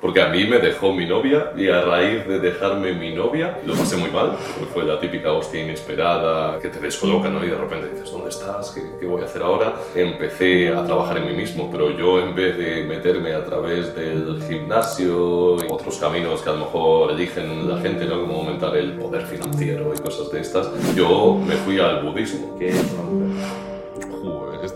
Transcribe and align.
porque 0.00 0.22
a 0.22 0.28
mí 0.28 0.44
me 0.44 0.58
dejó 0.58 0.92
mi 0.92 1.06
novia 1.06 1.52
y 1.56 1.68
a 1.68 1.82
raíz 1.82 2.26
de 2.26 2.40
dejarme 2.40 2.92
mi 2.92 3.14
novia 3.14 3.58
lo 3.66 3.74
pasé 3.74 3.96
muy 3.96 4.10
mal, 4.10 4.36
fue 4.72 4.84
la 4.84 4.98
típica 4.98 5.32
hostia 5.32 5.62
inesperada 5.62 6.58
que 6.58 6.68
te 6.68 6.80
descoloca, 6.80 7.28
¿no? 7.28 7.44
Y 7.44 7.48
de 7.48 7.56
repente 7.56 7.90
dices, 7.90 8.10
¿dónde 8.10 8.30
estás? 8.30 8.70
¿Qué, 8.70 8.82
¿Qué, 8.98 9.06
voy 9.06 9.22
a 9.22 9.26
hacer 9.26 9.42
ahora? 9.42 9.74
Empecé 9.94 10.68
a 10.70 10.84
trabajar 10.84 11.18
en 11.18 11.26
mí 11.26 11.34
mismo, 11.34 11.68
pero 11.70 11.90
yo 11.90 12.20
en 12.20 12.34
vez 12.34 12.56
de 12.56 12.84
meterme 12.84 13.34
a 13.34 13.44
través 13.44 13.94
del 13.94 14.42
gimnasio 14.48 15.56
y 15.56 15.66
otros 15.70 15.98
caminos 15.98 16.40
que 16.42 16.50
a 16.50 16.52
lo 16.52 16.60
mejor 16.60 17.10
eligen 17.12 17.68
la 17.68 17.78
gente, 17.80 18.06
¿no? 18.06 18.20
Como 18.20 18.40
aumentar 18.40 18.76
el 18.76 18.94
poder 18.94 19.26
financiero 19.26 19.92
y 19.94 19.98
cosas 19.98 20.30
de 20.30 20.40
estas, 20.40 20.70
yo 20.94 21.38
me 21.46 21.54
fui 21.56 21.78
al 21.78 22.02
budismo. 22.02 22.56
¿Qué 22.58 22.68
es 22.68 22.94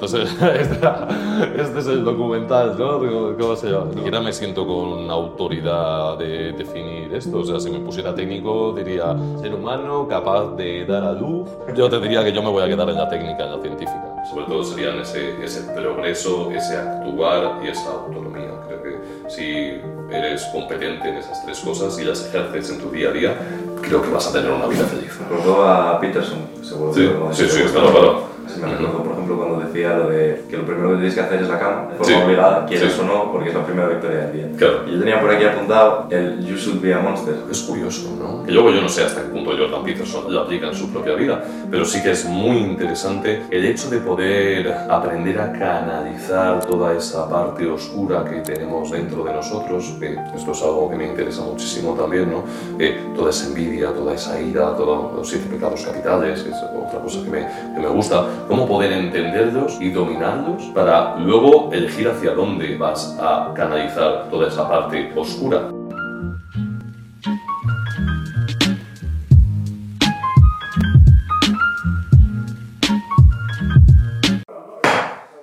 es, 0.05 0.15
el, 0.43 1.61
este 1.61 1.79
es 1.79 1.87
el 1.87 2.05
documental, 2.05 2.77
¿no? 2.79 3.01
¿Cómo 3.39 3.57
se 3.57 3.71
llama? 3.71 3.87
Ni 3.87 3.97
siquiera 3.97 4.21
me 4.21 4.33
siento 4.33 4.67
con 4.67 5.11
autoridad 5.11 6.19
de 6.19 6.53
definir 6.53 7.13
esto. 7.15 7.39
O 7.39 7.45
sea, 7.45 7.61
si 7.61 7.71
me 7.71 7.81
pusiera 7.81 8.15
técnico, 8.15 8.73
diría 8.73 9.17
ser 9.41 9.55
humano 9.55 10.07
capaz 10.09 10.55
de 10.57 10.85
dar 10.87 11.05
a 11.05 11.13
luz. 11.13 11.49
Yo 11.75 11.89
te 11.89 12.01
diría 12.01 12.25
que 12.25 12.33
yo 12.33 12.43
me 12.43 12.51
voy 12.51 12.63
a 12.63 12.67
quedar 12.67 12.89
en 12.89 12.97
la 12.97 13.09
técnica, 13.09 13.45
en 13.45 13.57
la 13.57 13.61
científica. 13.61 14.25
Sobre 14.31 14.47
todo 14.47 14.65
serían 14.65 14.99
ese, 15.01 15.45
ese 15.45 15.63
progreso, 15.73 16.51
ese 16.51 16.77
actuar 16.77 17.61
y 17.63 17.69
esa 17.69 17.91
autonomía. 17.91 18.51
Creo 18.67 18.83
que 18.83 19.31
si 19.31 19.81
eres 20.11 20.45
competente 20.47 21.09
en 21.09 21.17
esas 21.17 21.45
tres 21.45 21.61
cosas 21.61 21.99
y 21.99 22.05
las 22.05 22.27
ejerces 22.27 22.71
en 22.71 22.81
tu 22.81 22.91
día 22.91 23.11
a 23.11 23.13
día, 23.13 23.35
creo 23.83 24.03
que 24.03 24.11
vas 24.11 24.27
a 24.29 24.33
tener 24.33 24.51
una 24.51 24.67
vida 24.67 24.85
feliz. 24.85 25.19
Recordó 25.19 25.67
a 25.67 26.01
Peterson, 26.01 26.39
seguro. 26.63 26.93
Sí, 26.95 27.11
sí, 27.33 27.49
sí, 27.49 27.63
claro, 27.73 27.91
claro. 27.91 28.34
Se 28.47 28.61
me 28.61 28.67
recordó, 28.69 29.03
por 29.03 29.13
ejemplo, 29.13 29.37
cuando 29.37 29.61
decía 29.61 29.97
lo 29.97 30.09
de 30.11 30.45
que 30.49 30.57
lo 30.57 30.65
primero 30.65 30.91
que 30.91 30.95
tienes 30.97 31.15
que 31.15 31.21
hacer 31.21 31.43
es 31.43 31.49
la 31.49 31.59
cama, 31.59 31.89
de 31.91 31.97
forma 31.97 32.05
sí. 32.17 32.23
obligada, 32.25 32.67
quieres 32.67 32.93
Sí. 32.93 33.01
o 33.01 33.05
no, 33.05 33.33
porque 33.33 33.49
es 33.51 33.55
la 33.55 33.65
primera 33.65 33.89
victoria 33.89 34.19
del 34.27 34.33
día. 34.33 34.59
Claro. 34.59 34.81
Y 34.87 34.93
yo 34.93 34.99
tenía 35.01 35.21
por 35.21 35.31
aquí 35.31 35.45
apuntado 35.45 36.07
el 36.11 36.45
You 36.45 36.57
Should 36.57 36.81
Be 36.81 36.95
a 36.95 37.01
Monster. 37.01 37.35
Es 37.51 37.63
curioso, 37.63 38.17
¿no? 38.19 38.45
Que 38.45 38.53
luego 38.53 38.71
yo 38.71 38.81
no 38.83 38.89
sé 38.89 39.05
hasta 39.05 39.23
qué 39.23 39.29
punto 39.29 39.51
Jordan 39.57 39.83
Peterson 39.85 40.33
lo 40.33 40.41
aplica 40.43 40.69
en 40.69 40.75
su 40.75 40.91
propia 40.93 41.15
vida, 41.15 41.43
pero 41.71 41.85
sí 41.85 42.03
que 42.03 42.11
es 42.13 42.25
muy 42.27 42.59
interesante 42.59 43.43
el 43.51 43.65
hecho 43.65 43.89
de 43.91 43.99
poder 43.99 44.73
aprender 44.91 45.41
a 45.41 45.53
canalizar 45.53 46.65
toda 46.67 46.93
esa 46.95 47.29
parte 47.29 47.67
oscura 47.67 48.25
que 48.25 48.41
tenemos 48.41 48.91
dentro 48.91 49.25
de 49.25 49.33
nosotros, 49.33 49.95
que 49.99 50.17
esto 50.35 50.53
es 50.53 50.63
algo 50.63 50.91
que 50.91 50.97
me 50.97 51.07
interesa 51.07 51.43
muchísimo 51.43 51.95
también, 51.95 52.31
¿no? 52.31 52.45
Eh, 52.79 53.01
toda 53.17 53.31
esa 53.31 53.47
envidia, 53.47 53.89
toda 53.93 54.15
esa 54.15 54.41
ira, 54.41 54.75
todos 54.77 55.15
los 55.15 55.29
siete 55.29 55.47
pecados 55.51 55.83
capitales, 55.85 56.43
que 56.43 56.51
es 56.51 56.57
otra 56.57 57.01
cosa 57.01 57.23
que 57.25 57.31
me, 57.31 57.47
que 57.75 57.81
me 57.81 57.89
gusta, 57.89 58.27
cómo 58.49 58.67
poder 58.67 58.93
entenderlos 58.93 59.81
y 59.81 59.91
dominarlos 59.91 60.63
para 60.75 61.17
luego 61.17 61.71
elegir 61.73 62.09
hacia 62.09 62.33
dónde 62.33 62.77
vas 62.77 63.19
a 63.21 63.53
canalizar 63.55 64.29
toda 64.31 64.49
esa 64.49 64.69
parte 64.69 65.13
oscura. 65.17 65.71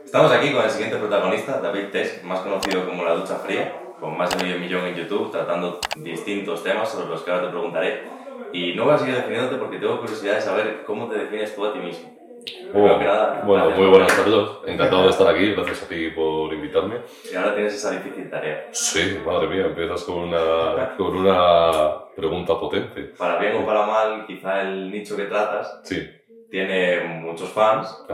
Estamos 0.06 0.32
aquí 0.34 0.52
con 0.52 0.64
el 0.64 0.70
siguiente 0.70 0.98
protagonista, 0.98 1.62
David 1.62 1.86
Tesk, 1.92 2.24
más 2.26 2.42
conocido 2.42 2.86
como 2.86 3.06
La 3.06 3.16
Ducha 3.16 3.36
Fría, 3.36 3.74
con 3.98 4.18
más 4.18 4.30
de 4.36 4.44
medio 4.44 4.60
millón 4.60 4.86
en 4.86 4.96
YouTube, 4.96 5.32
tratando 5.32 5.80
distintos 5.96 6.64
temas 6.64 6.90
sobre 6.90 7.08
los 7.08 7.22
que 7.22 7.32
ahora 7.32 7.46
te 7.46 7.52
preguntaré. 7.52 8.04
Y 8.52 8.74
no 8.74 8.84
voy 8.84 8.94
a 8.94 8.98
seguir 8.98 9.16
definiéndote 9.16 9.56
porque 9.56 9.78
tengo 9.78 10.00
curiosidad 10.02 10.36
de 10.36 10.42
saber 10.42 10.84
cómo 10.86 11.08
te 11.08 11.18
defines 11.18 11.56
tú 11.56 11.66
a 11.66 11.72
ti 11.72 11.80
mismo. 11.80 12.21
Que 12.46 12.80
nada, 12.80 13.42
Oh, 13.44 13.48
bueno, 13.48 13.70
muy 13.72 13.88
buenas 13.88 14.16
tardes. 14.16 14.50
Encantado 14.66 15.04
de 15.04 15.10
estar 15.10 15.28
aquí. 15.28 15.52
Gracias 15.54 15.84
a 15.84 15.88
ti 15.88 16.10
por 16.12 16.54
invitarme. 16.54 17.02
Y 17.32 17.36
ahora 17.36 17.54
tienes 17.54 17.74
esa 17.76 17.92
difícil 17.92 18.30
tarea. 18.30 18.68
Sí, 18.72 19.20
madre 19.26 19.48
mía, 19.48 19.66
empiezas 19.66 20.04
con 20.04 20.18
una, 20.20 20.96
con 20.98 21.16
una 21.18 21.72
pregunta 22.16 22.60
potente. 22.60 23.14
Para 23.18 23.38
bien 23.40 23.58
o 23.58 23.66
para 23.66 23.86
mal, 23.86 24.26
quizá 24.26 24.62
el 24.62 24.90
nicho 24.92 25.16
que 25.18 25.26
tratas 25.26 25.82
Sí, 25.84 26.02
tiene 26.50 27.02
muchos 27.22 27.50
fans, 27.50 28.06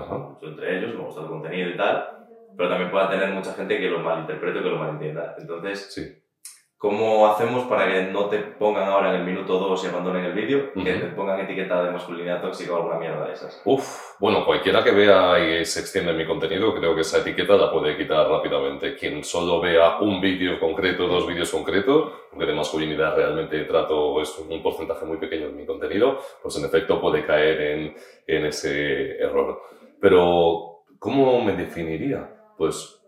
entre 0.42 0.78
ellos, 0.78 0.96
me 0.96 1.04
gusta 1.04 1.22
el 1.22 1.28
contenido 1.28 1.70
y 1.70 1.78
tal, 1.78 2.08
pero 2.56 2.70
también 2.70 2.92
puede 2.92 3.08
tener 3.10 3.30
mucha 3.30 3.54
gente 3.54 3.78
que 3.80 3.90
lo 3.90 4.00
malinterprete 4.00 4.60
o 4.60 4.64
que 4.64 4.70
lo 4.70 4.78
malentienda. 4.78 5.36
Entonces, 5.40 5.94
Sí. 5.94 6.02
¿Cómo 6.78 7.28
hacemos 7.28 7.66
para 7.66 7.88
que 7.88 8.04
no 8.04 8.26
te 8.26 8.38
pongan 8.38 8.88
ahora 8.88 9.10
en 9.10 9.22
el 9.22 9.26
minuto 9.26 9.58
2 9.58 9.84
y 9.84 9.88
abandonen 9.88 10.26
el 10.26 10.34
vídeo? 10.34 10.74
Que 10.74 10.80
Ujú. 10.80 11.00
te 11.00 11.08
pongan 11.16 11.40
etiqueta 11.40 11.84
de 11.84 11.92
masculinidad 11.92 12.42
tóxica 12.42 12.74
o 12.74 12.78
alguna 12.78 13.00
mierda 13.00 13.26
de 13.26 13.34
esas. 13.34 13.62
Uf, 13.66 14.16
bueno, 14.20 14.46
cualquiera 14.46 14.84
que 14.84 14.92
vea 14.92 15.40
y 15.40 15.66
se 15.66 15.80
extienda 15.80 16.12
en 16.12 16.18
mi 16.18 16.26
contenido, 16.26 16.74
creo 16.76 16.94
que 16.94 17.02
esa 17.02 17.20
etiqueta 17.20 17.56
la 17.56 17.72
puede 17.72 17.98
quitar 17.98 18.30
rápidamente. 18.30 18.96
Quien 18.96 19.24
solo 19.24 19.60
vea 19.60 19.98
un 20.00 20.22
vídeo 20.22 20.60
concreto, 20.60 21.08
dos 21.08 21.28
vídeos 21.28 21.52
concretos, 21.52 22.12
porque 22.30 22.46
de 22.46 22.54
masculinidad 22.54 23.16
realmente 23.16 23.64
trato 23.66 24.22
es 24.22 24.38
un 24.38 24.62
porcentaje 24.62 25.06
muy 25.06 25.18
pequeño 25.18 25.48
de 25.48 25.54
mi 25.54 25.66
contenido, 25.66 26.20
pues 26.42 26.56
en 26.58 26.66
efecto 26.66 27.02
puede 27.02 27.26
caer 27.26 27.62
en, 27.62 27.96
en 28.28 28.46
ese 28.46 29.18
error. 29.18 29.62
Pero, 30.00 30.84
¿cómo 31.00 31.42
me 31.42 31.54
definiría? 31.54 32.30
Pues 32.56 33.02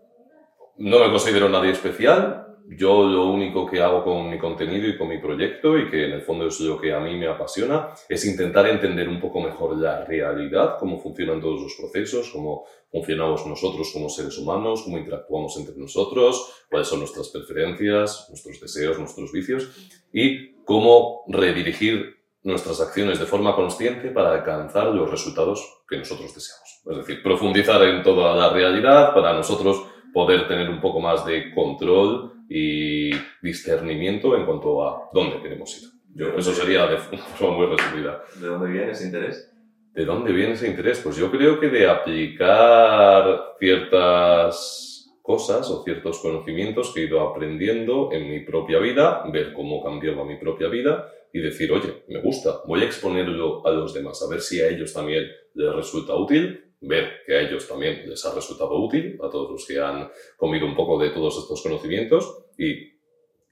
no 0.76 0.98
me 0.98 1.10
considero 1.10 1.48
nadie 1.48 1.70
especial. 1.70 2.49
Yo 2.72 3.02
lo 3.02 3.26
único 3.26 3.66
que 3.66 3.80
hago 3.80 4.04
con 4.04 4.30
mi 4.30 4.38
contenido 4.38 4.86
y 4.86 4.96
con 4.96 5.08
mi 5.08 5.18
proyecto, 5.18 5.76
y 5.76 5.90
que 5.90 6.04
en 6.04 6.12
el 6.12 6.22
fondo 6.22 6.46
es 6.46 6.60
lo 6.60 6.80
que 6.80 6.92
a 6.92 7.00
mí 7.00 7.16
me 7.16 7.26
apasiona, 7.26 7.88
es 8.08 8.24
intentar 8.24 8.64
entender 8.68 9.08
un 9.08 9.18
poco 9.18 9.40
mejor 9.40 9.76
la 9.76 10.04
realidad, 10.04 10.76
cómo 10.78 11.00
funcionan 11.00 11.40
todos 11.40 11.60
los 11.62 11.74
procesos, 11.74 12.30
cómo 12.30 12.64
funcionamos 12.88 13.44
nosotros 13.44 13.90
como 13.92 14.08
seres 14.08 14.38
humanos, 14.38 14.82
cómo 14.84 14.98
interactuamos 14.98 15.56
entre 15.58 15.74
nosotros, 15.76 16.64
cuáles 16.70 16.86
son 16.86 17.00
nuestras 17.00 17.30
preferencias, 17.30 18.26
nuestros 18.28 18.60
deseos, 18.60 19.00
nuestros 19.00 19.32
vicios, 19.32 19.68
y 20.12 20.54
cómo 20.62 21.24
redirigir 21.26 22.20
nuestras 22.44 22.80
acciones 22.80 23.18
de 23.18 23.26
forma 23.26 23.56
consciente 23.56 24.10
para 24.10 24.32
alcanzar 24.32 24.94
los 24.94 25.10
resultados 25.10 25.82
que 25.88 25.98
nosotros 25.98 26.32
deseamos. 26.32 26.82
Es 26.88 26.96
decir, 26.98 27.20
profundizar 27.20 27.82
en 27.82 28.04
toda 28.04 28.36
la 28.36 28.50
realidad 28.50 29.12
para 29.12 29.32
nosotros 29.32 29.82
poder 30.14 30.46
tener 30.46 30.70
un 30.70 30.80
poco 30.80 31.00
más 31.00 31.26
de 31.26 31.52
control 31.52 32.39
y 32.52 33.12
discernimiento 33.40 34.36
en 34.36 34.44
cuanto 34.44 34.82
a 34.82 35.08
dónde 35.14 35.40
queremos 35.40 35.80
ir. 35.80 35.88
Yo, 36.12 36.36
eso 36.36 36.52
sería 36.52 36.88
de 36.88 36.98
forma 36.98 37.56
muy 37.58 37.66
resumida. 37.66 38.22
¿De 38.40 38.46
dónde 38.48 38.70
viene 38.72 38.90
ese 38.90 39.06
interés? 39.06 39.52
¿De 39.94 40.04
dónde 40.04 40.32
viene 40.32 40.54
ese 40.54 40.68
interés? 40.68 40.98
Pues 40.98 41.16
yo 41.16 41.30
creo 41.30 41.60
que 41.60 41.68
de 41.68 41.88
aplicar 41.88 43.54
ciertas 43.60 45.08
cosas 45.22 45.70
o 45.70 45.84
ciertos 45.84 46.18
conocimientos 46.18 46.92
que 46.92 47.02
he 47.02 47.04
ido 47.04 47.20
aprendiendo 47.20 48.10
en 48.10 48.28
mi 48.28 48.40
propia 48.40 48.80
vida, 48.80 49.22
ver 49.32 49.52
cómo 49.52 49.80
cambiaba 49.80 50.24
mi 50.24 50.36
propia 50.36 50.68
vida 50.68 51.08
y 51.32 51.38
decir, 51.38 51.70
oye, 51.70 52.02
me 52.08 52.20
gusta, 52.20 52.62
voy 52.66 52.82
a 52.82 52.86
exponerlo 52.86 53.64
a 53.64 53.70
los 53.70 53.94
demás, 53.94 54.20
a 54.26 54.28
ver 54.28 54.40
si 54.40 54.60
a 54.60 54.68
ellos 54.68 54.92
también 54.92 55.24
les 55.54 55.72
resulta 55.72 56.16
útil, 56.16 56.69
ver 56.80 57.22
que 57.26 57.36
a 57.36 57.40
ellos 57.40 57.68
también 57.68 58.08
les 58.08 58.24
ha 58.24 58.34
resultado 58.34 58.74
útil, 58.78 59.18
a 59.22 59.28
todos 59.28 59.50
los 59.50 59.66
que 59.66 59.78
han 59.80 60.10
comido 60.36 60.66
un 60.66 60.74
poco 60.74 60.98
de 60.98 61.10
todos 61.10 61.38
estos 61.38 61.62
conocimientos 61.62 62.46
y, 62.56 62.72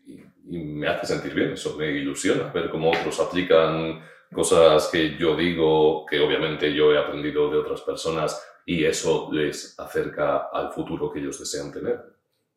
y, 0.06 0.24
y 0.48 0.58
me 0.58 0.88
hace 0.88 1.06
sentir 1.06 1.34
bien, 1.34 1.52
eso 1.52 1.76
me 1.76 1.88
ilusiona, 1.90 2.50
ver 2.52 2.70
cómo 2.70 2.90
otros 2.90 3.20
aplican 3.20 4.02
cosas 4.32 4.88
que 4.88 5.16
yo 5.16 5.36
digo, 5.36 6.04
que 6.06 6.20
obviamente 6.20 6.72
yo 6.74 6.92
he 6.92 6.98
aprendido 6.98 7.50
de 7.50 7.58
otras 7.58 7.82
personas 7.82 8.44
y 8.66 8.84
eso 8.84 9.28
les 9.32 9.78
acerca 9.78 10.48
al 10.52 10.72
futuro 10.72 11.10
que 11.10 11.20
ellos 11.20 11.38
desean 11.38 11.72
tener. 11.72 12.00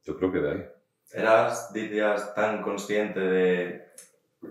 Yo 0.03 0.17
creo 0.17 0.31
que 0.31 0.39
de 0.39 0.51
ahí. 0.51 0.65
¿Eras, 1.13 1.71
dirías, 1.73 2.33
tan 2.33 2.61
consciente 2.61 3.19
de... 3.19 3.85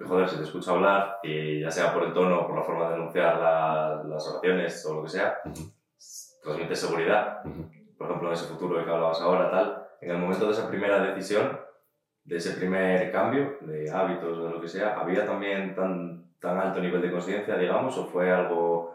Joder, 0.07 0.29
si 0.29 0.37
te 0.37 0.45
escucho 0.45 0.71
hablar, 0.73 1.19
y 1.23 1.61
ya 1.61 1.71
sea 1.71 1.93
por 1.93 2.05
el 2.05 2.13
tono 2.13 2.47
por 2.47 2.57
la 2.57 2.63
forma 2.63 2.89
de 2.91 2.95
enunciar 2.97 3.39
la- 3.39 4.03
las 4.09 4.27
oraciones 4.29 4.87
o 4.87 4.95
lo 4.95 5.03
que 5.03 5.09
sea, 5.11 5.39
Ujú. 5.45 5.73
Transmite 6.43 6.77
seguridad. 6.77 7.43
Por 7.97 8.07
ejemplo, 8.07 8.29
en 8.29 8.35
ese 8.35 8.47
futuro 8.47 8.79
de 8.79 8.85
que 8.85 8.91
hablabas 8.91 9.21
ahora, 9.21 9.51
tal. 9.51 9.87
En 10.01 10.11
el 10.11 10.19
momento 10.19 10.47
de 10.47 10.53
esa 10.53 10.69
primera 10.69 11.01
decisión, 11.03 11.61
de 12.25 12.37
ese 12.37 12.53
primer 12.53 13.11
cambio 13.13 13.59
de 13.61 13.91
hábitos 13.91 14.39
o 14.39 14.45
de 14.45 14.51
lo 14.51 14.61
que 14.61 14.69
sea, 14.69 14.99
¿había 14.99 15.27
también 15.27 15.75
tan, 15.75 16.25
tan 16.41 16.59
alto 16.59 16.81
nivel 16.81 17.03
de 17.03 17.11
conciencia, 17.11 17.57
digamos, 17.57 17.97
o 17.99 18.07
fue 18.07 18.31
algo 18.31 18.95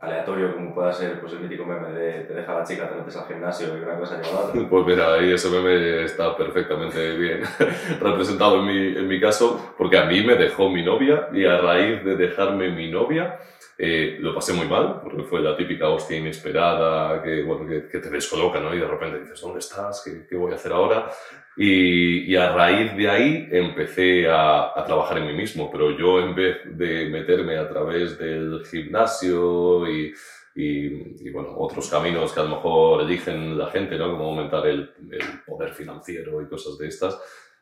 aleatorio 0.00 0.54
como 0.54 0.74
pueda 0.74 0.92
ser 0.92 1.20
pues, 1.20 1.32
el 1.32 1.40
mítico 1.40 1.64
meme 1.64 1.90
de 1.90 2.24
te 2.24 2.34
deja 2.34 2.54
la 2.54 2.64
chica, 2.64 2.88
te 2.88 2.96
metes 2.96 3.16
al 3.16 3.26
gimnasio 3.26 3.76
y 3.76 3.80
una 3.80 3.98
cosa 3.98 4.20
lleva 4.20 4.28
a 4.28 4.32
la 4.42 4.48
otra? 4.48 4.62
Pues 4.70 4.86
mira, 4.86 5.14
ahí 5.14 5.32
ese 5.32 5.48
meme 5.50 6.04
está 6.04 6.36
perfectamente 6.36 7.16
bien 7.16 7.42
representado 8.00 8.60
en 8.60 8.66
mi, 8.66 8.98
en 8.98 9.08
mi 9.08 9.20
caso, 9.20 9.74
porque 9.78 9.98
a 9.98 10.04
mí 10.04 10.22
me 10.22 10.34
dejó 10.34 10.68
mi 10.68 10.84
novia 10.84 11.28
y 11.32 11.44
a 11.46 11.58
raíz 11.58 12.04
de 12.04 12.16
dejarme 12.16 12.70
mi 12.70 12.90
novia 12.90 13.38
eh, 13.78 14.16
lo 14.20 14.34
pasé 14.34 14.54
muy 14.54 14.66
mal, 14.66 15.00
porque 15.02 15.22
fue 15.22 15.40
la 15.40 15.56
típica 15.56 15.88
hostia 15.90 16.16
inesperada 16.16 17.22
que, 17.22 17.42
bueno, 17.42 17.68
que, 17.68 17.88
que 17.88 17.98
te 17.98 18.08
descoloca, 18.08 18.58
¿no? 18.58 18.74
Y 18.74 18.78
de 18.78 18.86
repente 18.88 19.20
dices, 19.20 19.40
¿dónde 19.40 19.58
estás? 19.58 20.02
¿Qué, 20.04 20.26
qué 20.26 20.36
voy 20.36 20.52
a 20.52 20.54
hacer 20.54 20.72
ahora? 20.72 21.10
Y, 21.58 22.30
y 22.30 22.36
a 22.36 22.52
raíz 22.52 22.96
de 22.96 23.08
ahí 23.08 23.48
empecé 23.50 24.28
a, 24.28 24.78
a 24.78 24.84
trabajar 24.84 25.18
en 25.18 25.26
mí 25.26 25.34
mismo, 25.34 25.70
pero 25.70 25.90
yo 25.96 26.20
en 26.20 26.34
vez 26.34 26.58
de 26.64 27.06
meterme 27.10 27.58
a 27.58 27.68
través 27.68 28.18
del 28.18 28.62
gimnasio 28.64 29.86
y, 29.90 30.14
y, 30.54 31.26
y, 31.26 31.30
bueno, 31.30 31.54
otros 31.58 31.90
caminos 31.90 32.32
que 32.32 32.40
a 32.40 32.44
lo 32.44 32.56
mejor 32.56 33.02
eligen 33.02 33.58
la 33.58 33.66
gente, 33.70 33.98
¿no? 33.98 34.10
Como 34.10 34.30
aumentar 34.30 34.66
el, 34.66 34.90
el 35.10 35.42
poder 35.46 35.74
financiero 35.74 36.40
y 36.40 36.46
cosas 36.46 36.78
de 36.78 36.88
estas. 36.88 37.20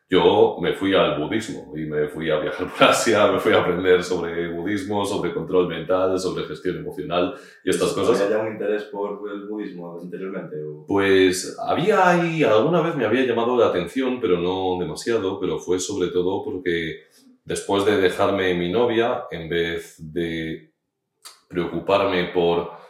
Yo 0.09 0.59
me 0.61 0.75
fui 0.75 0.95
al 0.95 1.19
budismo 1.19 1.73
y 1.77 1.87
me 1.87 2.09
fui 2.09 2.31
a 2.31 2.39
viajar 2.39 2.71
por 2.79 2.89
Asia, 2.89 3.31
me 3.33 3.39
fui 3.39 3.53
a 3.53 3.61
aprender 3.61 4.03
sobre 4.03 4.49
budismo, 4.49 5.05
sobre 5.05 5.33
control 5.33 5.69
mental, 5.69 6.19
sobre 6.19 6.45
gestión 6.45 6.77
emocional 6.77 7.35
y 7.65 7.71
estas 7.71 7.93
cosas. 7.93 8.21
¿Había 8.21 8.39
un 8.39 8.53
interés 8.53 8.85
por 8.85 9.21
el 9.33 9.47
budismo 9.49 9.99
anteriormente? 10.01 10.57
Pues 10.87 11.57
había 11.59 12.09
ahí, 12.09 12.43
alguna 12.45 12.83
vez 12.83 12.97
me 12.97 13.07
había 13.07 13.25
llamado 13.25 13.57
la 13.57 13.67
atención, 13.67 14.21
pero 14.21 14.39
no 14.39 14.79
demasiado, 14.79 15.41
pero 15.41 15.59
fue 15.59 15.79
sobre 15.79 16.09
todo 16.09 16.45
porque 16.45 17.05
después 17.45 17.85
de 17.85 17.97
dejarme 17.97 18.55
mi 18.55 18.71
novia, 18.71 19.25
en 19.31 19.49
vez 19.49 19.97
de 19.99 20.73
preocuparme 21.49 22.31
por 22.35 22.84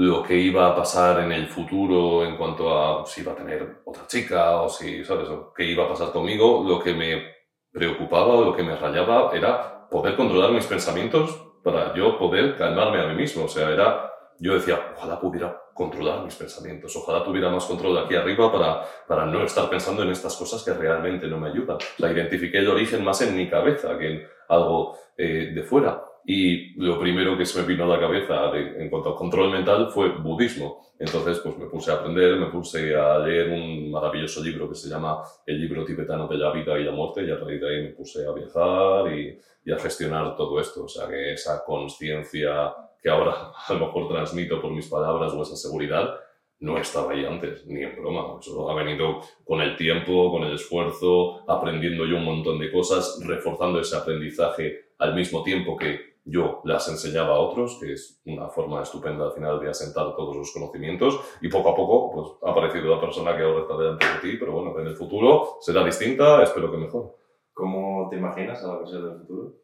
lo 0.00 0.22
que 0.22 0.34
iba 0.34 0.66
a 0.66 0.74
pasar 0.74 1.20
en 1.20 1.30
el 1.30 1.46
futuro 1.46 2.24
en 2.24 2.38
cuanto 2.38 2.74
a 2.74 3.04
si 3.04 3.20
iba 3.20 3.32
a 3.32 3.36
tener 3.36 3.82
otra 3.84 4.06
chica 4.06 4.62
o 4.62 4.68
si, 4.70 5.04
¿sabes?, 5.04 5.28
qué 5.54 5.64
iba 5.64 5.84
a 5.84 5.88
pasar 5.88 6.10
conmigo, 6.10 6.64
lo 6.66 6.80
que 6.80 6.94
me 6.94 7.22
preocupaba 7.70 8.28
o 8.28 8.44
lo 8.46 8.56
que 8.56 8.62
me 8.62 8.76
rayaba 8.76 9.30
era 9.34 9.86
poder 9.90 10.16
controlar 10.16 10.52
mis 10.52 10.64
pensamientos 10.64 11.38
para 11.62 11.92
yo 11.94 12.18
poder 12.18 12.56
calmarme 12.56 12.98
a 12.98 13.08
mí 13.08 13.14
mismo. 13.14 13.44
O 13.44 13.48
sea, 13.48 13.68
era, 13.68 14.10
yo 14.38 14.54
decía, 14.54 14.80
ojalá 14.96 15.20
pudiera 15.20 15.60
controlar 15.74 16.24
mis 16.24 16.34
pensamientos, 16.34 16.96
ojalá 16.96 17.22
tuviera 17.22 17.50
más 17.50 17.66
control 17.66 17.98
aquí 17.98 18.14
arriba 18.14 18.50
para, 18.50 18.82
para 19.06 19.26
no 19.26 19.44
estar 19.44 19.68
pensando 19.68 20.02
en 20.02 20.12
estas 20.12 20.34
cosas 20.34 20.64
que 20.64 20.72
realmente 20.72 21.26
no 21.26 21.38
me 21.38 21.50
ayudan. 21.50 21.76
La 21.98 22.10
identifiqué 22.10 22.56
el 22.56 22.70
origen 22.70 23.04
más 23.04 23.20
en 23.20 23.36
mi 23.36 23.50
cabeza 23.50 23.98
que 23.98 24.06
en 24.10 24.26
algo 24.48 24.96
eh, 25.18 25.52
de 25.54 25.62
fuera. 25.62 26.02
Y 26.24 26.80
lo 26.80 26.98
primero 26.98 27.36
que 27.36 27.46
se 27.46 27.60
me 27.60 27.66
vino 27.66 27.84
a 27.84 27.96
la 27.96 28.00
cabeza 28.00 28.52
en 28.56 28.88
cuanto 28.90 29.10
a 29.10 29.16
control 29.16 29.50
mental 29.50 29.88
fue 29.90 30.10
budismo. 30.10 30.80
Entonces, 30.98 31.38
pues 31.40 31.56
me 31.56 31.66
puse 31.66 31.90
a 31.90 31.94
aprender, 31.94 32.36
me 32.36 32.46
puse 32.46 32.94
a 32.94 33.18
leer 33.18 33.48
un 33.50 33.90
maravilloso 33.90 34.42
libro 34.42 34.68
que 34.68 34.74
se 34.74 34.88
llama 34.88 35.22
El 35.46 35.60
libro 35.60 35.84
tibetano 35.84 36.28
de 36.28 36.36
la 36.36 36.52
vida 36.52 36.78
y 36.78 36.84
la 36.84 36.92
muerte, 36.92 37.22
y 37.24 37.30
a 37.30 37.36
raíz 37.36 37.60
de 37.60 37.68
ahí 37.68 37.82
me 37.84 37.90
puse 37.90 38.26
a 38.26 38.32
viajar 38.32 39.12
y, 39.12 39.38
y 39.64 39.72
a 39.72 39.78
gestionar 39.78 40.36
todo 40.36 40.60
esto. 40.60 40.84
O 40.84 40.88
sea, 40.88 41.08
que 41.08 41.32
esa 41.32 41.64
conciencia 41.64 42.72
que 43.02 43.08
ahora 43.08 43.52
a 43.66 43.72
lo 43.72 43.86
mejor 43.86 44.08
transmito 44.08 44.60
por 44.60 44.72
mis 44.72 44.88
palabras 44.88 45.32
o 45.32 45.42
esa 45.42 45.56
seguridad, 45.56 46.14
no 46.60 46.76
estaba 46.76 47.12
ahí 47.12 47.24
antes, 47.24 47.66
ni 47.66 47.82
en 47.82 47.96
broma. 47.96 48.38
Eso 48.38 48.70
ha 48.70 48.74
venido 48.74 49.20
con 49.44 49.62
el 49.62 49.76
tiempo, 49.76 50.30
con 50.30 50.44
el 50.44 50.54
esfuerzo, 50.54 51.50
aprendiendo 51.50 52.04
yo 52.04 52.16
un 52.16 52.24
montón 52.24 52.58
de 52.58 52.70
cosas, 52.70 53.18
reforzando 53.24 53.80
ese 53.80 53.96
aprendizaje 53.96 54.90
al 54.98 55.14
mismo 55.14 55.42
tiempo 55.42 55.76
que 55.76 56.09
yo 56.24 56.60
las 56.64 56.88
enseñaba 56.88 57.34
a 57.34 57.40
otros, 57.40 57.78
que 57.80 57.92
es 57.92 58.20
una 58.26 58.48
forma 58.48 58.82
estupenda 58.82 59.24
al 59.24 59.32
final 59.32 59.60
de 59.60 59.70
asentar 59.70 60.14
todos 60.14 60.36
los 60.36 60.52
conocimientos 60.52 61.20
y 61.40 61.48
poco 61.48 61.70
a 61.70 61.74
poco 61.74 62.12
pues, 62.12 62.28
ha 62.42 62.50
aparecido 62.50 62.94
la 62.94 63.00
persona 63.00 63.36
que 63.36 63.42
ahora 63.42 63.62
está 63.62 63.76
delante 63.76 64.06
de 64.06 64.20
ti, 64.20 64.36
pero 64.38 64.52
bueno, 64.52 64.78
en 64.78 64.86
el 64.86 64.96
futuro 64.96 65.56
será 65.60 65.84
distinta, 65.84 66.42
espero 66.42 66.70
que 66.70 66.78
mejor. 66.78 67.16
¿Cómo 67.52 68.08
te 68.10 68.16
imaginas 68.16 68.62
a 68.62 68.68
la 68.68 68.78
versión 68.78 69.02
del 69.02 69.18
futuro? 69.20 69.54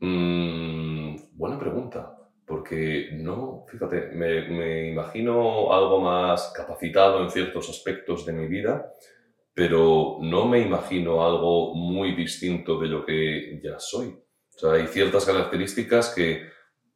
Mm, 0.00 1.16
buena 1.32 1.58
pregunta, 1.58 2.18
porque 2.46 3.10
no, 3.12 3.64
fíjate, 3.68 4.10
me, 4.14 4.48
me 4.48 4.88
imagino 4.88 5.72
algo 5.72 6.00
más 6.00 6.52
capacitado 6.56 7.22
en 7.22 7.30
ciertos 7.30 7.68
aspectos 7.68 8.26
de 8.26 8.32
mi 8.32 8.46
vida, 8.46 8.92
pero 9.54 10.18
no 10.20 10.46
me 10.46 10.60
imagino 10.60 11.24
algo 11.24 11.74
muy 11.74 12.14
distinto 12.14 12.78
de 12.78 12.88
lo 12.88 13.04
que 13.04 13.60
ya 13.62 13.78
soy. 13.78 14.18
Sea, 14.60 14.72
hay 14.72 14.86
ciertas 14.88 15.24
características 15.24 16.14
que, 16.14 16.50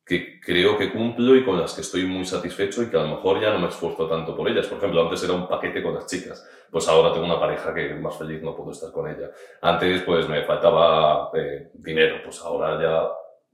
que 0.05 0.39
creo 0.39 0.77
que 0.77 0.93
cumplo 0.93 1.35
y 1.35 1.45
con 1.45 1.59
las 1.59 1.73
que 1.73 1.81
estoy 1.81 2.05
muy 2.05 2.27
satisfecho 2.27 2.83
y 2.83 2.91
que 2.91 2.99
a 2.99 3.03
lo 3.05 3.17
mejor 3.17 3.41
ya 3.41 3.55
no 3.55 3.59
me 3.59 3.69
esfuerzo 3.69 4.07
tanto 4.07 4.37
por 4.37 4.47
ellas. 4.51 4.67
Por 4.67 4.77
ejemplo, 4.77 5.03
antes 5.03 5.23
era 5.25 5.33
un 5.33 5.49
paquete 5.49 5.83
con 5.83 5.95
las 5.95 6.07
chicas, 6.07 6.47
pues 6.71 6.87
ahora 6.89 7.11
tengo 7.13 7.25
una 7.25 7.41
pareja 7.41 7.73
que 7.73 7.95
más 7.95 8.19
feliz 8.19 8.43
no 8.43 8.55
puedo 8.55 8.73
estar 8.73 8.93
con 8.93 9.09
ella. 9.09 9.31
Antes 9.63 10.03
pues 10.03 10.29
me 10.29 10.45
faltaba 10.45 11.31
eh, 11.35 11.71
dinero, 11.73 12.21
pues 12.23 12.39
ahora 12.43 12.79
ya 12.79 13.09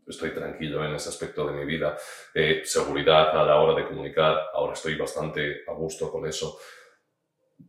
estoy 0.04 0.30
tranquilo 0.30 0.84
en 0.84 0.96
ese 0.96 1.10
aspecto 1.10 1.46
de 1.46 1.52
mi 1.52 1.64
vida. 1.64 1.96
Eh, 2.34 2.62
seguridad 2.64 3.30
a 3.30 3.44
la 3.44 3.60
hora 3.60 3.80
de 3.80 3.86
comunicar, 3.86 4.36
ahora 4.52 4.72
estoy 4.72 4.96
bastante 4.96 5.62
a 5.68 5.72
gusto 5.72 6.10
con 6.10 6.26
eso 6.26 6.58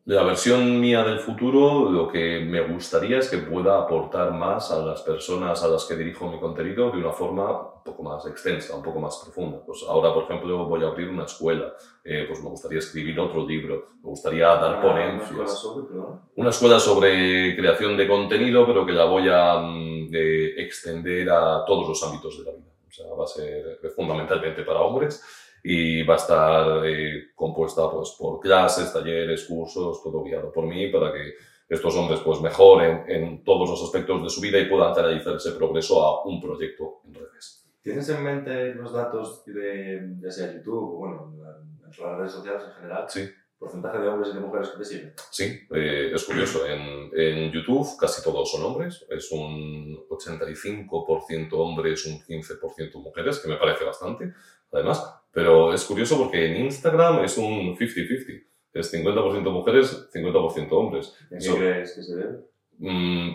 la 0.06 0.24
versión 0.24 0.80
mía 0.80 1.04
del 1.04 1.20
futuro, 1.20 1.90
lo 1.90 2.08
que 2.08 2.40
me 2.40 2.62
gustaría 2.62 3.20
es 3.20 3.30
que 3.30 3.38
pueda 3.38 3.80
aportar 3.80 4.34
más 4.34 4.72
a 4.72 4.80
las 4.84 5.04
personas 5.04 5.64
a 5.64 5.68
las 5.68 5.86
que 5.86 5.96
dirijo 5.96 6.30
mi 6.30 6.40
contenido 6.40 6.90
de 6.90 6.98
una 6.98 7.12
forma 7.12 7.76
un 7.76 7.84
poco 7.84 8.02
más 8.04 8.26
extensa, 8.26 8.76
un 8.76 8.82
poco 8.82 9.00
más 9.00 9.22
profunda. 9.24 9.64
Pues 9.64 9.84
ahora, 9.88 10.14
por 10.14 10.24
ejemplo, 10.24 10.66
voy 10.66 10.84
a 10.84 10.88
abrir 10.88 11.08
una 11.08 11.26
escuela, 11.26 11.74
eh, 12.04 12.26
pues 12.28 12.42
me 12.42 12.50
gustaría 12.50 12.80
escribir 12.80 13.20
otro 13.20 13.46
libro, 13.46 13.90
me 14.04 14.10
gustaría 14.10 14.48
dar 14.48 14.82
ponencias. 14.82 15.32
¿Una 15.32 15.46
escuela 15.46 15.48
sobre, 15.48 16.00
Una 16.36 16.50
escuela 16.50 16.80
sobre 16.80 17.56
creación 17.56 17.96
de 17.96 18.08
contenido, 18.08 18.66
pero 18.66 18.86
que 18.86 18.94
la 18.94 19.06
voy 19.06 19.30
a 19.32 19.60
mm, 19.60 20.10
extender 20.58 21.30
a 21.30 21.64
todos 21.66 21.88
los 21.88 22.04
ámbitos 22.04 22.40
de 22.40 22.52
la 22.52 22.58
vida. 22.58 22.72
O 22.88 22.92
sea, 22.92 23.06
va 23.14 23.24
a 23.24 23.28
ser 23.28 23.80
fundamentalmente 23.96 24.64
para 24.64 24.82
hombres 24.82 25.24
y 25.64 26.04
va 26.04 26.16
a 26.16 26.18
estar 26.18 26.86
eh, 26.86 27.32
compuesta 27.36 27.90
pues, 27.92 28.16
por 28.18 28.40
clases, 28.40 28.92
talleres, 28.92 29.46
cursos, 29.46 30.02
todo 30.04 30.24
guiado 30.24 30.52
por 30.52 30.66
mí 30.66 30.88
para 30.92 31.12
que 31.14 31.34
estos 31.70 31.96
hombres 31.96 32.20
pues, 32.22 32.42
mejoren 32.42 33.04
en 33.08 33.44
todos 33.44 33.70
los 33.70 33.84
aspectos 33.84 34.24
de 34.24 34.30
su 34.30 34.42
vida 34.42 34.58
y 34.60 34.70
puedan 34.70 34.94
canalizar 34.94 35.36
ese 35.36 35.52
progreso 35.52 36.04
a 36.04 36.26
un 36.26 36.42
proyecto 36.42 37.02
en 37.06 37.14
redes. 37.14 37.66
¿Tienes 37.82 38.10
en 38.10 38.24
mente 38.24 38.76
los 38.76 38.94
datos 38.94 39.44
de, 39.46 40.16
ya 40.22 40.32
sea 40.32 40.54
YouTube 40.54 40.96
o 40.96 40.98
bueno, 40.98 41.34
en 41.34 41.82
las 41.82 42.18
redes 42.18 42.32
sociales 42.32 42.64
en 42.68 42.74
general? 42.74 43.06
Sí 43.10 43.22
porcentaje 43.62 44.00
de 44.00 44.08
hombres 44.08 44.32
y 44.32 44.34
de 44.34 44.40
mujeres 44.40 44.70
que 44.70 44.78
te 44.80 44.86
siguen? 44.86 45.14
Sí, 45.30 45.60
eh, 45.70 46.12
es 46.16 46.24
curioso. 46.24 46.66
En, 46.66 47.12
en, 47.14 47.52
YouTube 47.52 47.96
casi 47.96 48.24
todos 48.24 48.52
son 48.52 48.64
hombres. 48.64 49.06
Es 49.08 49.32
un 49.32 50.04
85% 50.10 51.50
hombres, 51.52 52.08
un 52.08 52.20
15% 52.22 52.96
mujeres, 52.96 53.38
que 53.38 53.50
me 53.50 53.58
parece 53.58 53.86
bastante, 53.86 54.34
además. 54.72 55.21
Pero 55.32 55.74
es 55.74 55.84
curioso 55.86 56.18
porque 56.18 56.46
en 56.46 56.66
Instagram 56.66 57.24
es 57.24 57.38
un 57.38 57.78
50-50. 57.78 58.44
Es 58.74 58.94
50% 58.94 59.52
mujeres, 59.52 60.10
50% 60.14 60.72
hombres. 60.72 61.14
¿En 61.30 61.40
qué 61.40 61.56
crees 61.58 61.94
que 61.94 62.04
se 62.04 62.16
debe? 62.16 62.40
Mm, 62.78 63.32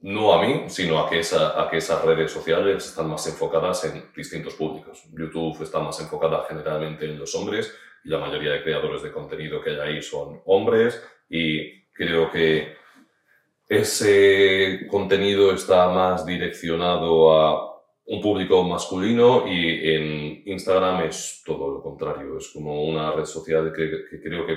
no 0.00 0.32
a 0.32 0.46
mí, 0.46 0.64
sino 0.68 0.98
a 0.98 1.08
que, 1.08 1.20
esa, 1.20 1.60
a 1.60 1.68
que 1.68 1.78
esas 1.78 2.04
redes 2.04 2.30
sociales 2.30 2.86
están 2.86 3.08
más 3.08 3.26
enfocadas 3.26 3.84
en 3.84 4.04
distintos 4.16 4.54
públicos. 4.54 5.04
YouTube 5.12 5.62
está 5.62 5.80
más 5.80 6.00
enfocada 6.00 6.44
generalmente 6.48 7.04
en 7.04 7.18
los 7.18 7.34
hombres 7.34 7.74
y 8.04 8.08
la 8.08 8.18
mayoría 8.18 8.52
de 8.52 8.62
creadores 8.62 9.02
de 9.02 9.12
contenido 9.12 9.60
que 9.60 9.70
hay 9.70 9.78
ahí 9.78 10.02
son 10.02 10.40
hombres 10.46 11.02
y 11.28 11.84
creo 11.92 12.30
que 12.30 12.76
ese 13.68 14.86
contenido 14.88 15.52
está 15.52 15.88
más 15.88 16.24
direccionado 16.24 17.36
a 17.36 17.67
un 18.08 18.22
público 18.22 18.62
masculino 18.64 19.46
y 19.46 19.94
en 19.94 20.42
Instagram 20.46 21.04
es 21.04 21.42
todo 21.44 21.70
lo 21.74 21.82
contrario, 21.82 22.38
es 22.38 22.48
como 22.48 22.84
una 22.84 23.12
red 23.12 23.26
social 23.26 23.72
que, 23.74 24.18
creo 24.20 24.46
que 24.46 24.56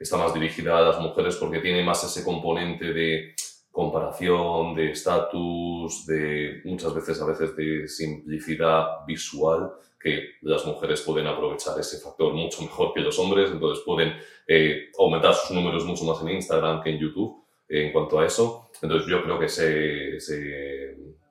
está 0.00 0.16
más 0.16 0.32
dirigida 0.32 0.78
a 0.78 0.80
las 0.80 0.98
mujeres 0.98 1.36
porque 1.36 1.60
tiene 1.60 1.84
más 1.84 2.02
ese 2.04 2.24
componente 2.24 2.92
de 2.94 3.34
comparación, 3.70 4.74
de 4.74 4.92
estatus, 4.92 6.06
de 6.06 6.62
muchas 6.64 6.94
veces 6.94 7.20
a 7.20 7.26
veces 7.26 7.54
de 7.54 7.86
simplicidad 7.86 9.04
visual 9.06 9.72
que 10.00 10.30
las 10.42 10.64
mujeres 10.64 11.02
pueden 11.02 11.26
aprovechar 11.26 11.78
ese 11.78 11.98
factor 11.98 12.32
mucho 12.32 12.62
mejor 12.62 12.94
que 12.94 13.00
los 13.00 13.18
hombres, 13.18 13.50
entonces 13.50 13.84
pueden 13.84 14.14
eh, 14.48 14.88
aumentar 14.98 15.34
sus 15.34 15.50
números 15.50 15.84
mucho 15.84 16.04
más 16.04 16.22
en 16.22 16.30
Instagram 16.30 16.82
que 16.82 16.90
en 16.90 16.98
YouTube 16.98 17.44
en 17.68 17.92
cuanto 17.92 18.20
a 18.20 18.26
eso. 18.26 18.70
Entonces 18.80 19.06
yo 19.06 19.22
creo 19.22 19.38
que 19.38 19.48
se, 19.48 20.18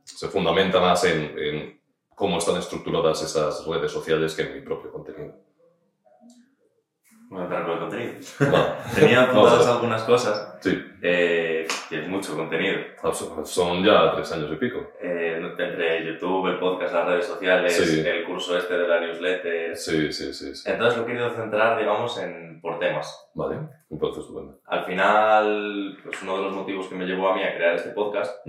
se 0.05 0.27
fundamenta 0.29 0.79
más 0.79 1.03
en, 1.03 1.38
en, 1.38 1.81
cómo 2.13 2.38
están 2.38 2.57
estructuradas 2.57 3.21
esas 3.21 3.65
redes 3.67 3.91
sociales 3.91 4.33
que 4.35 4.43
en 4.43 4.53
mi 4.55 4.62
propio 4.62 4.91
contenido. 4.91 5.35
Bueno, 7.29 7.50
para 7.50 7.74
el 7.74 7.79
contenido. 7.79 8.13
Tenía 8.95 9.24
apuntadas 9.24 9.67
algunas 9.67 10.03
cosas. 10.03 10.57
Sí. 10.62 10.81
Eh, 11.01 11.67
tienes 11.89 12.07
mucho 12.07 12.35
contenido. 12.35 12.77
Son 13.43 13.83
ya 13.83 14.13
tres 14.13 14.31
años 14.31 14.51
y 14.53 14.55
pico. 14.55 14.91
Eh, 15.01 15.25
entre 15.57 16.05
YouTube, 16.05 16.47
el 16.47 16.59
podcast, 16.59 16.93
las 16.93 17.07
redes 17.07 17.25
sociales, 17.25 17.79
el 17.79 18.24
curso 18.25 18.57
este 18.57 18.77
de 18.77 18.88
la 18.88 19.00
newsletter. 19.00 19.75
Sí, 19.75 20.12
sí, 20.12 20.33
sí, 20.33 20.55
sí. 20.55 20.69
Entonces 20.69 20.97
lo 20.97 21.03
he 21.03 21.07
querido 21.07 21.29
centrar, 21.31 21.77
digamos, 21.77 22.17
en, 22.19 22.62
por 22.62 22.79
temas. 22.79 23.29
Vale, 23.33 23.57
un 23.89 24.00
proceso 24.00 24.21
estupendo. 24.21 24.59
Al 24.65 24.85
final, 24.85 25.97
pues 26.03 26.21
uno 26.24 26.38
de 26.38 26.43
los 26.43 26.53
motivos 26.53 26.88
que 26.88 26.95
me 26.95 27.05
llevó 27.05 27.29
a 27.29 27.35
mí 27.35 27.43
a 27.43 27.55
crear 27.55 27.75
este 27.75 27.89
podcast, 27.89 28.45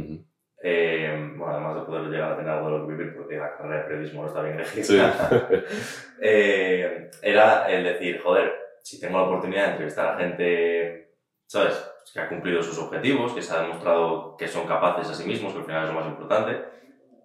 eh, 0.69 1.33
bueno, 1.37 1.53
además 1.53 1.77
de 1.77 1.83
poder 1.83 2.11
llegar 2.11 2.33
a 2.33 2.37
tener 2.37 2.51
algo 2.51 2.71
de 2.71 2.79
lo 2.79 2.87
que 2.89 2.93
vivir, 2.95 3.15
porque 3.15 3.37
la 3.37 3.57
carrera 3.57 3.77
de 3.77 3.85
periodismo 3.85 4.23
no 4.23 4.27
está 4.27 4.43
bien 4.43 4.57
elegida, 4.57 5.49
eh, 6.21 7.09
era 7.23 7.71
el 7.71 7.85
decir, 7.85 8.21
joder, 8.21 8.53
si 8.83 8.99
tengo 8.99 9.19
la 9.19 9.27
oportunidad 9.27 9.67
de 9.67 9.71
entrevistar 9.71 10.09
a 10.09 10.19
gente, 10.19 11.15
¿sabes? 11.47 11.89
que 12.13 12.19
ha 12.19 12.29
cumplido 12.29 12.61
sus 12.65 12.79
objetivos, 12.79 13.33
que 13.33 13.43
se 13.43 13.55
ha 13.55 13.61
demostrado 13.61 14.37
que 14.37 14.49
son 14.49 14.67
capaces 14.67 15.09
a 15.09 15.15
sí 15.15 15.25
mismos, 15.29 15.53
que 15.53 15.61
al 15.61 15.67
final 15.67 15.85
es 15.85 15.89
lo 15.91 16.01
más 16.01 16.09
importante, 16.09 16.65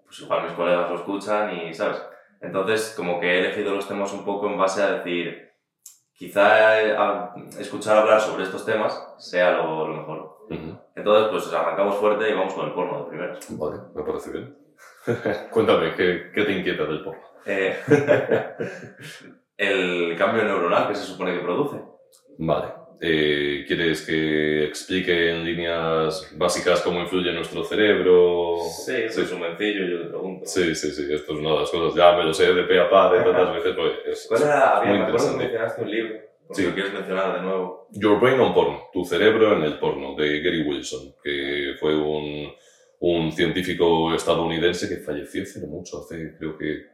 pues 0.05 0.19
igual 0.19 0.43
mis 0.43 0.53
colegas 0.53 0.91
lo 0.91 0.97
escuchan 0.97 1.55
y, 1.55 1.73
¿sabes? 1.73 1.99
Entonces, 2.41 2.93
como 2.95 3.19
que 3.19 3.25
he 3.25 3.39
elegido 3.39 3.73
los 3.73 3.87
temas 3.87 4.13
un 4.13 4.23
poco 4.23 4.47
en 4.51 4.57
base 4.59 4.83
a 4.83 4.99
decir, 4.99 5.51
quizá 6.13 6.79
escuchar 7.59 7.97
hablar 7.97 8.21
sobre 8.21 8.43
estos 8.43 8.63
temas 8.65 9.15
sea 9.17 9.53
lo, 9.53 9.87
lo 9.87 9.95
mejor. 9.95 10.80
Entonces, 10.95 11.29
pues 11.31 11.53
arrancamos 11.53 11.95
fuerte 11.95 12.29
y 12.29 12.33
vamos 12.33 12.53
con 12.53 12.67
el 12.67 12.73
porno 12.73 13.03
de 13.03 13.09
primero. 13.09 13.39
Vale, 13.49 13.81
me 13.95 14.03
parece 14.03 14.31
bien. 14.31 14.57
Cuéntame, 15.51 15.95
¿qué, 15.95 16.31
¿qué, 16.33 16.43
te 16.43 16.51
inquieta 16.51 16.85
del 16.85 17.03
porno? 17.03 17.21
Eh, 17.45 17.75
el 19.57 20.15
cambio 20.17 20.43
neuronal 20.43 20.87
que 20.87 20.95
se 20.95 21.05
supone 21.05 21.33
que 21.33 21.43
produce. 21.43 21.81
Vale. 22.37 22.81
Eh, 23.03 23.63
¿Quieres 23.65 24.05
que 24.05 24.65
explique 24.65 25.31
en 25.31 25.43
líneas 25.43 26.31
básicas 26.37 26.81
cómo 26.81 26.99
influye 27.01 27.29
en 27.29 27.35
nuestro 27.37 27.63
cerebro? 27.63 28.57
Sí, 28.85 29.09
sí. 29.09 29.21
es 29.21 29.31
un 29.31 29.41
sencillo, 29.41 29.85
yo 29.87 30.01
te 30.03 30.09
pregunto. 30.09 30.45
Sí, 30.45 30.75
sí, 30.75 30.91
sí, 30.91 31.11
esto 31.11 31.33
es 31.33 31.39
una 31.39 31.49
de 31.49 31.59
las 31.61 31.71
cosas, 31.71 31.95
ya 31.95 32.15
me 32.15 32.25
lo 32.25 32.31
sé 32.31 32.53
de 32.53 32.63
pe 32.63 32.79
a 32.79 32.87
pa 32.87 33.11
de 33.11 33.23
tantas 33.23 33.55
veces, 33.55 33.75
pues 33.75 33.93
es, 34.05 34.25
¿Cuál 34.27 34.43
era? 34.43 34.81
Muy 34.85 34.99
me 34.99 35.05
acuerdo 35.05 35.31
que 35.31 35.37
mencionaste 35.37 35.81
un 35.81 35.89
libro, 35.89 36.19
si 36.53 36.63
lo 36.63 36.73
quieres 36.73 36.93
mencionar 36.93 37.35
de 37.35 37.41
nuevo. 37.41 37.87
Your 37.91 38.19
Brain 38.19 38.39
on 38.39 38.53
Porn, 38.53 38.77
Tu 38.93 39.03
cerebro 39.05 39.57
en 39.57 39.63
el 39.63 39.79
porno, 39.79 40.15
de 40.15 40.41
Gary 40.41 40.61
Wilson, 40.61 41.15
que 41.23 41.75
fue 41.79 41.95
un, 41.95 42.51
un 42.99 43.31
científico 43.31 44.13
estadounidense 44.13 44.87
que 44.87 44.97
falleció 44.97 45.43
hace 45.43 45.65
mucho, 45.67 45.99
hace 45.99 46.35
creo 46.37 46.57
que 46.57 46.85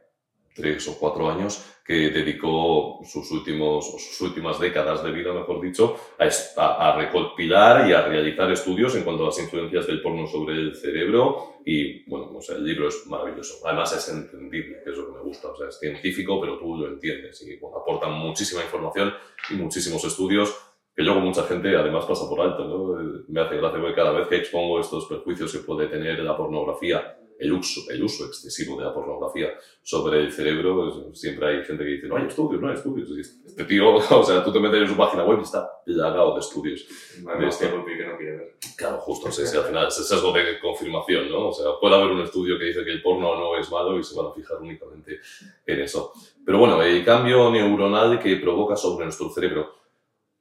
tres 0.54 0.88
o 0.88 0.98
cuatro 0.98 1.30
años, 1.30 1.64
que 1.88 2.10
dedicó 2.10 3.00
sus, 3.02 3.30
últimos, 3.30 3.90
sus 3.90 4.20
últimas 4.20 4.60
décadas 4.60 5.02
de 5.02 5.10
vida, 5.10 5.32
mejor 5.32 5.60
dicho, 5.62 5.96
a, 6.18 6.94
recopilar 6.96 7.88
y 7.88 7.94
a 7.94 8.02
realizar 8.02 8.50
estudios 8.52 8.94
en 8.94 9.04
cuanto 9.04 9.22
a 9.22 9.26
las 9.26 9.38
influencias 9.38 9.86
del 9.86 10.02
porno 10.02 10.26
sobre 10.26 10.54
el 10.54 10.76
cerebro. 10.76 11.60
Y 11.64 12.04
bueno, 12.10 12.36
o 12.36 12.42
sea, 12.42 12.56
el 12.56 12.64
libro 12.64 12.88
es 12.88 13.06
maravilloso. 13.06 13.66
Además 13.66 13.96
es 13.96 14.06
entendible, 14.14 14.82
que 14.84 14.90
es 14.90 14.98
lo 14.98 15.06
que 15.06 15.12
me 15.12 15.22
gusta. 15.22 15.48
O 15.48 15.56
sea, 15.56 15.68
es 15.68 15.78
científico, 15.78 16.38
pero 16.38 16.58
tú 16.58 16.76
lo 16.76 16.88
entiendes. 16.88 17.40
Y 17.42 17.56
bueno, 17.56 17.78
aporta 17.78 18.08
muchísima 18.08 18.62
información 18.62 19.14
y 19.48 19.54
muchísimos 19.54 20.04
estudios 20.04 20.54
que 20.94 21.04
luego 21.04 21.20
mucha 21.20 21.44
gente 21.44 21.74
además 21.74 22.04
pasa 22.04 22.28
por 22.28 22.40
alto. 22.40 22.64
¿no? 22.64 23.24
Me 23.28 23.40
hace 23.40 23.56
gracia 23.56 23.80
que 23.80 23.94
cada 23.94 24.12
vez 24.12 24.28
que 24.28 24.36
expongo 24.36 24.80
estos 24.80 25.06
perjuicios 25.06 25.52
que 25.52 25.60
puede 25.60 25.86
tener 25.86 26.18
la 26.18 26.36
pornografía 26.36 27.16
el 27.38 27.52
uso, 27.52 27.88
el 27.90 28.02
uso 28.02 28.26
excesivo 28.26 28.76
de 28.78 28.84
la 28.84 28.92
pornografía 28.92 29.48
sobre 29.82 30.20
el 30.20 30.32
cerebro, 30.32 31.14
siempre 31.14 31.48
hay 31.48 31.64
gente 31.64 31.84
que 31.84 31.90
dice, 31.90 32.08
no 32.08 32.16
hay 32.16 32.26
estudios, 32.26 32.60
no 32.60 32.68
hay 32.68 32.74
estudios. 32.74 33.10
Este 33.10 33.64
tío, 33.64 33.94
o 34.10 34.24
sea, 34.24 34.42
tú 34.44 34.52
te 34.52 34.60
metes 34.60 34.82
en 34.82 34.88
su 34.88 34.96
página 34.96 35.24
web 35.24 35.38
y 35.38 35.42
está 35.42 35.70
plagado 35.84 36.34
de 36.34 36.40
estudios. 36.40 36.86
de 37.16 37.46
este. 37.46 37.70
que 37.70 37.76
no 37.76 37.84
quiere 37.84 38.36
ver. 38.36 38.56
Claro, 38.76 38.98
justo, 38.98 39.30
sí, 39.30 39.42
al 39.56 39.64
final 39.64 39.88
es 39.88 39.94
sesgo 39.94 40.32
de 40.32 40.58
confirmación, 40.60 41.30
¿no? 41.30 41.48
O 41.48 41.52
sea, 41.52 41.66
puede 41.80 41.94
haber 41.94 42.10
un 42.10 42.22
estudio 42.22 42.58
que 42.58 42.66
dice 42.66 42.84
que 42.84 42.92
el 42.92 43.02
porno 43.02 43.36
no 43.36 43.56
es 43.56 43.70
malo 43.70 43.98
y 43.98 44.02
se 44.02 44.16
van 44.16 44.26
a 44.26 44.32
fijar 44.32 44.58
únicamente 44.60 45.20
en 45.64 45.80
eso. 45.80 46.12
Pero 46.44 46.58
bueno, 46.58 46.82
el 46.82 47.04
cambio 47.04 47.50
neuronal 47.50 48.18
que 48.18 48.36
provoca 48.36 48.76
sobre 48.76 49.04
nuestro 49.04 49.30
cerebro. 49.30 49.78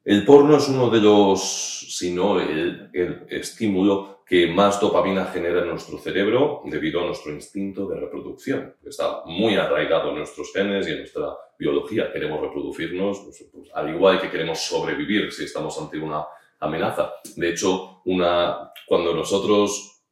El 0.07 0.23
porno 0.23 0.55
es 0.55 0.69
uno 0.69 0.89
de 0.89 1.01
los, 1.01 1.41
si 1.41 2.13
no 2.13 2.39
el, 2.39 2.89
el 2.93 3.25
estímulo 3.29 4.23
que 4.25 4.47
más 4.47 4.79
dopamina 4.79 5.25
genera 5.25 5.59
en 5.59 5.67
nuestro 5.67 5.97
cerebro 5.97 6.61
debido 6.63 7.01
a 7.01 7.05
nuestro 7.05 7.33
instinto 7.33 7.85
de 7.89 7.99
reproducción. 7.99 8.73
Está 8.85 9.23
muy 9.25 9.55
arraigado 9.55 10.11
en 10.11 10.19
nuestros 10.19 10.53
genes 10.53 10.87
y 10.87 10.91
en 10.91 10.99
nuestra 10.99 11.35
biología. 11.59 12.09
Queremos 12.09 12.39
reproducirnos, 12.39 13.19
pues, 13.19 13.49
pues, 13.51 13.69
al 13.73 13.93
igual 13.93 14.21
que 14.21 14.29
queremos 14.29 14.59
sobrevivir 14.59 15.29
si 15.33 15.43
estamos 15.43 15.77
ante 15.77 15.99
una 15.99 16.25
amenaza. 16.61 17.11
De 17.35 17.49
hecho, 17.49 18.01
una, 18.05 18.71
cuando 18.87 19.13
nosotros 19.13 20.03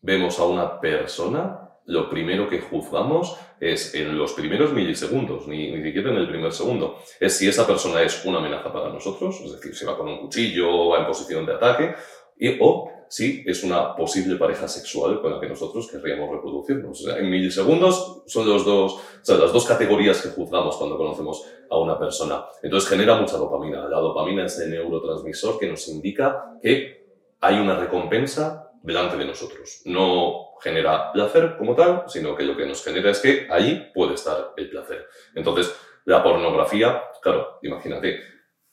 vemos 0.00 0.36
a 0.40 0.46
una 0.46 0.80
persona, 0.80 1.63
lo 1.86 2.08
primero 2.08 2.48
que 2.48 2.60
juzgamos 2.60 3.36
es 3.60 3.94
en 3.94 4.16
los 4.16 4.32
primeros 4.32 4.72
milisegundos, 4.72 5.46
ni, 5.46 5.70
ni 5.70 5.82
siquiera 5.82 6.10
en 6.10 6.16
el 6.16 6.28
primer 6.28 6.52
segundo, 6.52 6.98
es 7.20 7.36
si 7.36 7.48
esa 7.48 7.66
persona 7.66 8.02
es 8.02 8.24
una 8.24 8.38
amenaza 8.38 8.72
para 8.72 8.90
nosotros, 8.90 9.40
es 9.40 9.52
decir, 9.52 9.74
si 9.74 9.84
va 9.84 9.96
con 9.96 10.08
un 10.08 10.20
cuchillo 10.20 10.88
va 10.88 11.00
en 11.00 11.06
posición 11.06 11.44
de 11.44 11.54
ataque, 11.54 11.94
y, 12.38 12.58
o 12.60 12.90
si 13.08 13.44
es 13.46 13.62
una 13.62 13.94
posible 13.94 14.36
pareja 14.36 14.66
sexual 14.66 15.20
con 15.20 15.32
la 15.32 15.40
que 15.40 15.48
nosotros 15.48 15.88
querríamos 15.88 16.30
reproducirnos. 16.30 17.00
O 17.00 17.04
sea, 17.04 17.18
en 17.18 17.30
milisegundos 17.30 18.24
son 18.26 18.48
los 18.48 18.64
dos, 18.64 18.94
o 18.94 19.00
sea, 19.22 19.36
las 19.36 19.52
dos 19.52 19.66
categorías 19.66 20.20
que 20.20 20.30
juzgamos 20.30 20.76
cuando 20.76 20.96
conocemos 20.96 21.46
a 21.70 21.78
una 21.78 21.96
persona. 21.98 22.44
Entonces 22.62 22.90
genera 22.90 23.20
mucha 23.20 23.36
dopamina. 23.36 23.88
La 23.88 23.98
dopamina 23.98 24.46
es 24.46 24.58
el 24.58 24.70
neurotransmisor 24.70 25.60
que 25.60 25.68
nos 25.68 25.86
indica 25.88 26.58
que 26.60 27.06
hay 27.40 27.60
una 27.60 27.78
recompensa 27.78 28.72
delante 28.82 29.16
de 29.16 29.26
nosotros. 29.26 29.82
No 29.84 30.43
genera 30.64 31.12
placer 31.12 31.56
como 31.58 31.74
tal, 31.76 32.04
sino 32.08 32.34
que 32.34 32.42
lo 32.42 32.56
que 32.56 32.66
nos 32.66 32.82
genera 32.82 33.10
es 33.10 33.20
que 33.20 33.46
ahí 33.50 33.90
puede 33.94 34.14
estar 34.14 34.54
el 34.56 34.70
placer. 34.70 35.06
Entonces, 35.34 35.76
la 36.06 36.22
pornografía, 36.22 37.02
claro, 37.22 37.58
imagínate, 37.62 38.20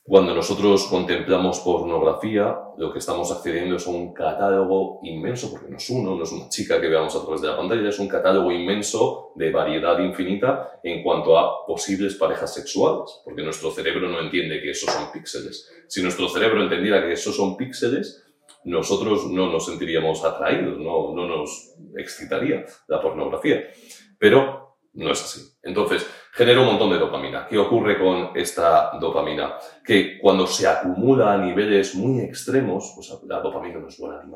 cuando 0.03 0.33
nosotros 0.33 0.87
contemplamos 0.87 1.59
pornografía, 1.59 2.57
lo 2.77 2.91
que 2.91 2.99
estamos 2.99 3.31
accediendo 3.31 3.75
es 3.75 3.85
a 3.85 3.91
un 3.91 4.13
catálogo 4.13 4.99
inmenso, 5.03 5.51
porque 5.51 5.69
no 5.69 5.77
es 5.77 5.89
uno, 5.89 6.15
no 6.15 6.23
es 6.23 6.31
una 6.31 6.49
chica 6.49 6.81
que 6.81 6.87
veamos 6.87 7.15
a 7.15 7.21
través 7.21 7.41
de 7.41 7.49
la 7.49 7.57
pantalla, 7.57 7.87
es 7.87 7.99
un 7.99 8.07
catálogo 8.07 8.51
inmenso 8.51 9.31
de 9.35 9.51
variedad 9.51 9.99
infinita 9.99 10.79
en 10.81 11.03
cuanto 11.03 11.37
a 11.37 11.65
posibles 11.67 12.15
parejas 12.15 12.53
sexuales, 12.53 13.21
porque 13.23 13.43
nuestro 13.43 13.69
cerebro 13.69 14.09
no 14.09 14.19
entiende 14.21 14.61
que 14.61 14.71
esos 14.71 14.91
son 14.91 15.11
píxeles. 15.11 15.69
Si 15.87 16.01
nuestro 16.01 16.27
cerebro 16.29 16.63
entendiera 16.63 17.05
que 17.05 17.13
esos 17.13 17.35
son 17.35 17.55
píxeles, 17.55 18.30
nosotros 18.65 19.27
no 19.27 19.51
nos 19.51 19.65
sentiríamos 19.65 20.23
atraídos, 20.23 20.77
no, 20.77 21.13
no 21.13 21.27
nos 21.27 21.75
excitaría 21.97 22.65
la 22.87 23.01
pornografía. 23.01 23.69
Pero 24.17 24.77
no 24.93 25.11
es 25.11 25.23
así. 25.23 25.57
Entonces, 25.63 26.07
genera 26.33 26.61
un 26.61 26.67
montón 26.67 26.91
de 26.91 26.99
dopamina. 26.99 27.47
¿Qué 27.47 27.57
ocurre 27.57 27.97
con 27.97 28.31
esta 28.35 28.91
dopamina? 28.99 29.55
Que 29.85 30.19
cuando 30.19 30.45
se 30.47 30.67
acumula 30.67 31.33
a 31.33 31.37
niveles 31.37 31.95
muy 31.95 32.21
extremos, 32.21 32.91
pues 32.95 33.11
la 33.25 33.39
dopamina 33.39 33.79
no 33.79 33.87
es 33.87 33.97
buena 33.97 34.21
ni 34.23 34.31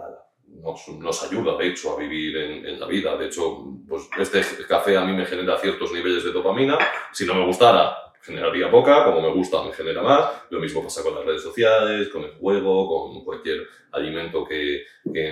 nos 1.00 1.24
ayuda, 1.24 1.58
de 1.58 1.68
hecho, 1.68 1.94
a 1.94 2.00
vivir 2.00 2.38
en, 2.38 2.66
en, 2.66 2.80
la 2.80 2.88
vida. 2.88 3.18
De 3.18 3.26
hecho, 3.26 3.66
pues 3.88 4.08
este 4.18 4.66
café 4.66 4.98
a 4.98 5.04
mí 5.04 5.14
me 5.14 5.26
genera 5.26 5.58
ciertos 5.58 5.92
niveles 5.92 6.24
de 6.24 6.32
dopamina. 6.32 6.78
Si 7.12 7.26
no 7.26 7.36
me 7.36 7.46
gustara, 7.46 8.05
generaría 8.26 8.72
poca. 8.72 9.06
Como 9.06 9.22
me 9.22 9.34
gusta, 9.34 9.64
me 9.64 9.72
genera 9.72 10.02
más. 10.02 10.26
Lo 10.50 10.60
mismo 10.60 10.84
pasa 10.84 11.04
con 11.04 11.16
las 11.16 11.26
redes 11.26 11.44
sociales, 11.44 12.10
con 12.10 12.24
el 12.24 12.32
juego, 12.32 12.88
con 12.88 13.24
cualquier 13.24 13.68
alimento 13.92 14.44
que, 14.44 14.84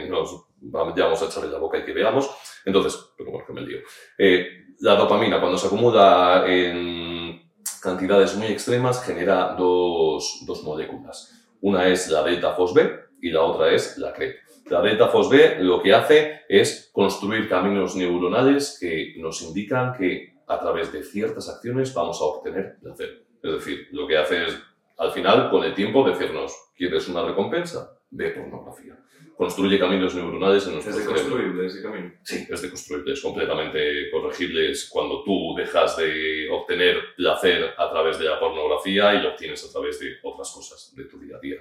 nos 0.07 0.45
vamos 0.61 1.21
a 1.21 1.25
echar 1.25 1.45
la 1.45 1.57
boca 1.57 1.79
y 1.79 1.83
que 1.83 1.93
veamos. 1.93 2.29
Entonces, 2.65 2.97
pero 3.17 3.31
bueno, 3.31 3.45
que 3.45 3.53
me 3.53 3.61
lío. 3.61 3.79
Eh, 4.17 4.65
la 4.79 4.95
dopamina, 4.95 5.39
cuando 5.39 5.57
se 5.57 5.67
acumula 5.67 6.45
en 6.47 7.41
cantidades 7.81 8.35
muy 8.35 8.47
extremas, 8.47 9.03
genera 9.03 9.55
dos, 9.57 10.43
dos 10.45 10.63
moléculas. 10.63 11.47
Una 11.61 11.87
es 11.87 12.09
la 12.09 12.23
delta 12.23 12.53
FOSB 12.53 12.79
y 13.21 13.31
la 13.31 13.41
otra 13.41 13.71
es 13.71 13.97
la 13.97 14.13
CREP. 14.13 14.37
La 14.69 14.81
delta 14.81 15.09
FOSB 15.09 15.59
lo 15.59 15.81
que 15.81 15.93
hace 15.93 16.41
es 16.47 16.89
construir 16.93 17.49
caminos 17.49 17.95
neuronales 17.95 18.77
que 18.79 19.15
nos 19.17 19.41
indican 19.41 19.93
que 19.93 20.32
a 20.47 20.59
través 20.59 20.91
de 20.91 21.03
ciertas 21.03 21.49
acciones 21.49 21.93
vamos 21.93 22.19
a 22.21 22.25
obtener 22.25 22.77
placer. 22.81 23.25
Es 23.41 23.51
decir, 23.51 23.87
lo 23.91 24.07
que 24.07 24.17
hace 24.17 24.45
es, 24.45 24.57
al 24.97 25.11
final, 25.11 25.49
con 25.49 25.63
el 25.63 25.73
tiempo, 25.73 26.07
decirnos, 26.07 26.53
¿quieres 26.75 27.07
una 27.09 27.25
recompensa? 27.25 27.97
Ve 28.11 28.31
pornografía 28.31 28.97
construye 29.35 29.79
caminos 29.79 30.15
neuronales 30.15 30.65
en 30.67 30.73
nuestro 30.73 30.93
¿Es 30.93 30.99
deconstruible 30.99 31.65
ese 31.65 31.81
camino? 31.81 32.11
Sí, 32.23 32.47
es 32.49 32.61
deconstruible, 32.61 33.13
es 33.13 33.21
completamente 33.21 34.11
corregible. 34.11 34.71
Es 34.71 34.89
cuando 34.89 35.23
tú 35.23 35.55
dejas 35.57 35.97
de 35.97 36.49
obtener 36.51 36.97
placer 37.17 37.73
a 37.77 37.89
través 37.89 38.19
de 38.19 38.25
la 38.25 38.39
pornografía 38.39 39.13
y 39.15 39.21
lo 39.21 39.29
obtienes 39.29 39.65
a 39.67 39.71
través 39.71 39.99
de 39.99 40.13
otras 40.23 40.51
cosas 40.51 40.93
de 40.95 41.05
tu 41.05 41.19
día 41.19 41.37
a 41.37 41.39
día. 41.39 41.57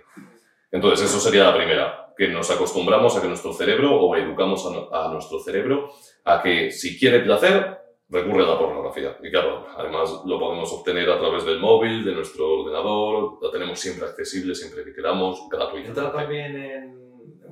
Entonces, 0.70 1.06
eso 1.06 1.20
sería 1.20 1.44
la 1.44 1.56
primera, 1.56 2.14
que 2.16 2.28
nos 2.28 2.50
acostumbramos 2.50 3.16
a 3.16 3.20
que 3.20 3.28
nuestro 3.28 3.52
cerebro, 3.52 4.00
o 4.00 4.16
educamos 4.16 4.64
a, 4.66 5.06
a 5.06 5.12
nuestro 5.12 5.38
cerebro, 5.40 5.90
a 6.24 6.42
que 6.42 6.70
si 6.70 6.98
quiere 6.98 7.20
placer, 7.20 7.78
recurre 8.12 8.44
a 8.44 8.48
la 8.48 8.58
pornografía. 8.58 9.16
Y 9.22 9.30
claro, 9.30 9.66
además 9.76 10.22
lo 10.24 10.38
podemos 10.38 10.72
obtener 10.72 11.10
a 11.10 11.18
través 11.18 11.44
del 11.44 11.58
móvil, 11.58 12.04
de 12.04 12.14
nuestro 12.14 12.60
ordenador, 12.60 13.38
la 13.42 13.50
tenemos 13.50 13.80
siempre 13.80 14.06
accesible, 14.06 14.54
siempre 14.54 14.84
que 14.84 14.92
queramos, 14.92 15.48
gratuita. 15.50 15.88
¿Entra 15.88 16.12
también 16.12 16.56
en 16.56 17.02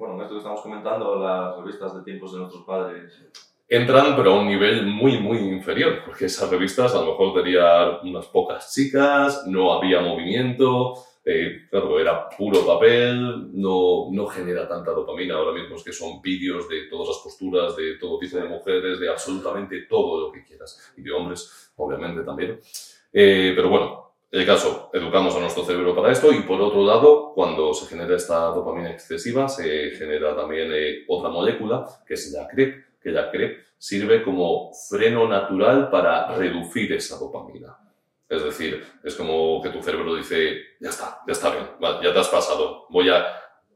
bueno, 0.01 0.15
en 0.15 0.23
esto 0.23 0.33
que 0.33 0.39
estamos 0.39 0.63
comentando, 0.63 1.17
las 1.17 1.59
revistas 1.59 1.95
de 1.95 2.03
tiempos 2.03 2.33
de 2.33 2.39
nuestros 2.39 2.65
padres. 2.65 3.23
Entran, 3.69 4.17
pero 4.17 4.33
a 4.33 4.41
un 4.41 4.49
nivel 4.49 4.87
muy, 4.87 5.21
muy 5.21 5.37
inferior, 5.37 6.01
porque 6.07 6.25
esas 6.25 6.51
revistas 6.51 6.95
a 6.95 7.01
lo 7.01 7.11
mejor 7.11 7.35
tenían 7.35 7.99
unas 8.03 8.27
pocas 8.29 8.73
chicas, 8.73 9.45
no 9.47 9.75
había 9.75 10.01
movimiento, 10.01 10.95
eh, 11.25 11.67
claro, 11.69 12.01
era 12.01 12.29
puro 12.31 12.67
papel, 12.67 13.51
no, 13.53 14.09
no 14.11 14.27
genera 14.27 14.67
tanta 14.67 14.93
dopamina. 14.93 15.35
Ahora 15.35 15.53
mismo 15.53 15.77
es 15.77 15.85
que 15.85 15.93
son 15.93 16.21
vídeos 16.23 16.69
de 16.69 16.85
todas 16.89 17.09
las 17.09 17.19
posturas, 17.19 17.77
de 17.77 17.97
todo 17.97 18.19
tipo 18.19 18.37
de 18.39 18.45
mujeres, 18.45 18.99
de 18.99 19.09
absolutamente 19.09 19.83
todo 19.83 20.21
lo 20.21 20.33
que 20.33 20.45
quieras, 20.45 20.93
y 20.97 21.03
de 21.03 21.13
hombres, 21.13 21.73
obviamente 21.77 22.23
también. 22.23 22.59
Eh, 23.13 23.53
pero 23.55 23.69
bueno, 23.69 24.15
el 24.31 24.47
caso, 24.47 24.91
educamos 24.93 25.35
a 25.35 25.41
nuestro 25.41 25.65
cerebro 25.65 25.95
para 25.95 26.13
esto 26.13 26.33
y 26.33 26.43
por 26.43 26.61
otro 26.61 26.85
lado, 26.85 27.33
cuando 27.35 27.75
se 27.75 27.87
genera 27.87 28.17
esta 28.17 28.47
dopamina 28.47 28.91
excesiva, 28.91 29.49
se 29.49 29.91
genera 29.91 30.37
también 30.37 30.71
eh, 30.73 31.05
otra 31.09 31.31
molécula, 31.31 31.85
que 32.07 32.15
es 32.15 32.33
la 32.33 32.47
CREP, 32.47 33.01
que 33.03 33.11
la 33.11 33.31
CREP 33.31 33.59
sirve 33.77 34.23
como 34.23 34.73
freno 34.89 35.27
natural 35.27 35.91
para 35.91 36.33
reducir 36.37 36.93
esa 36.93 37.19
dopamina. 37.19 37.77
Es 38.31 38.45
decir, 38.45 38.87
es 39.03 39.17
como 39.17 39.61
que 39.61 39.71
tu 39.71 39.83
cerebro 39.83 40.15
dice, 40.15 40.57
ya 40.81 40.91
está, 40.91 41.19
ya 41.27 41.33
está 41.33 41.51
bien, 41.51 41.67
ya 42.01 42.13
te 42.13 42.19
has 42.21 42.29
pasado, 42.29 42.87
voy 42.89 43.11
a 43.11 43.27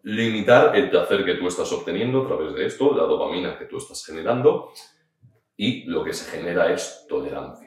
limitar 0.05 0.77
el 0.77 0.91
placer 0.91 1.25
que 1.25 1.35
tú 1.35 1.49
estás 1.49 1.73
obteniendo 1.73 2.23
a 2.23 2.27
través 2.29 2.55
de 2.55 2.67
esto, 2.67 2.95
la 2.95 3.03
dopamina 3.03 3.59
que 3.59 3.65
tú 3.65 3.79
estás 3.79 4.07
generando, 4.07 4.71
y 5.57 5.85
lo 5.87 6.05
que 6.05 6.13
se 6.13 6.31
genera 6.31 6.73
es 6.73 7.05
tolerancia. 7.09 7.64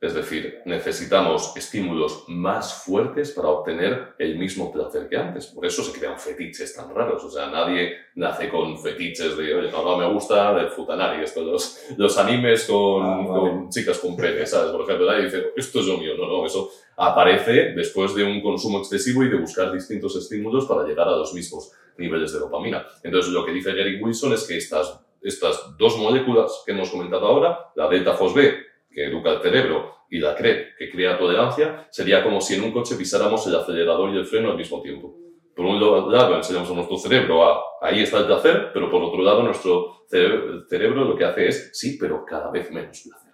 Es 0.00 0.14
decir, 0.14 0.60
necesitamos 0.64 1.56
estímulos 1.56 2.24
más 2.28 2.84
fuertes 2.84 3.32
para 3.32 3.48
obtener 3.48 4.14
el 4.20 4.38
mismo 4.38 4.72
placer 4.72 5.08
que 5.08 5.16
antes. 5.16 5.48
Por 5.48 5.66
eso 5.66 5.82
se 5.82 5.98
crean 5.98 6.16
fetiches 6.16 6.76
tan 6.76 6.94
raros. 6.94 7.24
O 7.24 7.30
sea, 7.30 7.50
nadie 7.50 7.94
nace 8.14 8.48
con 8.48 8.78
fetiches 8.78 9.36
de, 9.36 9.54
oye, 9.56 9.70
no, 9.72 9.96
me 9.98 10.08
gusta 10.12 10.52
el 10.60 10.68
futanari, 10.68 11.24
esto, 11.24 11.42
los, 11.42 11.80
los 11.96 12.16
animes 12.16 12.64
con, 12.66 13.02
Ah, 13.02 13.16
vale. 13.26 13.40
con 13.50 13.70
chicas 13.70 13.98
con 13.98 14.14
pene, 14.16 14.46
¿sabes? 14.46 14.70
Por 14.70 14.82
ejemplo, 14.82 15.04
nadie 15.10 15.24
dice, 15.24 15.52
esto 15.56 15.80
es 15.80 15.86
lo 15.86 15.98
mío. 15.98 16.12
No, 16.16 16.28
no, 16.28 16.46
eso 16.46 16.70
aparece 16.96 17.72
después 17.74 18.14
de 18.14 18.22
un 18.22 18.40
consumo 18.40 18.78
excesivo 18.78 19.24
y 19.24 19.28
de 19.30 19.36
buscar 19.36 19.72
distintos 19.72 20.14
estímulos 20.14 20.66
para 20.66 20.84
llegar 20.86 21.08
a 21.08 21.16
los 21.16 21.34
mismos 21.34 21.72
niveles 21.96 22.32
de 22.32 22.38
dopamina. 22.38 22.86
Entonces, 23.02 23.32
lo 23.32 23.44
que 23.44 23.50
dice 23.50 23.74
Gary 23.74 24.00
Wilson 24.00 24.32
es 24.32 24.44
que 24.46 24.56
estas, 24.56 25.00
estas 25.20 25.76
dos 25.76 25.98
moléculas 25.98 26.62
que 26.64 26.70
hemos 26.70 26.88
comentado 26.90 27.26
ahora, 27.26 27.72
la 27.74 27.88
delta 27.88 28.14
FOSB, 28.14 28.68
que 28.98 29.04
educa 29.04 29.30
el 29.30 29.40
cerebro, 29.40 29.94
y 30.10 30.18
la 30.18 30.34
CREP, 30.34 30.76
que 30.76 30.90
crea 30.90 31.16
tolerancia, 31.18 31.86
sería 31.90 32.24
como 32.24 32.40
si 32.40 32.54
en 32.54 32.62
un 32.64 32.72
coche 32.72 32.96
pisáramos 32.96 33.46
el 33.46 33.54
acelerador 33.54 34.10
y 34.10 34.16
el 34.18 34.26
freno 34.26 34.50
al 34.50 34.56
mismo 34.56 34.80
tiempo. 34.82 35.14
Por 35.54 35.66
un 35.66 35.80
lado, 36.12 36.36
enseñamos 36.36 36.70
a 36.70 36.74
nuestro 36.74 36.96
cerebro 36.98 37.44
a 37.44 37.60
ahí 37.80 38.02
está 38.02 38.18
el 38.18 38.26
placer, 38.26 38.70
pero 38.72 38.90
por 38.90 39.02
otro 39.02 39.22
lado, 39.22 39.42
nuestro 39.42 40.06
cere- 40.10 40.66
cerebro 40.68 41.04
lo 41.04 41.16
que 41.16 41.24
hace 41.24 41.46
es 41.48 41.70
sí, 41.74 41.96
pero 42.00 42.24
cada 42.24 42.50
vez 42.50 42.70
menos 42.72 43.02
placer. 43.02 43.32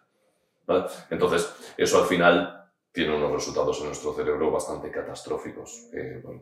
Entonces, 1.10 1.54
eso 1.76 1.98
al 1.98 2.06
final 2.06 2.60
tiene 2.92 3.14
unos 3.16 3.32
resultados 3.32 3.78
en 3.80 3.86
nuestro 3.86 4.12
cerebro 4.14 4.50
bastante 4.50 4.90
catastróficos. 4.90 5.88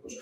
pues, 0.02 0.18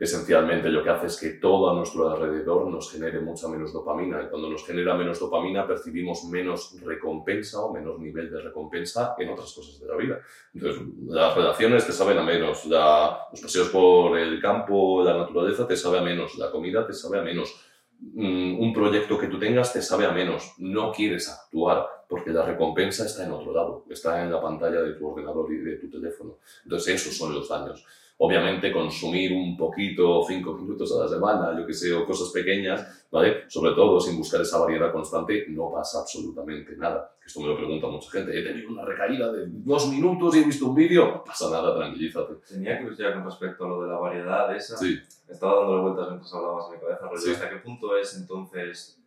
esencialmente 0.00 0.68
lo 0.68 0.82
que 0.82 0.90
hace 0.90 1.06
es 1.06 1.18
que 1.20 1.30
todo 1.40 1.70
a 1.70 1.74
nuestro 1.74 2.08
alrededor 2.10 2.66
nos 2.68 2.90
genere 2.90 3.20
mucha 3.20 3.48
menos 3.48 3.72
dopamina 3.72 4.22
y 4.22 4.28
cuando 4.28 4.50
nos 4.50 4.66
genera 4.66 4.94
menos 4.94 5.20
dopamina 5.20 5.66
percibimos 5.66 6.24
menos 6.24 6.76
recompensa 6.84 7.60
o 7.60 7.72
menos 7.72 7.98
nivel 7.98 8.30
de 8.30 8.40
recompensa 8.40 9.14
en 9.18 9.30
otras 9.30 9.52
cosas 9.52 9.80
de 9.80 9.86
la 9.88 9.96
vida. 9.96 10.18
Entonces, 10.54 10.82
las 11.08 11.34
relaciones 11.34 11.86
te 11.86 11.92
saben 11.92 12.18
a 12.18 12.22
menos, 12.22 12.64
la- 12.66 13.26
los 13.30 13.40
paseos 13.40 13.68
por 13.70 14.18
el 14.18 14.40
campo, 14.40 15.02
la 15.04 15.16
naturaleza 15.16 15.66
te 15.66 15.76
sabe 15.76 15.98
a 15.98 16.02
menos, 16.02 16.36
la 16.36 16.50
comida 16.50 16.86
te 16.86 16.92
sabe 16.92 17.18
a 17.18 17.22
menos, 17.22 17.54
mm, 18.00 18.60
un 18.60 18.72
proyecto 18.72 19.18
que 19.18 19.28
tú 19.28 19.38
tengas 19.38 19.72
te 19.72 19.80
sabe 19.80 20.04
a 20.06 20.10
menos, 20.12 20.54
no 20.58 20.92
quieres 20.92 21.28
actuar 21.30 21.86
porque 22.08 22.30
la 22.30 22.44
recompensa 22.44 23.06
está 23.06 23.24
en 23.24 23.32
otro 23.32 23.52
lado, 23.52 23.84
está 23.88 24.22
en 24.22 24.30
la 24.30 24.40
pantalla 24.40 24.82
de 24.82 24.92
tu 24.92 25.08
ordenador 25.08 25.52
y 25.52 25.58
de 25.58 25.76
tu 25.76 25.88
teléfono. 25.90 26.38
Entonces, 26.64 26.94
esos 27.00 27.16
son 27.16 27.32
los 27.34 27.48
daños. 27.48 27.84
Obviamente, 28.26 28.72
consumir 28.72 29.32
un 29.32 29.56
poquito, 29.56 30.22
cinco 30.26 30.54
minutos 30.54 30.96
a 30.96 31.02
la 31.02 31.08
semana, 31.08 31.58
yo 31.58 31.66
que 31.66 31.74
sé, 31.74 31.92
o 31.92 32.06
cosas 32.06 32.30
pequeñas, 32.32 33.06
¿vale? 33.10 33.42
Sobre 33.48 33.72
todo, 33.72 34.00
sin 34.00 34.16
buscar 34.16 34.40
esa 34.40 34.58
variedad 34.58 34.90
constante, 34.92 35.44
no 35.48 35.70
pasa 35.70 36.00
absolutamente 36.00 36.74
nada. 36.76 37.10
Esto 37.26 37.40
me 37.40 37.48
lo 37.48 37.56
pregunta 37.56 37.86
mucha 37.88 38.10
gente. 38.10 38.38
He 38.38 38.42
tenido 38.42 38.70
una 38.70 38.84
recaída 38.84 39.30
de 39.32 39.44
dos 39.48 39.88
minutos 39.88 40.34
y 40.36 40.40
he 40.40 40.44
visto 40.44 40.66
un 40.66 40.74
vídeo. 40.74 41.06
No 41.06 41.24
pasa 41.24 41.50
nada, 41.50 41.76
tranquilízate. 41.76 42.34
Tenía 42.48 42.78
curiosidad 42.80 43.14
con 43.14 43.24
respecto 43.24 43.64
a 43.64 43.68
lo 43.68 43.82
de 43.82 43.88
la 43.88 43.98
variedad 43.98 44.54
esa. 44.56 44.76
Sí, 44.76 44.98
Estaba 45.28 45.56
dándole 45.60 45.82
vueltas 45.82 46.06
mientras 46.08 46.34
hablabas 46.34 46.66
en 46.68 46.74
mi 46.74 46.80
cabeza, 46.80 47.06
rollo, 47.06 47.18
Sí. 47.20 47.30
¿hasta 47.32 47.50
qué 47.50 47.56
punto 47.56 47.96
es 47.96 48.16
entonces... 48.18 49.00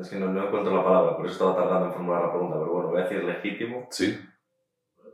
Es 0.00 0.08
que 0.08 0.16
no, 0.16 0.32
no 0.32 0.46
encuentro 0.46 0.76
la 0.76 0.84
palabra, 0.84 1.16
por 1.16 1.26
eso 1.26 1.32
estaba 1.32 1.56
tardando 1.56 1.86
en 1.86 1.92
formular 1.92 2.22
la 2.26 2.30
pregunta, 2.32 2.56
pero 2.60 2.72
bueno, 2.72 2.88
voy 2.90 3.00
a 3.00 3.02
decir 3.02 3.24
legítimo. 3.24 3.88
sí, 3.90 4.16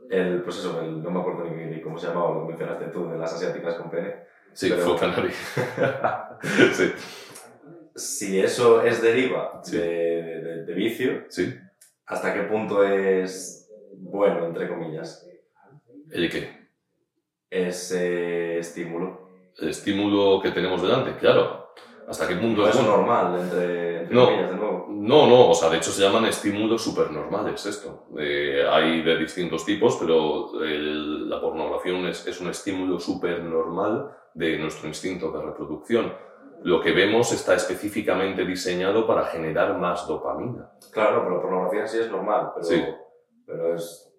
El, 0.09 0.41
pues 0.43 0.57
eso, 0.57 0.81
el- 0.81 1.01
no 1.01 1.09
me 1.11 1.19
acuerdo 1.19 1.45
ni, 1.45 1.65
ni 1.65 1.81
cómo 1.81 1.97
se 1.97 2.07
llamaba, 2.07 2.31
lo 2.35 2.45
mencionaste 2.45 2.85
tú, 2.87 3.09
de 3.09 3.17
las 3.17 3.33
asiáticas 3.33 3.75
con 3.75 3.89
pene. 3.89 4.15
sí, 4.53 4.69
Pero- 4.69 4.83
fue 4.83 4.99
Canary. 4.99 5.31
sí, 6.73 6.91
Si 7.95 8.39
eso 8.41 8.81
es 8.83 9.01
deriva 9.01 9.61
Sí. 9.63 9.77
de, 9.77 9.83
de- 9.87 10.65
de 10.65 10.73
vicio, 10.73 11.23
sí. 11.29 11.55
¿hasta 12.05 12.33
qué 12.33 12.41
punto 12.41 12.83
es 12.85 13.69
bueno, 13.97 14.45
entre 14.45 14.67
comillas, 14.67 15.25
¿El 16.11 16.29
qué? 16.29 16.67
ese 17.49 18.59
estímulo? 18.59 19.29
El 19.57 19.69
estímulo 19.69 20.41
que 20.41 20.51
tenemos 20.51 20.81
delante, 20.81 21.15
claro. 21.17 21.69
¿Hasta 22.07 22.27
qué 22.27 22.35
punto 22.35 22.61
No 22.61 22.67
es 22.69 22.75
es 22.75 22.83
normal, 22.83 23.39
entre, 23.39 23.94
entre 24.05 24.15
No. 24.15 24.25
comillas, 24.25 24.49
de 24.51 24.55
nuevo. 24.57 24.85
No, 24.89 25.27
no, 25.27 25.49
o 25.49 25.53
sea, 25.53 25.69
de 25.69 25.77
hecho 25.77 25.91
se 25.91 26.01
llaman 26.01 26.25
estímulos 26.25 26.83
supernormales 26.83 27.65
esto. 27.65 28.05
Eh, 28.17 28.65
hay 28.69 29.01
de 29.03 29.17
distintos 29.17 29.65
tipos, 29.65 29.97
pero 29.97 30.63
el- 30.63 31.29
la 31.29 31.39
pornografía 31.41 31.93
es, 32.09 32.25
es 32.25 32.39
un 32.41 32.49
estímulo 32.49 32.99
supernormal 32.99 34.11
de 34.33 34.57
nuestro 34.57 34.87
instinto 34.87 35.31
de 35.31 35.41
reproducción. 35.45 36.13
Lo 36.63 36.81
que 36.81 36.91
vemos 36.93 37.31
está 37.31 37.53
específicamente 37.55 38.43
diseñado 38.45 39.05
para 39.05 39.25
generar 39.25 39.77
más 39.77 40.07
dopamina. 40.07 40.71
Claro, 40.91 41.21
pero 41.23 41.35
la 41.35 41.41
pornografía 41.41 41.81
en 41.81 41.87
sí 41.87 41.99
es 41.99 42.09
normal, 42.11 42.51
pero, 42.55 42.65
Sí. 42.65 42.83
pero 43.45 43.75
es, 43.75 44.14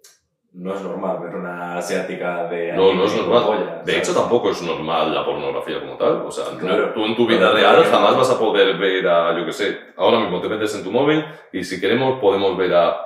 no 0.57 0.75
es 0.75 0.83
normal 0.83 1.19
ver 1.23 1.35
una 1.37 1.77
asiática 1.77 2.45
de... 2.49 2.73
No, 2.73 2.95
no 2.95 3.05
es 3.05 3.15
normal. 3.15 3.83
De 3.85 3.99
hecho, 3.99 4.15
tampoco 4.15 4.51
es 4.51 4.63
normal 4.63 5.15
la 5.15 5.25
pornografía 5.25 5.81
como 5.81 5.97
tal. 5.97 6.23
O 6.25 6.31
sea, 6.31 6.45
Claro. 6.59 6.93
tú 6.95 7.05
en 7.05 7.15
tu 7.15 7.27
vida 7.27 7.51
real 7.53 7.85
jamás 7.85 8.17
vas 8.17 8.31
a 8.31 8.39
poder 8.39 8.79
ver 8.79 9.07
a, 9.07 9.39
yo 9.39 9.45
qué 9.45 9.53
sé, 9.53 9.79
ahora 9.97 10.19
mismo 10.21 10.41
te 10.41 10.49
metes 10.49 10.75
en 10.75 10.83
tu 10.83 10.91
móvil 10.91 11.25
y 11.53 11.63
si 11.63 11.79
queremos 11.81 12.19
podemos 12.21 12.57
ver 12.57 12.75
a, 12.75 12.97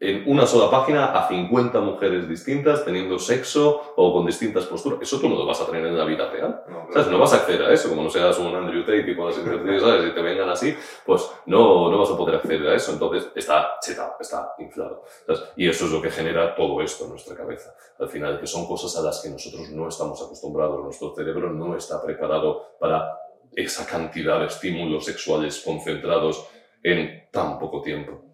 en 0.00 0.24
una 0.26 0.46
sola 0.46 0.70
página 0.70 1.12
a 1.12 1.28
50 1.28 1.78
mujeres 1.80 2.26
distintas 2.26 2.86
teniendo 2.86 3.18
sexo 3.18 3.92
o 3.96 4.14
con 4.14 4.24
distintas 4.24 4.64
posturas. 4.64 5.00
Eso 5.02 5.20
tú 5.20 5.28
no 5.28 5.36
lo 5.36 5.44
vas 5.44 5.60
a 5.60 5.66
tener 5.66 5.86
en 5.86 5.96
la 5.96 6.06
vida 6.06 6.30
real. 6.30 6.64
No, 6.68 6.86
claro. 6.86 6.92
¿Sabes? 6.92 7.08
No 7.08 7.18
vas 7.18 7.32
a 7.34 7.36
acceder 7.36 7.62
a 7.66 7.72
eso, 7.72 7.90
como 7.90 8.04
no 8.04 8.08
seas 8.08 8.38
un 8.38 8.54
Andrew 8.54 8.80
Tate 8.80 9.10
y 9.10 9.14
puedas 9.14 9.36
invertir, 9.36 9.78
¿sabes? 9.80 10.10
Y 10.10 10.14
te 10.14 10.22
vengan 10.22 10.48
así, 10.48 10.74
pues 11.04 11.30
no, 11.44 11.90
no 11.90 11.98
vas 11.98 12.10
a 12.10 12.16
poder 12.16 12.36
acceder 12.36 12.66
a 12.66 12.74
eso. 12.76 12.92
Entonces 12.92 13.30
está 13.34 13.76
chetado, 13.82 14.14
está 14.18 14.54
inflado. 14.58 15.04
¿sabes? 15.26 15.42
Y 15.56 15.68
eso 15.68 15.84
es 15.84 15.92
lo 15.92 16.00
que 16.00 16.10
genera 16.10 16.54
todo 16.54 16.80
esto 16.80 17.04
en 17.04 17.10
nuestra 17.10 17.36
cabeza. 17.36 17.74
Al 17.98 18.08
final, 18.08 18.40
que 18.40 18.46
son 18.46 18.66
cosas 18.66 18.96
a 18.96 19.02
las 19.02 19.20
que 19.20 19.28
nosotros 19.28 19.68
no 19.68 19.86
estamos 19.86 20.20
acostumbrados. 20.22 20.82
Nuestro 20.82 21.14
cerebro 21.14 21.52
no 21.52 21.76
está 21.76 22.02
preparado 22.02 22.70
para 22.80 23.18
esa 23.54 23.86
cantidad 23.86 24.40
de 24.40 24.46
estímulos 24.46 25.04
sexuales 25.04 25.60
concentrados 25.62 26.46
en 26.82 27.28
tan 27.30 27.58
poco 27.58 27.82
tiempo. 27.82 28.29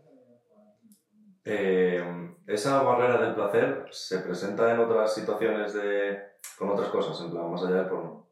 Eh, 1.49 2.03
esa 2.49 2.83
barrera 2.83 3.23
del 3.23 3.35
placer 3.37 3.87
se 3.93 4.19
presenta 4.19 4.75
en 4.75 4.81
otras 4.81 5.15
situaciones 5.15 5.75
de, 5.75 6.19
con 6.59 6.71
otras 6.71 6.89
cosas, 6.89 7.21
en 7.21 7.31
plan, 7.31 7.51
más 7.51 7.63
allá 7.63 7.77
del 7.77 7.89
porno. 7.89 8.27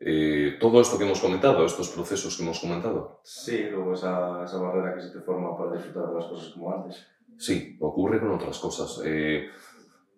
Eh, 0.00 0.56
todo 0.58 0.80
esto 0.80 0.96
que 0.96 1.04
hemos 1.04 1.20
comentado, 1.20 1.64
estos 1.64 1.90
procesos 1.90 2.36
que 2.36 2.42
hemos 2.42 2.58
comentado, 2.58 3.20
Sí, 3.22 3.68
luego 3.70 3.92
esa, 3.92 4.44
esa 4.44 4.58
barrera 4.58 4.94
que 4.94 5.02
se 5.02 5.10
te 5.10 5.20
forma 5.20 5.56
para 5.56 5.72
disfrutar 5.72 6.08
de 6.08 6.14
las 6.14 6.24
cosas 6.24 6.48
como 6.54 6.72
antes. 6.72 7.06
Sí, 7.36 7.76
ocurre 7.80 8.18
con 8.18 8.32
otras 8.32 8.58
cosas. 8.58 9.02
Eh, 9.04 9.46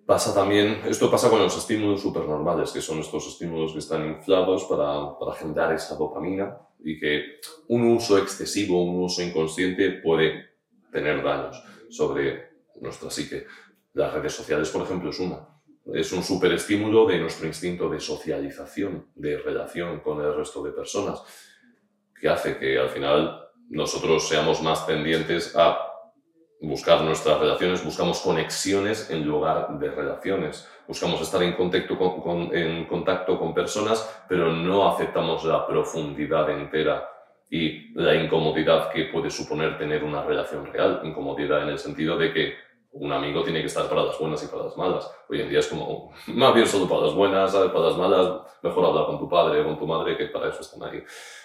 pasa 0.06 0.32
también, 0.32 0.82
esto 0.87 1.11
pasa 1.11 1.28
con 1.28 1.40
los 1.40 1.56
estímulos 1.56 2.00
supernormales, 2.00 2.70
que 2.70 2.80
son 2.80 3.00
estos 3.00 3.26
estímulos 3.26 3.72
que 3.72 3.80
están 3.80 4.06
inflados 4.06 4.64
para, 4.64 5.18
para 5.18 5.32
generar 5.32 5.72
esa 5.72 5.96
dopamina 5.96 6.59
y 6.78 7.00
que 7.00 7.40
un 7.68 7.88
uso 7.88 8.18
excesivo, 8.18 8.85
un 8.85 9.02
uso 9.02 9.20
inconsciente 9.22 10.00
puede 10.02 10.46
tener 10.92 11.24
daños 11.24 11.61
sobre 11.96 12.50
nuestra 12.80 13.11
psique. 13.11 13.46
Las 13.94 14.12
redes 14.12 14.35
sociales, 14.35 14.68
por 14.70 14.82
ejemplo, 14.82 15.11
es 15.11 15.18
una. 15.18 15.48
Es 15.94 16.12
un 16.12 16.22
superestímulo 16.22 17.06
de 17.06 17.18
nuestro 17.18 17.46
instinto 17.46 17.88
de 17.88 18.00
socialización, 18.00 19.06
de 19.14 19.38
relación 19.38 20.00
con 20.00 20.20
el 20.20 20.35
resto 20.35 20.62
de 20.62 20.72
personas, 20.72 21.22
que 22.20 22.28
hace 22.28 22.59
que 22.59 22.78
al 22.78 22.88
final 22.88 23.48
nosotros 23.68 24.28
seamos 24.28 24.62
más 24.62 24.80
pendientes 24.80 25.54
a 25.56 25.78
buscar 26.61 27.02
nuestras 27.02 27.38
relaciones, 27.38 27.85
buscamos 27.85 28.20
conexiones 28.20 29.11
en 29.11 29.24
lugar 29.24 29.78
de 29.78 29.90
relaciones. 29.90 30.68
Buscamos 30.88 31.20
estar 31.20 31.42
en 31.42 31.54
contacto 31.54 31.96
con, 31.98 32.54
en 32.54 32.87
contacto 32.87 33.38
con 33.38 33.54
personas, 33.54 34.24
pero 34.28 34.52
no 34.52 34.88
aceptamos 34.88 35.44
la 35.44 35.66
profundidad 35.66 36.50
entera 36.50 37.15
y 37.50 37.92
la 37.94 38.14
incomodidad 38.14 38.90
que 38.90 39.04
puede 39.04 39.30
suponer 39.30 39.78
tener 39.78 40.02
una 40.04 40.22
relación 40.22 40.66
real. 40.66 41.00
Incomodidad 41.04 41.62
en 41.62 41.68
el 41.70 41.78
sentido 41.78 42.16
de 42.16 42.32
que 42.32 42.54
un 42.92 43.12
amigo 43.12 43.42
tiene 43.42 43.61
que 43.61 43.66
estar 43.66 43.88
para 43.88 44.04
las 44.04 44.18
buenas 44.18 44.42
y 44.42 44.46
para 44.48 44.64
las 44.64 44.76
malas. 44.76 45.11
Hoy 45.28 45.42
en 45.42 45.48
día 45.48 45.61
es 45.61 45.68
como, 45.68 46.12
más 46.28 46.54
bien 46.54 46.66
solo 46.66 46.88
para 46.88 47.02
las 47.02 47.14
buenas, 47.14 47.52
¿sabes? 47.52 47.70
para 47.70 47.87
las 47.87 47.96
malas, 47.96 48.40
mejor 48.62 48.87
hablar 48.87 49.06
con 49.06 49.18
tu 49.18 49.28
padre 49.28 49.64
con 49.64 49.78
tu 49.78 49.87
madre, 49.87 50.16
que 50.16 50.26
para 50.26 50.48
eso 50.48 50.61
están 50.61 50.88
ahí. 50.88 51.02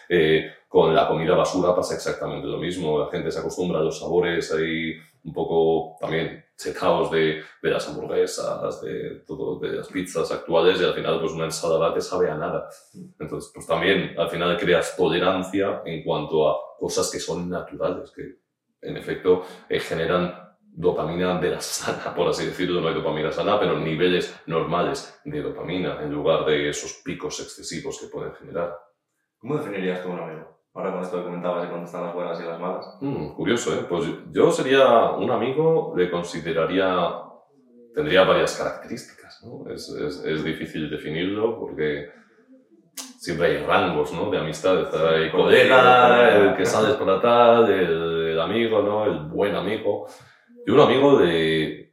Eh, 0.10 0.52
con 0.68 0.94
la 0.94 1.08
comida 1.08 1.36
basura 1.36 1.76
pasa 1.76 1.96
exactamente 1.96 2.48
lo 2.48 2.58
mismo. 2.58 3.00
La 3.00 3.08
gente 3.08 3.32
se 3.32 3.40
acostumbra 3.40 3.80
a 3.80 3.84
los 3.84 4.00
sabores 4.00 4.52
ahí 4.54 4.94
un 5.24 5.34
poco 5.34 5.98
también 6.00 6.44
chetados 6.62 7.12
de, 7.12 7.44
de 7.62 7.70
las 7.70 7.88
hamburguesas, 7.88 8.82
de, 8.82 9.24
todo, 9.26 9.60
las 9.64 9.88
pizzas 9.88 10.32
actuales 10.32 10.80
y 10.80 10.84
al 10.84 10.94
final 10.94 11.20
pues 11.20 11.34
una 11.34 11.46
ensalada 11.46 11.94
te 11.94 12.02
sabe 12.02 12.30
a 12.30 12.36
nada. 12.36 12.70
Entonces 13.20 13.52
pues 13.54 13.68
también 13.68 14.16
al 14.18 14.30
final 14.30 14.58
creas 14.58 14.96
tolerancia 14.96 15.82
en 15.86 16.04
cuanto 16.04 16.50
a 16.50 16.58
cosas 16.80 17.10
que 17.12 17.20
son 17.20 17.50
naturales, 17.50 18.12
que 18.12 18.40
en 18.82 18.98
efecto 18.98 19.44
eh, 19.70 19.80
generan 19.80 20.52
dopamina 20.74 21.40
de 21.40 21.50
la 21.50 21.62
sana, 21.62 22.14
por 22.16 22.30
así 22.30 22.46
decirlo, 22.46 22.82
no 22.82 22.88
hay 22.88 22.94
dopamina 22.94 23.32
sana, 23.32 23.60
pero 23.60 23.78
niveles 23.78 24.34
normales 24.46 25.20
de 25.26 25.42
dopamina 25.42 26.02
en 26.02 26.12
lugar 26.12 26.46
de 26.46 26.70
esos 26.70 27.02
picos 27.04 27.40
excesivos 27.40 28.00
que 28.00 28.08
pueden 28.08 28.34
generar. 28.34 28.78
¿Cómo 29.38 29.58
definirías 29.58 30.04
tú 30.04 30.10
un 30.10 30.20
amigo? 30.20 30.61
Ahora 30.74 30.94
con 30.94 31.02
esto 31.02 31.18
que 31.18 31.24
comentabas 31.24 31.64
de 31.64 31.70
cuando 31.70 31.86
están 31.86 32.06
las 32.06 32.14
buenas 32.14 32.40
y 32.40 32.44
las 32.44 32.60
malas. 32.60 32.98
Mm, 33.02 33.34
curioso, 33.34 33.74
¿eh? 33.74 33.86
Pues 33.90 34.06
yo 34.32 34.52
sería 34.52 35.12
un 35.12 35.30
amigo, 35.30 35.94
le 35.98 36.10
consideraría, 36.10 37.10
tendría 37.94 38.24
varias 38.24 38.58
características, 38.58 39.44
¿no? 39.44 39.70
Es, 39.70 39.90
es, 39.90 40.24
es 40.24 40.44
difícil 40.44 40.90
definirlo 40.90 41.60
porque 41.60 42.10
siempre 42.96 43.48
hay 43.48 43.66
rangos, 43.66 44.14
¿no? 44.14 44.30
De 44.30 44.38
amistad, 44.38 44.80
está 44.82 45.16
el 45.16 45.32
colega, 45.32 46.36
el 46.38 46.56
que 46.56 46.66
sales 46.66 46.96
para 46.96 47.20
tal, 47.20 47.70
el, 47.70 48.28
el 48.30 48.40
amigo, 48.40 48.82
¿no? 48.82 49.06
El 49.06 49.26
buen 49.26 49.56
amigo. 49.56 50.08
Yo 50.66 50.74
un 50.74 50.80
amigo 50.80 51.18
de, 51.18 51.91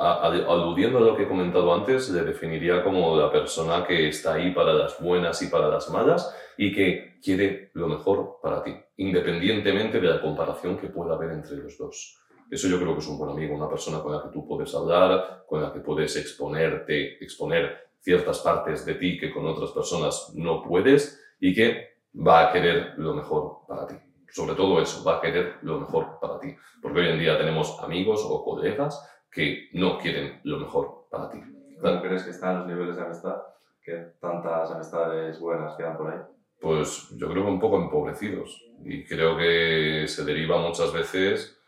aludiendo 0.00 0.98
a 0.98 1.02
lo 1.02 1.16
que 1.16 1.24
he 1.24 1.28
comentado 1.28 1.72
antes, 1.74 2.10
le 2.10 2.22
definiría 2.22 2.82
como 2.82 3.16
la 3.16 3.30
persona 3.30 3.84
que 3.86 4.08
está 4.08 4.34
ahí 4.34 4.52
para 4.52 4.72
las 4.72 5.00
buenas 5.00 5.42
y 5.42 5.48
para 5.48 5.68
las 5.68 5.90
malas 5.90 6.34
y 6.56 6.72
que 6.72 7.18
quiere 7.22 7.70
lo 7.74 7.88
mejor 7.88 8.38
para 8.42 8.62
ti, 8.62 8.74
independientemente 8.96 10.00
de 10.00 10.08
la 10.08 10.20
comparación 10.20 10.76
que 10.76 10.88
pueda 10.88 11.14
haber 11.14 11.32
entre 11.32 11.56
los 11.56 11.76
dos. 11.78 12.18
Eso 12.50 12.66
yo 12.68 12.78
creo 12.78 12.94
que 12.94 13.00
es 13.00 13.06
un 13.06 13.18
buen 13.18 13.30
amigo, 13.30 13.54
una 13.54 13.68
persona 13.68 14.00
con 14.00 14.12
la 14.12 14.22
que 14.22 14.30
tú 14.30 14.46
puedes 14.46 14.74
hablar, 14.74 15.44
con 15.46 15.62
la 15.62 15.72
que 15.72 15.80
puedes 15.80 16.16
exponerte, 16.16 17.22
exponer 17.22 17.90
ciertas 18.00 18.40
partes 18.40 18.84
de 18.84 18.94
ti 18.94 19.18
que 19.18 19.30
con 19.30 19.46
otras 19.46 19.70
personas 19.70 20.32
no 20.34 20.62
puedes 20.62 21.20
y 21.38 21.54
que 21.54 21.90
va 22.14 22.48
a 22.48 22.52
querer 22.52 22.94
lo 22.96 23.14
mejor 23.14 23.60
para 23.68 23.86
ti. 23.86 23.94
Sobre 24.28 24.54
todo 24.54 24.80
eso, 24.80 25.04
va 25.04 25.18
a 25.18 25.20
querer 25.20 25.56
lo 25.62 25.80
mejor 25.80 26.18
para 26.20 26.38
ti. 26.38 26.54
Porque 26.82 27.00
hoy 27.00 27.08
en 27.08 27.18
día 27.18 27.38
tenemos 27.38 27.78
amigos 27.80 28.24
o 28.24 28.44
colegas 28.44 29.00
que 29.30 29.68
no 29.72 29.98
quieren 29.98 30.40
lo 30.44 30.58
mejor 30.58 31.06
para 31.10 31.30
ti. 31.30 31.40
¿Cómo 31.80 32.02
crees 32.02 32.24
que 32.24 32.30
están 32.30 32.58
los 32.58 32.66
niveles 32.66 32.96
de 32.96 33.02
amistad? 33.02 33.36
Que 33.82 34.12
tantas 34.20 34.70
amistades 34.70 35.38
buenas 35.40 35.76
quedan 35.76 35.96
por 35.96 36.12
ahí. 36.12 36.18
Pues 36.60 37.08
yo 37.16 37.30
creo 37.30 37.44
que 37.44 37.50
un 37.50 37.60
poco 37.60 37.76
empobrecidos. 37.76 38.62
Y 38.84 39.04
creo 39.04 39.36
que 39.36 40.04
se 40.06 40.24
deriva 40.24 40.58
muchas 40.58 40.92
veces 40.92 41.58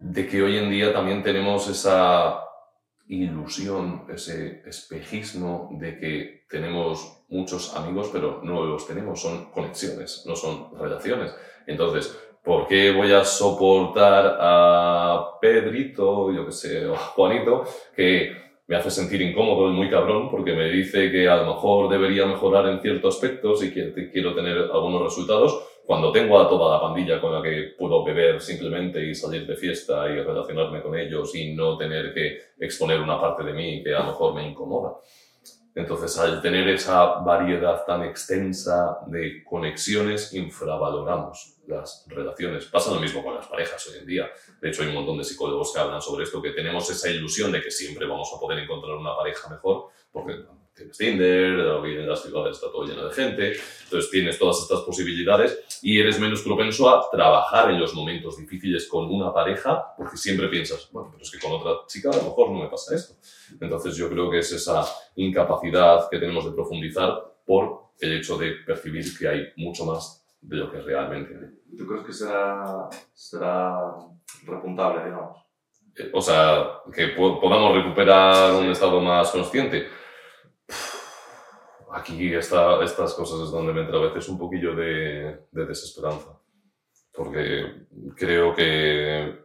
de 0.00 0.26
que 0.26 0.42
hoy 0.42 0.56
en 0.56 0.70
día 0.70 0.92
también 0.92 1.22
tenemos 1.22 1.68
esa 1.68 2.42
ilusión, 3.08 4.04
ese 4.08 4.62
espejismo 4.66 5.70
de 5.72 5.98
que 5.98 6.44
tenemos 6.48 7.24
muchos 7.28 7.74
amigos, 7.76 8.10
pero 8.12 8.40
no 8.42 8.64
los 8.64 8.86
tenemos, 8.86 9.20
son 9.20 9.50
conexiones, 9.50 10.24
no 10.26 10.36
son 10.36 10.78
relaciones. 10.78 11.34
Entonces, 11.66 12.18
¿por 12.48 12.66
qué 12.66 12.92
voy 12.92 13.12
a 13.12 13.26
soportar 13.26 14.38
a 14.40 15.36
Pedrito, 15.38 16.32
yo 16.32 16.46
que 16.46 16.52
sé, 16.52 16.86
o 16.86 16.94
a 16.94 16.98
Juanito, 16.98 17.64
que 17.94 18.32
me 18.66 18.74
hace 18.74 18.90
sentir 18.90 19.20
incómodo 19.20 19.68
y 19.68 19.74
muy 19.74 19.90
cabrón 19.90 20.30
porque 20.30 20.54
me 20.54 20.70
dice 20.70 21.12
que 21.12 21.28
a 21.28 21.36
lo 21.36 21.54
mejor 21.54 21.90
debería 21.90 22.24
mejorar 22.24 22.66
en 22.68 22.80
ciertos 22.80 23.16
aspectos 23.16 23.62
y 23.62 23.70
que 23.70 24.10
quiero 24.10 24.34
tener 24.34 24.56
algunos 24.72 25.02
resultados, 25.02 25.62
cuando 25.84 26.10
tengo 26.10 26.40
a 26.40 26.48
toda 26.48 26.76
la 26.76 26.80
pandilla 26.80 27.20
con 27.20 27.34
la 27.34 27.42
que 27.42 27.74
puedo 27.78 28.02
beber 28.02 28.40
simplemente 28.40 29.04
y 29.04 29.14
salir 29.14 29.46
de 29.46 29.54
fiesta 29.54 30.08
y 30.08 30.18
relacionarme 30.22 30.80
con 30.80 30.98
ellos 30.98 31.34
y 31.34 31.52
no 31.52 31.76
tener 31.76 32.14
que 32.14 32.38
exponer 32.58 32.98
una 32.98 33.20
parte 33.20 33.44
de 33.44 33.52
mí 33.52 33.82
que 33.84 33.94
a 33.94 34.00
lo 34.00 34.06
mejor 34.06 34.34
me 34.34 34.48
incomoda. 34.48 34.94
Entonces, 35.74 36.18
al 36.18 36.40
tener 36.40 36.66
esa 36.70 37.16
variedad 37.20 37.84
tan 37.84 38.04
extensa 38.04 39.00
de 39.06 39.44
conexiones, 39.44 40.32
infravaloramos 40.32 41.57
las 41.68 42.06
relaciones. 42.08 42.64
Pasa 42.64 42.92
lo 42.92 43.00
mismo 43.00 43.22
con 43.22 43.34
las 43.34 43.46
parejas 43.46 43.86
hoy 43.88 43.98
en 43.98 44.06
día. 44.06 44.30
De 44.60 44.70
hecho, 44.70 44.82
hay 44.82 44.88
un 44.88 44.94
montón 44.94 45.18
de 45.18 45.24
psicólogos 45.24 45.72
que 45.72 45.78
hablan 45.78 46.00
sobre 46.00 46.24
esto, 46.24 46.42
que 46.42 46.50
tenemos 46.50 46.88
esa 46.90 47.10
ilusión 47.10 47.52
de 47.52 47.62
que 47.62 47.70
siempre 47.70 48.06
vamos 48.06 48.30
a 48.34 48.40
poder 48.40 48.58
encontrar 48.58 48.96
una 48.96 49.14
pareja 49.14 49.48
mejor, 49.50 49.88
porque 50.10 50.34
tienes 50.74 50.96
Tinder, 50.96 51.58
en 51.58 52.08
las 52.08 52.22
ciudades 52.22 52.56
está 52.56 52.70
todo 52.70 52.84
lleno 52.84 53.06
de 53.06 53.12
gente, 53.12 53.56
entonces 53.84 54.10
tienes 54.10 54.38
todas 54.38 54.60
estas 54.62 54.80
posibilidades 54.80 55.80
y 55.82 55.98
eres 55.98 56.20
menos 56.20 56.40
propenso 56.42 56.88
a 56.88 57.10
trabajar 57.10 57.70
en 57.70 57.80
los 57.80 57.94
momentos 57.94 58.38
difíciles 58.38 58.86
con 58.86 59.12
una 59.12 59.32
pareja 59.32 59.94
porque 59.96 60.16
siempre 60.16 60.48
piensas, 60.48 60.88
bueno, 60.92 61.10
pero 61.10 61.22
es 61.22 61.30
que 61.30 61.38
con 61.40 61.52
otra 61.52 61.84
chica 61.88 62.10
a 62.10 62.16
lo 62.16 62.22
mejor 62.22 62.50
no 62.50 62.60
me 62.62 62.68
pasa 62.68 62.94
esto. 62.94 63.14
Entonces 63.60 63.96
yo 63.96 64.08
creo 64.08 64.30
que 64.30 64.38
es 64.38 64.52
esa 64.52 64.86
incapacidad 65.16 66.08
que 66.08 66.18
tenemos 66.18 66.44
de 66.44 66.52
profundizar 66.52 67.34
por 67.44 67.88
el 67.98 68.12
hecho 68.12 68.38
de 68.38 68.52
percibir 68.64 69.18
que 69.18 69.26
hay 69.26 69.48
mucho 69.56 69.84
más 69.84 70.27
de 70.40 70.56
lo 70.56 70.70
que 70.70 70.80
realmente 70.80 71.34
hay. 71.34 71.76
¿Tú 71.76 71.86
crees 71.86 72.04
que 72.04 72.12
será, 72.12 72.88
será 73.12 73.76
repuntable, 74.44 75.04
digamos? 75.04 75.38
Eh, 75.96 76.10
o 76.12 76.20
sea, 76.20 76.80
que 76.92 77.08
podamos 77.08 77.74
recuperar 77.74 78.54
un 78.54 78.70
estado 78.70 79.00
más 79.00 79.30
consciente 79.30 79.88
aquí 81.92 82.34
está, 82.34 82.82
estas 82.82 83.14
cosas 83.14 83.40
es 83.40 83.50
donde 83.50 83.72
me 83.72 83.82
entra 83.82 83.98
a 83.98 84.02
veces 84.02 84.28
un 84.28 84.38
poquillo 84.38 84.74
de, 84.74 85.46
de 85.50 85.66
desesperanza. 85.66 86.38
Porque 87.12 87.86
creo 88.16 88.54
que 88.54 89.38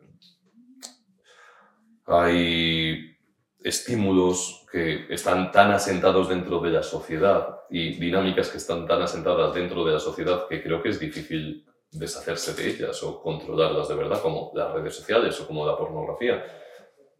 hay 2.06 3.17
estímulos 3.60 4.62
que 4.74 5.06
están 5.14 5.52
tan 5.52 5.72
asentados 5.72 6.30
dentro 6.30 6.60
de 6.60 6.72
la 6.72 6.82
sociedad 6.82 7.60
y 7.70 7.94
dinámicas 8.00 8.50
que 8.50 8.58
están 8.58 8.88
tan 8.88 9.04
asentadas 9.04 9.54
dentro 9.54 9.86
de 9.86 9.94
la 9.94 10.00
sociedad 10.00 10.48
que 10.50 10.64
creo 10.64 10.82
que 10.82 10.90
es 10.90 11.00
difícil 11.00 11.64
deshacerse 11.92 12.60
de 12.60 12.72
ellas 12.72 13.04
o 13.04 13.22
controlarlas 13.22 13.88
de 13.88 13.94
verdad, 13.94 14.20
como 14.20 14.52
las 14.56 14.74
redes 14.74 14.96
sociales 14.96 15.40
o 15.40 15.46
como 15.46 15.64
la 15.68 15.78
pornografía. 15.78 16.44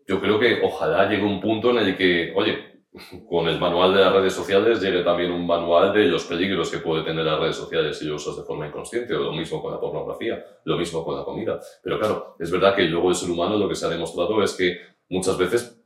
Yo 0.08 0.20
creo 0.20 0.40
que 0.40 0.62
ojalá 0.64 1.08
llegue 1.08 1.24
un 1.24 1.40
punto 1.40 1.70
en 1.70 1.78
el 1.78 1.96
que, 1.96 2.34
oye, 2.36 2.82
con 3.30 3.48
el 3.48 3.60
manual 3.60 3.94
de 3.94 4.02
las 4.02 4.14
redes 4.14 4.34
sociales 4.34 4.82
llegue 4.82 5.04
también 5.04 5.32
un 5.32 5.46
manual 5.46 5.94
de 5.94 6.06
los 6.06 6.24
peligros 6.24 6.72
que 6.72 6.80
puede 6.80 7.04
tener 7.04 7.24
las 7.24 7.40
redes 7.40 7.56
sociales 7.56 8.00
si 8.00 8.06
lo 8.06 8.16
usas 8.16 8.36
de 8.36 8.42
forma 8.42 8.66
inconsciente, 8.66 9.14
o 9.14 9.26
lo 9.26 9.32
mismo 9.32 9.62
con 9.62 9.72
la 9.72 9.80
pornografía, 9.80 10.44
lo 10.64 10.76
mismo 10.76 11.06
con 11.06 11.18
la 11.18 11.24
comida. 11.24 11.60
Pero 11.84 12.00
claro, 12.00 12.36
es 12.40 12.50
verdad 12.50 12.76
que 12.76 12.86
luego 12.86 13.10
el 13.10 13.16
ser 13.16 13.30
humano 13.30 13.58
lo 13.58 13.70
que 13.70 13.76
se 13.76 13.86
ha 13.86 13.90
demostrado 13.90 14.42
es 14.42 14.54
que 14.54 14.76
muchas 15.08 15.38
veces 15.38 15.83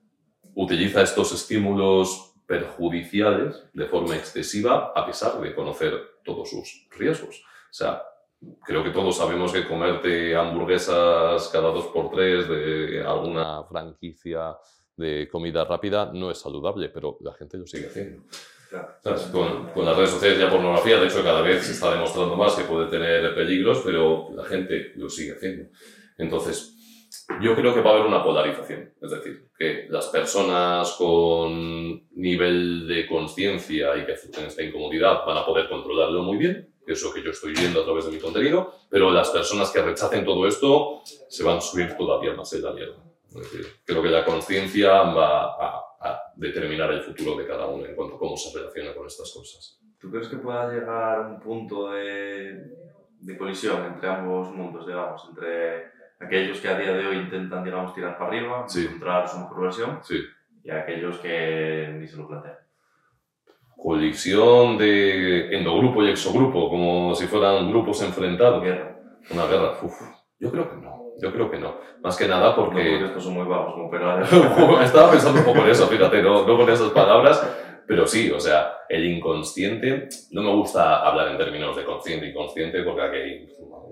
utiliza 0.58 1.04
estos 1.04 1.32
estímulos 1.34 2.34
perjudiciales 2.48 3.64
de 3.74 3.86
forma 3.86 4.16
excesiva 4.16 4.92
a 4.96 5.06
pesar 5.06 5.40
de 5.40 5.54
conocer 5.54 5.94
todos 6.24 6.50
sus 6.50 6.88
riesgos. 6.98 7.44
O 7.70 7.74
sea, 7.74 8.02
creo 8.66 8.84
que 8.84 8.90
todos 8.90 9.18
sabemos 9.18 9.54
que 9.54 9.68
comerte 9.68 10.36
hamburguesas 10.36 11.50
cada 11.50 11.70
dos 11.70 11.88
por 11.88 12.10
tres 12.10 12.50
de 12.50 13.04
alguna 13.06 13.64
franquicia 13.66 14.58
de 14.96 15.28
comida 15.32 15.64
rápida 15.64 16.12
no 16.12 16.32
es 16.32 16.40
saludable, 16.40 16.90
pero 16.90 17.18
la 17.22 17.34
gente 17.34 17.58
lo 17.58 17.68
sigue 17.68 17.88
haciendo. 17.88 18.24
Con, 19.32 19.68
con, 19.70 19.86
las 19.86 19.96
redes 19.96 20.10
sociales 20.10 20.40
y 20.40 20.42
la 20.42 20.50
pornografía, 20.50 20.98
de 20.98 21.06
hecho, 21.06 21.24
cada 21.24 21.42
vez 21.42 21.66
se 21.66 21.72
está 21.74 21.92
demostrando 21.92 22.36
más 22.36 22.56
que 22.56 22.64
puede 22.64 22.90
tener 22.90 23.34
peligros, 23.34 23.82
pero 23.86 24.30
la 24.34 24.44
gente 24.44 24.92
lo 24.96 25.08
sigue 25.08 25.34
haciendo. 25.34 25.70
Entonces, 26.18 26.77
yo 27.42 27.56
creo 27.56 27.74
que 27.74 27.82
va 27.82 27.92
a 27.92 27.94
haber 27.94 28.06
una 28.06 28.24
polarización, 28.24 28.94
es 29.02 29.12
decir, 29.12 29.50
que 29.58 29.88
las 29.90 30.08
personas 30.08 30.94
con 30.94 32.08
nivel 32.16 32.88
de 32.88 33.08
conciencia 33.08 33.96
y 33.98 34.06
que 34.06 34.14
acepten 34.14 34.46
esta 34.46 34.64
incomodidad 34.64 35.26
van 35.26 35.38
a 35.38 35.46
poder 35.46 35.68
controlarlo 35.70 36.24
muy 36.24 36.38
bien, 36.38 36.74
eso 36.86 37.14
que 37.14 37.22
yo 37.22 37.32
estoy 37.32 37.54
viendo 37.54 37.82
a 37.82 37.86
través 37.86 38.06
de 38.06 38.12
mi 38.12 38.20
contenido, 38.20 38.74
pero 38.90 39.12
las 39.12 39.30
personas 39.30 39.72
que 39.72 39.82
rechacen 39.82 40.24
todo 40.24 40.48
esto 40.48 41.02
se 41.04 41.44
van 41.44 41.58
a 41.58 41.62
subir 41.62 41.98
todavía 41.98 42.34
más 42.34 42.52
en 42.54 42.64
la 42.64 42.72
mierda 42.72 43.08
creo 43.86 44.02
que 44.02 44.10
la 44.10 44.26
conciencia 44.26 45.04
va 45.04 45.56
a, 45.56 45.84
determinar 46.36 46.92
el 46.92 47.02
futuro 47.02 47.36
de 47.36 47.48
cada 47.48 47.66
uno 47.66 47.84
en 47.84 47.96
cuanto 47.96 48.16
a 48.16 48.20
cómo 48.20 48.38
se 48.38 48.56
relaciona 48.56 48.94
con 48.94 49.08
estas 49.08 49.34
cosas. 49.34 49.82
¿Tú 50.00 50.12
crees 50.12 50.28
que 50.28 50.38
pueda 50.38 50.72
llegar 50.72 51.20
un 51.22 51.40
punto 51.40 51.92
de, 51.92 52.64
de 53.20 53.38
colisión 53.38 53.84
entre 53.86 54.08
ambos 54.08 54.54
mundos, 54.54 54.86
digamos, 54.86 55.26
entre 55.30 55.97
aquellos 56.20 56.60
que 56.60 56.68
a 56.68 56.78
día 56.78 56.94
de 56.94 57.08
hoy 57.08 57.18
intentan, 57.18 57.64
digamos, 57.64 57.94
tirar 57.94 58.18
para 58.18 58.30
arriba, 58.30 58.66
encontrar 58.76 59.28
su 59.28 59.40
mejor 59.40 59.62
versión, 59.62 60.00
y 60.64 60.70
aquellos 60.72 61.18
que 61.20 61.96
ni 62.00 62.08
se 62.08 62.18
lo 62.18 62.28
plantean? 62.28 62.56
Colisión 63.76 64.78
de 64.78 65.56
endogrupo 65.56 66.04
y 66.04 66.10
exogrupo, 66.10 66.70
como 66.70 67.14
si 67.14 67.28
fueran 67.28 67.70
grupos 67.70 68.02
enfrentados. 68.02 68.64
Guerra. 68.64 68.98
Una 69.30 69.46
guerra. 69.46 69.74
Uf, 69.82 70.02
yo 70.40 70.52
creo 70.52 70.70
que 70.70 70.78
no. 70.78 70.98
Yo 71.22 71.32
creo 71.32 71.50
que 71.50 71.58
no. 71.58 71.78
Más 72.02 72.18
que 72.18 72.28
nada 72.28 72.56
porque... 72.56 72.84
No, 72.84 72.90
porque 72.90 73.06
estos 73.06 73.24
son 73.24 73.34
muy 73.34 73.46
bajos 73.46 73.74
como 73.74 74.82
Estaba 74.82 75.12
pensando 75.12 75.40
un 75.40 75.46
poco 75.46 75.60
en 75.60 75.70
eso, 75.70 75.88
fíjate, 75.88 76.22
no, 76.22 76.46
no 76.46 76.58
con 76.58 76.70
esas 76.70 76.92
palabras, 76.92 77.42
pero 77.88 78.06
sí, 78.06 78.30
o 78.32 78.40
sea, 78.40 78.74
el 78.90 79.06
inconsciente, 79.06 80.10
no 80.32 80.42
me 80.42 80.54
gusta 80.54 81.08
hablar 81.08 81.30
en 81.30 81.38
términos 81.38 81.76
de 81.76 81.86
consciente 81.86 82.28
y 82.28 82.30
inconsciente 82.30 82.84
porque 82.84 83.02
aquí 83.02 83.48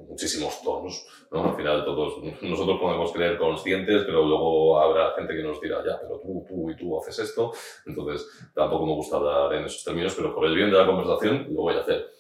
muchísimos 0.07 0.61
tonos, 0.63 1.05
¿no? 1.31 1.49
Al 1.49 1.55
final 1.55 1.85
todos, 1.85 2.23
nosotros 2.41 2.79
podemos 2.79 3.11
creer 3.11 3.37
conscientes, 3.37 4.03
pero 4.05 4.25
luego 4.25 4.79
habrá 4.79 5.13
gente 5.15 5.35
que 5.35 5.43
nos 5.43 5.59
dirá, 5.61 5.83
ya, 5.85 5.99
pero 5.99 6.19
tú, 6.19 6.45
tú 6.47 6.69
y 6.71 6.75
tú 6.75 6.99
haces 6.99 7.19
esto, 7.19 7.51
entonces 7.85 8.27
tampoco 8.53 8.85
me 8.85 8.93
gusta 8.93 9.17
hablar 9.17 9.53
en 9.53 9.65
esos 9.65 9.83
términos, 9.83 10.13
pero 10.15 10.33
por 10.33 10.45
el 10.45 10.55
bien 10.55 10.71
de 10.71 10.77
la 10.77 10.85
conversación 10.85 11.47
lo 11.53 11.61
voy 11.61 11.75
a 11.75 11.79
hacer. 11.79 12.11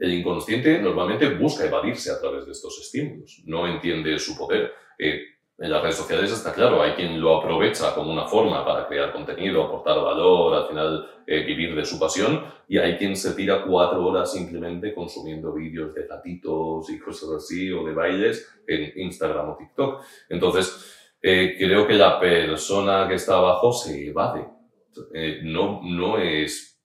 El 0.00 0.12
inconsciente 0.12 0.80
normalmente 0.80 1.28
busca 1.34 1.64
evadirse 1.64 2.10
a 2.10 2.20
través 2.20 2.46
de 2.46 2.52
estos 2.52 2.78
estímulos, 2.80 3.42
no 3.46 3.66
entiende 3.66 4.18
su 4.18 4.36
poder. 4.36 4.72
Eh, 4.98 5.20
en 5.56 5.70
las 5.70 5.82
redes 5.82 5.96
sociales 5.96 6.32
está 6.32 6.52
claro, 6.52 6.82
hay 6.82 6.92
quien 6.92 7.20
lo 7.20 7.38
aprovecha 7.38 7.94
como 7.94 8.12
una 8.12 8.26
forma 8.26 8.64
para 8.64 8.88
crear 8.88 9.12
contenido, 9.12 9.62
aportar 9.62 10.00
valor, 10.02 10.54
al 10.54 10.68
final 10.68 11.10
eh, 11.26 11.44
vivir 11.44 11.76
de 11.76 11.84
su 11.84 11.98
pasión, 11.98 12.44
y 12.66 12.78
hay 12.78 12.96
quien 12.96 13.14
se 13.16 13.34
tira 13.34 13.64
cuatro 13.64 14.04
horas 14.04 14.32
simplemente 14.32 14.92
consumiendo 14.92 15.52
vídeos 15.52 15.94
de 15.94 16.06
gatitos 16.06 16.90
y 16.90 16.98
cosas 16.98 17.30
así, 17.36 17.70
o 17.70 17.84
de 17.84 17.94
bailes 17.94 18.62
en 18.66 18.92
Instagram 19.00 19.50
o 19.50 19.56
TikTok. 19.56 20.02
Entonces, 20.28 21.14
eh, 21.22 21.54
creo 21.56 21.86
que 21.86 21.94
la 21.94 22.18
persona 22.18 23.06
que 23.08 23.14
está 23.14 23.36
abajo 23.36 23.72
se 23.72 24.08
evade. 24.08 24.48
Eh, 25.14 25.40
no, 25.44 25.80
no 25.82 26.18
es 26.18 26.80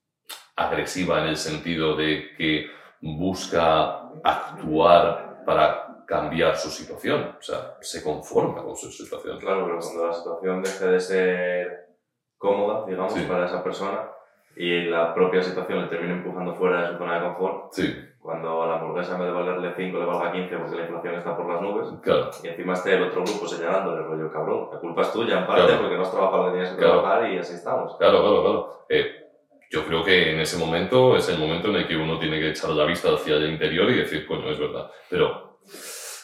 agresiva 0.55 1.21
en 1.21 1.29
el 1.29 1.37
sentido 1.37 1.95
de 1.95 2.35
que 2.37 2.67
busca 3.01 4.09
actuar 4.23 5.43
para 5.45 5.88
cambiar 6.09 6.57
su 6.57 6.71
situación, 6.71 7.35
o 7.37 7.41
sea, 7.41 7.77
se 7.81 8.03
conforma 8.03 8.63
con 8.63 8.75
su 8.75 8.91
situación. 8.91 9.37
Claro, 9.37 9.65
pero 9.65 9.77
cuando 9.77 10.07
la 10.07 10.13
situación 10.13 10.63
deje 10.63 10.85
de 10.87 10.99
ser 10.99 11.89
cómoda, 12.35 12.83
digamos, 12.87 13.13
para 13.13 13.45
esa 13.45 13.63
persona 13.63 14.09
y 14.55 14.85
la 14.85 15.13
propia 15.13 15.43
situación 15.43 15.83
le 15.83 15.87
termina 15.87 16.15
empujando 16.15 16.55
fuera 16.55 16.81
de 16.81 16.87
su 16.87 16.97
zona 16.97 17.19
de 17.19 17.27
confort, 17.27 17.73
sí. 17.73 17.95
cuando 18.19 18.63
a 18.63 18.67
la 18.67 18.79
hamburguesa 18.79 19.13
en 19.13 19.19
vez 19.19 19.27
de 19.27 19.33
valerle 19.33 19.73
5 19.77 19.99
le 19.99 20.05
valga 20.05 20.31
15 20.31 20.57
porque 20.57 20.77
la 20.77 20.81
inflación 20.81 21.13
está 21.13 21.37
por 21.37 21.47
las 21.47 21.61
nubes, 21.61 21.87
claro. 22.01 22.31
y 22.41 22.47
encima 22.47 22.73
esté 22.73 22.95
el 22.95 23.03
otro 23.03 23.23
grupo 23.23 23.47
señalándole, 23.47 24.01
rollo, 24.01 24.31
cabrón, 24.31 24.69
la 24.73 24.79
culpa 24.79 25.03
es 25.03 25.13
tuya 25.13 25.37
en 25.41 25.45
parte 25.45 25.73
porque 25.75 25.95
no 25.95 26.01
has 26.01 26.11
trabajado 26.11 26.37
lo 26.37 26.45
que 26.45 26.57
tenías 26.57 26.73
que 26.73 26.81
trabajar 26.81 27.31
y 27.31 27.37
así 27.37 27.53
estamos. 27.53 27.95
Claro, 27.97 28.21
claro, 28.21 28.41
claro. 28.41 28.85
Eh, 28.89 29.27
yo 29.69 29.85
creo 29.85 30.03
que 30.03 30.31
en 30.31 30.39
ese 30.39 30.57
momento 30.57 31.15
es 31.15 31.29
el 31.29 31.37
momento 31.37 31.67
en 31.67 31.75
el 31.75 31.87
que 31.87 31.95
uno 31.95 32.17
tiene 32.17 32.39
que 32.39 32.49
echar 32.49 32.71
la 32.71 32.85
vista 32.85 33.13
hacia 33.13 33.35
el 33.35 33.51
interior 33.51 33.87
y 33.91 33.97
decir, 33.99 34.25
bueno, 34.27 34.49
es 34.49 34.57
verdad, 34.57 34.89
pero 35.07 35.49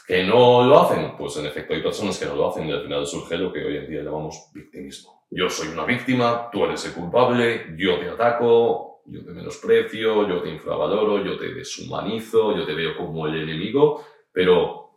¿Que 0.07 0.23
no 0.23 0.63
lo 0.63 0.81
hacen? 0.81 1.17
Pues 1.17 1.35
en 1.37 1.47
efecto 1.47 1.73
hay 1.73 1.81
personas 1.81 2.19
que 2.19 2.25
no 2.25 2.35
lo 2.35 2.49
hacen 2.49 2.67
y 2.67 2.71
al 2.71 2.83
final 2.83 3.07
surge 3.07 3.37
lo 3.37 3.51
que 3.51 3.65
hoy 3.65 3.77
en 3.77 3.89
día 3.89 4.03
llamamos 4.03 4.51
victimismo. 4.53 5.25
Yo 5.31 5.49
soy 5.49 5.69
una 5.69 5.83
víctima, 5.83 6.49
tú 6.51 6.63
eres 6.63 6.85
el 6.85 6.93
culpable, 6.93 7.75
yo 7.75 7.97
te 7.97 8.09
ataco, 8.09 9.01
yo 9.07 9.25
te 9.25 9.31
menosprecio, 9.31 10.27
yo 10.27 10.43
te 10.43 10.49
infravaloro, 10.49 11.25
yo 11.25 11.37
te 11.37 11.53
deshumanizo, 11.53 12.55
yo 12.55 12.65
te 12.65 12.75
veo 12.75 12.95
como 12.95 13.25
el 13.25 13.41
enemigo, 13.41 14.05
pero, 14.31 14.91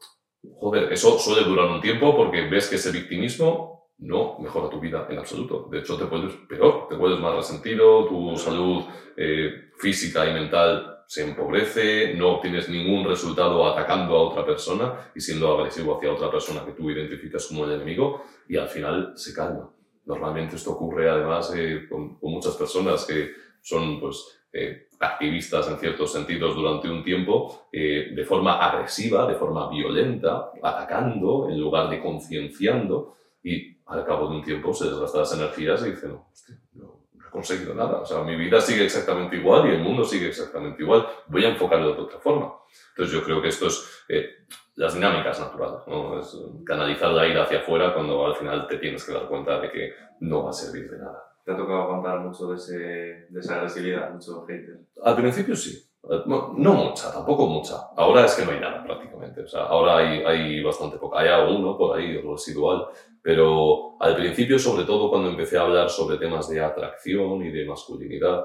joder, 0.57 0.93
eso 0.93 1.19
suele 1.19 1.49
durar 1.49 1.71
un 1.71 1.81
tiempo 1.81 2.15
porque 2.15 2.43
ves 2.43 2.69
que 2.69 2.77
ese 2.77 2.93
victimismo 2.93 3.89
no 3.99 4.39
mejora 4.41 4.69
tu 4.69 4.79
vida 4.79 5.07
en 5.09 5.19
absoluto. 5.19 5.69
De 5.71 5.79
hecho, 5.79 5.97
te 5.97 6.05
puedes 6.05 6.35
peor, 6.49 6.87
te 6.89 6.97
vuelves 6.97 7.21
más 7.21 7.35
resentido, 7.35 8.07
tu 8.07 8.37
salud 8.37 8.85
eh, 9.17 9.71
física 9.79 10.29
y 10.29 10.35
mental 10.35 10.98
se 11.09 11.25
empobrece, 11.25 12.13
no 12.17 12.35
obtienes 12.35 12.69
ningún 12.69 13.03
resultado 13.03 13.67
atacando 13.67 14.15
a 14.15 14.29
otra 14.29 14.45
persona 14.45 15.11
y 15.15 15.21
siendo 15.23 15.57
agresivo 15.57 15.97
hacia 15.97 16.13
otra 16.13 16.31
persona 16.31 16.67
que 16.67 16.73
tú 16.73 16.91
identificas 16.91 17.47
como 17.47 17.65
el 17.65 17.73
enemigo 17.73 18.25
y 18.47 18.59
al 18.59 18.69
final 18.69 19.15
se 19.17 19.33
calma. 19.33 19.71
Normalmente 20.05 20.57
esto 20.57 20.73
ocurre 20.73 21.09
además 21.09 21.51
eh, 21.57 21.87
con, 21.89 22.19
muchas 22.21 22.55
personas 22.57 23.07
que 23.07 23.31
son 23.63 23.99
pues, 23.99 24.39
eh, 24.53 24.89
activistas 25.01 25.71
en 25.71 25.79
ciertos 25.79 26.13
sentidos 26.13 26.55
durante 26.55 26.91
un 26.91 27.03
tiempo 27.03 27.69
eh, 27.73 28.13
de 28.15 28.25
forma 28.27 28.59
agresiva, 28.59 29.27
de 29.27 29.37
forma 29.37 29.71
violenta, 29.71 30.51
atacando 30.63 31.49
en 31.49 31.59
lugar 31.59 31.89
de 31.89 32.03
concienciando 32.03 33.17
y 33.43 33.79
al 33.87 34.05
cabo 34.05 34.29
de 34.29 34.37
un 34.37 34.43
tiempo 34.43 34.75
se 34.75 34.91
desgastan 34.91 35.23
las 35.23 35.35
energías 35.35 35.87
y 35.87 35.91
dicen, 35.93 36.11
no, 36.11 36.29
hostia, 36.31 36.61
no, 36.75 36.98
conseguido 37.31 37.75
nada. 37.75 38.01
O 38.01 38.07
sea, 38.07 38.23
mi 38.23 38.37
vida 38.37 38.61
sigue 38.61 38.85
exactamente 38.85 39.37
igual 39.37 39.69
y 39.69 39.75
el 39.75 39.83
mundo 39.83 40.05
sigue 40.05 40.29
exactamente 40.29 40.83
igual. 40.83 41.07
Voy 41.27 41.45
a 41.45 41.49
enfocarlo 41.49 41.95
de 41.95 42.01
otra 42.03 42.19
forma. 42.19 42.53
Entonces 42.91 43.15
yo 43.15 43.25
creo 43.25 43.41
que 43.41 43.49
esto 43.49 43.67
es 43.67 44.05
eh, 44.09 44.47
las 44.77 44.95
dinámicas 44.95 45.41
naturales, 45.41 45.81
¿no? 45.87 46.19
Es 46.19 46.37
canalizar 46.65 47.11
la 47.11 47.27
ira 47.27 47.45
hacia 47.45 47.61
afuera 47.61 47.95
cuando 47.95 48.27
al 48.27 48.37
final 48.37 48.67
te 48.67 48.79
tienes 48.79 49.05
que 49.05 49.13
dar 49.13 49.27
cuenta 49.27 49.61
de 49.61 49.71
que 49.71 49.93
no 50.21 50.45
va 50.45 50.51
a 50.51 50.53
servir 50.53 50.91
de 50.91 50.99
nada. 50.99 51.25
¿Te 51.45 51.53
ha 51.53 51.57
tocado 51.57 51.83
aguantar 51.83 52.21
mucho 52.21 52.49
de, 52.49 52.57
ese, 52.57 52.77
de 52.77 53.41
esa 53.41 53.57
agresividad, 53.57 54.13
mucho 54.13 54.45
hater? 54.47 54.81
Al 55.03 55.17
principio 55.17 55.57
sí. 55.57 55.85
No, 56.27 56.55
no, 56.57 56.73
mucha, 56.75 57.13
tampoco 57.13 57.47
mucha. 57.47 57.75
Ahora 57.97 58.25
es 58.25 58.35
que 58.35 58.45
no 58.45 58.53
hay 58.53 58.61
nada 58.61 58.83
prácticamente. 58.85 59.43
O 59.43 59.49
sea, 59.49 59.63
ahora 59.65 59.97
hay, 59.97 60.23
hay 60.25 60.63
bastante 60.63 60.97
poca. 60.97 61.19
Hay 61.21 61.29
alguno 61.29 61.77
por 61.77 61.99
ahí 61.99 62.21
residual, 62.21 62.87
pero 63.29 64.01
al 64.01 64.17
principio, 64.17 64.59
sobre 64.59 64.85
todo 64.85 65.11
cuando 65.11 65.29
empecé 65.29 65.59
a 65.59 65.61
hablar 65.61 65.91
sobre 65.91 66.17
temas 66.17 66.49
de 66.49 66.61
atracción 66.61 67.45
y 67.45 67.51
de 67.51 67.67
masculinidad, 67.67 68.43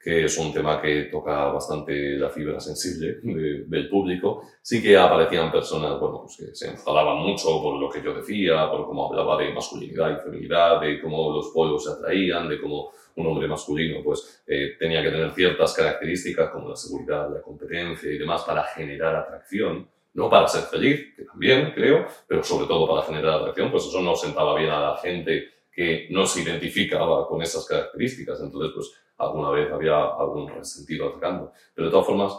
que 0.00 0.24
es 0.24 0.38
un 0.38 0.54
tema 0.54 0.80
que 0.80 1.10
toca 1.12 1.48
bastante 1.48 2.16
la 2.16 2.30
fibra 2.30 2.58
sensible 2.58 3.18
del 3.22 3.90
público, 3.90 4.44
sí 4.62 4.82
que 4.82 4.96
aparecían 4.96 5.52
personas 5.52 6.00
bueno, 6.00 6.22
pues 6.22 6.38
que 6.38 6.54
se 6.54 6.70
enfadaban 6.70 7.18
mucho 7.18 7.60
por 7.60 7.78
lo 7.78 7.90
que 7.90 8.02
yo 8.02 8.14
decía, 8.14 8.70
por 8.70 8.86
cómo 8.86 9.10
hablaba 9.10 9.36
de 9.36 9.52
masculinidad 9.52 10.16
y 10.16 10.22
feminidad, 10.22 10.80
de 10.80 10.98
cómo 11.02 11.30
los 11.30 11.50
pueblos 11.52 11.84
se 11.84 11.90
atraían, 11.90 12.48
de 12.48 12.58
cómo 12.58 12.90
un 13.16 13.26
hombre 13.26 13.46
masculino 13.46 14.02
pues 14.02 14.42
eh, 14.46 14.76
tenía 14.78 15.02
que 15.02 15.10
tener 15.10 15.30
ciertas 15.32 15.74
características 15.74 16.48
como 16.48 16.70
la 16.70 16.76
seguridad, 16.76 17.28
la 17.30 17.42
competencia 17.42 18.10
y 18.10 18.16
demás 18.16 18.44
para 18.44 18.62
generar 18.62 19.14
atracción 19.14 19.86
no 20.14 20.28
para 20.28 20.48
ser 20.48 20.62
feliz, 20.62 21.14
que 21.16 21.24
también 21.24 21.72
creo, 21.74 22.06
pero 22.26 22.42
sobre 22.42 22.66
todo 22.66 22.86
para 22.86 23.06
generar 23.06 23.34
atracción, 23.34 23.70
pues 23.70 23.86
eso 23.86 24.00
no 24.02 24.14
sentaba 24.14 24.58
bien 24.58 24.70
a 24.70 24.80
la 24.80 24.96
gente 24.98 25.48
que 25.72 26.08
no 26.10 26.26
se 26.26 26.42
identificaba 26.42 27.26
con 27.26 27.40
esas 27.40 27.66
características. 27.66 28.40
Entonces, 28.42 28.72
pues 28.74 28.92
alguna 29.16 29.50
vez 29.50 29.72
había 29.72 29.96
algún 29.96 30.48
resentido 30.48 31.08
atacando. 31.08 31.52
Pero 31.74 31.86
de 31.86 31.90
todas 31.90 32.06
formas, 32.06 32.34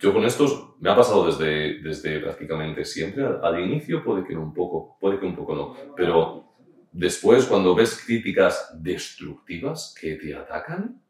yo 0.00 0.12
con 0.12 0.24
estos 0.24 0.74
me 0.80 0.90
ha 0.90 0.96
pasado 0.96 1.26
desde, 1.26 1.80
desde 1.80 2.20
prácticamente 2.20 2.84
siempre. 2.84 3.24
Al, 3.24 3.60
inicio 3.60 4.02
puede 4.02 4.24
que 4.24 4.36
un 4.36 4.52
poco, 4.52 4.98
puede 5.00 5.18
que 5.18 5.26
un 5.26 5.36
poco 5.36 5.54
no, 5.54 5.76
pero 5.96 6.56
después 6.92 7.46
cuando 7.46 7.74
ves 7.74 8.02
críticas 8.04 8.70
destructivas 8.82 9.94
que 9.98 10.16
te 10.16 10.34
atacan, 10.34 11.00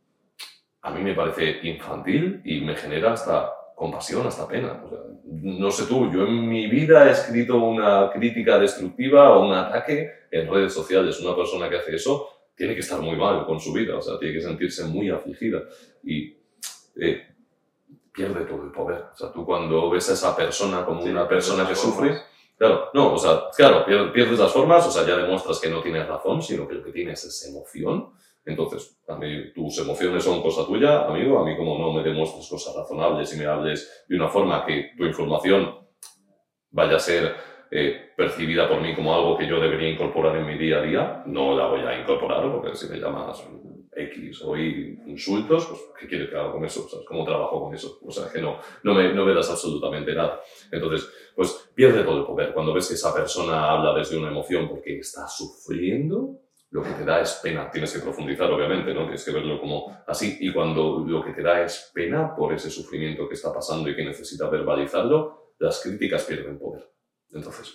a 0.83 0.91
mí 0.91 1.03
me 1.03 1.15
parece 1.15 1.67
infantil 1.67 2.43
y 2.45 2.61
me 2.61 2.77
genera 2.77 3.15
hasta 3.15 3.51
compasión, 3.75 4.27
hasta 4.27 4.47
pena. 4.47 4.83
no 5.25 5.71
sé 5.71 5.87
tú, 5.87 6.11
yo 6.13 6.27
en 6.27 6.49
mi 6.49 6.69
vida 6.69 7.09
he 7.09 7.13
escrito 7.13 7.57
una 7.57 8.11
crítica 8.13 8.59
destructiva 8.59 9.37
o 9.37 9.47
un 9.47 9.53
ataque 9.53 10.11
en 10.31 10.49
redes 10.49 10.73
sociales. 10.73 11.21
Una 11.21 11.35
persona 11.35 11.69
que 11.69 11.77
hace 11.77 11.97
eso 11.97 12.29
tiene 12.55 12.75
que 12.75 12.81
estar 12.81 13.01
muy 13.01 13.17
mal 13.17 13.45
con 13.47 13.59
su 13.59 13.73
vida, 13.73 13.97
o 13.97 14.01
sea, 14.01 14.19
tiene 14.19 14.35
que 14.35 14.41
sentirse 14.41 14.85
muy 14.85 15.11
afligida 15.11 15.63
y 16.05 16.37
eh, 16.97 17.35
pierde 18.13 18.45
todo 18.45 18.63
el 18.63 18.71
poder. 18.71 19.07
O 19.13 19.17
sea, 19.17 19.33
tú 19.33 19.45
cuando 19.45 19.91
ves 19.91 20.09
a 20.11 20.13
esa 20.13 20.37
persona 20.37 20.85
como 20.85 21.03
una 21.03 21.27
persona 21.27 21.67
que 21.67 21.75
sufre, 21.75 22.17
claro, 22.57 22.91
no, 22.95 23.15
o 23.15 23.19
sea, 23.19 23.45
claro, 23.57 23.85
pierdes 23.85 24.39
las 24.39 24.53
formas, 24.53 24.87
o 24.87 24.91
sea, 24.91 25.05
ya 25.05 25.17
demuestras 25.17 25.59
que 25.59 25.69
no 25.69 25.83
tienes 25.83 26.07
razón, 26.07 26.41
sino 26.41 26.69
que 26.69 26.75
lo 26.75 26.85
que 26.85 26.93
tienes 26.93 27.25
es 27.25 27.49
emoción 27.49 28.13
entonces, 28.47 29.01
a 29.09 29.17
mí 29.17 29.53
tus 29.55 29.79
emociones 29.79 30.23
son 30.23 30.43
cosa 30.43 30.67
tuya, 30.67 31.07
amigo, 31.07 31.39
a 31.39 31.45
mí 31.45 31.57
como 31.57 31.79
no 31.79 31.93
me 31.93 32.03
demuestres 32.03 32.49
cosas 32.49 32.75
razonables 32.77 33.35
y 33.35 33.39
me 33.39 33.47
hables 33.47 34.05
de 34.07 34.17
una 34.17 34.29
forma 34.29 34.65
que 34.67 34.91
tu 34.97 35.05
información 35.05 35.75
vaya 36.71 36.97
a 36.97 37.01
ser 37.01 37.35
eh, 37.71 38.13
percibida 38.17 38.69
por 38.69 38.81
mí 38.81 38.95
como 38.95 39.15
algo 39.15 39.39
que 39.39 39.49
yo 39.49 39.59
debería 39.59 39.89
incorporar 39.89 40.37
en 40.37 40.47
mi 40.47 40.59
día 40.59 40.79
a 40.79 40.83
día, 40.83 41.23
no 41.27 41.57
la 41.57 41.67
voy 41.67 41.81
a 41.81 41.99
incorporar 41.99 42.51
porque 42.53 42.75
si 42.77 42.89
me 42.89 42.99
llamas 42.99 43.43
X 43.97 44.43
o 44.43 44.57
Y 44.57 45.01
insultos, 45.07 45.67
pues 45.67 45.81
¿qué 45.99 46.07
quieres 46.07 46.29
que 46.29 46.37
haga 46.37 46.53
con 46.53 46.65
eso? 46.65 46.87
¿Cómo 47.07 47.25
trabajo 47.25 47.63
con 47.63 47.75
eso? 47.75 47.99
O 48.05 48.11
sea, 48.11 48.31
que 48.31 48.43
no, 48.43 48.59
no, 48.83 48.95
me, 48.95 49.13
no 49.15 49.25
me 49.25 49.35
das 49.35 49.51
absolutamente 49.51 50.15
nada. 50.15 50.41
Entonces, 50.71 51.09
pues 51.35 51.71
pierde 51.75 52.03
todo 52.03 52.19
el 52.19 52.27
poder. 52.27 52.53
Cuando 52.53 52.75
ves 52.75 52.89
que 52.89 52.95
esa 52.95 53.15
persona 53.15 53.71
habla 53.71 53.95
desde 53.95 54.19
una 54.19 54.29
emoción 54.29 54.69
porque 54.69 54.99
está 54.99 55.27
sufriendo, 55.29 56.41
lo 56.75 56.83
que 56.83 56.91
te 56.91 57.05
da 57.05 57.21
es 57.21 57.39
pena. 57.41 57.71
Tienes 57.71 57.93
que 57.93 58.01
profundizar, 58.01 58.51
obviamente, 58.51 58.93
¿no? 58.93 59.03
Tienes 59.03 59.25
que 59.25 59.31
verlo 59.31 59.61
como 59.61 59.97
así. 60.09 60.39
Y 60.41 60.53
cuando 60.53 61.05
lo 61.07 61.25
que 61.25 61.31
te 61.31 61.41
da 61.41 61.63
es 61.63 61.93
pena 61.95 62.35
por 62.35 62.53
ese 62.53 62.69
sufrimiento 62.69 63.29
que 63.29 63.35
está 63.35 63.55
pasando 63.55 63.89
y 63.89 63.95
que 63.95 64.05
necesita 64.05 64.49
verbalizarlo, 64.51 65.53
las 65.61 65.81
críticas 65.81 66.25
pierden 66.25 66.59
poder. 66.59 66.83
Entonces, 67.31 67.73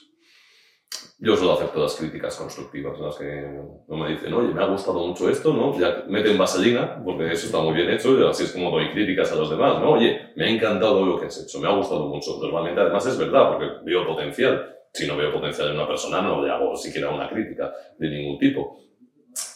yo 1.18 1.34
suelo 1.38 1.54
hacer 1.54 1.70
todas 1.70 1.96
críticas 1.96 2.36
constructivas, 2.36 3.00
las 3.00 3.16
que 3.16 3.50
no 3.88 3.96
me 3.96 4.10
dicen, 4.10 4.34
oye, 4.34 4.54
me 4.54 4.62
ha 4.62 4.68
gustado 4.68 5.00
mucho 5.08 5.30
esto, 5.30 5.54
¿no? 5.54 5.80
Ya 5.80 6.04
meten 6.10 6.38
vaselina, 6.38 7.02
porque 7.02 7.32
eso 7.32 7.46
está 7.46 7.60
muy 7.60 7.76
bien 7.76 7.90
hecho, 7.90 8.20
y 8.20 8.28
así 8.28 8.44
es 8.44 8.52
como 8.52 8.70
doy 8.70 8.92
críticas 8.92 9.32
a 9.32 9.36
los 9.36 9.50
demás, 9.50 9.80
¿no? 9.80 9.92
Oye, 9.92 10.34
me 10.36 10.44
ha 10.44 10.50
encantado 10.50 11.06
lo 11.06 11.18
que 11.18 11.28
has 11.28 11.42
hecho, 11.42 11.62
me 11.62 11.70
ha 11.70 11.74
gustado 11.74 12.08
mucho. 12.08 12.38
Normalmente, 12.42 12.82
además, 12.82 13.06
es 13.06 13.18
verdad, 13.18 13.50
porque 13.54 13.66
veo 13.86 14.06
potencial. 14.06 14.76
Si 14.92 15.08
no 15.08 15.16
veo 15.16 15.32
potencial 15.32 15.70
en 15.70 15.76
una 15.76 15.88
persona, 15.88 16.22
no 16.22 16.44
le 16.44 16.52
hago 16.52 16.76
siquiera 16.76 17.12
una 17.12 17.30
crítica 17.30 17.72
de 17.98 18.10
ningún 18.10 18.40
tipo 18.40 18.89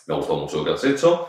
me 0.08 0.14
ha 0.14 0.18
gustado 0.18 0.40
mucho 0.40 0.58
lo 0.58 0.66
que 0.66 0.72
has 0.72 0.84
hecho. 0.84 1.28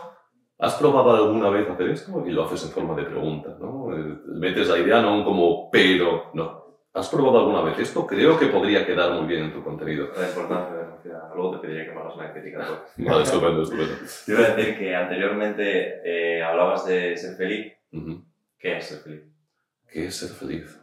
¿Has 0.57 0.75
probado 0.75 1.15
alguna 1.15 1.49
vez 1.49 1.69
hacer 1.69 1.89
esto? 1.89 2.23
Y 2.25 2.31
lo 2.31 2.45
haces 2.45 2.63
en 2.65 2.71
forma 2.71 2.95
de 2.95 3.03
pregunta, 3.03 3.57
¿no? 3.59 3.93
Eh, 3.93 4.17
metes 4.27 4.69
la 4.69 4.77
idea 4.77 5.01
no 5.01 5.23
como 5.25 5.69
pero, 5.69 6.31
no. 6.33 6.65
¿Has 6.93 7.09
probado 7.09 7.39
alguna 7.39 7.61
vez 7.61 7.77
esto? 7.79 8.07
Creo 8.07 8.39
que 8.39 8.47
podría 8.47 8.85
quedar 8.85 9.11
muy 9.11 9.27
bien 9.27 9.45
en 9.45 9.53
tu 9.53 9.61
contenido. 9.61 10.07
La 10.17 10.29
importancia 10.29 10.75
de 10.77 10.85
Luego 11.35 11.51
te 11.51 11.67
pediría 11.67 11.85
que 11.85 11.91
me 11.91 11.99
hagas 11.99 12.15
una 12.15 12.31
crítica. 12.31 12.59
vale, 12.97 13.23
estupendo, 13.23 13.61
estupendo. 13.61 13.93
Yo 14.27 14.33
iba 14.33 14.45
a 14.45 14.55
decir 14.55 14.77
que 14.77 14.95
anteriormente 14.95 16.01
eh, 16.05 16.41
hablabas 16.41 16.85
de 16.85 17.17
ser 17.17 17.35
feliz. 17.35 17.73
¿Qué 18.57 18.77
es 18.77 18.85
ser 18.85 18.99
feliz? 18.99 19.23
¿Qué 19.91 20.05
es 20.05 20.15
ser 20.15 20.29
feliz? 20.29 20.79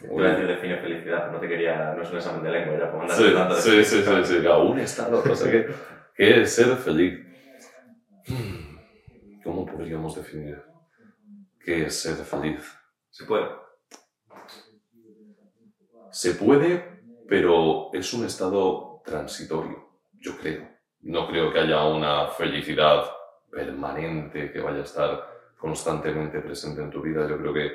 Te 0.00 0.12
iba 0.12 0.26
a 0.26 0.30
decir 0.30 0.46
define 0.46 0.76
felicidad, 0.78 1.20
pero 1.20 1.32
no 1.32 1.40
te 1.40 1.48
quería, 1.48 1.94
no 1.94 2.02
es 2.02 2.10
un 2.10 2.16
examen 2.16 2.42
de 2.42 2.50
lengua 2.50 2.78
ya, 2.78 2.90
por 2.90 2.98
mandar 2.98 3.16
Sí, 3.16 3.32
tanto 3.32 3.54
de 3.54 3.60
sí, 3.62 3.84
sí, 3.84 4.02
sí, 4.02 4.24
sí, 4.24 4.46
a 4.46 4.58
un 4.58 4.78
estado, 4.78 5.22
o 5.26 5.34
sea, 5.34 5.50
¿qué, 5.50 5.66
qué 6.16 6.42
es 6.42 6.54
ser 6.54 6.76
feliz? 6.76 7.20
Hmm, 8.26 9.42
¿Cómo 9.44 9.66
podríamos 9.66 10.16
definir 10.16 10.62
qué 11.60 11.86
es 11.86 12.00
ser 12.00 12.16
feliz? 12.16 12.62
Se 13.10 13.24
puede. 13.24 13.46
Se 16.10 16.32
puede, 16.32 17.02
pero 17.28 17.90
es 17.92 18.12
un 18.14 18.24
estado 18.24 19.02
transitorio, 19.04 19.90
yo 20.14 20.36
creo. 20.38 20.68
No 21.02 21.28
creo 21.28 21.52
que 21.52 21.60
haya 21.60 21.84
una 21.84 22.28
felicidad 22.28 23.04
permanente 23.50 24.50
que 24.50 24.60
vaya 24.60 24.78
a 24.78 24.84
estar 24.84 25.36
constantemente 25.58 26.40
presente 26.40 26.82
en 26.82 26.90
tu 26.90 27.02
vida. 27.02 27.28
Yo 27.28 27.38
creo 27.38 27.52
que 27.52 27.72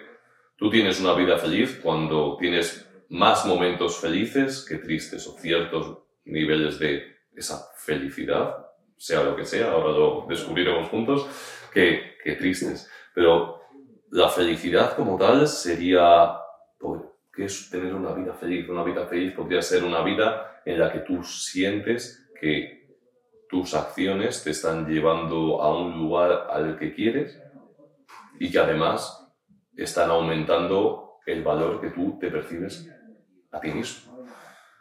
tú 0.56 0.69
tienes 0.69 0.99
una 0.99 1.13
vida 1.13 1.38
feliz 1.38 1.80
cuando 1.82 2.36
tienes 2.38 2.89
más 3.10 3.45
momentos 3.45 3.99
felices 3.99 4.65
que 4.67 4.77
tristes 4.77 5.27
o 5.27 5.38
ciertos 5.38 5.99
niveles 6.25 6.80
de 6.80 7.20
esa 7.36 7.72
felicidad, 7.76 8.67
sea 8.98 9.24
lo 9.24 9.36
que 9.36 9.46
sea, 9.46 9.72
ahora 9.72 9.91
lo 9.98 10.26
descubriremos 10.28 10.89
juntos, 10.89 11.28
que, 11.74 12.17
que 12.24 12.36
tristes. 12.36 12.89
Pero 13.13 13.62
la 14.12 14.30
felicidad 14.30 14.96
como 14.96 15.17
tal 15.17 15.48
sería, 15.48 16.34
pues, 16.80 17.02
¿qué 17.34 17.46
es 17.46 17.70
tener 17.70 17.94
una 17.94 18.13
vida 18.13 18.34
feliz? 18.34 18.67
Una 18.70 18.84
vida 18.84 19.06
feliz 19.06 19.34
podría 19.34 19.62
ser 19.62 19.84
una 19.84 20.04
vida 20.04 20.62
en 20.65 20.80
la 20.80 20.91
que 20.91 21.00
tú 21.00 21.24
sientes 21.24 22.30
que 22.39 22.82
tus 23.50 23.74
acciones 23.74 24.44
te 24.44 24.52
están 24.52 24.88
llevando 24.88 25.62
a 25.62 25.78
un 25.78 25.98
lugar 25.98 26.48
al 26.50 26.78
que 26.78 26.94
quieres 26.94 27.41
y 28.39 28.50
que 28.50 28.60
además 28.60 29.30
están 29.76 30.10
aumentando 30.10 31.20
el 31.26 31.44
valor 31.44 31.82
que 31.82 31.89
tú 31.89 32.17
te 32.20 32.32
percibes 32.32 32.89
a 33.52 33.60
ti 33.60 33.72
mismo. 33.72 34.26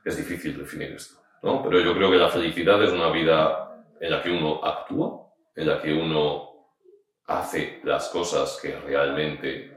Es 0.05 0.17
difícil 0.17 0.57
definir 0.57 0.93
esto, 0.93 1.20
Pero 1.41 1.81
yo 1.81 1.95
creo 1.95 2.11
que 2.11 2.17
la 2.17 2.29
felicidad 2.29 2.83
es 2.83 2.93
una 2.93 3.11
vida 3.11 3.85
en 3.99 4.11
la 4.11 4.23
que 4.23 4.31
uno 4.31 4.61
actúa, 4.63 5.27
en 5.55 5.67
la 5.67 5.81
que 5.81 5.93
uno 5.93 6.51
hace 7.27 7.81
las 7.85 8.09
cosas 8.09 8.59
que 8.61 8.77
realmente 8.81 9.73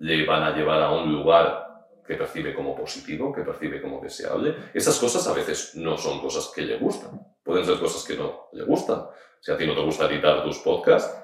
le 0.00 0.26
van 0.26 0.42
a 0.42 0.54
llevar 0.54 0.82
a 0.82 0.92
un 0.92 1.12
lugar 1.12 1.62
que 2.06 2.14
percibe 2.14 2.54
como 2.54 2.76
positivo, 2.76 3.32
que 3.32 3.42
percibe 3.42 3.80
como 3.80 4.00
deseable. 4.00 4.56
Esas 4.74 4.98
cosas 4.98 5.26
a 5.28 5.32
veces 5.32 5.74
no 5.76 5.96
son 5.96 6.20
cosas 6.20 6.52
que 6.54 6.62
le 6.62 6.76
gustan, 6.76 7.20
pueden 7.42 7.64
ser 7.64 7.78
cosas 7.78 8.04
que 8.04 8.16
no 8.16 8.48
le 8.52 8.64
gustan. 8.64 9.06
Si 9.40 9.50
a 9.50 9.56
ti 9.56 9.66
no 9.66 9.74
te 9.74 9.82
gusta 9.82 10.06
editar 10.06 10.42
tus 10.42 10.58
podcasts, 10.58 11.18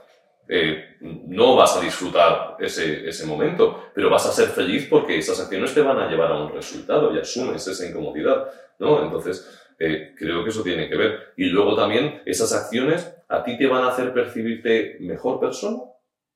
eh, 0.48 0.96
no 1.00 1.56
vas 1.56 1.76
a 1.76 1.80
disfrutar 1.80 2.56
ese, 2.58 3.06
ese 3.06 3.26
momento, 3.26 3.90
pero 3.94 4.08
vas 4.08 4.26
a 4.26 4.32
ser 4.32 4.48
feliz 4.48 4.86
porque 4.88 5.18
esas 5.18 5.38
acciones 5.40 5.74
te 5.74 5.82
van 5.82 5.98
a 5.98 6.08
llevar 6.08 6.32
a 6.32 6.42
un 6.42 6.52
resultado 6.52 7.12
y 7.14 7.18
asumes 7.18 7.66
esa 7.66 7.86
incomodidad, 7.86 8.48
¿no? 8.78 9.02
Entonces, 9.04 9.66
eh, 9.78 10.14
creo 10.16 10.42
que 10.44 10.50
eso 10.50 10.62
tiene 10.62 10.88
que 10.88 10.96
ver. 10.96 11.32
Y 11.36 11.46
luego 11.46 11.74
también, 11.76 12.22
esas 12.26 12.52
acciones 12.52 13.14
a 13.28 13.42
ti 13.44 13.56
te 13.58 13.66
van 13.66 13.84
a 13.84 13.88
hacer 13.88 14.12
percibirte 14.12 14.96
mejor 15.00 15.38
persona. 15.40 15.78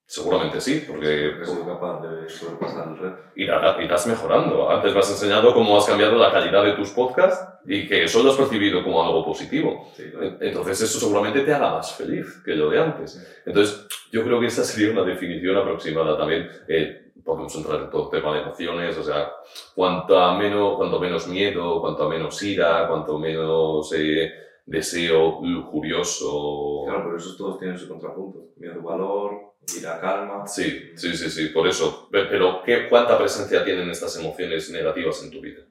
Seguramente 0.04 0.60
sí, 0.60 0.84
porque 0.86 1.30
Porque 1.36 1.46
soy 1.46 1.62
capaz 1.64 2.02
de 2.02 2.28
sobrepasar 2.28 2.88
el 2.88 2.98
reto. 2.98 3.18
irá- 3.36 3.82
irás 3.82 4.06
mejorando. 4.06 4.68
Antes 4.70 4.92
me 4.92 4.98
has 5.00 5.10
enseñado 5.10 5.54
cómo 5.54 5.78
has 5.78 5.86
cambiado 5.86 6.16
la 6.16 6.30
calidad 6.30 6.64
de 6.64 6.72
tus 6.72 6.90
podcasts 6.90 7.46
y 7.66 7.86
que 7.88 8.04
eso 8.04 8.22
lo 8.22 8.30
has 8.32 8.36
percibido 8.36 8.82
como 8.84 9.02
algo 9.02 9.24
positivo. 9.24 9.90
Sí, 9.96 10.10
claro. 10.10 10.36
Entonces 10.40 10.82
eso 10.82 10.98
seguramente 11.00 11.40
te 11.40 11.54
haga 11.54 11.70
más 11.74 11.94
feliz 11.94 12.42
que 12.44 12.54
lo 12.54 12.68
de 12.68 12.80
antes. 12.80 13.42
Entonces 13.46 13.86
yo 14.10 14.22
creo 14.22 14.38
que 14.38 14.46
esa 14.48 14.64
sería 14.64 14.92
una 14.92 15.02
definición 15.04 15.56
aproximada 15.56 16.18
también. 16.18 16.46
Eh, 16.68 17.01
podemos 17.24 17.54
entrar 17.56 17.80
en 17.82 17.90
todo 17.90 18.08
tema 18.08 18.34
de 18.34 18.42
emociones, 18.42 18.96
o 18.98 19.02
sea, 19.02 19.30
cuanto 19.74 20.34
menos, 20.34 20.76
cuanto 20.76 20.98
menos 21.00 21.26
miedo, 21.28 21.80
cuanto 21.80 22.08
menos 22.08 22.42
ira, 22.42 22.86
cuanto 22.88 23.18
menos 23.18 23.92
eh, 23.96 24.32
deseo 24.66 25.40
lujurioso. 25.42 26.82
Claro, 26.86 27.04
pero 27.04 27.16
esos 27.16 27.36
todos 27.36 27.58
tienen 27.58 27.78
su 27.78 27.88
contrapunto. 27.88 28.46
Miedo, 28.56 28.82
valor, 28.82 29.54
ira, 29.78 30.00
calma. 30.00 30.46
Sí, 30.46 30.92
sí, 30.96 31.16
sí, 31.16 31.30
sí, 31.30 31.46
por 31.48 31.66
eso. 31.68 32.08
Pe- 32.10 32.24
Pero 32.26 32.62
¿qué, 32.64 32.88
¿cuánta 32.88 33.18
presencia 33.18 33.64
tienen 33.64 33.90
estas 33.90 34.18
emociones 34.18 34.70
negativas 34.70 35.22
en 35.24 35.30
tu 35.30 35.40
vida? 35.40 35.62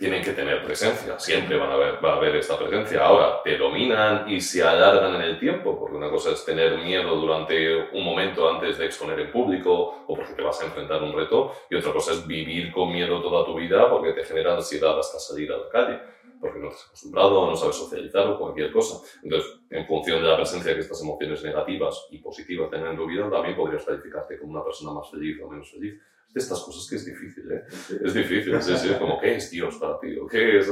Tienen 0.00 0.24
que 0.24 0.32
tener 0.32 0.64
presencia, 0.64 1.18
siempre 1.18 1.58
van 1.58 1.72
a 1.72 1.74
haber, 1.74 2.02
va 2.02 2.14
a 2.14 2.16
haber 2.16 2.34
esta 2.36 2.58
presencia. 2.58 3.04
Ahora, 3.04 3.42
te 3.44 3.58
dominan 3.58 4.26
y 4.30 4.40
se 4.40 4.62
alargan 4.62 5.16
en 5.16 5.20
el 5.20 5.38
tiempo, 5.38 5.78
porque 5.78 5.94
una 5.94 6.08
cosa 6.08 6.30
es 6.30 6.42
tener 6.42 6.78
miedo 6.78 7.14
durante 7.16 7.90
un 7.92 8.02
momento 8.02 8.48
antes 8.48 8.78
de 8.78 8.86
exponer 8.86 9.20
en 9.20 9.30
público 9.30 10.04
o 10.06 10.16
porque 10.16 10.32
te 10.32 10.40
vas 10.40 10.58
a 10.62 10.64
enfrentar 10.64 11.02
un 11.02 11.12
reto, 11.12 11.52
y 11.68 11.74
otra 11.74 11.92
cosa 11.92 12.12
es 12.12 12.26
vivir 12.26 12.72
con 12.72 12.90
miedo 12.90 13.20
toda 13.20 13.44
tu 13.44 13.54
vida 13.54 13.90
porque 13.90 14.14
te 14.14 14.24
genera 14.24 14.54
ansiedad 14.54 14.98
hasta 14.98 15.18
salir 15.18 15.52
a 15.52 15.58
la 15.58 15.68
calle, 15.68 16.00
porque 16.40 16.60
no 16.60 16.68
estás 16.68 16.86
acostumbrado, 16.86 17.46
no 17.46 17.54
sabes 17.54 17.76
socializar 17.76 18.26
o 18.26 18.38
cualquier 18.38 18.72
cosa. 18.72 19.06
Entonces, 19.22 19.60
en 19.68 19.86
función 19.86 20.22
de 20.22 20.28
la 20.28 20.36
presencia 20.36 20.72
que 20.72 20.80
estas 20.80 21.02
emociones 21.02 21.44
negativas 21.44 22.06
y 22.10 22.20
positivas 22.20 22.70
tengan 22.70 22.92
en 22.92 22.96
tu 22.96 23.06
vida, 23.06 23.28
también 23.28 23.54
podrías 23.54 23.84
calificarte 23.84 24.38
como 24.38 24.52
una 24.52 24.64
persona 24.64 24.92
más 24.92 25.10
feliz 25.10 25.38
o 25.42 25.50
menos 25.50 25.70
feliz. 25.70 26.00
Es 26.30 26.34
de 26.34 26.40
estas 26.40 26.60
cosas 26.62 26.86
que 26.88 26.94
es 26.96 27.04
difícil, 27.04 27.50
¿eh? 27.50 27.64
Es 28.04 28.14
difícil, 28.14 28.62
sí, 28.62 28.76
sí, 28.76 28.88
es 28.90 28.98
como, 28.98 29.18
¿qué 29.18 29.34
es 29.34 29.50
Dios 29.50 29.76
para 29.76 29.98
ti? 29.98 30.16
¿O 30.16 30.26
¿Qué 30.28 30.58
es? 30.58 30.70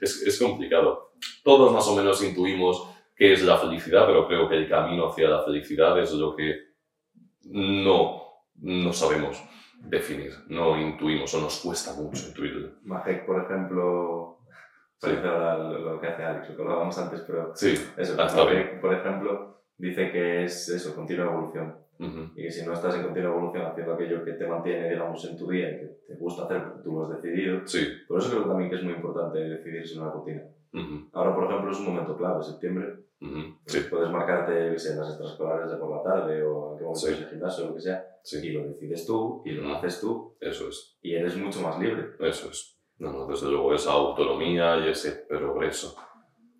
es? 0.00 0.22
Es 0.22 0.38
complicado. 0.38 1.14
Todos 1.42 1.72
más 1.72 1.86
o 1.88 1.96
menos 1.96 2.22
intuimos 2.22 2.88
qué 3.16 3.32
es 3.32 3.42
la 3.42 3.58
felicidad, 3.58 4.06
pero 4.06 4.28
creo 4.28 4.48
que 4.48 4.56
el 4.56 4.68
camino 4.68 5.08
hacia 5.10 5.28
la 5.28 5.42
felicidad 5.42 5.98
es 5.98 6.12
lo 6.12 6.36
que 6.36 6.54
no, 7.44 8.22
no 8.54 8.92
sabemos 8.92 9.42
definir, 9.82 10.32
no 10.48 10.80
intuimos 10.80 11.34
o 11.34 11.40
nos 11.40 11.58
cuesta 11.60 11.92
mucho 11.94 12.28
intuirlo. 12.28 12.70
Majek, 12.82 13.26
por 13.26 13.44
ejemplo, 13.44 14.38
Sí. 14.98 15.08
lo, 15.10 15.98
que 16.00 16.06
hace 16.06 16.22
Alex, 16.22 16.50
lo 16.50 16.56
que 16.56 16.62
hablábamos 16.62 16.98
antes, 16.98 17.22
pero 17.26 17.52
Sí, 17.56 17.74
eso, 17.96 18.14
Majek, 18.16 18.80
por 18.80 18.94
ejemplo, 18.94 19.62
dice 19.76 20.12
que 20.12 20.44
es 20.44 20.68
eso, 20.68 20.94
continua 20.94 21.24
evolución. 21.24 21.74
Ujú, 22.00 22.30
Y 22.34 22.42
que 22.42 22.50
si 22.50 22.66
no 22.66 22.72
estás 22.72 22.94
en 22.96 23.02
continua 23.04 23.30
evolución 23.30 23.66
haciendo 23.66 23.92
aquello 23.94 24.24
que 24.24 24.32
te 24.32 24.46
mantiene, 24.46 24.88
digamos, 24.90 25.24
en 25.28 25.36
tu 25.36 25.48
día 25.50 25.70
y 25.70 25.78
que 25.80 25.86
te 26.08 26.14
gusta 26.16 26.44
hacer 26.44 26.64
porque 26.64 26.82
tú 26.82 26.92
lo 26.94 27.02
has 27.04 27.22
decidido, 27.22 27.66
sí, 27.66 27.86
por 28.08 28.18
eso 28.18 28.30
creo 28.30 28.44
también 28.46 28.70
que 28.70 28.76
es 28.76 28.82
muy 28.82 28.94
importante 28.94 29.38
decidirse 29.38 29.98
una 30.00 30.10
rutina. 30.10 30.42
ujú, 30.72 31.08
Ahora, 31.12 31.34
por 31.34 31.44
ejemplo, 31.44 31.70
es 31.70 31.78
un 31.78 31.86
momento 31.86 32.16
clave, 32.16 32.42
septiembre. 32.42 32.86
ujú, 33.20 33.40
pues 33.64 33.72
sí, 33.74 33.80
Puedes 33.90 34.10
marcarte, 34.10 34.78
sé, 34.78 34.96
las 34.96 35.08
extraescolares 35.10 35.70
de 35.70 35.76
por 35.76 35.90
la 35.96 36.02
tarde 36.02 36.42
o 36.42 36.72
en 36.72 36.78
qué 36.78 36.84
momento 36.84 37.06
Sí. 37.06 37.14
el 37.22 37.28
gimnasio 37.28 37.64
o 37.64 37.68
lo 37.68 37.74
que 37.74 37.80
sea, 37.80 38.04
sí, 38.22 38.46
y 38.48 38.52
lo 38.52 38.64
decides 38.68 39.06
tú 39.06 39.42
y 39.44 39.50
lo 39.52 39.74
haces 39.74 40.00
tú 40.00 40.36
eso 40.40 40.68
es. 40.68 40.96
y 41.02 41.14
eres 41.14 41.36
mucho 41.36 41.60
más 41.60 41.78
libre. 41.78 42.10
Eso 42.20 42.48
es. 42.50 42.78
No, 42.98 43.12
no, 43.12 43.26
desde 43.26 43.48
luego, 43.50 43.74
esa 43.74 43.92
autonomía 43.92 44.76
y 44.86 44.90
ese 44.90 45.24
progreso. 45.28 45.96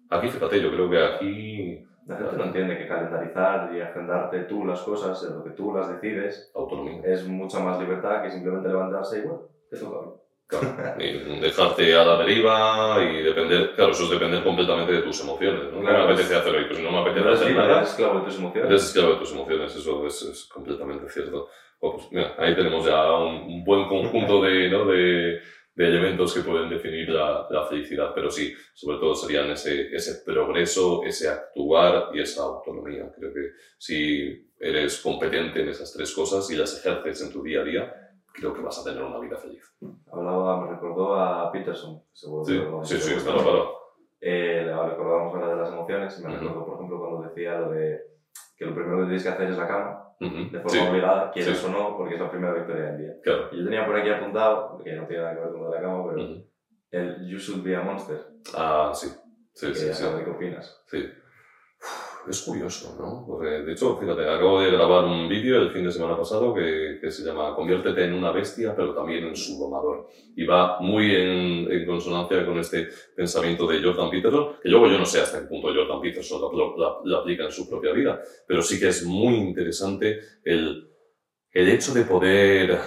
Aquí, 0.08 0.28
fíjate, 0.28 0.60
yo 0.60 0.70
creo 0.72 0.90
que 0.90 0.98
aquí, 1.04 1.84
La 2.10 2.16
gente 2.16 2.36
no 2.36 2.44
entiende 2.44 2.76
que 2.76 2.88
calendarizar 2.88 3.72
y 3.72 3.80
agendarte 3.80 4.40
tú 4.40 4.64
las 4.64 4.80
cosas 4.80 5.22
en 5.28 5.38
lo 5.38 5.44
que 5.44 5.50
tú 5.50 5.72
las 5.72 5.88
decides 5.88 6.50
autonomía. 6.56 7.02
es 7.04 7.24
mucha 7.24 7.60
más 7.60 7.78
libertad 7.78 8.20
que 8.22 8.30
simplemente 8.30 8.68
levantarse 8.68 9.20
y 9.20 9.22
bueno, 9.22 9.42
te 9.70 9.78
toca. 9.78 10.10
Claro, 10.48 10.66
y 10.98 11.38
dejarte 11.38 11.94
a 11.94 12.04
la 12.04 12.18
deriva 12.18 12.96
y 13.00 13.22
depender, 13.22 13.76
claro, 13.76 13.92
eso 13.92 14.02
es 14.02 14.10
depender 14.10 14.42
completamente 14.42 14.92
de 14.94 15.02
tus 15.02 15.20
emociones, 15.20 15.72
¿no? 15.72 15.80
Claro, 15.80 15.98
no 15.98 16.06
me 16.06 16.12
apetece 16.12 16.34
hacer 16.34 16.52
hoy, 16.56 16.64
pues 16.64 16.80
no 16.80 16.90
me 16.90 16.98
apetece 16.98 17.28
Eres 17.28 17.40
hacer 17.40 17.56
nada, 17.56 17.76
eres 17.76 17.90
esclavo 17.90 18.18
de 18.18 18.24
tus 18.24 18.38
emociones. 18.40 18.70
eres 18.70 18.84
esclavo 18.86 19.12
de 19.12 19.18
tus 19.20 19.32
emociones, 19.32 19.76
eso 19.76 20.06
es, 20.06 20.22
es 20.22 20.44
completamente 20.46 21.08
cierto. 21.08 21.46
Bueno, 21.80 21.96
pues 21.96 22.10
mira, 22.10 22.34
ahí 22.38 22.56
tenemos 22.56 22.84
ya 22.84 23.12
un, 23.12 23.36
un 23.36 23.64
buen 23.64 23.86
conjunto 23.86 24.42
de, 24.42 24.68
¿no? 24.68 24.84
de, 24.86 25.38
de 25.74 25.86
elementos 25.86 26.34
que 26.34 26.40
pueden 26.40 26.68
definir 26.68 27.08
la, 27.10 27.46
la 27.48 27.64
felicidad, 27.66 28.12
pero 28.14 28.30
sí, 28.30 28.52
sobre 28.74 28.98
todo 28.98 29.14
serían 29.14 29.50
ese, 29.50 29.94
ese 29.94 30.22
progreso, 30.24 31.02
ese 31.04 31.28
actuar 31.28 32.10
y 32.14 32.20
esa 32.20 32.42
autonomía. 32.42 33.10
Creo 33.16 33.32
que 33.32 33.50
si 33.78 34.50
eres 34.58 35.00
competente 35.00 35.62
en 35.62 35.68
esas 35.68 35.92
tres 35.92 36.12
cosas 36.14 36.50
y 36.50 36.56
las 36.56 36.76
ejerces 36.78 37.22
en 37.22 37.32
tu 37.32 37.42
día 37.42 37.60
a 37.60 37.64
día, 37.64 37.94
creo 38.32 38.52
que 38.52 38.60
vas 38.60 38.78
a 38.80 38.84
tener 38.84 39.02
una 39.02 39.18
vida 39.20 39.36
feliz. 39.38 39.62
Hablaba, 40.12 40.60
me 40.64 40.72
recordó 40.72 41.14
a 41.14 41.50
Peterson, 41.52 42.02
seguro 42.12 42.44
que 42.44 42.52
Sí, 42.52 42.58
lo 42.58 42.84
sí, 42.84 42.96
sí, 42.98 43.24
conoces. 43.24 43.32
claro. 43.42 43.76
Eh, 44.20 44.64
recordábamos 44.64 45.34
ahora 45.34 45.48
de 45.54 45.56
las 45.62 45.72
emociones 45.72 46.18
y 46.18 46.22
me 46.26 46.28
Ujú. 46.36 46.44
recordó, 46.44 46.66
por 46.66 46.74
ejemplo, 46.74 46.98
cuando 46.98 47.28
decía 47.28 47.58
lo 47.58 47.70
de 47.70 48.00
que 48.56 48.66
lo 48.66 48.74
primero 48.74 48.98
que 48.98 49.04
tienes 49.04 49.22
que 49.22 49.28
hacer 49.30 49.48
es 49.50 49.56
la 49.56 49.66
cama, 49.66 49.99
De 50.20 50.60
forma 50.60 50.68
Sí, 50.68 50.78
obligada, 50.78 51.30
quieres 51.32 51.56
sí. 51.58 51.66
o 51.66 51.70
no, 51.70 51.96
porque 51.96 52.14
es 52.14 52.20
la 52.20 52.30
primera 52.30 52.52
victoria 52.52 52.84
del 52.92 52.98
día. 52.98 53.12
claro. 53.22 53.50
Yo 53.52 53.64
tenía 53.64 53.86
por 53.86 53.96
aquí 53.96 54.10
apuntado, 54.10 54.78
que 54.84 54.92
no 54.92 55.06
tiene 55.06 55.22
nada 55.22 55.34
que 55.34 55.40
ver 55.40 55.50
con 55.50 55.62
lo 55.62 55.70
de 55.70 55.76
la 55.76 55.82
cama, 55.82 56.04
pero 56.08 56.26
el 56.92 57.26
You 57.28 57.38
Should 57.38 57.62
Be 57.64 57.74
a 57.76 57.82
Monster, 57.82 58.18
Ah, 58.54 58.92
sí. 58.94 59.08
Sí, 59.54 59.74
sí, 59.74 59.92
sí. 59.92 60.04
qué 60.24 60.30
opinas. 60.30 60.82
Sí. 60.86 61.04
Es 62.30 62.42
curioso, 62.42 62.94
¿no? 62.96 63.40
De 63.40 63.72
hecho, 63.72 63.96
fíjate, 63.96 64.22
acabo 64.22 64.60
de 64.60 64.70
grabar 64.70 65.04
un 65.04 65.28
vídeo 65.28 65.60
el 65.60 65.72
fin 65.72 65.84
de 65.84 65.90
semana 65.90 66.16
pasado 66.16 66.54
que, 66.54 67.00
se 67.10 67.24
llama 67.24 67.56
Conviértete 67.56 68.04
en 68.04 68.14
una 68.14 68.30
bestia, 68.30 68.72
pero 68.76 68.94
también 68.94 69.24
en 69.24 69.34
su 69.34 69.58
domador. 69.58 70.06
Y 70.36 70.46
va 70.46 70.78
muy 70.78 71.12
en, 71.12 71.84
consonancia 71.84 72.46
con 72.46 72.56
este 72.60 72.86
pensamiento 73.16 73.66
de 73.66 73.82
Jordan 73.82 74.10
Peterson, 74.10 74.54
que 74.62 74.68
luego 74.68 74.86
yo 74.86 74.96
no 74.96 75.04
sé 75.04 75.20
hasta 75.20 75.40
qué 75.40 75.46
punto 75.46 75.74
Jordan 75.74 76.00
Peterson 76.00 76.40
lo 77.04 77.18
aplica 77.18 77.46
en 77.46 77.50
su 77.50 77.68
propia 77.68 77.92
vida, 77.92 78.20
pero 78.46 78.62
sí 78.62 78.78
que 78.78 78.88
es 78.88 79.04
muy 79.04 79.34
interesante 79.34 80.20
el, 80.44 80.88
el 81.50 81.68
hecho 81.68 81.92
de 81.92 82.04
poder 82.04 82.78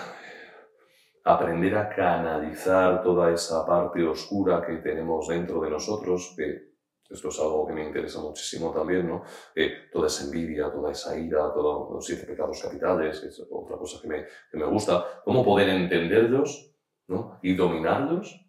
aprender 1.25 1.75
a 1.75 1.89
canalizar 1.89 3.03
toda 3.03 3.29
esa 3.33 3.65
parte 3.65 4.03
oscura 4.03 4.65
que 4.65 4.77
tenemos 4.77 5.27
dentro 5.27 5.59
de 5.59 5.69
nosotros, 5.69 6.33
que 6.37 6.72
esto 7.13 7.29
es 7.29 7.39
algo 7.39 7.67
que 7.67 7.73
me 7.73 7.85
interesa 7.85 8.19
muchísimo 8.19 8.71
también, 8.71 9.07
¿no? 9.07 9.23
Eh, 9.55 9.89
toda 9.91 10.07
esa 10.07 10.25
envidia, 10.25 10.71
toda 10.71 10.91
esa 10.91 11.17
ira, 11.17 11.53
todos 11.53 11.91
los 11.91 12.05
siete 12.05 12.25
pecados 12.25 12.61
capitales, 12.61 13.19
que 13.19 13.27
es 13.27 13.39
otra 13.51 13.77
cosa 13.77 14.01
que 14.01 14.07
me, 14.07 14.25
que 14.51 14.57
me 14.57 14.65
gusta, 14.65 15.21
cómo 15.23 15.45
poder 15.45 15.69
entenderlos 15.69 16.71
¿no? 17.07 17.39
y 17.43 17.55
dominarlos 17.55 18.39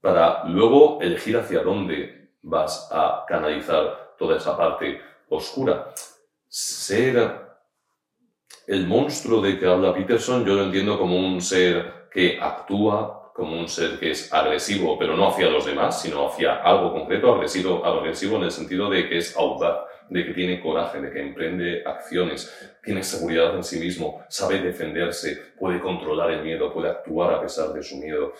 para 0.00 0.44
luego 0.44 1.00
elegir 1.00 1.36
hacia 1.36 1.62
dónde 1.62 2.32
vas 2.42 2.88
a 2.92 3.24
canalizar 3.26 4.14
toda 4.18 4.36
esa 4.36 4.56
parte 4.56 5.00
oscura. 5.28 5.92
Ser 6.48 7.48
el 8.66 8.86
monstruo 8.86 9.40
de 9.40 9.58
que 9.58 9.66
habla 9.66 9.94
Peterson, 9.94 10.44
yo 10.44 10.54
lo 10.54 10.64
entiendo 10.64 10.98
como 10.98 11.18
un 11.18 11.40
ser 11.40 12.08
que 12.10 12.38
actúa, 12.40 13.17
como 13.38 13.56
un 13.56 13.68
ser 13.68 14.00
que 14.00 14.10
es 14.10 14.32
agresivo, 14.32 14.98
pero 14.98 15.16
no 15.16 15.28
hacia 15.28 15.48
los 15.48 15.64
demás, 15.64 16.02
sino 16.02 16.26
hacia 16.26 16.56
algo 16.56 16.92
concreto, 16.92 17.32
agresivo, 17.32 17.84
agresivo 17.84 18.36
en 18.36 18.42
el 18.42 18.50
sentido 18.50 18.90
de 18.90 19.08
que 19.08 19.18
es 19.18 19.36
audaz, 19.36 19.84
de 20.10 20.26
que 20.26 20.34
tiene 20.34 20.60
coraje, 20.60 21.00
de 21.00 21.12
que 21.12 21.20
emprende 21.20 21.84
acciones, 21.86 22.52
tiene 22.82 23.04
seguridad 23.04 23.54
en 23.54 23.62
sí 23.62 23.78
mismo, 23.78 24.24
sabe 24.28 24.60
defenderse, 24.60 25.38
puede 25.56 25.80
controlar 25.80 26.32
el 26.32 26.42
miedo, 26.42 26.72
puede 26.74 26.88
actuar 26.88 27.32
a 27.32 27.40
pesar 27.40 27.72
de 27.72 27.80
su 27.80 27.98
miedo. 27.98 28.32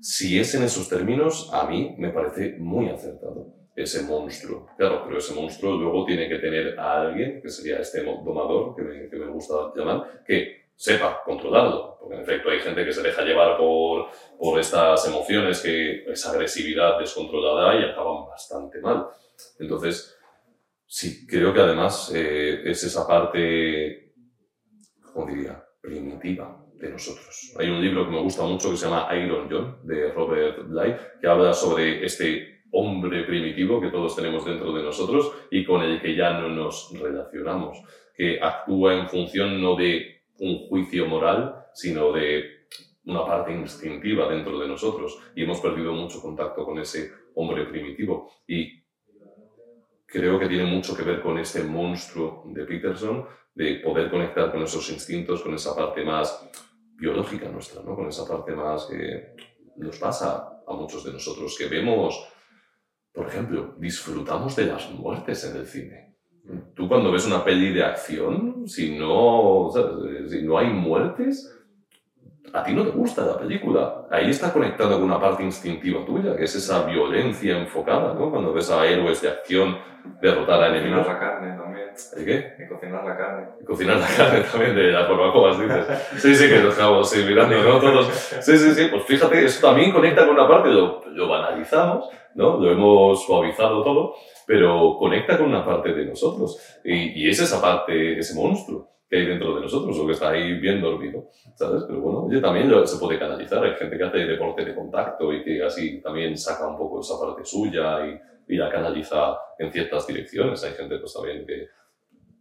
Si 0.00 0.40
es 0.40 0.54
en 0.54 0.62
esos 0.62 0.88
términos, 0.88 1.50
a 1.52 1.66
mí 1.66 1.94
me 1.98 2.08
parece 2.08 2.56
muy 2.58 2.88
acertado 2.88 3.52
ese 3.76 4.04
monstruo. 4.04 4.68
Claro, 4.78 5.02
pero 5.04 5.18
ese 5.18 5.34
monstruo 5.34 5.76
luego 5.76 6.06
tiene 6.06 6.30
que 6.30 6.38
tener 6.38 6.80
a 6.80 7.02
alguien, 7.02 7.42
que 7.42 7.50
sería 7.50 7.78
este 7.78 8.02
domador 8.02 8.74
que 8.74 8.80
me, 8.80 9.10
que 9.10 9.16
me 9.16 9.26
gusta 9.26 9.70
llamar, 9.76 10.22
que 10.26 10.59
sepa 10.80 11.22
controlarlo. 11.22 11.98
Porque 12.00 12.14
en 12.14 12.22
efecto 12.22 12.48
hay 12.48 12.60
gente 12.60 12.84
que 12.84 12.92
se 12.92 13.02
deja 13.02 13.22
llevar 13.22 13.58
por, 13.58 14.08
por 14.38 14.58
estas 14.58 15.06
emociones, 15.06 15.60
que 15.60 16.04
esa 16.10 16.30
agresividad 16.30 16.98
descontrolada 16.98 17.78
y 17.78 17.84
acaban 17.84 18.26
bastante 18.26 18.80
mal. 18.80 19.06
Entonces, 19.58 20.16
sí, 20.86 21.26
creo 21.26 21.52
que 21.52 21.60
además 21.60 22.10
eh, 22.14 22.62
es 22.64 22.82
esa 22.82 23.06
parte, 23.06 24.14
¿cómo 25.12 25.26
diría?, 25.26 25.62
primitiva 25.82 26.64
de 26.72 26.88
nosotros. 26.88 27.54
Hay 27.58 27.68
un 27.68 27.82
libro 27.82 28.06
que 28.06 28.12
me 28.12 28.22
gusta 28.22 28.42
mucho 28.44 28.70
que 28.70 28.78
se 28.78 28.86
llama 28.86 29.06
Iron 29.16 29.48
John, 29.50 29.80
de 29.82 30.12
Robert 30.12 30.66
Bly, 30.66 30.96
que 31.20 31.28
habla 31.28 31.52
sobre 31.52 32.02
este 32.06 32.62
hombre 32.72 33.24
primitivo 33.24 33.82
que 33.82 33.88
todos 33.88 34.16
tenemos 34.16 34.46
dentro 34.46 34.72
de 34.72 34.82
nosotros 34.82 35.30
y 35.50 35.62
con 35.64 35.82
el 35.82 36.00
que 36.00 36.16
ya 36.16 36.32
no 36.40 36.48
nos 36.48 36.90
relacionamos, 36.98 37.82
que 38.16 38.38
actúa 38.40 38.94
en 38.94 39.08
función 39.08 39.60
no 39.60 39.76
de 39.76 40.19
un 40.40 40.68
juicio 40.68 41.06
moral, 41.06 41.66
sino 41.72 42.12
de 42.12 42.66
una 43.04 43.24
parte 43.24 43.52
instintiva 43.52 44.28
dentro 44.28 44.58
de 44.58 44.68
nosotros 44.68 45.18
y 45.34 45.44
hemos 45.44 45.60
perdido 45.60 45.92
mucho 45.92 46.20
contacto 46.20 46.64
con 46.64 46.78
ese 46.78 47.12
hombre 47.34 47.64
primitivo 47.64 48.30
y 48.46 48.82
creo 50.06 50.38
que 50.38 50.48
tiene 50.48 50.64
mucho 50.64 50.96
que 50.96 51.02
ver 51.02 51.22
con 51.22 51.38
este 51.38 51.62
monstruo 51.62 52.44
de 52.46 52.64
Peterson 52.64 53.26
de 53.54 53.76
poder 53.76 54.10
conectar 54.10 54.50
con 54.50 54.62
esos 54.62 54.90
instintos, 54.90 55.42
con 55.42 55.54
esa 55.54 55.74
parte 55.74 56.04
más 56.04 56.50
biológica 56.96 57.48
nuestra, 57.48 57.82
¿no? 57.82 57.94
con 57.94 58.08
esa 58.08 58.28
parte 58.28 58.52
más 58.52 58.86
que 58.86 59.34
nos 59.76 59.98
pasa 59.98 60.62
a 60.66 60.74
muchos 60.74 61.04
de 61.04 61.12
nosotros, 61.12 61.56
que 61.56 61.66
vemos 61.66 62.28
por 63.12 63.26
ejemplo, 63.26 63.74
disfrutamos 63.78 64.54
de 64.56 64.66
las 64.66 64.90
muertes 64.92 65.44
en 65.44 65.56
el 65.56 65.66
cine. 65.66 66.09
Tú 66.74 66.88
cuando 66.88 67.12
ves 67.12 67.26
una 67.26 67.44
peli 67.44 67.72
de 67.72 67.84
acción, 67.84 68.66
si 68.66 68.98
no, 68.98 69.70
si 70.28 70.42
no 70.42 70.58
hay 70.58 70.68
muertes, 70.68 71.56
a 72.52 72.64
ti 72.64 72.72
no 72.72 72.84
te 72.84 72.90
gusta 72.90 73.24
la 73.24 73.38
película. 73.38 74.06
Ahí 74.10 74.30
está 74.30 74.52
conectado 74.52 74.94
con 74.94 75.04
una 75.04 75.20
parte 75.20 75.42
instintiva 75.42 76.04
tuya, 76.04 76.36
que 76.36 76.44
es 76.44 76.54
esa 76.54 76.84
violencia 76.84 77.58
enfocada, 77.58 78.14
¿no? 78.14 78.30
Cuando 78.30 78.52
ves 78.52 78.70
a 78.70 78.84
héroes 78.86 79.22
de 79.22 79.28
acción 79.28 79.78
derrotar 80.20 80.62
a 80.62 80.68
enemigos. 80.68 81.06
Cocinar 81.06 81.20
la 81.20 81.30
carne 81.30 81.56
también. 81.56 81.88
¿El 82.16 82.24
qué? 82.24 82.64
Y 82.64 82.68
cocinar 82.68 83.04
la 83.04 83.16
carne. 83.16 83.48
Y 83.60 83.64
cocinar 83.64 83.96
la 83.98 84.06
carne 84.06 84.40
también 84.50 84.74
de 84.74 84.92
las 84.92 85.08
barbacoas, 85.08 85.60
dices. 85.60 85.86
Sí, 86.16 86.34
sí, 86.34 86.48
que 86.48 86.58
nos 86.58 86.72
estamos 86.72 87.08
sí, 87.08 87.24
mirando, 87.26 87.62
¿no? 87.62 87.78
Todos. 87.78 88.06
Sí, 88.40 88.58
sí, 88.58 88.74
sí. 88.74 88.88
Pues 88.90 89.04
fíjate, 89.04 89.44
eso 89.44 89.66
también 89.66 89.92
conecta 89.92 90.26
con 90.26 90.34
una 90.34 90.48
parte, 90.48 90.70
lo, 90.70 91.02
lo 91.06 91.28
banalizamos, 91.28 92.08
¿no? 92.34 92.58
Lo 92.58 92.70
hemos 92.72 93.24
suavizado 93.24 93.84
todo, 93.84 94.14
pero 94.50 94.96
conecta 94.98 95.38
con 95.38 95.46
una 95.46 95.64
parte 95.64 95.92
de 95.92 96.06
nosotros. 96.06 96.58
Y, 96.82 97.22
y 97.22 97.28
es 97.28 97.40
esa 97.40 97.62
parte, 97.62 98.18
ese 98.18 98.34
monstruo 98.34 98.88
que 99.08 99.18
hay 99.18 99.26
dentro 99.26 99.54
de 99.54 99.60
nosotros 99.60 99.96
o 99.96 100.04
que 100.04 100.12
está 100.12 100.30
ahí 100.30 100.54
bien 100.58 100.80
dormido, 100.80 101.28
¿sabes? 101.54 101.84
Pero 101.86 102.00
bueno, 102.00 102.24
oye, 102.24 102.40
también 102.40 102.68
se 102.84 102.98
puede 102.98 103.16
canalizar. 103.16 103.62
Hay 103.62 103.76
gente 103.76 103.96
que 103.96 104.02
hace 104.02 104.18
deporte 104.18 104.64
de 104.64 104.74
contacto 104.74 105.32
y 105.32 105.44
que 105.44 105.62
así 105.62 106.02
también 106.02 106.36
saca 106.36 106.66
un 106.66 106.76
poco 106.76 106.98
esa 106.98 107.14
parte 107.20 107.44
suya 107.44 108.04
y, 108.04 108.52
y 108.52 108.56
la 108.56 108.68
canaliza 108.68 109.38
en 109.56 109.70
ciertas 109.70 110.04
direcciones. 110.08 110.64
Hay 110.64 110.72
gente, 110.72 110.98
pues 110.98 111.14
también 111.14 111.46
que... 111.46 111.68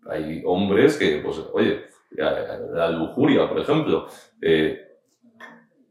Hay 0.10 0.42
hombres 0.48 0.98
que, 0.98 1.22
pues, 1.24 1.40
oye, 1.54 1.84
la 2.18 2.90
lujuria, 2.90 3.48
por 3.48 3.60
ejemplo. 3.60 4.08
Eh, 4.42 4.98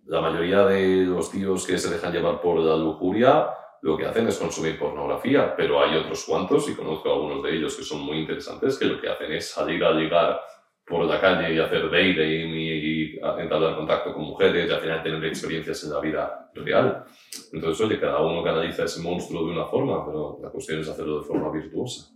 la 0.06 0.20
mayoría 0.20 0.64
de 0.64 1.04
los 1.04 1.30
tíos 1.30 1.64
que 1.64 1.78
se 1.78 1.94
dejan 1.94 2.12
llevar 2.12 2.40
por 2.40 2.58
la 2.58 2.76
lujuria 2.76 3.50
lo 3.82 3.96
que 3.96 4.06
hacen 4.06 4.26
es 4.28 4.38
consumir 4.38 4.78
pornografía, 4.78 5.54
pero 5.56 5.82
hay 5.82 5.96
otros 5.96 6.24
cuantos, 6.24 6.68
y 6.68 6.74
conozco 6.74 7.10
a 7.10 7.14
algunos 7.14 7.42
de 7.42 7.56
ellos 7.56 7.76
que 7.76 7.82
son 7.82 8.00
muy 8.00 8.18
interesantes, 8.18 8.78
que 8.78 8.86
lo 8.86 9.00
que 9.00 9.08
hacen 9.08 9.32
es 9.32 9.50
salir 9.50 9.82
a 9.84 9.92
ligar 9.92 10.40
por 10.88 11.04
la 11.04 11.20
calle 11.20 11.54
y 11.54 11.58
hacer 11.58 11.90
dating 11.90 12.54
y, 12.54 12.70
y 12.70 13.20
entablar 13.38 13.76
contacto 13.76 14.14
con 14.14 14.24
mujeres 14.24 14.68
y 14.68 14.72
al 14.72 14.80
final 14.80 15.02
tener 15.02 15.24
experiencias 15.24 15.84
en 15.84 15.92
la 15.92 16.00
vida 16.00 16.50
real. 16.54 17.04
Entonces, 17.52 17.86
oye, 17.86 18.00
cada 18.00 18.20
uno 18.22 18.42
canaliza 18.42 18.84
ese 18.84 19.02
monstruo 19.02 19.46
de 19.46 19.52
una 19.52 19.66
forma, 19.66 20.04
pero 20.06 20.38
la 20.42 20.50
cuestión 20.50 20.80
es 20.80 20.88
hacerlo 20.88 21.20
de 21.20 21.26
forma 21.26 21.52
virtuosa. 21.52 22.10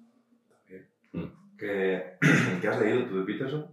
Mm. 1.13 1.25
¿Qué, 1.59 2.17
¿Qué, 2.61 2.69
has 2.69 2.81
leído 2.81 3.05
tú 3.05 3.19
de 3.19 3.25
Peterson? 3.25 3.67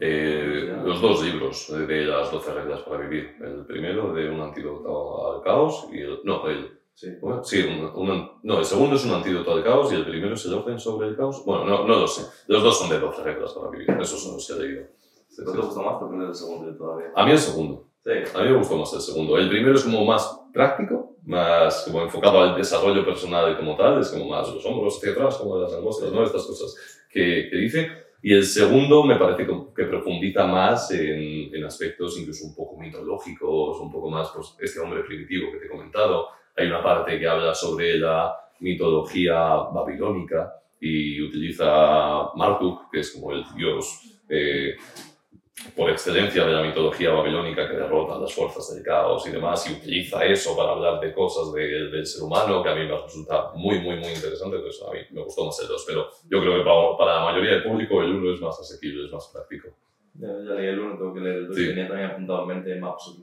Eh, 0.00 0.76
los 0.84 1.00
dos 1.00 1.24
libros 1.24 1.74
de 1.86 2.04
las 2.04 2.30
12 2.30 2.54
reglas 2.54 2.80
para 2.82 3.06
vivir. 3.06 3.36
El 3.40 3.66
primero 3.66 4.12
de 4.14 4.30
un 4.30 4.40
antídoto 4.40 5.34
al 5.34 5.42
caos 5.42 5.88
y 5.92 6.00
el, 6.00 6.20
no, 6.24 6.48
el 6.48 6.77
Sí. 6.98 7.10
Bueno, 7.20 7.44
sí, 7.44 7.62
un, 7.62 7.84
un, 7.94 8.30
no, 8.42 8.58
el 8.58 8.64
segundo 8.64 8.96
es 8.96 9.04
un 9.04 9.12
antídoto 9.12 9.52
al 9.52 9.62
caos 9.62 9.92
y 9.92 9.94
el 9.94 10.04
primero 10.04 10.34
es 10.34 10.44
el 10.46 10.54
orden 10.54 10.80
sobre 10.80 11.06
el 11.06 11.16
caos. 11.16 11.44
Bueno, 11.44 11.64
no, 11.64 11.86
no 11.86 12.00
lo 12.00 12.08
sé. 12.08 12.26
Los 12.48 12.60
dos 12.60 12.76
son 12.76 12.90
de 12.90 12.98
12 12.98 13.22
reglas 13.22 13.52
para 13.52 13.70
vivir. 13.70 13.88
Esos 14.00 14.20
son 14.20 14.32
los 14.34 14.44
que 14.44 14.52
he 14.54 14.58
leído. 14.58 14.86
Sí, 15.28 15.42
¿No 15.46 15.52
te 15.52 15.58
gustó 15.58 15.80
más 15.80 16.02
es 16.02 16.28
el 16.28 16.34
segundo 16.34 16.76
todavía? 16.76 17.12
A 17.14 17.24
mí 17.24 17.30
el 17.30 17.38
segundo. 17.38 17.86
Sí. 18.02 18.10
A 18.34 18.42
mí 18.42 18.48
me 18.50 18.56
gustó 18.56 18.76
más 18.76 18.92
el 18.94 19.00
segundo. 19.00 19.38
El 19.38 19.48
primero 19.48 19.76
es 19.76 19.84
como 19.84 20.04
más 20.04 20.40
práctico, 20.52 21.14
más 21.22 21.84
como 21.84 22.02
enfocado 22.02 22.40
al 22.40 22.56
desarrollo 22.56 23.04
personal 23.04 23.56
como 23.56 23.76
tal. 23.76 24.00
Es 24.00 24.08
como 24.08 24.28
más 24.30 24.52
los 24.52 24.66
hombros 24.66 24.96
hacia 24.96 25.12
atrás, 25.12 25.36
como 25.36 25.56
las 25.56 25.72
angostas, 25.72 26.10
¿no? 26.10 26.24
Estas 26.24 26.46
cosas 26.46 26.74
que, 27.08 27.46
que 27.48 27.56
dice. 27.58 27.88
Y 28.22 28.34
el 28.34 28.44
segundo 28.44 29.04
me 29.04 29.14
parece 29.14 29.46
que 29.46 29.84
profundiza 29.84 30.48
más 30.48 30.90
en, 30.90 31.54
en 31.54 31.64
aspectos 31.64 32.18
incluso 32.18 32.44
un 32.44 32.56
poco 32.56 32.76
mitológicos, 32.76 33.78
un 33.78 33.92
poco 33.92 34.10
más, 34.10 34.32
pues, 34.34 34.56
este 34.58 34.80
hombre 34.80 35.04
primitivo 35.04 35.52
que 35.52 35.58
te 35.58 35.66
he 35.66 35.70
comentado 35.70 36.26
hay 36.58 36.66
una 36.68 36.82
parte 36.82 37.18
que 37.18 37.26
habla 37.28 37.54
sobre 37.54 37.98
la 37.98 38.34
mitología 38.60 39.34
babilónica 39.72 40.54
y 40.80 41.20
utiliza 41.22 42.30
Marduk, 42.34 42.90
que 42.90 43.00
es 43.00 43.12
como 43.12 43.32
el 43.32 43.44
dios 43.56 44.02
eh, 44.28 44.76
por 45.76 45.90
excelencia 45.90 46.44
de 46.44 46.52
la 46.52 46.62
mitología 46.62 47.10
babilónica 47.10 47.68
que 47.68 47.74
derrota 47.76 48.18
las 48.18 48.32
fuerzas 48.32 48.72
del 48.74 48.84
caos 48.84 49.26
y 49.26 49.32
demás, 49.32 49.68
y 49.68 49.74
utiliza 49.74 50.24
eso 50.24 50.56
para 50.56 50.70
hablar 50.70 51.00
de 51.00 51.12
cosas 51.12 51.52
de, 51.52 51.66
del 51.90 52.06
ser 52.06 52.22
humano, 52.22 52.62
que 52.62 52.68
a 52.68 52.74
mí 52.76 52.86
me 52.86 52.96
resulta 52.96 53.50
muy, 53.54 53.80
muy, 53.80 53.96
muy 53.96 54.08
interesante, 54.12 54.56
entonces 54.56 54.82
a 54.88 54.92
mí 54.92 54.98
me 55.10 55.22
gustó 55.22 55.46
más 55.46 55.60
el 55.60 55.68
2, 55.68 55.84
pero 55.86 56.08
yo 56.30 56.40
creo 56.40 56.58
que 56.58 56.64
para, 56.64 56.96
para 56.96 57.14
la 57.16 57.24
mayoría 57.24 57.52
del 57.54 57.64
público 57.64 58.00
el 58.02 58.14
1 58.14 58.34
es 58.34 58.40
más 58.40 58.58
asequible, 58.60 59.06
es 59.06 59.12
más 59.12 59.28
práctico. 59.32 59.68
Ya, 60.14 60.28
ya 60.28 60.54
leí 60.54 60.66
el 60.68 60.78
1, 60.78 60.96
tengo 60.96 61.14
que 61.14 61.20
leer 61.20 61.36
el 61.36 61.46
2, 61.48 61.56
Sí. 61.56 61.66
tenía 61.68 61.88
también 61.88 62.10
apuntado 62.10 62.42
en 62.42 62.48
mente 62.48 62.74
Maps 62.76 63.08
of. 63.08 63.16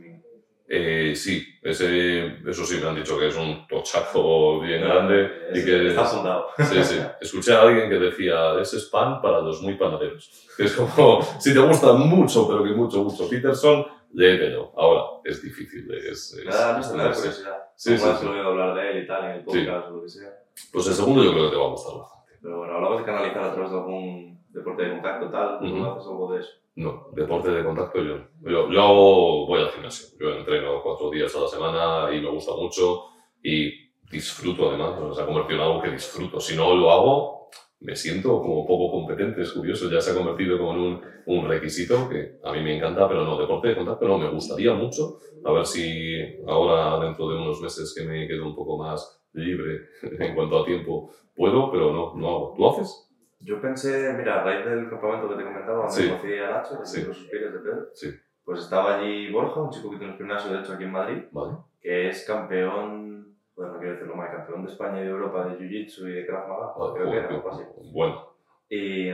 Eh, 0.68 1.14
sí, 1.16 1.46
ese, 1.62 2.38
eso 2.50 2.66
sí 2.66 2.80
me 2.82 2.88
han 2.90 2.96
dicho 2.96 3.20
que 3.20 3.28
es 3.28 3.38
un 3.38 3.68
tochazo 3.68 4.60
bien 4.62 4.82
grande 4.82 5.50
y 5.54 5.60
Es- 5.60 5.66
que 5.66 5.88
Está 5.90 6.08
apuntado. 6.10 6.48
Sí, 6.58 6.84
sí. 6.84 7.00
Escuché 7.22 7.54
a 7.54 7.62
alguien 7.62 7.88
que 7.90 7.96
decía, 8.00 8.60
ese 8.60 8.78
es 8.78 8.86
pan 8.86 9.22
para 9.22 9.42
los 9.42 9.62
muy 9.62 9.76
panaderos. 9.76 10.48
Que 10.58 10.64
es 10.64 10.74
como, 10.74 11.22
si 11.40 11.54
te 11.54 11.60
gusta 11.60 11.94
mucho, 11.94 12.48
pero 12.48 12.64
que 12.64 12.72
mucho, 12.72 13.04
mucho 13.04 13.30
Peterson, 13.30 13.86
léetelo. 14.14 14.72
Ahora, 14.76 15.22
es 15.24 15.42
difícil, 15.44 15.88
es... 15.94 16.34
es 16.34 16.46
Nada, 16.46 16.80
no 16.80 16.98
me 16.98 17.04
curiosidad. 17.14 17.64
Sí, 17.76 17.98
sí, 17.98 18.04
sí. 18.20 18.26
hablar 18.28 18.74
de 18.76 18.92
él 18.92 19.04
y 19.04 19.08
tal 19.08 19.26
en 19.26 19.32
el 19.32 19.44
podcast 19.44 19.88
o 19.90 19.96
lo 19.98 20.02
que 20.02 20.10
sea. 20.10 20.30
Pues 20.72 20.88
el 20.88 20.94
segundo 20.94 21.24
yo 21.24 21.32
creo 21.34 21.46
que 21.46 21.52
te 21.52 21.58
va 21.62 21.66
a 21.66 21.70
gustar 21.70 21.98
bastante. 22.00 22.32
Pero 22.42 22.58
bueno, 22.58 22.74
hablabas 22.76 23.00
de 23.00 23.06
canalizar 23.06 23.44
a 23.44 23.54
través 23.54 23.72
de 23.72 23.78
algún 23.78 24.40
deporte 24.50 24.84
de 24.84 24.92
contacto 24.92 25.30
tal, 25.30 25.60
¿tú 25.60 25.66
Ujú. 25.66 25.76
no 25.76 25.92
haces 25.94 26.08
algo 26.08 26.34
de 26.34 26.40
eso? 26.40 26.50
No, 26.76 27.08
deporte 27.16 27.52
de 27.52 27.64
contacto 27.64 28.02
yo. 28.04 28.18
Yo, 28.44 28.70
yo 28.70 28.82
hago- 28.82 29.46
voy 29.48 29.62
al 29.62 29.70
gimnasio. 29.72 30.18
Yo 30.20 30.36
entreno 30.36 30.82
cuatro 30.84 31.10
días 31.10 31.34
a 31.36 31.40
la 31.42 31.48
semana 31.48 32.14
y 32.14 32.20
me 32.22 32.30
gusta 32.30 32.54
mucho 32.54 33.06
y 33.42 33.72
disfruto 34.12 34.70
además. 34.70 35.00
O 35.00 35.14
sea, 35.14 35.26
convertido 35.26 35.60
en 35.62 35.66
algo 35.68 35.82
que 35.82 35.92
disfruto. 35.92 36.40
Si 36.40 36.56
no 36.56 36.76
lo 36.76 36.92
hago, 36.92 37.48
me 37.80 37.96
siento 37.96 38.42
como 38.42 38.66
poco 38.66 38.92
competente, 38.92 39.42
es 39.42 39.54
curioso, 39.54 39.90
ya 39.90 40.02
se 40.02 40.12
ha 40.12 40.16
convertido 40.16 40.58
como 40.58 40.74
en 40.74 40.80
un, 40.80 41.02
un 41.28 41.48
requisito 41.48 42.10
que 42.10 42.40
a 42.44 42.52
mí 42.52 42.62
me 42.62 42.76
encanta, 42.78 43.08
pero 43.08 43.24
no, 43.24 43.38
deporte 43.38 43.70
de 43.70 43.76
contacto 43.76 44.08
no, 44.08 44.18
me 44.18 44.30
gustaría 44.30 44.74
mucho, 44.74 45.18
a 45.44 45.52
ver 45.52 45.66
si 45.66 46.18
ahora 46.48 47.00
dentro 47.06 47.30
de 47.30 47.36
unos 47.38 47.62
meses 47.62 47.94
que 47.96 48.04
me 48.06 48.28
quedo 48.28 48.46
un 48.48 48.56
poco 48.56 48.78
más 48.78 49.22
libre 49.34 49.82
en 50.20 50.34
cuanto 50.36 50.60
a 50.60 50.66
tiempo 50.66 51.12
puedo, 51.36 51.70
pero 51.72 51.92
no, 51.94 52.14
no 52.16 52.28
hago. 52.30 52.54
¿Tú 52.58 52.68
haces? 52.70 53.05
Yo 53.46 53.62
pensé, 53.62 54.12
mira, 54.18 54.42
a 54.42 54.44
raíz 54.44 54.66
del 54.66 54.90
campamento 54.90 55.30
que 55.30 55.36
te 55.36 55.44
comentaba, 55.44 55.78
donde 55.86 55.92
Sí. 55.94 56.10
conocí 56.10 56.38
a 56.40 56.50
Nacho, 56.50 56.80
de 56.80 56.86
Sí. 56.86 57.06
los 57.06 57.16
suspiros 57.18 57.54
de 57.54 57.60
Pedro, 57.60 57.86
Sí. 57.94 58.10
pues 58.44 58.60
estaba 58.62 58.98
allí 58.98 59.32
Borja, 59.32 59.62
un 59.62 59.70
chico 59.70 59.92
que 59.92 59.98
tiene 59.98 60.14
un 60.14 60.18
gimnasio, 60.18 60.52
de 60.52 60.60
hecho, 60.62 60.74
aquí 60.74 60.84
en 60.86 60.92
Madrid, 60.92 61.24
Vale. 61.32 61.58
que 61.80 62.10
es 62.10 62.26
campeón, 62.26 63.36
bueno, 63.56 63.74
no 63.74 63.78
quiero 63.80 63.94
decirlo 63.94 64.16
mal, 64.16 64.32
campeón 64.32 64.66
de 64.66 64.72
España 64.72 65.00
y 65.02 65.04
de 65.04 65.10
Europa 65.12 65.46
de 65.46 65.58
Jiu-Jitsu 65.60 66.10
y 66.10 66.14
de 66.14 66.26
Krav 66.26 66.48
Maga, 66.48 66.74
Vale, 66.78 66.94
creo 66.96 67.12
que 67.12 67.18
era, 67.18 67.28
algo 67.30 67.50
así. 67.52 67.64
Bueno, 67.94 68.32
Y, 68.68 69.10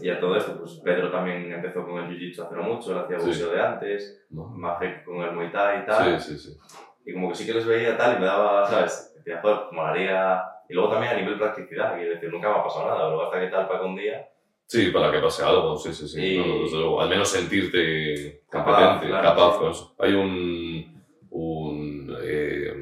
y 0.00 0.10
a 0.10 0.20
todo 0.20 0.36
esto, 0.36 0.56
pues 0.56 0.80
Pedro 0.84 1.10
también 1.10 1.50
empezó 1.52 1.84
con 1.84 1.98
el 2.04 2.08
Jiu-Jitsu 2.08 2.44
hace 2.46 2.54
no 2.54 2.62
mucho, 2.62 2.92
él 2.92 2.98
hacía 2.98 3.16
boxeo 3.18 3.50
de 3.50 3.60
antes, 3.60 4.26
no. 4.30 4.44
Majek 4.50 5.04
con 5.04 5.16
el 5.22 5.32
Muay 5.34 5.50
Thai 5.50 5.82
y 5.82 5.86
tal, 5.86 6.20
Sí, 6.20 6.36
sí, 6.36 6.52
sí. 6.52 6.58
y 7.04 7.12
como 7.12 7.28
que 7.30 7.34
sí 7.34 7.44
que 7.44 7.54
les 7.54 7.66
veía 7.66 7.96
tal 7.96 8.16
y 8.16 8.20
me 8.20 8.26
daba, 8.26 8.64
¿sabes? 8.64 9.12
Decía, 9.16 9.40
joder, 9.42 9.58
molaría... 9.72 10.40
Y 10.68 10.74
luego 10.74 10.90
también 10.90 11.12
a 11.12 11.16
nivel 11.16 11.38
practicidad, 11.38 11.96
quiero 11.96 12.14
decir, 12.14 12.30
nunca 12.30 12.48
me 12.50 12.58
ha 12.58 12.64
pasado 12.64 12.86
nada, 12.88 13.08
luego 13.08 13.24
hasta 13.24 13.40
que 13.40 13.46
tal 13.48 13.68
para 13.68 13.82
un 13.84 13.96
día 13.96 14.28
Sí, 14.66 14.90
para 14.90 15.12
que 15.12 15.18
pase 15.18 15.44
algo, 15.44 15.76
sí, 15.76 15.92
sí, 15.92 16.08
sí. 16.08 16.20
Y- 16.24 16.38
No, 16.38 16.46
no, 16.46 16.62
desde 16.62 16.78
luego. 16.78 17.00
Al 17.02 17.08
menos 17.10 17.28
sentirte 17.28 18.42
Capaz, 18.48 18.64
competente, 18.92 19.06
claro, 19.08 19.28
capaz 19.28 19.52
sí. 19.52 19.58
con 19.58 19.70
eso. 19.70 19.94
Hay 19.98 20.12
un, 20.14 21.04
un, 21.30 22.16
eh, 22.22 22.72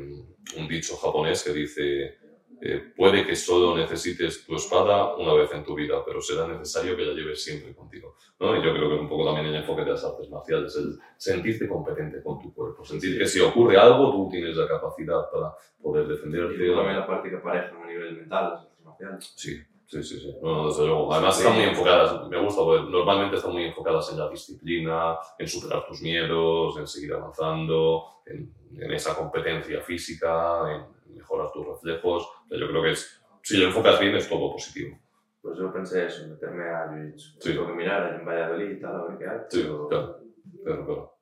un 0.56 0.68
dicho 0.68 0.96
japonés 0.96 1.42
que 1.42 1.52
dice, 1.52 2.18
eh, 2.62 2.92
puede 2.96 3.26
que 3.26 3.34
solo 3.34 3.76
necesites 3.76 4.44
tu 4.46 4.56
espada 4.56 5.14
una 5.16 5.32
vez 5.34 5.50
en 5.52 5.64
tu 5.64 5.74
vida, 5.74 6.02
pero 6.04 6.20
será 6.20 6.46
necesario 6.46 6.96
que 6.96 7.04
la 7.04 7.14
lleves 7.14 7.42
siempre 7.42 7.74
contigo. 7.74 8.16
¿no? 8.38 8.54
Y 8.56 8.62
yo 8.64 8.72
creo 8.74 8.88
que 8.88 8.94
es 8.96 9.00
un 9.00 9.08
poco 9.08 9.24
también 9.26 9.46
el 9.46 9.54
enfoque 9.56 9.82
de 9.84 9.90
las 9.92 10.04
artes 10.04 10.28
marciales, 10.30 10.76
el 10.76 10.98
sentirte 11.16 11.68
competente 11.68 12.22
con 12.22 12.38
tu 12.38 12.52
cuerpo, 12.52 12.84
sentir 12.84 13.12
Sí. 13.12 13.18
que 13.18 13.26
si 13.26 13.40
ocurre 13.40 13.76
algo, 13.78 14.10
tú 14.12 14.28
tienes 14.30 14.56
la 14.56 14.66
capacidad 14.68 15.30
para 15.30 15.54
poder 15.82 16.06
Y 16.06 16.08
defenderte. 16.10 16.56
luego 16.56 16.76
también 16.76 16.98
la 16.98 17.06
práctica 17.06 17.42
pareja 17.42 17.72
a 17.82 17.86
nivel 17.86 18.16
mental, 18.16 18.50
las 18.50 18.60
artes 18.62 18.84
marciales. 18.84 19.32
Sí, 19.36 19.56
sí, 19.86 20.02
sí, 20.02 20.20
sí. 20.20 20.34
No, 20.42 20.54
no, 20.62 20.68
desde 20.68 20.86
luego. 20.86 21.12
Además 21.12 21.38
están 21.38 21.54
muy 21.54 21.64
enfocadas, 21.64 22.28
me 22.28 22.40
gusta, 22.42 22.62
porque 22.62 22.90
normalmente 22.90 23.36
están 23.36 23.52
muy 23.52 23.64
enfocadas 23.64 24.12
en 24.12 24.18
la 24.18 24.28
disciplina, 24.28 25.16
en 25.38 25.48
superar 25.48 25.86
tus 25.86 26.02
miedos, 26.02 26.76
en 26.78 26.86
seguir 26.86 27.14
avanzando, 27.14 28.04
en, 28.26 28.52
en 28.78 28.92
esa 28.92 29.16
competencia 29.16 29.80
física, 29.80 30.60
en 30.74 30.99
mejorar 31.20 31.52
tus 31.52 31.66
reflejos. 31.66 32.22
O 32.24 32.48
sea, 32.48 32.58
yo 32.58 32.68
creo 32.68 32.82
que 32.82 32.90
es, 32.92 33.22
si 33.42 33.58
lo 33.58 33.66
enfocas 33.66 34.00
bien 34.00 34.16
es 34.16 34.28
todo 34.28 34.52
positivo. 34.52 34.98
Pues 35.42 35.58
yo 35.58 35.72
pensé 35.72 36.06
eso, 36.06 36.28
meterme 36.28 36.68
a 36.68 36.86
Jiu-Jitsu. 36.88 37.36
Sí. 37.40 37.52
Tengo 37.52 37.66
que 37.68 37.72
mirar 37.72 38.14
en 38.14 38.26
Valladolid 38.26 38.70
y 38.72 38.80
tal, 38.80 38.96
a 38.96 39.04
ver 39.06 39.18
qué 39.18 39.28
hay. 39.28 39.38
Sí, 39.48 39.62
pero, 39.62 39.88
claro. 39.88 40.20
Claro, 40.64 40.86
claro. 40.86 41.14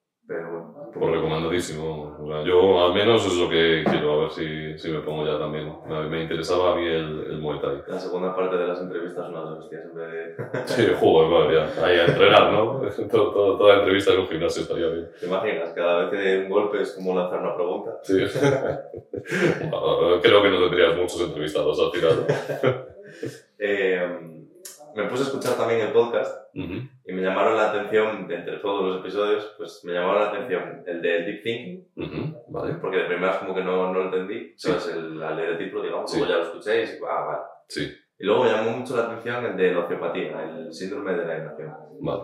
Por 0.99 1.11
recomendadísimo. 1.12 2.16
O 2.20 2.26
sea, 2.28 2.42
yo 2.44 2.84
al 2.86 2.94
menos 2.94 3.24
es 3.26 3.36
lo 3.36 3.49
que 3.49 3.84
quiero, 3.88 4.12
a 4.12 4.16
ver 4.22 4.30
si, 4.30 4.78
si 4.78 4.90
me 4.90 5.01
pongo 5.01 5.24
ya 5.26 5.38
también. 5.38 5.72
Me, 5.86 6.03
me 6.09 6.22
interesaba 6.22 6.72
a 6.72 6.76
mí 6.76 6.86
el, 6.86 7.26
el 7.30 7.38
Muay 7.38 7.61
Thai. 7.61 7.82
La 7.86 7.99
segunda 7.99 8.34
parte 8.34 8.57
de 8.57 8.66
las 8.66 8.80
entrevistas 8.80 9.28
unas 9.28 9.44
hostias 9.44 9.82
en 9.84 9.94
vez 9.94 10.09
de... 10.36 10.44
Sí, 10.66 10.86
joder, 10.99 11.30
vale, 11.30 11.55
ya. 11.55 11.84
Ahí 11.84 11.99
a 11.99 12.07
entrenar, 12.07 12.53
¿no? 12.53 12.80
Todo- 13.11 13.32
todo- 13.32 13.59
toda 13.59 13.78
entrevista 13.78 14.12
en 14.12 14.20
un 14.20 14.28
gimnasio 14.28 14.62
estaría 14.62 14.88
bien. 14.88 15.09
¿Te 15.20 15.26
imaginas? 15.26 15.72
Cada 15.74 16.05
vez 16.05 16.11
que 16.11 16.16
de 16.28 16.44
un 16.44 16.51
golpe 16.51 16.82
es 16.82 16.92
como 16.92 17.14
lanzar 17.14 17.40
una 17.40 17.55
pregunta. 17.55 17.99
Sí. 18.03 18.18
Bueno, 19.70 20.20
Creo 20.22 20.42
que 20.42 20.49
no 20.51 20.61
tendrías 20.61 20.96
muchos 20.96 21.20
entrevistados 21.20 21.78
al 21.80 21.90
final. 21.90 22.86
Eh, 23.59 24.38
me 25.03 25.09
puse 25.09 25.22
a 25.22 25.26
escuchar 25.26 25.57
también 25.57 25.80
el 25.80 25.92
podcast 25.92 26.55
Ujú. 26.55 26.74
y 27.05 27.12
me 27.12 27.22
llamaron 27.22 27.57
la 27.57 27.70
atención, 27.70 28.26
de 28.28 28.34
entre 28.36 28.57
todos 28.59 28.84
los 28.84 29.01
episodios, 29.01 29.55
pues 29.57 29.82
me 29.84 29.92
llamaron 29.92 30.22
la 30.22 30.28
atención 30.30 30.82
el 30.86 31.01
de 31.03 31.22
Deep 31.22 31.42
Thinking, 31.42 31.92
Ujú, 31.96 32.42
Vale. 32.49 32.74
porque 32.74 32.99
de 32.99 33.05
primeras 33.05 33.38
como 33.38 33.55
que 33.55 33.62
no, 33.62 33.92
no 33.92 33.94
lo 33.94 34.05
entendí, 34.07 34.55
Sí. 34.57 34.68
¿sabes? 34.68 34.88
El, 34.88 35.22
al 35.22 35.36
leer 35.36 35.51
el 35.51 35.59
título, 35.59 35.82
digamos, 35.82 36.11
Sí. 36.11 36.18
luego 36.18 36.32
ya 36.32 36.38
lo 36.38 36.44
escuché 36.46 36.76
y 36.76 36.80
dije, 36.82 36.99
ah, 37.09 37.24
vale. 37.24 37.38
Sí, 37.68 37.92
Y 38.20 38.24
luego 38.24 38.44
me 38.44 38.51
llamó 38.51 38.70
mucho 38.70 38.96
la 38.96 39.05
atención 39.05 39.44
el 39.44 39.57
de 39.57 39.72
la 39.72 39.80
osteopatía, 39.80 40.42
el 40.44 40.72
síndrome 40.72 41.12
de 41.12 41.24
la 41.24 41.32
alienación. 41.34 41.74
vale. 42.01 42.22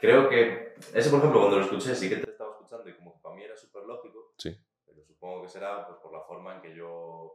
Creo 0.00 0.28
que 0.28 0.74
ese, 0.94 1.10
por 1.10 1.18
ejemplo, 1.18 1.40
cuando 1.40 1.58
lo 1.58 1.64
escuché, 1.64 1.94
sí 1.94 2.08
que 2.08 2.16
te 2.16 2.30
estaba 2.30 2.52
escuchando 2.52 2.88
y 2.88 2.94
como 2.94 3.14
que 3.14 3.20
para 3.20 3.34
mí 3.34 3.42
era 3.42 3.56
súper 3.56 3.82
lógico. 3.84 4.32
Sí. 4.38 4.56
Pero 4.86 5.02
supongo 5.04 5.42
que 5.42 5.48
será 5.48 5.86
pues, 5.86 5.98
por 6.00 6.12
la 6.12 6.20
forma 6.22 6.54
en 6.56 6.62
que 6.62 6.74
yo, 6.76 7.34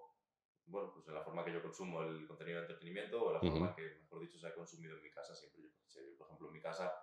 bueno, 0.66 0.92
pues 0.94 1.08
en 1.08 1.14
la 1.14 1.22
forma 1.24 1.44
que 1.44 1.54
yo 1.54 1.62
consumo 1.62 2.02
el 2.04 2.26
contenido 2.28 2.58
de 2.58 2.64
entretenimiento 2.68 3.24
o 3.24 3.34
la 3.34 3.40
forma 3.40 3.76
que, 3.76 3.82
mejor 4.02 4.20
dicho, 4.22 4.40
se 4.40 4.48
ha 4.48 4.54
consumido 4.56 4.96
en 4.96 5.04
mi 5.04 5.12
casa 5.12 5.36
siempre. 5.36 5.62
Yo, 5.64 6.02
yo, 6.02 6.18
por 6.18 6.28
ejemplo, 6.28 6.48
en 6.48 6.54
mi 6.54 6.62
casa 6.62 6.94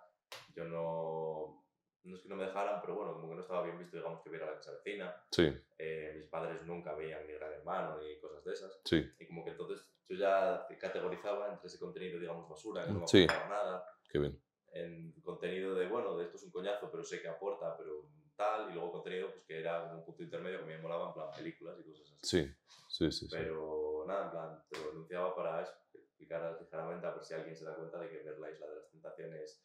yo 0.55 0.65
no, 0.65 1.65
no 2.03 2.15
es 2.15 2.21
que 2.23 2.29
no 2.29 2.35
me 2.35 2.45
dejaran, 2.45 2.81
pero 2.81 2.95
bueno, 2.95 3.13
como 3.13 3.29
que 3.29 3.35
no 3.35 3.41
estaba 3.41 3.63
bien 3.63 3.77
visto, 3.77 3.97
digamos, 3.97 4.21
que 4.23 4.29
viera 4.29 4.45
la 4.47 4.55
casa 4.55 4.71
vecina. 4.73 5.15
Sí, 5.31 5.47
Eh, 5.77 6.13
mis 6.17 6.27
padres 6.27 6.61
nunca 6.63 6.93
veían 6.95 7.25
ni 7.25 7.33
Gran 7.33 7.53
Hermano 7.53 7.97
ni 7.99 8.19
cosas 8.19 8.43
de 8.43 8.53
esas. 8.53 8.81
sí, 8.85 9.03
Y 9.19 9.25
como 9.27 9.43
que 9.43 9.51
entonces 9.51 9.85
yo 10.07 10.15
ya 10.15 10.67
categorizaba 10.79 11.51
entre 11.51 11.67
ese 11.67 11.79
contenido, 11.79 12.19
digamos, 12.19 12.49
basura, 12.49 12.85
que 12.85 12.91
no 12.91 12.99
me 12.99 13.07
Sí. 13.07 13.23
aportaba 13.23 13.49
nada 13.49 13.85
qué 14.09 14.19
bien. 14.19 14.41
en 14.73 15.11
contenido 15.21 15.75
de, 15.75 15.87
bueno, 15.87 16.15
de 16.17 16.25
esto 16.25 16.37
es 16.37 16.43
un 16.43 16.51
coñazo, 16.51 16.89
pero 16.91 17.03
sé 17.03 17.21
que 17.21 17.27
aporta, 17.27 17.75
pero 17.77 18.09
tal, 18.41 18.69
y 18.69 18.73
luego 18.73 18.91
contenido 18.91 19.29
pues, 19.31 19.43
que 19.45 19.59
era 19.59 19.93
un 19.93 20.03
punto 20.03 20.23
intermedio 20.23 20.59
que 20.59 20.65
me 20.65 20.77
molaba, 20.79 21.07
en 21.09 21.13
plan 21.13 21.27
películas 21.37 21.75
y 21.79 21.83
cosas 21.89 22.07
así. 22.07 22.17
Sí, 22.21 22.41
sí, 22.89 23.11
sí. 23.11 23.27
sí. 23.29 23.35
Pero 23.37 24.05
nada, 24.07 24.25
en 24.25 24.31
plan, 24.31 24.63
te 24.69 24.77
lo 24.79 24.87
denunciaba 24.91 25.35
para 25.35 25.61
explicaras 25.61 26.59
ligeramente 26.59 27.05
a 27.07 27.11
ver 27.11 27.23
si 27.23 27.33
alguien 27.33 27.55
se 27.55 27.65
da 27.65 27.75
cuenta 27.75 27.99
de 27.99 28.09
que 28.09 28.17
ver 28.23 28.39
la 28.39 28.49
isla 28.51 28.67
de 28.67 28.75
las 28.75 28.91
tentaciones 28.91 29.61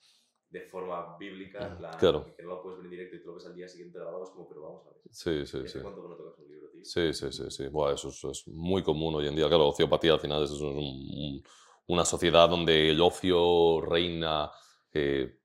de 0.51 0.61
forma 0.71 1.17
bíblica, 1.19 1.67
en 1.67 1.77
plan, 1.79 1.93
Claro. 1.99 2.33
que 2.37 2.43
no 2.43 2.51
lo 2.51 2.63
puedes 2.63 2.79
ver 2.79 2.87
en 2.87 2.91
directo 2.91 3.17
y 3.17 3.21
te 3.21 3.27
lo 3.27 3.35
ves 3.35 3.47
al 3.47 3.55
día 3.57 3.69
siguiente 3.69 3.99
grabado, 3.99 4.25
es 4.25 4.31
como, 4.31 4.49
pero 4.49 4.63
vamos 4.63 4.87
a 4.87 4.91
ver. 4.91 5.01
Sí, 5.11 5.47
sí, 5.47 5.59
¿Hace 5.59 5.69
sí. 5.69 5.79
cuánto 5.83 6.03
que 6.03 6.09
no 6.09 6.17
tocas 6.17 6.39
un 6.39 6.49
libro, 6.51 6.69
tío? 6.71 6.85
Sí, 6.85 7.13
sí, 7.13 7.33
sí, 7.33 7.51
sí. 7.51 7.69
Buah, 7.69 7.95
eso 7.95 8.09
es, 8.09 8.25
es 8.25 8.49
muy 8.49 8.83
común 8.83 9.15
hoy 9.15 9.27
en 9.27 9.35
día. 9.37 9.49
Claro, 9.49 9.69
oceopatía 9.69 10.13
al 10.13 10.21
final 10.21 10.43
es 10.45 10.51
un- 10.51 10.77
un- 10.77 11.43
una 11.89 12.05
sociedad 12.05 12.49
donde 12.49 12.91
el 12.91 13.01
ocio 13.01 13.81
reina 13.81 14.51
eh, 14.93 15.39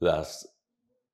las, 0.00 0.51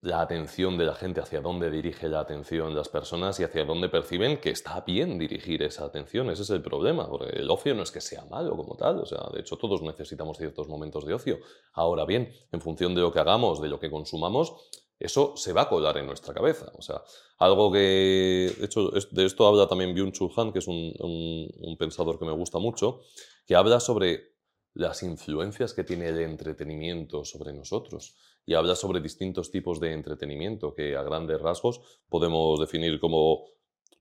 la 0.00 0.20
atención 0.20 0.78
de 0.78 0.84
la 0.84 0.94
gente, 0.94 1.20
hacia 1.20 1.40
dónde 1.40 1.70
dirige 1.70 2.08
la 2.08 2.20
atención 2.20 2.74
las 2.74 2.88
personas 2.88 3.40
y 3.40 3.44
hacia 3.44 3.64
dónde 3.64 3.88
perciben 3.88 4.38
que 4.38 4.50
está 4.50 4.80
bien 4.82 5.18
dirigir 5.18 5.62
esa 5.62 5.84
atención. 5.84 6.30
Ese 6.30 6.42
es 6.42 6.50
el 6.50 6.62
problema, 6.62 7.08
porque 7.08 7.36
el 7.36 7.50
ocio 7.50 7.74
no 7.74 7.82
es 7.82 7.90
que 7.90 8.00
sea 8.00 8.24
malo 8.26 8.56
como 8.56 8.76
tal. 8.76 9.00
O 9.00 9.06
sea, 9.06 9.28
de 9.32 9.40
hecho, 9.40 9.56
todos 9.56 9.82
necesitamos 9.82 10.38
ciertos 10.38 10.68
momentos 10.68 11.04
de 11.04 11.14
ocio. 11.14 11.38
Ahora 11.72 12.04
bien, 12.04 12.32
en 12.52 12.60
función 12.60 12.94
de 12.94 13.00
lo 13.00 13.12
que 13.12 13.18
hagamos, 13.18 13.60
de 13.60 13.68
lo 13.68 13.80
que 13.80 13.90
consumamos, 13.90 14.54
eso 15.00 15.36
se 15.36 15.52
va 15.52 15.62
a 15.62 15.68
colar 15.68 15.96
en 15.98 16.06
nuestra 16.06 16.32
cabeza. 16.32 16.70
O 16.76 16.82
sea, 16.82 17.02
algo 17.38 17.72
que, 17.72 18.54
de 18.56 18.64
hecho, 18.64 18.90
de 18.90 19.26
esto 19.26 19.48
habla 19.48 19.66
también 19.66 19.96
Byung-Chul 19.96 20.32
Han, 20.36 20.52
que 20.52 20.60
es 20.60 20.68
un 20.68 21.76
pensador 21.76 22.20
que 22.20 22.24
me 22.24 22.32
gusta 22.32 22.60
mucho, 22.60 23.00
que 23.46 23.56
habla 23.56 23.80
sobre 23.80 24.36
las 24.74 25.02
influencias 25.02 25.74
que 25.74 25.82
tiene 25.82 26.08
el 26.08 26.20
entretenimiento 26.20 27.24
sobre 27.24 27.52
nosotros 27.52 28.14
y 28.48 28.54
habla 28.54 28.74
sobre 28.74 29.02
distintos 29.02 29.50
tipos 29.50 29.78
de 29.78 29.92
entretenimiento 29.92 30.72
que 30.72 30.96
a 30.96 31.02
grandes 31.02 31.38
rasgos 31.38 31.82
podemos 32.08 32.58
definir 32.58 32.98
como 32.98 33.44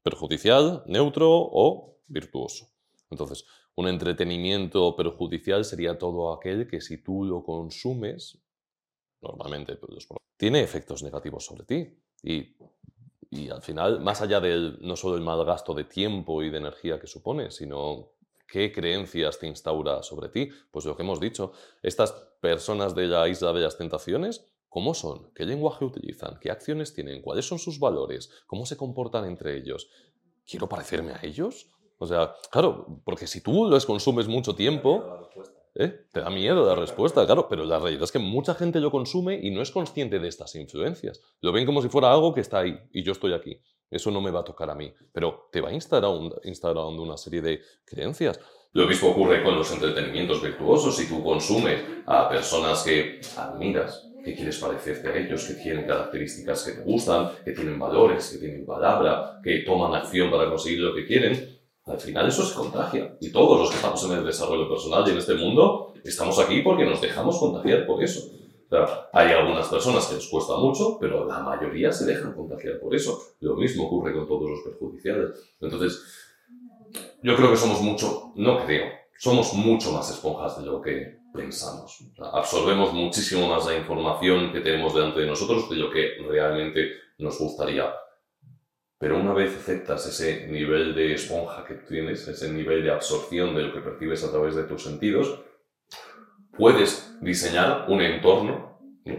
perjudicial, 0.02 0.84
neutro 0.86 1.28
o 1.30 1.98
virtuoso. 2.08 2.70
Entonces, 3.10 3.44
un 3.76 3.90
entretenimiento 3.90 4.96
perjudicial 4.96 5.66
sería 5.66 5.98
todo 5.98 6.32
aquel 6.32 6.66
que 6.66 6.80
si 6.80 7.04
tú 7.04 7.26
lo 7.26 7.44
consumes, 7.44 8.42
normalmente 9.20 9.76
pues, 9.76 10.08
tiene 10.38 10.62
efectos 10.62 11.04
negativos 11.04 11.44
sobre 11.44 11.66
ti. 11.66 12.00
Y, 12.24 12.56
y 13.30 13.50
al 13.50 13.62
final, 13.62 14.00
más 14.00 14.22
allá 14.22 14.40
del 14.40 14.78
no 14.80 14.96
solo 14.96 15.18
el 15.18 15.24
mal 15.24 15.44
gasto 15.44 15.74
de 15.74 15.84
tiempo 15.84 16.42
y 16.42 16.50
de 16.50 16.60
energía 16.60 17.02
que 17.02 17.08
supone, 17.08 17.52
sino 17.52 18.14
qué 18.48 18.72
creencias 18.72 19.40
te 19.40 19.48
instaura 19.48 20.02
sobre 20.04 20.30
ti, 20.30 20.50
pues 20.72 20.86
lo 20.86 20.96
que 20.96 21.04
hemos 21.04 21.20
dicho, 21.20 21.52
estas 21.84 22.12
personas 22.42 22.96
de 22.96 23.08
la 23.08 23.28
isla 23.28 23.54
de 23.54 23.62
las 23.62 23.78
tentaciones, 23.78 24.46
¿cómo 24.70 24.94
son? 24.94 25.32
¿Qué 25.34 25.46
lenguaje 25.46 25.86
utilizan? 25.86 26.40
¿Qué 26.40 26.50
acciones 26.50 26.94
tienen? 26.94 27.22
¿Cuáles 27.22 27.46
son 27.46 27.60
sus 27.60 27.80
valores? 27.80 28.30
¿Cómo 28.48 28.66
se 28.66 28.78
comportan 28.78 29.26
entre 29.26 29.58
ellos? 29.58 29.90
¿Quiero 30.46 30.70
parecerme 30.70 31.12
a 31.12 31.20
ellos? 31.24 31.70
O 32.00 32.06
sea, 32.06 32.36
claro, 32.52 33.02
porque 33.04 33.28
si 33.28 33.42
tú 33.42 33.70
les 33.70 33.86
consumes 33.86 34.28
mucho 34.28 34.56
tiempo. 34.56 35.30
¿Eh? 35.80 36.08
Te 36.12 36.22
da 36.22 36.32
miedo 36.32 36.66
la 36.66 36.74
respuesta, 36.74 37.24
claro, 37.28 37.48
pero 37.48 37.64
la 37.64 37.78
realidad 37.78 38.06
es 38.06 38.12
que 38.12 38.18
mucha 38.18 38.56
gente 38.56 38.80
lo 38.80 38.90
consume 38.90 39.40
y 39.44 39.52
no 39.52 39.62
es 39.62 39.70
consciente 39.70 40.18
de 40.18 40.28
estas 40.28 40.56
influencias. 40.56 41.22
Lo 41.40 41.52
ven 41.52 41.68
como 41.68 41.84
si 41.84 41.90
fuera 41.90 42.12
algo 42.12 42.34
que 42.34 42.42
está 42.42 42.60
ahí 42.60 42.80
y 42.92 43.04
yo 43.04 43.12
estoy 43.12 43.34
aquí. 43.34 43.62
Eso 43.90 44.12
no 44.12 44.22
me 44.22 44.32
va 44.32 44.42
a 44.42 44.44
tocar 44.44 44.70
a 44.70 44.76
mí, 44.76 44.94
pero 45.12 45.50
te 45.52 45.62
va 45.62 45.72
instaurando, 45.72 46.42
instaurando 46.44 47.02
una 47.02 47.18
serie 47.18 47.42
de 47.42 47.62
creencias. 47.86 48.40
Lo 48.74 48.86
mismo 48.86 49.10
ocurre 49.10 49.44
con 49.44 49.56
los 49.56 49.72
entretenimientos 49.72 50.42
virtuosos. 50.42 50.96
Si 50.96 51.08
tú 51.08 51.24
consumes 51.24 51.82
a 52.06 52.28
personas 52.30 52.84
que 52.84 53.22
admiras, 53.38 54.08
que 54.24 54.36
quieres 54.36 54.58
parecerte 54.58 55.08
a 55.08 55.16
ellos, 55.16 55.46
que 55.46 55.54
tienen 55.54 55.88
características 55.88 56.64
que 56.64 56.72
te 56.74 56.82
gustan, 56.82 57.32
que 57.46 57.54
tienen 57.54 57.80
valores, 57.80 58.30
que 58.30 58.40
tienen 58.40 58.66
palabra, 58.66 59.40
que 59.42 59.60
toman 59.60 59.96
acción 59.96 60.30
para 60.30 60.50
conseguir 60.50 60.80
lo 60.80 60.94
que 60.94 61.06
quieren, 61.06 61.58
al 61.86 62.00
final 62.00 62.28
eso 62.28 62.44
se 62.44 62.54
contagia. 62.54 63.18
Y 63.22 63.32
todos 63.32 63.58
los 63.58 63.70
que 63.70 63.78
estamos 63.78 64.04
en 64.04 64.18
el 64.18 64.26
desarrollo 64.26 64.68
personal 64.68 65.04
y 65.08 65.12
en 65.12 65.18
este 65.18 65.36
mundo, 65.36 65.94
estamos 66.04 66.38
aquí 66.40 66.62
porque 66.62 66.86
nos 66.86 67.00
dejamos 67.00 67.40
contagiar 67.40 67.86
por 67.86 68.04
eso. 68.04 68.30
O 68.68 68.70
sea, 68.70 69.10
hay 69.14 69.32
algunas 69.32 69.68
personas 69.68 70.06
que 70.08 70.16
les 70.16 70.28
cuesta 70.28 70.58
mucho, 70.58 70.98
pero 71.00 71.26
la 71.26 71.40
mayoría 71.40 71.92
se 71.92 72.06
dejan 72.06 72.34
contagiar 72.34 72.80
por 72.80 72.94
eso. 72.94 73.18
Lo 73.40 73.56
mismo 73.56 73.88
ocurre 73.88 74.14
con 74.14 74.28
todos 74.28 74.50
los 74.50 74.60
perjudiciales. 74.62 75.56
Entonces, 75.62 76.04
yo 77.24 77.36
creo 77.36 77.52
que 77.52 77.58
somos 77.58 77.82
mucho, 77.82 78.34
no 78.36 78.66
creo, 78.66 78.86
somos 79.18 79.54
mucho 79.54 79.92
más 79.92 80.10
esponjas 80.12 80.60
de 80.60 80.66
lo 80.66 80.82
que 80.82 81.18
pensamos. 81.34 82.04
absorbemos 82.34 82.94
muchísimo 82.94 83.48
más 83.48 83.66
la 83.66 83.78
información 83.78 84.52
que 84.52 84.62
tenemos 84.62 84.94
delante 84.94 85.22
de 85.22 85.28
nosotros 85.28 85.70
de 85.70 85.76
lo 85.76 85.92
que 85.92 86.18
realmente 86.28 86.92
nos 87.20 87.38
gustaría. 87.40 87.94
Pero 89.00 89.20
una 89.20 89.34
vez 89.34 89.56
aceptas 89.56 90.08
ese 90.08 90.48
nivel 90.48 90.96
de 90.96 91.14
esponja 91.14 91.64
que 91.66 91.76
tienes, 91.76 92.28
ese 92.28 92.52
nivel 92.52 92.84
de 92.84 92.92
absorción 92.92 93.56
de 93.56 93.64
lo 93.64 93.74
que 93.74 93.82
percibes 93.82 94.24
a 94.24 94.32
través 94.32 94.56
de 94.56 94.64
tus 94.64 94.84
sentidos, 94.84 95.40
puedes 96.58 97.18
diseñar 97.22 97.86
un 97.88 98.02
entorno, 98.02 98.78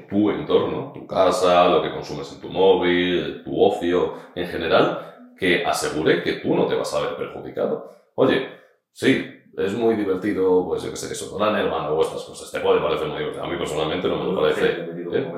tu 0.09 0.30
entorno, 0.30 0.93
tu 0.93 1.07
casa, 1.07 1.68
lo 1.68 1.82
que 1.82 1.91
consumes 1.91 2.32
en 2.32 2.41
tu 2.41 2.49
móvil, 2.49 3.43
tu 3.45 3.62
ocio 3.62 4.14
en 4.34 4.47
general, 4.47 5.34
que 5.39 5.64
asegure 5.64 6.22
que 6.22 6.34
tú 6.34 6.55
no 6.55 6.66
te 6.66 6.74
vas 6.74 6.93
a 6.95 7.01
ver 7.01 7.16
perjudicado. 7.16 7.93
Oye, 8.14 8.49
sí, 8.93 9.38
es 9.59 9.74
muy 9.74 9.96
divertido, 9.96 10.64
pues 10.66 10.82
yo 10.82 10.90
qué 10.90 10.96
sé, 10.96 11.12
eso, 11.12 11.30
con 11.30 11.42
hermano 11.56 11.90
o 11.94 12.02
estas 12.02 12.22
cosas. 12.22 12.50
Te 12.50 12.61
puede 12.61 12.80
parecer 12.80 13.09
muy 13.09 13.18
divertido. 13.18 13.44
A 13.44 13.48
mí 13.48 13.56
personalmente 13.56 14.09
no 14.09 14.16
me 14.16 14.32
lo 14.32 14.40
parece. 14.40 14.88
¿Eh? 15.12 15.32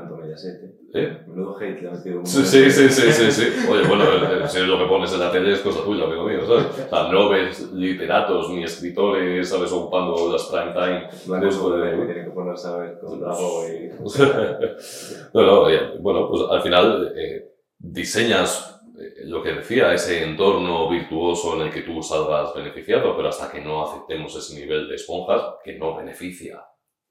¿Eh? 0.92 1.18
Menudo 1.28 1.56
hate 1.56 1.82
le 1.82 1.88
ha 1.88 1.92
metido 1.92 2.18
un 2.18 2.26
sí, 2.26 2.44
sí, 2.44 2.70
sí, 2.70 2.88
sí, 2.88 3.12
sí, 3.12 3.30
sí. 3.30 3.66
Oye, 3.70 3.86
bueno, 3.86 4.04
si 4.48 4.58
es 4.58 4.66
lo 4.66 4.78
que 4.78 4.86
pones 4.86 5.12
en 5.12 5.20
la 5.20 5.30
tele 5.30 5.52
es 5.52 5.60
cosa 5.60 5.84
tuya, 5.84 6.04
amigo 6.04 6.24
mío, 6.24 6.44
¿sabes? 6.44 6.66
O 6.66 6.88
sea, 6.88 7.12
no 7.12 7.28
ves 7.28 7.72
literatos 7.72 8.50
ni 8.50 8.64
escritores, 8.64 9.48
¿sabes? 9.48 9.72
Ocupando 9.72 10.32
las 10.32 10.44
prime 10.46 10.72
time. 10.72 11.08
No 11.28 11.44
después 11.44 11.80
de... 11.80 12.04
Tienen 12.06 12.24
que 12.24 12.30
ponerse 12.32 12.68
a 12.68 12.76
ver 12.76 12.98
con 12.98 13.20
Drago 13.20 13.68
y... 13.68 13.88
no, 15.34 15.42
no, 15.42 15.60
oye, 15.60 15.80
bueno, 16.00 16.28
pues 16.28 16.42
al 16.50 16.62
final 16.62 17.12
eh, 17.16 17.52
diseñas 17.78 18.79
lo 19.24 19.42
que 19.42 19.52
decía, 19.52 19.94
ese 19.94 20.22
entorno 20.22 20.88
virtuoso 20.88 21.56
en 21.56 21.62
el 21.62 21.72
que 21.72 21.82
tú 21.82 22.02
salgas 22.02 22.54
beneficiado, 22.54 23.16
pero 23.16 23.28
hasta 23.28 23.50
que 23.50 23.60
no 23.60 23.82
aceptemos 23.82 24.36
ese 24.36 24.60
nivel 24.60 24.88
de 24.88 24.96
esponjas 24.96 25.42
que 25.64 25.78
no 25.78 25.96
beneficia 25.96 26.62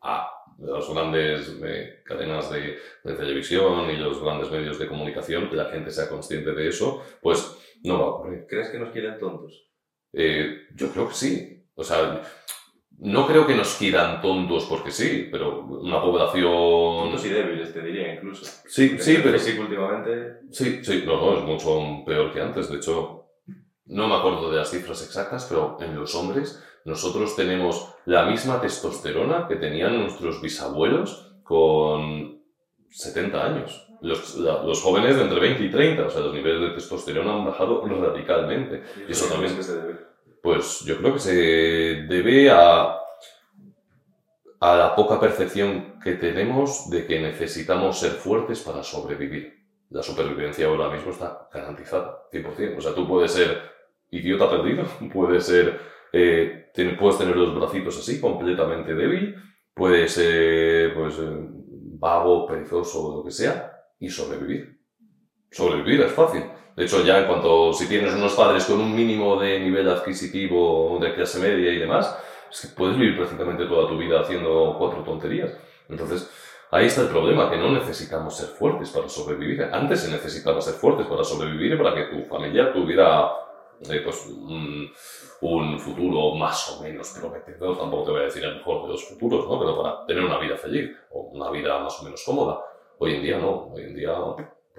a 0.01 0.31
las 0.59 0.89
grandes 0.89 1.57
eh, 1.63 2.01
cadenas 2.05 2.51
de, 2.51 2.77
televisión 3.03 3.89
y 3.89 3.97
los 3.97 4.21
grandes 4.21 4.51
medios 4.51 4.77
de 4.77 4.87
comunicación, 4.87 5.49
que 5.49 5.55
la 5.55 5.69
gente 5.69 5.91
sea 5.91 6.09
consciente 6.09 6.51
de 6.51 6.67
eso, 6.67 7.03
pues 7.21 7.57
no 7.83 7.99
va 7.99 8.05
a 8.05 8.09
ocurrir. 8.09 8.45
¿Crees 8.47 8.69
que 8.69 8.79
nos 8.79 8.91
quieren 8.91 9.17
tontos? 9.17 9.69
Eh, 10.13 10.67
yo 10.75 10.91
creo 10.91 11.07
que 11.07 11.15
sí. 11.15 11.65
O 11.75 11.83
sea, 11.83 12.21
no 13.01 13.25
creo 13.25 13.47
que 13.47 13.55
nos 13.55 13.75
quieran 13.75 14.21
tontos 14.21 14.65
porque 14.65 14.91
sí, 14.91 15.29
pero 15.31 15.61
una 15.61 16.01
población... 16.01 16.43
Tontos 16.43 17.25
y 17.25 17.29
débiles, 17.29 17.73
te 17.73 17.81
diría 17.81 18.13
incluso. 18.13 18.45
Sí, 18.67 18.97
sí, 18.99 19.19
pero... 19.23 19.39
Sí, 19.39 19.57
últimamente... 19.57 20.39
Sí, 20.51 20.83
sí, 20.83 21.03
no, 21.05 21.15
no, 21.15 21.37
es 21.37 21.43
mucho 21.45 22.03
peor 22.05 22.33
que 22.33 22.41
antes. 22.41 22.69
De 22.69 22.75
hecho, 22.75 23.29
no 23.85 24.07
me 24.07 24.15
acuerdo 24.15 24.51
de 24.51 24.57
las 24.57 24.69
cifras 24.69 25.01
exactas, 25.01 25.45
pero 25.47 25.77
en 25.79 25.95
los 25.95 26.13
hombres 26.13 26.61
nosotros 26.83 27.35
tenemos 27.37 27.95
la 28.05 28.25
misma 28.25 28.59
testosterona 28.59 29.47
que 29.47 29.55
tenían 29.55 29.97
nuestros 30.01 30.41
bisabuelos 30.41 31.37
con 31.43 32.41
70 32.89 33.45
años. 33.45 33.87
Los, 34.01 34.35
los, 34.35 34.81
jóvenes 34.81 35.15
de 35.15 35.23
entre 35.23 35.39
20 35.39 35.63
y 35.63 35.71
30, 35.71 36.05
o 36.05 36.09
sea, 36.09 36.21
los 36.21 36.33
niveles 36.33 36.61
de 36.61 36.69
testosterona 36.69 37.33
han 37.33 37.45
bajado 37.45 37.85
radicalmente. 37.85 38.83
Y 39.07 39.11
eso 39.11 39.25
también... 39.27 39.61
se 39.63 39.75
debe? 39.75 40.08
Pues 40.41 40.81
yo 40.81 40.97
creo 40.97 41.13
que 41.13 41.19
se 41.19 41.33
debe 41.33 42.49
a, 42.49 42.97
a 44.59 44.75
la 44.75 44.95
poca 44.95 45.19
percepción 45.19 45.99
que 46.03 46.13
tenemos 46.13 46.89
de 46.89 47.05
que 47.05 47.19
necesitamos 47.19 47.99
ser 47.99 48.11
fuertes 48.11 48.61
para 48.61 48.83
sobrevivir. 48.83 49.59
La 49.89 50.03
supervivencia 50.03 50.67
ahora 50.67 50.89
mismo 50.89 51.11
está 51.11 51.49
garantizada, 51.51 52.27
100%. 52.31 52.77
O 52.77 52.81
sea, 52.81 52.93
tú 52.93 53.07
puedes 53.07 53.31
ser 53.31 53.59
idiota 54.11 54.49
perdido, 54.49 54.83
puedes 55.13 55.45
ser, 55.45 55.79
eh, 56.13 56.71
puedes 56.99 57.17
tener 57.17 57.35
los 57.35 57.55
bracitos 57.55 57.97
así, 57.97 58.19
completamente 58.21 58.93
débil, 58.93 59.35
puedes 59.73 60.11
ser, 60.13 60.93
pues, 60.93 61.17
eh, 61.19 61.37
vago, 61.99 62.45
perezoso 62.45 63.17
lo 63.17 63.23
que 63.23 63.31
sea, 63.31 63.71
y 63.99 64.09
sobrevivir. 64.09 64.79
Sobrevivir 65.51 66.01
es 66.01 66.11
fácil. 66.11 66.43
De 66.79 66.85
hecho, 66.85 67.03
ya 67.03 67.19
en 67.19 67.27
cuanto 67.27 67.73
si 67.73 67.89
tienes 67.89 68.15
unos 68.15 68.35
padres 68.35 68.63
con 68.63 68.79
un 68.79 68.95
mínimo 68.95 69.37
de 69.37 69.59
nivel 69.59 69.89
adquisitivo 69.89 70.97
de 71.01 71.13
clase 71.13 71.37
media 71.37 71.73
y 71.73 71.77
demás, 71.77 72.17
es 72.49 72.61
que 72.61 72.67
puedes 72.69 72.97
vivir 72.97 73.17
prácticamente 73.17 73.65
toda 73.65 73.85
tu 73.85 73.97
vida 73.97 74.21
haciendo 74.21 74.77
cuatro 74.79 75.03
tonterías. 75.03 75.51
Entonces, 75.89 76.31
ahí 76.71 76.85
está 76.85 77.01
el 77.01 77.09
problema, 77.09 77.49
que 77.49 77.57
no 77.57 77.69
necesitamos 77.69 78.37
ser 78.37 78.47
fuertes 78.47 78.91
para 78.91 79.09
sobrevivir. 79.09 79.61
Antes 79.63 79.99
se 79.99 80.09
necesitaba 80.09 80.61
ser 80.61 80.75
fuertes 80.75 81.05
para 81.05 81.21
sobrevivir 81.25 81.77
para 81.77 81.93
que 81.93 82.15
tu 82.15 82.23
familia 82.29 82.71
tuviera 82.71 83.29
eh, 83.89 83.99
pues, 84.01 84.27
un, 84.27 84.89
un, 85.41 85.79
futuro 85.81 86.33
más 86.35 86.69
o 86.69 86.81
menos 86.81 87.09
prometedor. 87.09 87.77
Tampoco 87.77 88.05
te 88.05 88.11
voy 88.11 88.21
a 88.21 88.23
decir 88.23 88.45
el 88.45 88.55
mejor 88.55 88.83
de 88.83 88.93
los 88.93 89.03
futuros, 89.03 89.45
¿no? 89.49 89.59
pero 89.59 89.83
para 89.83 90.05
tener 90.05 90.23
una 90.23 90.39
vida 90.39 90.55
feliz 90.55 90.95
o 91.11 91.23
una 91.23 91.51
vida 91.51 91.77
más 91.79 91.99
o 91.99 92.05
menos 92.05 92.23
cómoda. 92.25 92.61
Hoy 92.99 93.15
en 93.15 93.21
día 93.21 93.37
no, 93.37 93.73
hoy 93.73 93.83
en 93.83 93.95
día 93.95 94.13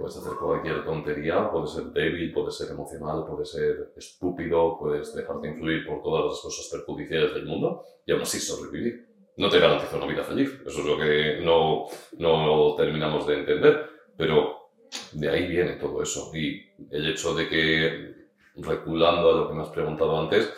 Puedes 0.01 0.17
hacer 0.17 0.33
cualquier 0.39 0.83
tontería, 0.83 1.51
puedes 1.51 1.73
ser 1.73 1.85
débil, 1.93 2.33
puedes 2.33 2.57
ser 2.57 2.71
emocional, 2.71 3.27
puedes 3.29 3.51
ser 3.51 3.93
estúpido, 3.95 4.79
puedes 4.79 5.15
dejarte 5.15 5.49
influir 5.49 5.87
por 5.87 6.03
todas 6.03 6.25
las 6.25 6.41
cosas 6.41 6.67
perjudiciales 6.73 7.35
del 7.35 7.45
mundo 7.45 7.85
y 8.07 8.13
aún 8.13 8.23
así 8.23 8.41
sobrevivir. 8.41 9.07
No 9.37 9.51
te 9.51 9.59
garantiza 9.59 9.99
una 9.99 10.07
vida 10.07 10.25
feliz, 10.25 10.59
eso 10.67 10.81
es 10.81 10.87
lo 10.87 10.97
que 10.97 11.41
no, 11.43 11.85
no 12.17 12.75
terminamos 12.77 13.27
de 13.27 13.41
entender, 13.41 13.91
pero 14.17 14.71
de 15.13 15.29
ahí 15.29 15.47
viene 15.47 15.75
todo 15.75 16.03
eso. 16.03 16.31
Y 16.35 16.63
el 16.91 17.07
hecho 17.07 17.35
de 17.35 17.47
que, 17.47 18.15
reculando 18.57 19.31
a 19.31 19.37
lo 19.37 19.49
que 19.49 19.55
me 19.55 19.63
has 19.65 19.69
preguntado 19.69 20.19
antes, 20.19 20.51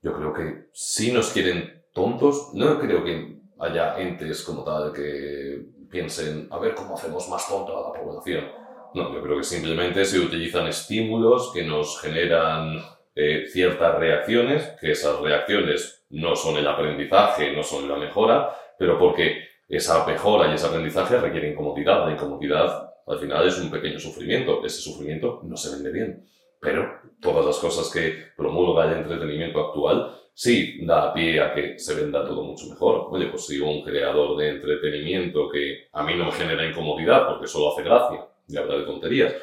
yo 0.00 0.14
creo 0.14 0.32
que 0.32 0.68
si 0.72 1.12
nos 1.12 1.30
quieren 1.30 1.84
tontos, 1.92 2.54
no 2.54 2.80
creo 2.80 3.04
que 3.04 3.38
haya 3.58 3.98
entes 4.00 4.42
como 4.44 4.64
tal 4.64 4.94
que 4.94 5.62
piensen 5.90 6.48
a 6.50 6.58
ver 6.58 6.74
cómo 6.74 6.94
hacemos 6.94 7.28
más 7.28 7.46
tonto 7.46 7.76
a 7.76 7.92
la 7.92 8.02
población 8.02 8.67
no, 8.94 9.14
yo 9.14 9.22
creo 9.22 9.36
que 9.38 9.44
simplemente 9.44 10.04
se 10.04 10.18
utilizan 10.20 10.66
estímulos 10.66 11.52
que 11.52 11.62
nos 11.62 12.00
generan 12.00 12.78
eh, 13.14 13.46
ciertas 13.48 13.98
reacciones, 13.98 14.76
que 14.80 14.92
esas 14.92 15.20
reacciones 15.20 16.06
no 16.10 16.36
son 16.36 16.56
el 16.56 16.66
aprendizaje, 16.66 17.52
no 17.52 17.62
son 17.62 17.88
la 17.88 17.96
mejora, 17.96 18.54
pero 18.78 18.98
porque 18.98 19.48
esa 19.68 20.06
mejora 20.06 20.50
y 20.50 20.54
ese 20.54 20.66
aprendizaje 20.66 21.18
requieren 21.18 21.52
incomodidad. 21.52 22.06
La 22.06 22.12
incomodidad 22.12 22.94
al 23.06 23.18
final 23.18 23.46
es 23.46 23.58
un 23.58 23.70
pequeño 23.70 23.98
sufrimiento. 23.98 24.64
Ese 24.64 24.80
sufrimiento 24.80 25.40
no 25.44 25.56
se 25.56 25.74
vende 25.74 25.90
bien. 25.90 26.26
Pero 26.60 27.00
todas 27.20 27.44
las 27.44 27.58
cosas 27.58 27.92
que 27.92 28.32
promulga 28.36 28.84
el 28.86 28.98
entretenimiento 28.98 29.66
actual 29.66 30.14
sí 30.32 30.84
da 30.86 31.12
pie 31.12 31.40
a 31.40 31.52
que 31.52 31.78
se 31.78 31.94
venda 31.94 32.24
todo 32.24 32.42
mucho 32.44 32.66
mejor. 32.68 33.08
Oye, 33.10 33.26
pues 33.26 33.46
si 33.46 33.60
un 33.60 33.82
creador 33.82 34.36
de 34.36 34.50
entretenimiento 34.50 35.48
que 35.50 35.88
a 35.92 36.02
mí 36.02 36.14
no 36.14 36.26
me 36.26 36.32
genera 36.32 36.64
incomodidad 36.64 37.26
porque 37.26 37.46
solo 37.46 37.72
hace 37.72 37.82
gracia, 37.82 38.26
y 38.48 38.56
habla 38.56 38.76
de 38.76 38.84
tonterías, 38.84 39.34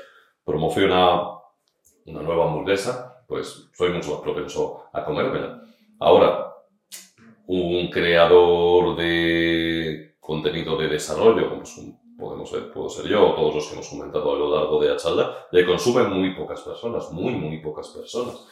promociona 0.44 1.30
una 2.06 2.22
nueva 2.22 2.46
hamburguesa, 2.46 3.24
pues 3.28 3.70
soy 3.74 3.92
mucho 3.92 4.12
más 4.12 4.22
propenso 4.22 4.86
a 4.94 5.04
comérmela. 5.04 5.62
Ahora, 6.00 6.54
un 7.48 7.90
creador 7.90 8.96
de 8.96 10.16
contenido 10.20 10.78
de 10.78 10.88
desarrollo, 10.88 11.50
como 11.50 11.64
podemos 12.18 12.50
ser, 12.50 12.72
puedo 12.72 12.90
ser 12.90 13.08
yo, 13.08 13.30
o 13.30 13.36
todos 13.36 13.56
los 13.56 13.68
que 13.68 13.74
hemos 13.74 13.90
comentado 13.90 14.34
a 14.34 14.38
lo 14.38 14.56
largo 14.56 14.80
de 14.82 14.90
la 14.90 14.98
charla, 14.98 15.48
le 15.52 15.66
consumen 15.66 16.10
muy 16.10 16.36
pocas 16.36 16.62
personas, 16.62 17.12
muy, 17.12 17.34
muy 17.34 17.60
pocas 17.60 17.90
personas, 17.90 18.48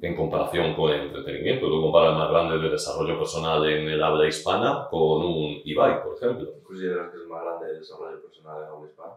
en 0.00 0.16
comparación 0.16 0.74
con 0.74 0.90
el 0.90 1.02
entretenimiento. 1.02 1.68
Tú 1.68 1.82
comparas 1.82 2.12
el 2.12 2.18
más 2.18 2.30
grande 2.30 2.58
de 2.58 2.70
desarrollo 2.70 3.18
personal 3.18 3.68
en 3.68 3.88
el 3.88 4.02
habla 4.02 4.26
hispana 4.26 4.86
con 4.90 5.22
un 5.22 5.60
Ibai, 5.64 6.02
por 6.02 6.16
ejemplo. 6.16 6.54
¿Consideras 6.62 7.10
que 7.10 7.16
es 7.16 7.22
el 7.22 7.28
más 7.28 7.42
grande 7.42 7.66
de 7.66 7.78
desarrollo 7.80 8.22
personal 8.22 8.62
en 8.62 8.68
habla 8.68 8.88
hispana? 8.88 9.12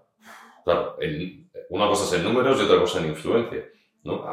Claro, 0.64 0.97
una 1.70 1.88
cosa 1.88 2.05
es 2.05 2.22
en 2.22 2.24
números 2.24 2.59
y 2.59 2.64
otra 2.64 2.80
cosa 2.80 2.99
en 2.99 3.09
influencia, 3.09 3.66
¿no? 4.03 4.24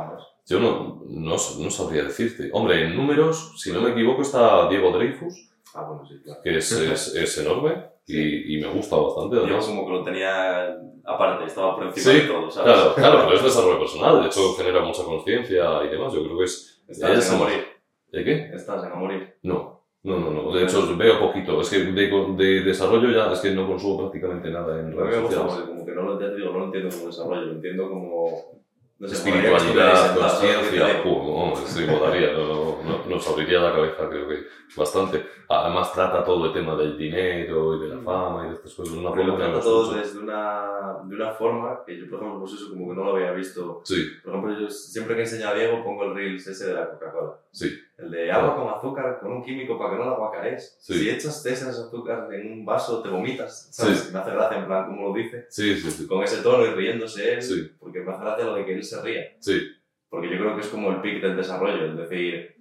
Yo 0.46 0.58
no, 0.58 1.02
no, 1.06 1.30
no, 1.30 1.70
sabría 1.70 2.04
decirte. 2.04 2.50
Hombre, 2.52 2.84
en 2.84 2.96
números, 2.96 3.54
si 3.60 3.72
no 3.72 3.80
me 3.80 3.90
equivoco, 3.90 4.22
está 4.22 4.68
Diego 4.68 4.90
Dreyfus, 4.90 5.52
ah, 5.74 5.84
bueno, 5.84 6.04
sí, 6.06 6.20
claro. 6.24 6.40
que 6.42 6.56
es, 6.56 6.72
es, 6.72 7.14
es 7.14 7.38
enorme 7.38 7.84
y, 8.06 8.56
y, 8.56 8.60
me 8.60 8.68
gusta 8.68 8.96
bastante. 8.96 9.36
Además. 9.36 9.66
Yo 9.66 9.72
como 9.72 9.86
que 9.86 9.92
lo 9.92 10.02
tenía 10.02 10.76
aparte, 11.04 11.44
estaba 11.44 11.76
por 11.76 11.86
encima 11.86 12.14
de 12.14 12.20
todo, 12.22 12.50
¿sabes? 12.50 12.72
Claro, 12.72 12.94
claro, 12.94 13.18
pero 13.24 13.36
es 13.36 13.42
desarrollo 13.44 13.78
personal, 13.78 14.20
de 14.20 14.26
hecho 14.26 14.54
genera 14.54 14.80
mucha 14.82 15.04
conciencia 15.04 15.84
y 15.84 15.88
demás. 15.88 16.12
Yo 16.12 16.24
creo 16.24 16.38
que 16.38 16.44
es... 16.44 16.82
Estás 16.88 17.28
en 17.28 17.34
a 17.34 17.38
morir. 17.38 17.66
¿De 18.10 18.24
qué? 18.24 18.50
Estás 18.52 18.84
en 18.84 18.92
a 18.92 18.96
morir. 18.96 19.36
No. 19.42 19.79
No, 20.02 20.18
no, 20.18 20.30
no. 20.30 20.54
De 20.54 20.64
hecho, 20.64 20.96
veo 20.96 21.20
poquito. 21.20 21.60
Es 21.60 21.68
que 21.68 21.78
de, 21.78 22.60
desarrollo 22.62 23.10
ya 23.10 23.32
es 23.32 23.40
que 23.40 23.50
no 23.50 23.66
consumo 23.66 23.98
prácticamente 23.98 24.50
nada 24.50 24.80
en 24.80 24.96
redes 24.96 25.16
sociales. 25.16 25.66
Como 25.66 25.84
que 25.84 25.92
no 25.92 26.02
lo, 26.02 26.12
entiendo, 26.12 26.36
digo, 26.36 26.52
no 26.52 26.58
lo 26.58 26.64
entiendo 26.66 26.90
como 26.90 27.06
desarrollo, 27.06 27.42
lo 27.42 27.52
entiendo 27.52 27.88
como 27.90 28.62
No 28.98 29.08
sé, 29.08 29.14
espiritualidad, 29.14 30.16
conciencia, 30.16 31.02
pum, 31.02 31.54
sí, 31.66 31.84
molaría, 31.86 32.32
no, 32.36 32.82
no, 32.82 33.04
nos 33.10 33.28
abriría 33.28 33.60
la 33.60 33.72
cabeza, 33.72 34.08
creo 34.08 34.26
que 34.26 34.38
bastante. 34.74 35.22
Además, 35.48 35.92
trata 35.92 36.24
todo 36.24 36.46
el 36.46 36.52
tema 36.54 36.76
del 36.76 36.96
dinero 36.96 37.76
y 37.76 37.80
de 37.80 37.94
la 37.94 38.00
fama 38.00 38.46
y 38.46 38.50
de 38.50 38.54
estas 38.54 38.72
cosas 38.74 38.94
de 38.94 39.00
una 39.00 39.10
forma 39.10 39.36
trata 39.36 39.60
todo 39.60 39.94
desde 39.94 40.18
una, 40.18 40.98
de 41.04 41.14
una 41.14 41.32
forma 41.32 41.80
que 41.84 41.98
yo, 41.98 42.08
por 42.08 42.20
ejemplo, 42.20 42.40
pues 42.40 42.52
eso 42.54 42.70
como 42.70 42.88
que 42.88 42.96
no 42.96 43.04
lo 43.04 43.16
había 43.16 43.32
visto. 43.32 43.82
Sí, 43.84 44.12
Por 44.24 44.34
ejemplo, 44.34 44.60
yo 44.60 44.70
siempre 44.70 45.14
que 45.14 45.22
enseño 45.22 45.48
a 45.48 45.54
Diego 45.54 45.84
pongo 45.84 46.04
el 46.04 46.14
Reels 46.14 46.46
ese 46.46 46.68
de 46.68 46.74
la 46.74 46.88
Coca-Cola. 46.88 47.32
sí, 47.50 47.68
El 48.02 48.10
de 48.10 48.32
agua 48.32 48.56
con 48.56 48.68
azúcar, 48.68 49.18
con 49.20 49.32
un 49.32 49.42
químico 49.44 49.78
para 49.78 49.90
que 49.90 49.96
no 49.98 50.10
la 50.10 50.16
guacarees. 50.16 50.76
Sí. 50.80 50.94
Si 50.94 51.10
echas 51.10 51.44
esas 51.44 51.78
azúcar 51.78 52.28
en 52.32 52.52
un 52.52 52.64
vaso, 52.64 53.02
te 53.02 53.08
vomitas. 53.10 53.68
¿Sabes? 53.70 53.98
Sí. 54.00 54.12
Me 54.12 54.18
hace 54.20 54.30
gracia, 54.30 54.58
en 54.58 54.66
plan, 54.66 54.86
como 54.86 55.08
lo 55.08 55.14
dice. 55.14 55.46
sí, 55.50 55.76
sí, 55.76 55.90
sí, 55.90 56.06
Con 56.06 56.22
ese 56.22 56.42
tono 56.42 56.64
y 56.64 56.70
riéndose 56.70 57.34
él. 57.34 57.76
Porque 57.78 58.00
me 58.00 58.12
hace 58.12 58.22
gracia 58.24 58.44
lo 58.46 58.54
de 58.54 58.64
que 58.64 58.74
él 58.74 58.82
se 58.84 59.02
ría. 59.02 59.24
sí, 59.38 59.60
Porque 60.08 60.30
yo 60.30 60.38
creo 60.38 60.54
que 60.54 60.62
es 60.62 60.68
como 60.68 60.90
el 60.90 61.00
pic 61.02 61.20
del 61.22 61.36
desarrollo. 61.36 61.84
Es 61.86 61.96
decir, 61.96 62.56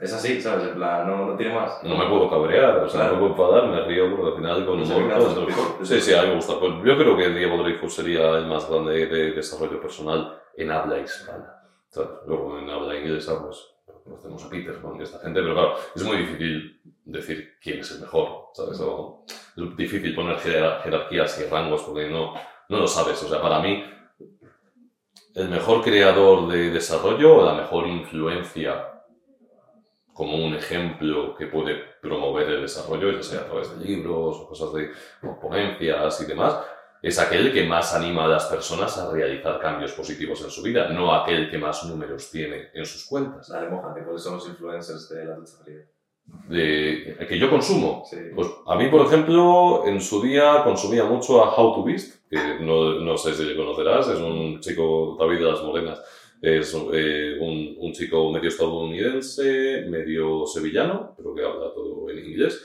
es 0.00 0.12
así, 0.14 0.40
¿sabes? 0.40 0.68
En 0.68 0.74
plan, 0.76 1.06
no, 1.06 1.26
no 1.26 1.36
tiene 1.36 1.54
más. 1.54 1.82
no 1.84 1.96
me 1.96 2.08
puedo 2.08 2.30
cabrear, 2.30 2.78
o 2.78 2.88
sea, 2.88 3.00
Claro. 3.02 3.16
no 3.16 3.28
me 3.28 3.34
puedo 3.34 3.50
enfadar, 3.52 3.70
me 3.70 3.84
río 3.86 4.10
porque 4.16 4.28
al 4.30 4.36
final 4.36 4.66
con 4.66 4.78
No 4.80 4.96
humor 4.96 5.36
reír. 5.36 5.54
Sí, 5.82 6.00
sí, 6.00 6.14
a 6.14 6.22
mí 6.22 6.28
me 6.28 6.34
gusta. 6.36 6.58
Pues 6.58 6.72
yo 6.84 6.96
creo 6.96 7.16
que 7.16 7.28
Diego 7.30 7.62
Dreyfus 7.62 7.94
sería 7.94 8.38
el 8.38 8.46
más 8.46 8.70
grande 8.70 9.06
de 9.06 9.32
desarrollo 9.32 9.78
personal 9.80 10.38
en 10.56 10.70
habla 10.70 10.98
hispana. 11.00 11.54
Luego 12.26 12.58
en 12.58 12.70
habla 12.70 12.96
inglesa, 12.98 13.42
pues 13.44 13.66
conocemos 14.10 14.44
a 14.44 14.50
Peterson 14.50 14.98
y 14.98 15.02
esta 15.04 15.18
gente, 15.20 15.40
pero 15.40 15.54
claro, 15.54 15.74
es 15.94 16.02
muy 16.02 16.16
difícil 16.18 16.80
decir 17.04 17.54
quién 17.62 17.78
es 17.80 17.90
el 17.92 18.00
mejor, 18.00 18.48
¿sabes? 18.54 18.80
O 18.80 19.24
es 19.56 19.76
difícil 19.76 20.14
poner 20.14 20.36
jerar- 20.38 20.82
jerarquías 20.82 21.40
y 21.40 21.44
rangos 21.48 21.82
porque 21.82 22.08
no, 22.08 22.34
no 22.68 22.78
lo 22.78 22.86
sabes. 22.86 23.22
O 23.22 23.28
sea, 23.28 23.40
para 23.40 23.60
mí, 23.60 23.84
el 25.34 25.48
mejor 25.48 25.82
creador 25.82 26.48
de 26.48 26.70
desarrollo 26.70 27.36
o 27.36 27.44
la 27.44 27.54
mejor 27.54 27.86
influencia 27.86 28.86
como 30.12 30.36
un 30.44 30.54
ejemplo 30.54 31.34
que 31.34 31.46
puede 31.46 31.76
promover 32.02 32.48
el 32.50 32.62
desarrollo, 32.62 33.12
ya 33.12 33.22
sea 33.22 33.40
a 33.40 33.44
través 33.46 33.78
de 33.78 33.84
libros 33.84 34.36
o 34.40 34.48
cosas 34.48 34.72
de 34.74 34.90
o 35.22 35.38
ponencias 35.40 36.20
y 36.20 36.26
demás, 36.26 36.58
es 37.02 37.18
aquel 37.18 37.52
que 37.52 37.64
más 37.64 37.94
anima 37.94 38.24
a 38.24 38.28
las 38.28 38.46
personas 38.46 38.96
a 38.98 39.10
realizar 39.10 39.58
cambios 39.58 39.92
positivos 39.92 40.42
en 40.42 40.50
su 40.50 40.62
vida, 40.62 40.88
no 40.88 41.14
aquel 41.14 41.50
que 41.50 41.58
más 41.58 41.84
números 41.84 42.30
tiene 42.30 42.68
en 42.74 42.84
sus 42.84 43.06
cuentas. 43.06 43.48
Dale, 43.48 43.70
mojate, 43.70 44.04
¿cuáles 44.04 44.22
son 44.22 44.34
los 44.34 44.48
influencers 44.48 45.08
de 45.08 45.24
la 45.24 45.36
ducha 45.36 45.54
fría? 45.64 45.80
De, 46.48 47.16
que 47.28 47.38
yo 47.38 47.50
consumo. 47.50 48.04
Sí. 48.08 48.16
Pues 48.34 48.48
a 48.66 48.76
mí, 48.76 48.88
por 48.88 49.04
ejemplo, 49.06 49.84
en 49.86 50.00
su 50.00 50.22
día 50.22 50.62
consumía 50.62 51.04
mucho 51.04 51.42
a 51.42 51.54
How 51.56 51.74
to 51.74 51.84
Beast, 51.84 52.28
que 52.28 52.60
no, 52.60 53.00
no 53.00 53.16
sé 53.16 53.34
si 53.34 53.44
le 53.44 53.56
conocerás, 53.56 54.08
es 54.08 54.18
un 54.18 54.60
chico, 54.60 55.16
David 55.18 55.38
de 55.38 55.44
las 55.44 55.62
Morenas, 55.62 56.00
es 56.40 56.74
eh, 56.92 57.36
un, 57.40 57.76
un 57.78 57.92
chico 57.92 58.30
medio 58.30 58.48
estadounidense, 58.48 59.86
medio 59.88 60.46
sevillano, 60.46 61.14
pero 61.16 61.34
que 61.34 61.44
habla 61.44 61.72
todo 61.74 62.08
en 62.08 62.18
inglés, 62.18 62.64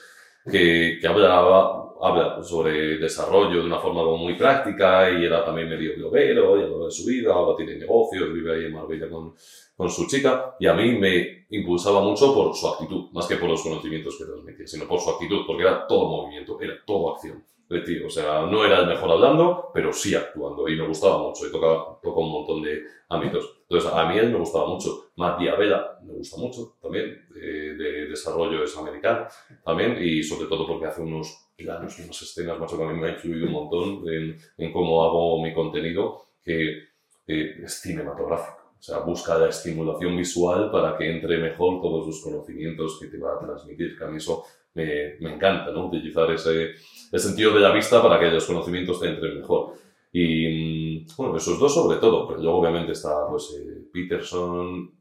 que, 0.49 0.97
que 1.01 1.07
hablaba, 1.07 1.84
habla 2.01 2.43
sobre 2.43 2.97
desarrollo 2.97 3.61
de 3.61 3.65
una 3.65 3.79
forma 3.79 4.03
muy 4.17 4.35
práctica 4.35 5.09
y 5.09 5.25
era 5.25 5.43
también 5.43 5.69
medio 5.69 5.95
bloguero, 5.95 6.59
y 6.59 6.63
hablaba 6.63 6.85
de 6.85 6.91
su 6.91 7.05
vida, 7.05 7.33
ahora 7.33 7.55
tiene 7.55 7.75
negocios, 7.75 8.33
vive 8.33 8.55
ahí 8.55 8.65
en 8.65 8.73
Marbella 8.73 9.09
con, 9.09 9.33
con 9.75 9.89
su 9.89 10.07
chica 10.07 10.55
y 10.59 10.67
a 10.67 10.73
mí 10.73 10.91
me 10.97 11.45
impulsaba 11.49 12.01
mucho 12.01 12.33
por 12.33 12.55
su 12.55 12.67
actitud, 12.67 13.11
más 13.11 13.27
que 13.27 13.35
por 13.35 13.49
los 13.49 13.61
conocimientos 13.61 14.17
que 14.17 14.25
transmitía, 14.25 14.67
sino 14.67 14.87
por 14.87 14.99
su 14.99 15.09
actitud, 15.09 15.41
porque 15.45 15.63
era 15.63 15.87
todo 15.87 16.09
movimiento, 16.09 16.59
era 16.61 16.73
todo 16.85 17.13
acción. 17.13 17.43
De 17.67 17.81
ti, 17.81 17.99
o 17.99 18.09
sea, 18.11 18.45
no 18.45 18.63
era 18.63 18.81
el 18.81 18.85
mejor 18.85 19.09
hablando, 19.09 19.71
pero 19.73 19.91
sí 19.91 20.13
actuando 20.13 20.69
y 20.69 20.75
me 20.75 20.87
gustaba 20.87 21.17
mucho 21.17 21.47
y 21.47 21.51
tocaba, 21.51 21.97
toca 21.99 22.19
un 22.19 22.31
montón 22.31 22.61
de 22.61 22.83
ámbitos. 23.09 23.57
Entonces, 23.63 23.91
a 23.91 24.05
mí 24.05 24.19
él 24.19 24.29
me 24.29 24.37
gustaba 24.37 24.67
mucho. 24.67 25.07
Matt 25.15 25.39
Diabela 25.39 25.97
me 26.03 26.13
gusta 26.13 26.37
mucho 26.37 26.75
también, 26.79 27.25
de, 27.33 27.73
de 27.73 28.05
desarrollo 28.05 28.63
es 28.63 28.77
americano 28.77 29.25
también 29.63 29.97
y 29.99 30.21
sobre 30.21 30.47
todo 30.47 30.67
porque 30.67 30.85
hace 30.85 31.01
unos 31.01 31.44
planos, 31.58 31.99
unas 31.99 32.22
escenas, 32.22 32.58
que 32.58 32.84
a 32.84 32.88
mí 32.88 32.99
me 32.99 33.08
ha 33.08 33.12
influido 33.12 33.47
un 33.47 33.53
montón 33.53 34.10
en, 34.10 34.38
en 34.58 34.72
cómo 34.72 35.03
hago 35.03 35.41
mi 35.41 35.53
contenido, 35.53 36.26
que 36.43 36.80
eh, 37.28 37.64
es 37.64 37.82
cinematográfico. 37.82 38.74
O 38.78 38.84
sea, 38.86 38.99
busca 38.99 39.38
la 39.38 39.49
estimulación 39.49 40.16
visual 40.16 40.70
para 40.70 40.97
que 40.97 41.10
entre 41.10 41.38
mejor 41.38 41.82
todos 41.82 42.06
los 42.06 42.22
conocimientos 42.22 42.99
que 42.99 43.08
te 43.08 43.18
va 43.18 43.34
a 43.34 43.39
transmitir. 43.39 43.97
Que 43.97 44.03
a 44.03 44.08
mí 44.08 44.18
eso 44.18 44.43
me, 44.76 45.16
me 45.22 45.34
encanta, 45.34 45.72
¿no? 45.72 45.88
Utilizar 45.88 46.30
ese 46.32 46.76
el 47.12 47.20
sentido 47.20 47.53
de 47.53 47.62
la 47.62 47.72
vista 47.72 48.01
para 48.01 48.20
que 48.20 48.30
los 48.30 48.45
conocimientos 48.45 48.99
te 48.99 49.08
entren 49.08 49.39
mejor. 49.39 49.74
Y 50.12 51.03
mm, 51.06 51.16
bueno, 51.18 51.38
esos 51.38 51.60
dos 51.60 51.74
sobre 51.74 51.97
todo, 51.97 52.28
pero 52.28 52.41
luego 52.41 52.60
obviamente 52.60 52.91
está 52.91 53.28
pues, 53.28 53.58
eh, 53.58 53.88
Peterson, 53.91 54.91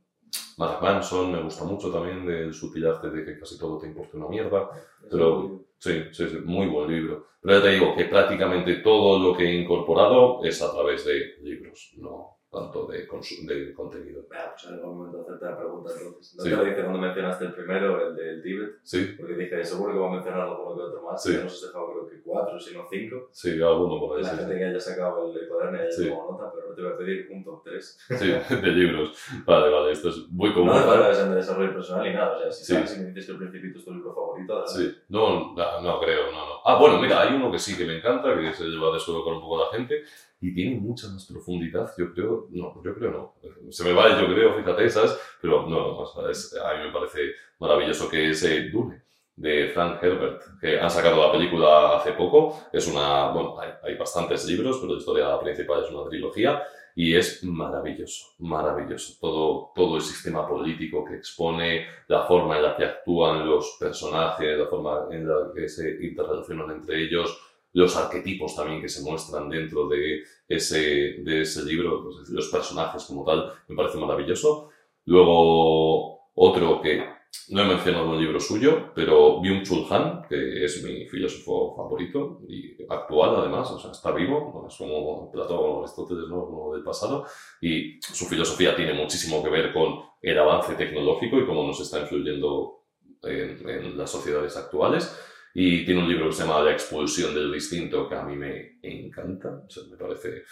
Mark 0.59 0.83
Manson, 0.83 1.33
me 1.33 1.43
gusta 1.43 1.65
mucho 1.65 1.91
también 1.91 2.27
del 2.27 2.53
sutil 2.53 2.87
arte 2.87 3.11
de 3.11 3.25
que 3.25 3.39
casi 3.39 3.59
todo 3.59 3.79
te 3.79 3.87
importa 3.87 4.17
una 4.17 4.29
mierda. 4.29 4.71
Pero 5.11 5.67
sí, 5.85 6.05
sí, 6.12 6.28
sí, 6.28 6.39
muy 6.45 6.66
buen 6.66 6.91
libro. 6.91 7.26
Pero 7.41 7.59
ya 7.59 7.62
te 7.62 7.70
digo 7.72 7.95
que 7.95 8.07
prácticamente 8.07 8.76
todo 8.76 9.18
lo 9.18 9.37
que 9.37 9.45
he 9.45 9.61
incorporado 9.61 10.43
es 10.43 10.62
a 10.62 10.72
través 10.72 11.05
de 11.05 11.37
libros, 11.43 11.93
no 11.99 12.34
tanto 12.55 12.87
de, 12.87 12.99
de 12.99 13.75
contenido. 13.75 14.23
Ah, 14.33 14.53
pues 14.53 14.65
es 14.65 14.71
el 14.71 14.81
momento 14.87 15.21
hacerte 15.21 15.45
la 15.45 15.59
pregunta 15.59 15.91
entonces. 15.97 16.35
¿No 16.37 16.43
Sí. 16.45 16.51
te 16.51 16.57
lo 16.57 16.65
dije 16.65 16.81
cuando 16.83 16.99
mencionaste 17.01 17.45
el 17.47 17.53
primero, 17.55 18.09
el 18.09 18.17
del 18.17 18.43
Tíbet? 18.43 18.71
Sí, 18.83 19.15
Porque 19.19 19.35
dije, 19.35 19.65
seguro 19.65 19.93
que 19.93 19.99
va 19.99 20.09
a 20.09 20.13
mencionar 20.13 20.41
alguno 20.43 20.77
que 20.77 20.83
otro 20.83 21.03
más. 21.03 21.23
Sí. 21.23 21.33
Ya 21.37 21.43
nos 21.45 21.53
has 21.55 21.63
dejado 21.63 21.91
creo 21.93 22.09
que 22.09 22.23
cuatro, 22.23 22.59
si 22.61 22.75
no 22.77 22.87
cinco. 22.89 23.29
sí, 23.33 23.61
alguno 23.61 23.99
por 24.01 24.17
ahí. 24.17 24.23
La 24.23 24.31
sí, 24.31 24.37
gente 24.39 24.57
que 24.59 24.65
haya 24.65 24.81
sacado 24.81 25.33
el 25.37 25.49
cuaderno 25.49 25.77
y 25.79 25.81
haya 25.83 25.91
Sí. 25.93 26.09
nota, 26.09 26.53
pero 26.55 26.69
no 26.71 26.75
te 26.75 26.83
voy 26.83 26.93
a 26.93 26.97
pedir 26.97 27.29
un 27.33 27.45
top 27.45 27.63
3. 27.65 27.99
Sí, 28.09 28.33
de 28.63 28.69
libros. 28.73 29.19
Vale, 29.45 29.71
vale, 29.71 29.93
esto 29.93 30.09
es 30.11 30.29
muy 30.31 30.53
común. 30.53 30.69
No 30.69 30.75
hace 30.75 30.87
falta 30.87 31.09
que 31.09 31.15
sean 31.15 31.31
de 31.31 31.37
desarrollo 31.37 31.73
personal 31.75 32.05
ni 32.05 32.13
nada. 32.15 32.37
O 32.37 32.41
sea, 32.41 32.53
si, 32.53 32.65
sabes, 32.73 32.91
si 32.91 33.01
me 33.01 33.07
dices 33.09 33.27
que 33.27 33.33
el 33.33 33.39
Principito 33.39 33.79
es 33.79 33.85
tu 33.85 33.93
libro 33.93 34.15
favorito, 34.15 34.53
adelante. 34.55 34.83
Sí, 34.91 34.99
no, 35.09 35.55
no, 35.55 35.81
no 35.83 36.01
creo, 36.01 36.31
no, 36.33 36.47
no. 36.47 36.55
Ah, 36.65 36.79
bueno, 36.79 36.99
mira, 37.01 37.21
hay 37.21 37.35
uno 37.35 37.51
que 37.53 37.59
sí 37.59 37.77
que 37.77 37.85
me 37.85 37.99
encanta, 37.99 38.35
que 38.39 38.53
se 38.55 38.65
lleva 38.65 38.93
de 38.95 38.99
suelo 39.01 39.23
con 39.23 39.35
un 39.35 39.41
poco 39.43 39.59
la 39.65 39.77
gente, 39.77 40.03
y 40.49 40.55
tiene 40.55 40.78
mucha 40.80 41.09
más 41.09 41.26
profundidad, 41.26 41.90
yo 41.97 42.12
creo, 42.12 42.49
no, 42.51 42.82
yo 42.84 42.95
creo 42.95 43.11
no. 43.11 43.34
Se 43.72 43.84
me 43.84 43.92
va 43.92 44.20
yo 44.20 44.26
creo, 44.26 44.55
fíjate, 44.57 44.90
¿sabes? 44.90 45.18
Pero 45.40 45.62
no, 45.62 45.70
no, 45.70 45.99
o 46.01 46.07
sea, 46.07 46.30
es- 46.30 46.55
a 46.57 46.74
mí 46.76 46.84
me 46.86 46.92
parece 46.92 47.32
maravilloso 47.59 48.09
que 48.09 48.30
es 48.30 48.42
eh, 48.45 48.68
Dune, 48.72 49.03
de 49.36 49.68
Frank 49.74 50.03
Herbert, 50.03 50.42
que 50.61 50.78
han 50.78 50.90
sacado 50.90 51.26
la 51.26 51.32
película 51.32 51.97
hace 51.97 52.12
poco. 52.12 52.61
Es 52.72 52.86
una, 52.86 53.28
bueno, 53.30 53.59
hay, 53.61 53.70
hay 53.82 53.97
bastantes 53.97 54.45
libros, 54.47 54.78
pero 54.80 54.92
la 54.92 54.99
historia 54.99 55.40
principal 55.40 55.82
es 55.84 55.90
una 55.90 56.09
trilogía. 56.09 56.62
Y 56.97 57.16
es 57.16 57.42
maravilloso, 57.42 58.34
maravilloso. 58.38 59.14
Todo, 59.20 59.72
todo 59.74 59.97
el 59.97 60.03
sistema 60.03 60.47
político 60.47 61.05
que 61.05 61.16
expone, 61.16 61.86
la 62.07 62.22
forma 62.22 62.57
en 62.57 62.62
la 62.62 62.76
que 62.76 62.84
actúan 62.84 63.45
los 63.45 63.76
personajes, 63.80 64.57
la 64.57 64.66
forma 64.66 65.09
en 65.11 65.26
la 65.26 65.51
que 65.53 65.68
se 65.68 65.90
interrelacionan 66.07 66.70
entre 66.70 67.03
ellos, 67.03 67.36
los 67.75 67.97
arquetipos 67.97 68.57
también 68.57 68.81
que 68.81 68.89
se 68.89 69.03
muestran 69.03 69.49
dentro 69.49 69.89
de 69.89 70.22
ese, 70.49 71.16
de 71.18 71.43
ese 71.43 71.64
libro, 71.64 72.05
pues, 72.05 72.29
los 72.31 72.49
personajes 72.49 73.05
como 73.05 73.25
tal, 73.25 73.53
me 73.68 73.77
parece 73.77 73.99
maravilloso. 73.99 74.70
Luego, 75.05 76.31
otro 76.35 76.81
que 76.81 77.05
no 77.49 77.62
he 77.62 77.66
mencionado 77.66 78.11
un 78.11 78.20
libro 78.20 78.39
suyo, 78.39 78.93
pero 78.95 79.41
Byung-Chul 79.41 79.91
Han, 79.91 80.22
que 80.29 80.64
es 80.64 80.85
mi 80.85 81.07
filósofo 81.07 81.75
favorito 81.77 82.41
y 82.49 82.77
actual 82.89 83.35
además, 83.37 83.68
o 83.72 83.79
sea, 83.79 83.91
está 83.91 84.12
vivo, 84.12 84.53
no 84.55 84.68
es 84.68 84.77
como 84.77 85.33
Platón 85.33 85.59
o 85.59 85.81
Aristóteles, 85.81 86.29
¿no? 86.29 86.47
como 86.47 86.75
del 86.75 86.85
pasado, 86.85 87.27
y 87.61 88.01
su 88.01 88.27
filosofía 88.27 88.77
tiene 88.77 88.95
muchísimo 88.95 89.43
que 89.43 89.51
ver 89.51 89.72
con 89.72 89.99
el 90.22 90.39
avance 90.39 90.75
tecnológico 90.75 91.39
y 91.39 91.47
cómo 91.47 91.66
nos 91.66 91.81
está 91.81 92.01
influyendo 92.01 92.85
en, 93.25 93.68
en 93.68 93.99
las 93.99 94.11
sociedades 94.11 94.57
actuales. 94.57 95.12
Y 95.55 95.85
tiene 95.85 96.03
un 96.03 96.09
libro 96.09 96.27
que 96.27 96.33
se 96.33 96.43
llama 96.43 96.63
La 96.63 96.73
expulsión 96.73 97.35
del 97.35 97.53
distinto, 97.53 98.09
que 98.09 98.17
a 98.17 98.25
mí 98.25 98.37
me 98.37 98.79
encanta, 98.83 99.63
o 99.65 99.71
sea, 99.71 99.85
me 99.89 99.97
parece 99.97 100.43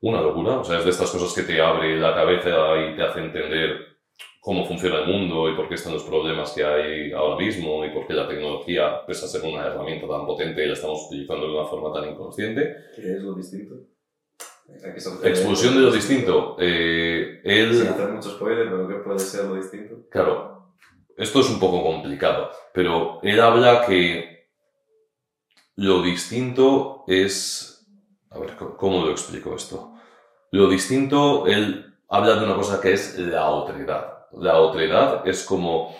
una 0.00 0.20
locura, 0.20 0.58
o 0.58 0.64
sea, 0.64 0.78
es 0.78 0.84
de 0.84 0.90
estas 0.90 1.10
cosas 1.10 1.32
que 1.32 1.52
te 1.52 1.60
abre 1.60 1.96
la 1.96 2.14
cabeza 2.14 2.50
y 2.76 2.96
te 2.96 3.02
hace 3.02 3.20
entender 3.20 3.90
cómo 4.40 4.64
funciona 4.66 5.00
el 5.00 5.06
mundo 5.06 5.50
y 5.50 5.54
por 5.54 5.68
qué 5.68 5.74
están 5.74 5.92
los 5.92 6.02
problemas 6.02 6.52
que 6.52 6.64
hay 6.64 7.12
ahora 7.12 7.36
mismo 7.36 7.84
y 7.84 7.90
por 7.90 8.06
qué 8.06 8.14
la 8.14 8.26
tecnología, 8.26 9.04
pese 9.06 9.26
a 9.26 9.28
ser 9.28 9.42
una 9.42 9.66
herramienta 9.66 10.08
tan 10.08 10.26
potente, 10.26 10.66
la 10.66 10.72
estamos 10.72 11.06
utilizando 11.06 11.46
de 11.46 11.52
una 11.52 11.66
forma 11.66 11.92
tan 11.92 12.10
inconsciente. 12.10 12.74
¿Qué 12.96 13.12
es 13.12 13.22
lo 13.22 13.34
distinto? 13.34 13.74
Expulsión 15.24 15.74
de 15.74 15.80
lo 15.80 15.92
distinto. 15.92 16.56
Eh, 16.58 17.40
él... 17.44 17.74
Sin 17.74 17.88
hacer 17.88 18.08
mucho 18.08 18.30
spoiler, 18.30 18.70
pero 18.70 18.88
¿qué 18.88 18.94
puede 18.94 19.18
ser 19.18 19.44
lo 19.46 19.56
distinto? 19.56 20.08
Claro, 20.10 20.74
esto 21.16 21.40
es 21.40 21.50
un 21.50 21.60
poco 21.60 21.82
complicado, 21.82 22.50
pero 22.72 23.20
él 23.22 23.40
habla 23.40 23.84
que 23.86 24.39
lo 25.80 26.02
distinto 26.02 27.04
es... 27.06 27.86
A 28.30 28.38
ver, 28.38 28.54
¿cómo- 28.56 28.76
¿cómo 28.76 29.04
lo 29.06 29.10
explico 29.12 29.54
esto? 29.54 29.94
Lo 30.52 30.68
distinto, 30.68 31.46
él 31.46 31.94
habla 32.08 32.36
de 32.36 32.44
una 32.44 32.54
cosa 32.54 32.80
que 32.80 32.92
es 32.92 33.18
la 33.18 33.48
otredad. 33.48 34.26
La 34.32 34.58
otredad 34.60 35.26
es 35.26 35.42
como 35.44 35.94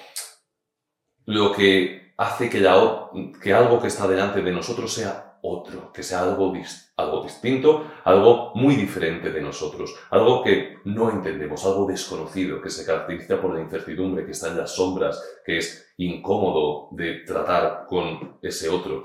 lo 1.27 1.53
que 1.53 2.13
hace 2.19 2.51
que, 2.51 2.61
la, 2.61 3.09
que 3.43 3.55
algo 3.55 3.81
que 3.81 3.89
está 3.89 4.07
delante 4.07 4.43
de 4.43 4.53
nosotros 4.53 4.93
sea 4.93 5.39
otro, 5.43 5.91
que 5.93 6.03
sea 6.03 6.21
algo, 6.25 6.53
algo 6.97 7.23
distinto, 7.23 7.87
algo 8.05 8.53
muy 8.55 8.77
diferente 8.77 9.33
de 9.33 9.41
nosotros, 9.41 9.95
algo 10.11 10.43
que 10.45 10.77
no 10.85 11.11
entendemos, 11.11 11.65
algo 11.65 11.87
desconocido, 11.87 12.61
que 12.61 12.69
se 12.69 12.85
caracteriza 12.85 13.41
por 13.41 13.55
la 13.55 13.63
incertidumbre, 13.63 14.27
que 14.27 14.33
está 14.33 14.49
en 14.49 14.59
las 14.59 14.75
sombras, 14.75 15.19
que 15.45 15.57
es 15.57 15.95
incómodo 15.97 16.89
de 16.93 17.21
tratar 17.27 17.87
con 17.87 18.39
ese 18.43 18.69
otro. 18.69 19.05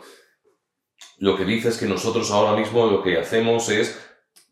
Lo 1.20 1.38
que 1.38 1.46
dice 1.46 1.70
es 1.70 1.78
que 1.78 1.88
nosotros 1.88 2.32
ahora 2.32 2.58
mismo 2.58 2.88
lo 2.88 3.02
que 3.02 3.18
hacemos 3.18 3.70
es 3.70 4.00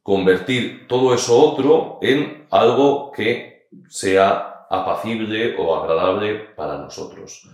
convertir 0.01 0.87
todo 0.87 1.13
eso 1.13 1.37
otro 1.37 1.99
en 2.01 2.45
algo 2.51 3.11
que 3.11 3.67
sea 3.89 4.65
apacible 4.69 5.55
o 5.57 5.75
agradable 5.75 6.35
para 6.55 6.77
nosotros. 6.77 7.49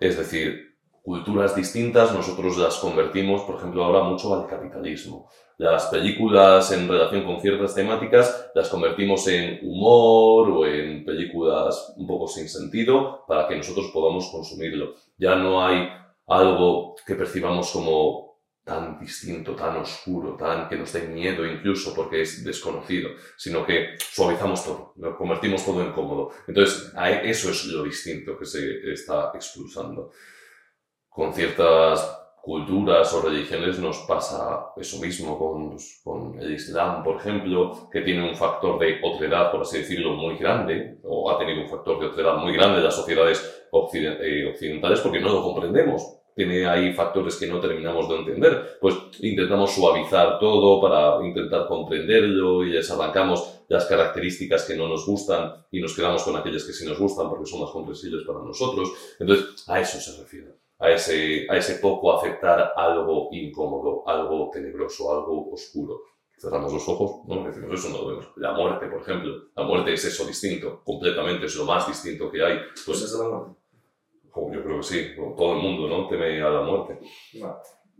Es 0.00 0.16
decir, 0.16 0.76
culturas 1.02 1.56
distintas 1.56 2.12
nosotros 2.12 2.58
las 2.58 2.76
convertimos, 2.76 3.42
por 3.42 3.56
ejemplo, 3.56 3.84
ahora 3.84 4.02
mucho 4.02 4.34
al 4.34 4.46
capitalismo. 4.46 5.28
Las 5.56 5.86
películas 5.86 6.70
en 6.70 6.86
relación 6.86 7.24
con 7.24 7.40
ciertas 7.40 7.74
temáticas 7.74 8.50
las 8.54 8.68
convertimos 8.68 9.26
en 9.26 9.58
humor 9.62 10.50
o 10.50 10.66
en 10.66 11.04
películas 11.04 11.94
un 11.96 12.06
poco 12.06 12.28
sin 12.28 12.48
sentido 12.48 13.24
para 13.26 13.48
que 13.48 13.56
nosotros 13.56 13.90
podamos 13.92 14.28
consumirlo. 14.30 14.94
Ya 15.16 15.34
no 15.34 15.64
hay 15.64 15.88
algo 16.26 16.94
que 17.06 17.14
percibamos 17.14 17.72
como 17.72 18.27
tan 18.68 18.98
distinto, 19.00 19.56
tan 19.56 19.78
oscuro, 19.78 20.36
tan 20.36 20.68
que 20.68 20.76
nos 20.76 20.92
dé 20.92 21.08
miedo 21.08 21.46
incluso 21.46 21.94
porque 21.94 22.20
es 22.20 22.44
desconocido, 22.44 23.08
sino 23.36 23.64
que 23.64 23.96
suavizamos 23.98 24.62
todo, 24.62 24.92
lo 24.96 25.16
convertimos 25.16 25.64
todo 25.64 25.80
en 25.80 25.92
cómodo. 25.92 26.30
Entonces, 26.46 26.92
eso 27.24 27.50
es 27.50 27.64
lo 27.64 27.82
distinto 27.82 28.38
que 28.38 28.44
se 28.44 28.92
está 28.92 29.32
expulsando. 29.34 30.12
Con 31.08 31.32
ciertas 31.32 32.16
culturas 32.42 33.12
o 33.14 33.22
religiones 33.22 33.78
nos 33.78 33.98
pasa 34.06 34.72
eso 34.76 35.00
mismo 35.00 35.38
con, 35.38 35.76
con, 36.04 36.38
el 36.38 36.52
Islam, 36.52 37.02
por 37.02 37.16
ejemplo, 37.16 37.88
que 37.90 38.02
tiene 38.02 38.28
un 38.28 38.36
factor 38.36 38.78
de 38.78 39.00
otredad, 39.02 39.50
por 39.50 39.62
así 39.62 39.78
decirlo, 39.78 40.12
muy 40.12 40.36
grande, 40.36 40.98
o 41.04 41.30
ha 41.30 41.38
tenido 41.38 41.62
un 41.62 41.68
factor 41.68 41.98
de 41.98 42.06
otredad 42.06 42.36
muy 42.36 42.52
grande 42.52 42.78
en 42.78 42.84
las 42.84 42.94
sociedades 42.94 43.66
eh, 43.94 44.50
occidentales 44.50 45.00
porque 45.00 45.20
no 45.20 45.30
lo 45.30 45.42
comprendemos 45.42 46.17
tiene 46.38 46.68
ahí 46.68 46.92
factores 46.92 47.34
que 47.34 47.48
no 47.48 47.58
terminamos 47.58 48.08
de 48.08 48.14
entender, 48.14 48.78
pues 48.80 48.94
intentamos 49.18 49.74
suavizar 49.74 50.38
todo 50.38 50.80
para 50.80 51.26
intentar 51.26 51.66
comprenderlo 51.66 52.62
y 52.62 52.70
les 52.70 52.88
arrancamos 52.92 53.64
las 53.66 53.86
características 53.86 54.64
que 54.64 54.76
no 54.76 54.86
nos 54.86 55.04
gustan 55.04 55.66
y 55.72 55.80
nos 55.80 55.96
quedamos 55.96 56.22
con 56.22 56.36
aquellas 56.36 56.62
que 56.62 56.72
sí 56.72 56.86
nos 56.86 56.96
gustan 56.96 57.28
porque 57.28 57.44
son 57.44 57.62
más 57.62 57.70
comprensibles 57.70 58.22
para 58.24 58.38
nosotros. 58.38 58.88
Entonces, 59.18 59.64
a 59.66 59.80
eso 59.80 59.98
se 59.98 60.22
refiere, 60.22 60.54
a 60.78 60.92
ese, 60.92 61.44
a 61.50 61.56
ese 61.56 61.80
poco 61.80 62.16
aceptar 62.16 62.72
algo 62.76 63.30
incómodo, 63.32 64.04
algo 64.06 64.48
tenebroso, 64.52 65.12
algo 65.12 65.52
oscuro. 65.52 66.02
Cerramos 66.38 66.72
los 66.72 66.88
ojos, 66.88 67.26
¿no? 67.26 67.42
Decimos 67.42 67.80
eso, 67.80 67.88
no 67.88 67.98
lo 67.98 68.08
vemos. 68.10 68.28
La 68.36 68.52
muerte, 68.52 68.86
por 68.86 69.00
ejemplo. 69.00 69.48
La 69.56 69.64
muerte 69.64 69.92
es 69.92 70.04
eso 70.04 70.24
distinto, 70.24 70.82
completamente, 70.84 71.46
es 71.46 71.56
lo 71.56 71.64
más 71.64 71.88
distinto 71.88 72.30
que 72.30 72.44
hay. 72.44 72.60
Pues, 72.86 73.02
es 73.02 73.12
la 73.14 73.26
muerte? 73.26 73.57
Yo 74.34 74.62
creo 74.64 74.76
que 74.78 74.82
sí, 74.82 75.12
todo 75.16 75.56
el 75.56 75.62
mundo, 75.62 75.88
¿no? 75.88 76.08
Teme 76.08 76.40
a 76.42 76.50
la 76.50 76.62
muerte. 76.62 77.00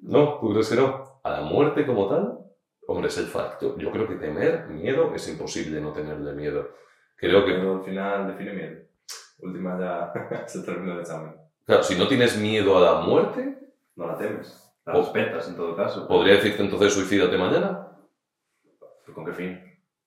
No. 0.02 0.38
¿Tú 0.40 0.50
crees 0.50 0.68
que 0.68 0.76
no? 0.76 1.20
A 1.22 1.30
la 1.30 1.40
muerte 1.42 1.86
como 1.86 2.08
tal, 2.08 2.38
hombre, 2.86 3.08
es 3.08 3.18
el 3.18 3.26
facto. 3.26 3.76
Yo 3.78 3.90
creo 3.90 4.06
que 4.06 4.16
temer 4.16 4.68
miedo 4.68 5.12
es 5.14 5.28
imposible 5.28 5.80
no 5.80 5.92
tenerle 5.92 6.32
miedo. 6.32 6.68
Creo 7.16 7.44
que... 7.44 7.52
Pero 7.52 7.76
al 7.76 7.84
final 7.84 8.28
define 8.28 8.52
miedo. 8.52 8.80
Última 9.40 9.78
ya 9.78 10.46
se 10.46 10.62
terminó 10.62 10.94
el 10.94 11.00
examen. 11.00 11.34
Claro, 11.64 11.82
si 11.82 11.96
no 11.96 12.08
tienes 12.08 12.38
miedo 12.38 12.76
a 12.78 12.80
la 12.80 13.00
muerte... 13.00 13.58
No 13.96 14.06
la 14.06 14.16
temes. 14.16 14.72
La 14.86 14.94
respetas 14.94 15.48
en 15.48 15.56
todo 15.56 15.76
caso. 15.76 16.06
¿Podría 16.06 16.34
decirte 16.34 16.62
entonces 16.62 16.94
suicídate 16.94 17.36
mañana? 17.36 17.88
¿Con 19.12 19.24
qué 19.24 19.32
fin? 19.32 19.60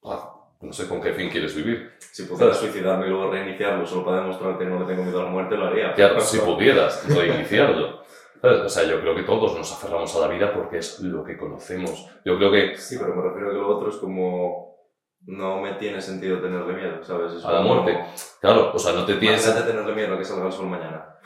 Ah, 0.04 0.31
no 0.62 0.72
sé 0.72 0.88
con 0.88 1.02
qué 1.02 1.14
fin 1.14 1.30
quieres 1.30 1.56
vivir. 1.56 1.94
Si 2.00 2.24
pudieras 2.24 2.58
suicidarme 2.58 3.08
y 3.08 3.10
luego 3.10 3.32
reiniciarlo 3.32 3.86
solo 3.86 4.06
para 4.06 4.22
demostrar 4.22 4.58
que 4.58 4.66
no 4.66 4.80
le 4.80 4.86
tengo 4.86 5.04
miedo 5.04 5.22
a 5.22 5.24
la 5.24 5.30
muerte, 5.30 5.58
lo 5.58 5.68
haría. 5.68 5.94
Claro, 5.94 6.22
si 6.22 6.38
pudieras 6.40 7.08
reiniciarlo. 7.16 8.02
O 8.44 8.70
sea, 8.70 8.84
yo 8.84 9.00
creo 9.02 9.16
que 9.16 9.24
todos 9.24 9.56
nos 9.56 9.72
aferramos 9.72 10.16
a 10.16 10.20
la 10.22 10.28
vida 10.28 10.52
porque 10.54 10.80
es 10.80 11.00
lo 11.00 11.24
que 11.24 11.38
conocemos. 11.38 12.08
Yo 12.26 12.38
creo 12.38 12.52
que... 12.52 12.78
Sí, 12.78 12.98
pero 13.00 13.16
me 13.16 13.22
refiero 13.22 13.50
a 13.50 13.52
que 13.52 13.58
lo 13.58 13.78
otro 13.78 13.90
es 13.90 13.98
como... 13.98 14.72
No 15.24 15.62
me 15.62 15.74
tiene 15.74 16.02
sentido 16.02 16.40
tenerle 16.40 16.74
miedo, 16.74 17.04
¿sabes? 17.04 17.46
a 17.46 17.52
la 17.52 17.62
muerte. 17.62 17.96
Claro, 18.40 18.72
o 18.74 18.80
sea, 18.80 18.94
no 18.94 19.06
te 19.06 19.16
tienes... 19.16 19.46
de 19.46 19.62
tenerle 19.62 19.94
miedo 19.94 20.16
a 20.16 20.18
que 20.18 20.26
salga 20.26 20.48
el 20.48 20.52
sol 20.52 20.66
mañana. 20.66 21.20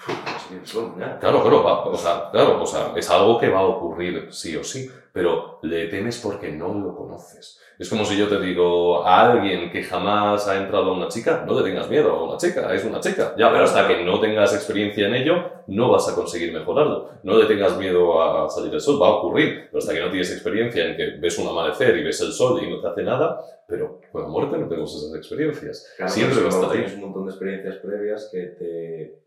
el 0.51 0.67
sol 0.67 0.91
mañana. 0.91 1.17
Claro, 1.17 1.41
claro, 1.41 1.83
o 1.85 1.97
sea, 1.97 2.29
claro, 2.29 2.61
o 2.61 2.65
sea, 2.65 2.91
es 2.93 3.09
algo 3.09 3.39
que 3.39 3.47
va 3.47 3.59
a 3.59 3.63
ocurrir 3.63 4.27
sí 4.33 4.57
o 4.57 4.65
sí, 4.65 4.91
pero 5.15 5.59
le 5.61 5.87
temes 5.87 6.19
porque 6.19 6.51
no 6.51 6.73
lo 6.73 6.93
conoces. 6.93 7.57
Es 7.79 7.89
como 7.89 8.03
si 8.03 8.17
yo 8.17 8.27
te 8.27 8.37
digo 8.37 9.07
a 9.07 9.31
alguien 9.31 9.71
que 9.71 9.81
jamás 9.81 10.45
ha 10.45 10.57
entrado 10.57 10.91
a 10.91 10.93
una 10.93 11.07
chica, 11.07 11.45
no 11.47 11.57
le 11.57 11.63
tengas 11.63 11.89
miedo 11.89 12.11
a 12.11 12.21
una 12.21 12.35
chica, 12.35 12.73
es 12.73 12.83
una 12.83 12.99
chica. 12.99 13.33
Ya, 13.37 13.49
pero 13.49 13.63
hasta 13.63 13.87
que 13.87 14.03
no 14.03 14.19
tengas 14.19 14.53
experiencia 14.53 15.07
en 15.07 15.15
ello, 15.15 15.35
no 15.67 15.89
vas 15.89 16.09
a 16.09 16.15
conseguir 16.15 16.51
mejorarlo. 16.51 17.11
No 17.23 17.37
le 17.37 17.45
tengas 17.45 17.77
miedo 17.77 18.21
a 18.21 18.49
salir 18.49 18.73
el 18.73 18.81
sol, 18.81 19.01
va 19.01 19.07
a 19.07 19.11
ocurrir. 19.11 19.67
Pero 19.67 19.77
hasta 19.77 19.93
que 19.93 20.01
no 20.01 20.09
tienes 20.09 20.33
experiencia 20.33 20.85
en 20.85 20.97
que 20.97 21.11
ves 21.17 21.39
un 21.39 21.47
amanecer 21.47 21.95
y 21.95 22.03
ves 22.03 22.19
el 22.19 22.33
sol 22.33 22.61
y 22.61 22.69
no 22.69 22.81
te 22.81 22.87
hace 22.89 23.03
nada, 23.03 23.39
pero 23.69 24.01
con 24.11 24.21
la 24.21 24.27
muerte 24.27 24.57
no 24.57 24.67
tenemos 24.67 24.93
esas 24.97 25.15
experiencias. 25.15 25.95
Siempre 26.07 26.41
va 26.41 26.47
a 26.47 26.49
estar 26.49 26.71
ahí. 26.71 26.79
Tienes 26.79 26.95
un 26.95 27.01
montón 27.01 27.25
de 27.27 27.31
experiencias 27.31 27.77
previas 27.77 28.29
que 28.33 28.41
te, 28.47 29.23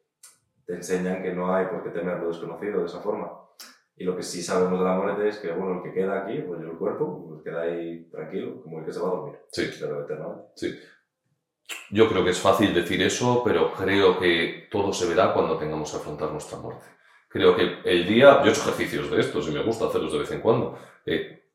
te 0.67 0.75
enseñan 0.75 1.23
que 1.23 1.33
no 1.33 1.55
hay 1.55 1.65
por 1.65 1.83
qué 1.83 1.89
temer 1.99 2.19
lo 2.19 2.29
desconocido 2.29 2.81
de 2.81 2.87
esa 2.87 3.01
forma. 3.01 3.48
Y 3.99 4.05
lo 4.05 4.17
que 4.17 4.23
sí 4.23 4.43
sabemos 4.43 4.79
de 4.79 4.85
la 4.85 4.95
muerte 4.95 5.29
es 5.29 5.39
que, 5.39 5.51
bueno, 5.51 5.79
el 5.79 5.83
que 5.83 5.93
queda 5.93 6.23
aquí, 6.23 6.39
pues 6.39 6.61
el 6.61 6.79
cuerpo, 6.79 7.27
pues 7.29 7.43
queda 7.43 7.63
ahí 7.63 8.09
tranquilo, 8.11 8.63
como 8.63 8.79
el 8.79 8.85
que 8.85 8.93
se 8.93 9.01
va 9.01 9.09
a 9.09 9.11
dormir. 9.11 9.39
Sí. 9.51 9.69
Sí. 10.55 10.79
Yo 11.91 12.09
creo 12.09 12.25
que 12.25 12.31
es 12.31 12.41
fácil 12.41 12.73
decir 12.73 13.03
eso, 13.03 13.43
pero 13.45 13.73
creo 13.73 14.19
que 14.19 14.69
todo 14.71 14.93
se 14.93 15.09
verá 15.09 15.33
cuando 15.35 15.59
tengamos 15.59 15.91
que 15.91 15.97
afrontar 15.97 16.31
nuestra 16.31 16.59
muerte. 16.59 16.87
Creo 17.29 17.57
que 17.57 17.81
el 17.85 18.07
día, 18.07 18.41
yo 18.41 18.47
he 18.47 18.51
hecho 18.51 18.63
ejercicios 18.63 19.11
de 19.11 19.21
estos 19.21 19.49
y 19.49 19.53
me 19.53 19.63
gusta 19.63 19.87
hacerlos 19.87 20.13
de 20.13 20.19
vez 20.21 20.31
en 20.31 20.41
cuando. 20.41 20.79
Eh, 21.05 21.51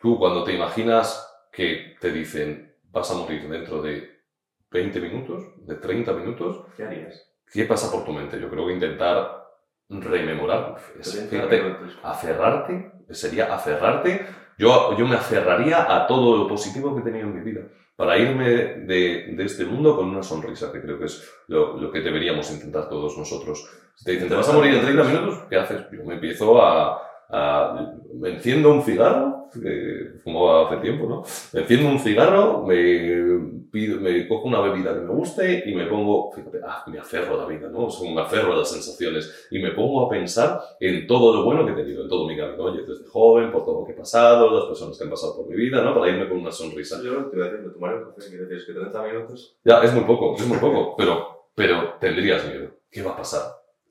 tú 0.00 0.18
cuando 0.18 0.44
te 0.44 0.54
imaginas 0.54 1.30
que 1.52 1.96
te 2.00 2.10
dicen 2.10 2.74
vas 2.90 3.10
a 3.10 3.14
morir 3.14 3.48
dentro 3.48 3.82
de 3.82 4.22
20 4.70 5.00
minutos, 5.00 5.44
de 5.66 5.74
30 5.76 6.12
minutos, 6.14 6.66
¿qué 6.76 6.84
harías? 6.84 7.30
¿Qué 7.52 7.64
pasa 7.64 7.90
por 7.90 8.04
tu 8.04 8.12
mente? 8.12 8.40
Yo 8.40 8.50
creo 8.50 8.66
que 8.66 8.72
intentar 8.72 9.43
rememorar. 9.88 10.76
fíjate, 11.00 11.76
aferrarte, 12.02 12.92
sería 13.10 13.54
aferrarte. 13.54 14.26
Yo, 14.56 14.96
yo 14.96 15.06
me 15.06 15.16
aferraría 15.16 15.94
a 15.94 16.06
todo 16.06 16.36
lo 16.36 16.48
positivo 16.48 16.94
que 16.94 17.00
he 17.00 17.04
tenido 17.04 17.26
en 17.26 17.34
mi 17.34 17.40
vida 17.40 17.62
para 17.96 18.18
irme 18.18 18.48
de, 18.48 19.34
de 19.36 19.44
este 19.44 19.64
mundo 19.64 19.96
con 19.96 20.08
una 20.08 20.22
sonrisa, 20.22 20.72
que 20.72 20.80
creo 20.80 20.98
que 20.98 21.04
es 21.04 21.30
lo, 21.46 21.76
lo, 21.76 21.90
que 21.92 22.00
deberíamos 22.00 22.50
intentar 22.50 22.88
todos 22.88 23.16
nosotros. 23.16 23.68
Si 23.94 24.04
te 24.04 24.12
dicen, 24.12 24.28
¿te 24.28 24.34
vas 24.34 24.48
a 24.48 24.52
morir 24.52 24.74
en 24.74 24.82
30 24.82 25.04
minutos? 25.04 25.38
¿Qué 25.48 25.56
haces? 25.56 25.86
Yo 25.92 26.04
me 26.04 26.14
empiezo 26.14 26.60
a, 26.60 27.00
me 27.30 28.30
enciendo 28.30 28.72
un 28.72 28.82
cigarro, 28.82 29.48
que 29.52 30.18
fumaba 30.22 30.66
hace 30.66 30.78
tiempo, 30.78 31.06
¿no? 31.06 31.22
Me 31.52 31.60
enciendo 31.60 31.88
un 31.88 31.98
cigarro, 31.98 32.64
me, 32.66 33.64
pido, 33.70 34.00
me 34.00 34.26
cojo 34.28 34.48
una 34.48 34.60
bebida 34.60 34.94
que 34.94 35.00
me 35.00 35.12
guste 35.12 35.64
y 35.66 35.74
me 35.74 35.86
pongo, 35.86 36.32
fíjate, 36.32 36.60
ah, 36.66 36.84
me 36.86 36.98
aferro 36.98 37.34
a 37.34 37.42
la 37.42 37.46
vida, 37.46 37.68
¿no? 37.68 37.86
O 37.86 38.14
me 38.14 38.20
aferro 38.20 38.52
a 38.52 38.56
las 38.56 38.70
sensaciones 38.70 39.48
y 39.50 39.58
me 39.58 39.72
pongo 39.72 40.06
a 40.06 40.08
pensar 40.08 40.60
en 40.80 41.06
todo 41.06 41.34
lo 41.34 41.44
bueno 41.44 41.64
que 41.64 41.72
he 41.72 41.76
tenido, 41.76 42.02
en 42.02 42.08
todo 42.08 42.26
mi 42.26 42.36
camino, 42.36 42.62
oye, 42.64 42.82
desde 42.82 43.06
joven, 43.06 43.50
por 43.50 43.64
todo 43.64 43.80
lo 43.80 43.86
que 43.86 43.92
he 43.92 43.96
pasado, 43.96 44.50
las 44.50 44.66
personas 44.66 44.98
que 44.98 45.04
han 45.04 45.10
pasado 45.10 45.36
por 45.36 45.48
mi 45.48 45.56
vida, 45.56 45.82
¿no? 45.82 45.94
Para 45.94 46.10
irme 46.10 46.28
con 46.28 46.38
una 46.38 46.52
sonrisa. 46.52 47.00
Yo 47.02 47.26
te 47.26 47.36
voy 47.36 47.46
a 47.46 47.50
decir, 47.50 47.66
me 47.66 47.72
tomaré 47.72 47.96
un 47.96 48.04
café, 48.04 48.30
que 48.30 48.36
decir, 48.36 48.66
que 48.66 48.80
30 48.80 49.02
minutos. 49.02 49.56
Ya, 49.64 49.82
es 49.82 49.92
muy 49.92 50.04
poco, 50.04 50.36
es 50.36 50.46
muy 50.46 50.58
poco, 50.58 50.94
pero, 50.96 51.48
pero 51.54 51.94
tendrías 52.00 52.46
miedo. 52.46 52.70
¿Qué 52.90 53.02
va 53.02 53.12
a 53.12 53.16
pasar? 53.16 53.42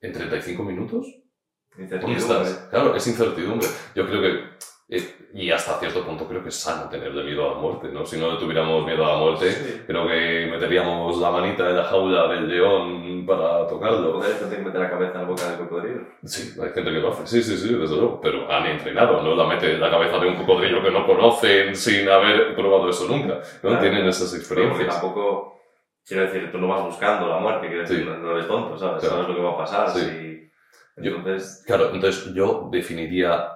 ¿En 0.02 0.14
35 0.14 0.64
minutos? 0.64 1.23
¿Dónde 1.78 2.18
estás? 2.18 2.68
Claro, 2.70 2.96
es 2.96 3.08
incertidumbre. 3.08 3.68
Yo 3.96 4.06
creo 4.06 4.22
que, 4.22 4.44
eh, 4.90 5.16
y 5.34 5.50
hasta 5.50 5.80
cierto 5.80 6.06
punto 6.06 6.28
creo 6.28 6.44
que 6.44 6.50
es 6.50 6.56
sano 6.56 6.88
tenerle 6.88 7.24
miedo 7.24 7.50
a 7.50 7.54
la 7.56 7.60
muerte, 7.60 7.90
¿no? 7.92 8.06
Si 8.06 8.20
no 8.20 8.38
tuviéramos 8.38 8.86
miedo 8.86 9.04
a 9.06 9.14
la 9.14 9.18
muerte, 9.18 9.84
creo 9.88 10.08
que 10.08 10.48
meteríamos 10.52 11.18
la 11.18 11.32
manita 11.32 11.68
en 11.68 11.78
la 11.78 11.84
jaula 11.86 12.28
del 12.28 12.48
león 12.48 13.26
para 13.26 13.68
tocarlo. 13.68 14.22
Hay 14.22 14.34
gente 14.34 14.58
que 14.58 14.62
mete 14.62 14.78
la 14.78 14.90
cabeza 14.92 15.14
en 15.16 15.22
la 15.22 15.28
boca 15.28 15.50
del 15.50 15.58
cocodrilo. 15.58 16.02
Sí, 16.24 16.54
hay 16.62 16.70
gente 16.70 16.92
que 16.92 17.00
lo 17.00 17.10
hace, 17.10 17.26
sí, 17.26 17.42
sí, 17.42 17.58
sí, 17.58 17.74
desde 17.74 17.96
luego, 17.96 18.22
pero 18.22 18.52
han 18.52 18.68
entrenado, 18.68 19.24
no 19.24 19.36
la 19.36 19.46
mete 19.46 19.74
en 19.74 19.82
la 19.82 19.90
cabeza 19.90 20.20
de 20.20 20.28
un 20.28 20.36
cocodrilo 20.36 20.84
que 20.84 20.92
no 20.92 21.08
conocen 21.08 21.76
sin 21.76 22.08
haber 22.08 22.54
probado 22.54 22.90
eso 22.90 23.08
nunca, 23.08 23.40
¿no? 23.64 23.80
Tienen 23.80 24.06
esas 24.06 24.32
experiencias. 24.36 24.88
tampoco, 24.88 25.60
quiero 26.06 26.24
decir, 26.24 26.52
tú 26.52 26.60
no 26.60 26.68
vas 26.68 26.84
buscando 26.84 27.28
la 27.28 27.40
muerte, 27.40 27.68
quiero 27.68 27.82
decir, 27.82 28.06
no 28.06 28.32
eres 28.32 28.48
tonto, 28.48 28.78
¿sabes? 28.78 29.04
Sabes 29.04 29.28
lo 29.28 29.36
que 29.36 29.42
va 29.42 29.54
a 29.54 29.58
pasar, 29.58 29.90
sí. 29.90 30.34
Entonces... 30.96 31.64
claro, 31.66 31.94
entonces 31.94 32.34
yo 32.34 32.70
definiría 32.72 33.50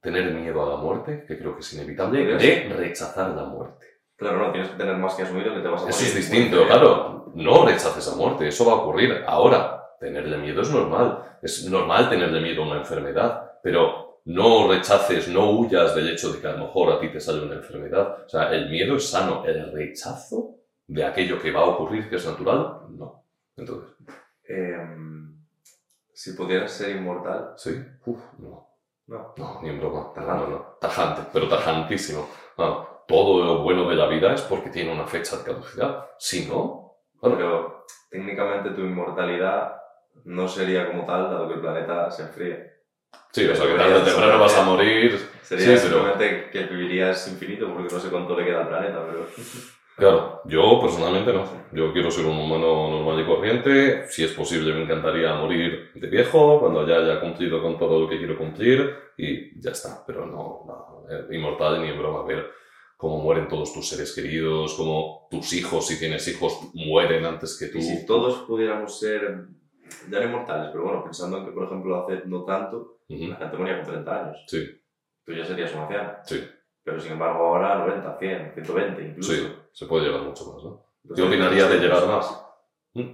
tener 0.00 0.32
miedo 0.32 0.62
a 0.62 0.70
la 0.70 0.76
muerte, 0.76 1.24
que 1.26 1.38
creo 1.38 1.54
que 1.54 1.60
es 1.60 1.72
inevitable, 1.72 2.24
de 2.36 2.72
rechazar 2.76 3.30
la 3.30 3.44
muerte. 3.44 3.86
Claro, 4.16 4.38
no, 4.38 4.52
tienes 4.52 4.70
que 4.70 4.76
tener 4.76 4.96
más 4.96 5.14
que 5.14 5.22
asumido 5.22 5.54
que 5.54 5.60
te 5.60 5.68
vas 5.68 5.80
a 5.80 5.84
morir. 5.86 5.96
Eso 5.96 6.04
es 6.04 6.14
distinto, 6.14 6.66
claro. 6.66 7.32
No 7.34 7.66
rechaces 7.66 8.06
la 8.06 8.14
muerte, 8.14 8.46
eso 8.46 8.66
va 8.66 8.72
a 8.72 8.76
ocurrir. 8.76 9.24
Ahora, 9.26 9.82
tenerle 9.98 10.36
miedo 10.38 10.62
es 10.62 10.70
normal. 10.70 11.38
Es 11.42 11.68
normal 11.68 12.08
tenerle 12.10 12.40
miedo 12.40 12.62
a 12.62 12.66
una 12.66 12.78
enfermedad, 12.78 13.58
pero 13.62 14.20
no 14.26 14.70
rechaces, 14.70 15.28
no 15.28 15.50
huyas 15.50 15.94
del 15.94 16.10
hecho 16.10 16.32
de 16.32 16.40
que 16.40 16.46
a 16.46 16.52
lo 16.52 16.66
mejor 16.66 16.92
a 16.92 17.00
ti 17.00 17.08
te 17.08 17.18
sale 17.18 17.42
una 17.42 17.56
enfermedad. 17.56 18.24
O 18.24 18.28
sea, 18.28 18.52
el 18.52 18.70
miedo 18.70 18.96
es 18.96 19.10
sano, 19.10 19.44
el 19.44 19.72
rechazo 19.72 20.56
de 20.86 21.04
aquello 21.04 21.40
que 21.40 21.50
va 21.50 21.60
a 21.60 21.70
ocurrir, 21.70 22.08
que 22.08 22.16
es 22.16 22.26
natural, 22.26 22.82
no. 22.90 23.24
Entonces, 23.56 23.94
Em, 24.46 25.23
si 26.14 26.32
pudieras 26.32 26.72
ser 26.72 26.96
inmortal, 26.96 27.52
sí, 27.56 27.84
uf, 28.06 28.20
no. 28.38 28.68
no. 29.08 29.34
No, 29.36 29.60
ni 29.62 29.68
en 29.68 29.80
broma. 29.80 30.12
No, 30.16 30.22
no, 30.22 30.46
no. 30.48 30.76
Tajante, 30.80 31.22
pero 31.32 31.48
tajantísimo. 31.48 32.28
Todo 33.06 33.44
lo 33.44 33.58
bueno 33.62 33.86
de 33.88 33.96
la 33.96 34.06
vida 34.06 34.32
es 34.32 34.40
porque 34.42 34.70
tiene 34.70 34.90
una 34.92 35.06
fecha 35.06 35.36
de 35.36 35.44
caducidad. 35.44 36.06
Si 36.18 36.46
no, 36.46 36.96
bueno, 37.20 37.36
Pero 37.36 37.84
técnicamente 38.10 38.70
tu 38.70 38.80
inmortalidad 38.80 39.76
no 40.24 40.48
sería 40.48 40.86
como 40.90 41.04
tal, 41.04 41.24
dado 41.24 41.48
que 41.48 41.54
el 41.54 41.60
planeta 41.60 42.10
se 42.10 42.22
enfríe. 42.22 42.72
sí, 43.32 43.46
o 43.46 43.54
sea 43.54 43.66
que 43.66 43.74
tarde 43.74 43.96
o 43.96 44.02
temprano 44.04 44.38
vas 44.38 44.56
a 44.56 44.62
morir. 44.64 45.18
Sería 45.42 45.76
Sí, 45.76 45.86
pero- 45.88 46.04
simplemente 46.04 46.50
que 46.50 46.62
vivirías 46.64 47.28
infinito, 47.28 47.70
porque 47.74 47.92
no 47.92 48.00
sé 48.00 48.08
cuánto 48.08 48.34
le 48.38 48.46
queda 48.46 48.60
al 48.62 48.68
planeta, 48.68 49.04
pero... 49.06 49.26
Claro, 49.96 50.40
yo 50.46 50.80
personalmente 50.80 51.32
no. 51.32 51.44
Yo 51.72 51.92
quiero 51.92 52.10
ser 52.10 52.26
un 52.26 52.36
humano 52.38 52.90
normal 52.90 53.20
y 53.20 53.26
corriente. 53.26 54.08
Si 54.08 54.24
es 54.24 54.32
posible, 54.32 54.72
me 54.72 54.82
encantaría 54.82 55.34
morir 55.34 55.90
de 55.94 56.08
viejo, 56.08 56.58
cuando 56.60 56.86
ya 56.86 56.96
haya 56.96 57.20
cumplido 57.20 57.62
con 57.62 57.78
todo 57.78 58.00
lo 58.00 58.08
que 58.08 58.18
quiero 58.18 58.36
cumplir 58.36 58.92
y 59.16 59.60
ya 59.60 59.70
está. 59.70 60.04
Pero 60.06 60.26
no, 60.26 60.64
no, 60.66 61.04
eh, 61.10 61.36
inmortal 61.36 61.80
ni 61.80 61.88
en 61.90 61.98
broma. 61.98 62.24
Ver 62.24 62.50
cómo 62.96 63.18
mueren 63.18 63.46
todos 63.46 63.72
tus 63.72 63.88
seres 63.88 64.12
queridos, 64.14 64.74
cómo 64.74 65.28
tus 65.30 65.52
hijos, 65.52 65.86
si 65.86 65.98
tienes 65.98 66.26
hijos, 66.26 66.70
mueren 66.74 67.24
antes 67.24 67.56
que 67.58 67.66
tú. 67.68 67.78
Y 67.78 67.82
si 67.82 68.06
todos 68.06 68.38
pudiéramos 68.48 68.98
ser, 68.98 69.46
ya 70.10 70.18
no 70.20 70.26
inmortales, 70.26 70.70
pero 70.72 70.84
bueno, 70.84 71.04
pensando 71.04 71.38
en 71.38 71.44
que, 71.44 71.52
por 71.52 71.64
ejemplo, 71.66 72.02
hace 72.04 72.22
no 72.26 72.44
tanto, 72.44 72.98
Ujú, 73.08 73.28
la 73.28 73.36
gente 73.36 73.56
moría 73.58 73.76
con 73.82 73.92
30 73.92 74.24
años. 74.24 74.44
Sí, 74.48 74.66
Tú 75.24 75.32
ya 75.32 75.44
serías 75.44 75.72
un 75.74 75.82
anciano. 75.82 76.12
sí, 76.24 76.42
Pero 76.82 76.98
sin 77.00 77.12
embargo 77.12 77.46
ahora 77.46 77.78
90, 77.78 78.18
100, 78.18 78.52
120 78.54 79.02
incluso. 79.02 79.32
sí. 79.32 79.48
Se 79.74 79.86
puede 79.86 80.06
llegar 80.06 80.22
mucho 80.22 80.44
más, 80.52 80.62
¿no? 80.64 80.86
Entonces, 81.02 81.16
Yo 81.24 81.26
opinaría 81.28 81.66
de 81.66 81.78
llegar 81.78 82.06
más. 82.06 82.40
Mm, 82.94 83.10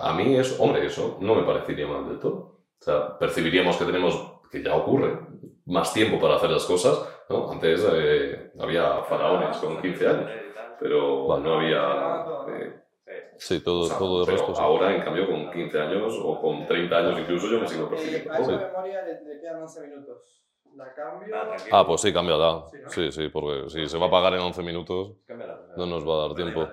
A 0.00 0.12
mí 0.14 0.36
eso, 0.36 0.62
hombre, 0.62 0.86
eso 0.86 1.18
no 1.20 1.34
me 1.34 1.42
parecería 1.42 1.86
mal 1.88 2.08
del 2.08 2.20
todo. 2.20 2.36
O 2.80 2.84
sea, 2.84 3.18
percibiríamos 3.18 3.76
que 3.76 3.84
tenemos, 3.84 4.40
que 4.50 4.62
ya 4.62 4.76
ocurre, 4.76 5.18
más 5.66 5.92
tiempo 5.92 6.20
para 6.20 6.36
hacer 6.36 6.50
las 6.50 6.64
cosas, 6.66 6.96
¿no? 7.28 7.50
Antes 7.50 7.84
eh, 7.92 8.52
había 8.60 9.02
faraones 9.04 9.56
con 9.56 9.80
15 9.82 10.08
años, 10.08 10.30
pero 10.78 11.38
no 11.38 11.54
había... 11.54 12.24
eh, 12.56 12.80
Sí, 13.36 13.60
todo, 13.64 13.80
O 13.80 13.86
sea, 13.86 13.98
todo 13.98 14.20
el 14.20 14.26
resto 14.28 14.54
sí. 14.54 14.60
ahora, 14.62 14.94
en 14.94 15.02
cambio, 15.02 15.26
con 15.26 15.50
15 15.50 15.80
años 15.80 16.14
o 16.22 16.40
con 16.40 16.66
30 16.66 16.96
años 16.96 17.18
incluso, 17.18 17.48
yo 17.48 17.58
me 17.60 17.66
sigo 17.66 17.86
Eh, 17.86 17.90
percibiendo 17.90 18.32
joven. 18.34 18.58
memoria 18.60 19.02
le 19.02 19.40
quedan 19.40 19.62
11 19.62 19.80
minutos. 19.88 20.44
La 20.76 20.92
cambio. 20.94 21.34
Ah. 21.36 21.56
Ah, 21.72 21.86
pues 21.86 22.00
sí, 22.00 22.12
cámbiala. 22.12 22.64
Sí, 22.70 22.76
¿no? 22.82 22.90
Sí, 22.90 23.12
sí, 23.12 23.28
porque 23.28 23.68
si 23.70 23.88
se 23.88 23.98
va 23.98 24.06
a 24.06 24.10
pagar 24.10 24.34
en 24.34 24.40
11 24.40 24.62
minutos, 24.62 25.12
Cámbiala. 25.26 25.60
no 25.76 25.86
nos 25.86 26.06
va 26.08 26.14
a 26.24 26.26
dar 26.28 26.34
tiempo. 26.36 26.66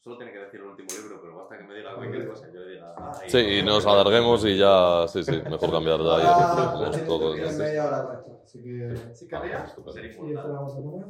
Solo 0.00 0.16
tiene 0.16 0.32
que 0.32 0.38
decir 0.40 0.60
el 0.60 0.66
último 0.66 0.88
libro, 1.00 1.20
pero 1.22 1.36
basta 1.36 1.56
que 1.56 1.64
me 1.64 1.74
diga 1.76 1.94
cualquier 1.94 2.28
cosa. 2.28 2.48
Yo 2.52 2.60
le 2.60 2.70
diga. 2.74 2.92
ah, 2.96 3.12
Sí, 3.28 3.38
y 3.38 3.62
nos 3.62 3.86
alarguemos 3.86 4.44
y 4.44 4.58
ya, 4.58 5.06
sí, 5.06 5.22
sí, 5.22 5.40
mejor 5.48 5.70
cambiarla 5.70 6.18
y 6.18 6.22
Ah, 6.26 6.52
hacemos 6.52 6.90
tiene- 6.90 7.06
todo. 7.06 7.34
tiene 7.34 7.50
sí. 7.52 7.58
media 7.58 7.86
hora 7.86 8.02
con 8.06 8.16
esto, 8.16 8.40
Así 8.44 8.62
que. 8.62 8.96
¿Sí 9.14 9.28
Ah, 9.32 9.40
querrías? 9.40 9.68
estupendo. 9.68 9.92
Ser 9.92 10.02
Sí, 10.02 10.10
esto 10.10 10.22
lo 10.22 10.28
inmortal. 10.28 10.52
vamos 10.52 10.72
a 10.72 10.76
poner. 10.76 11.06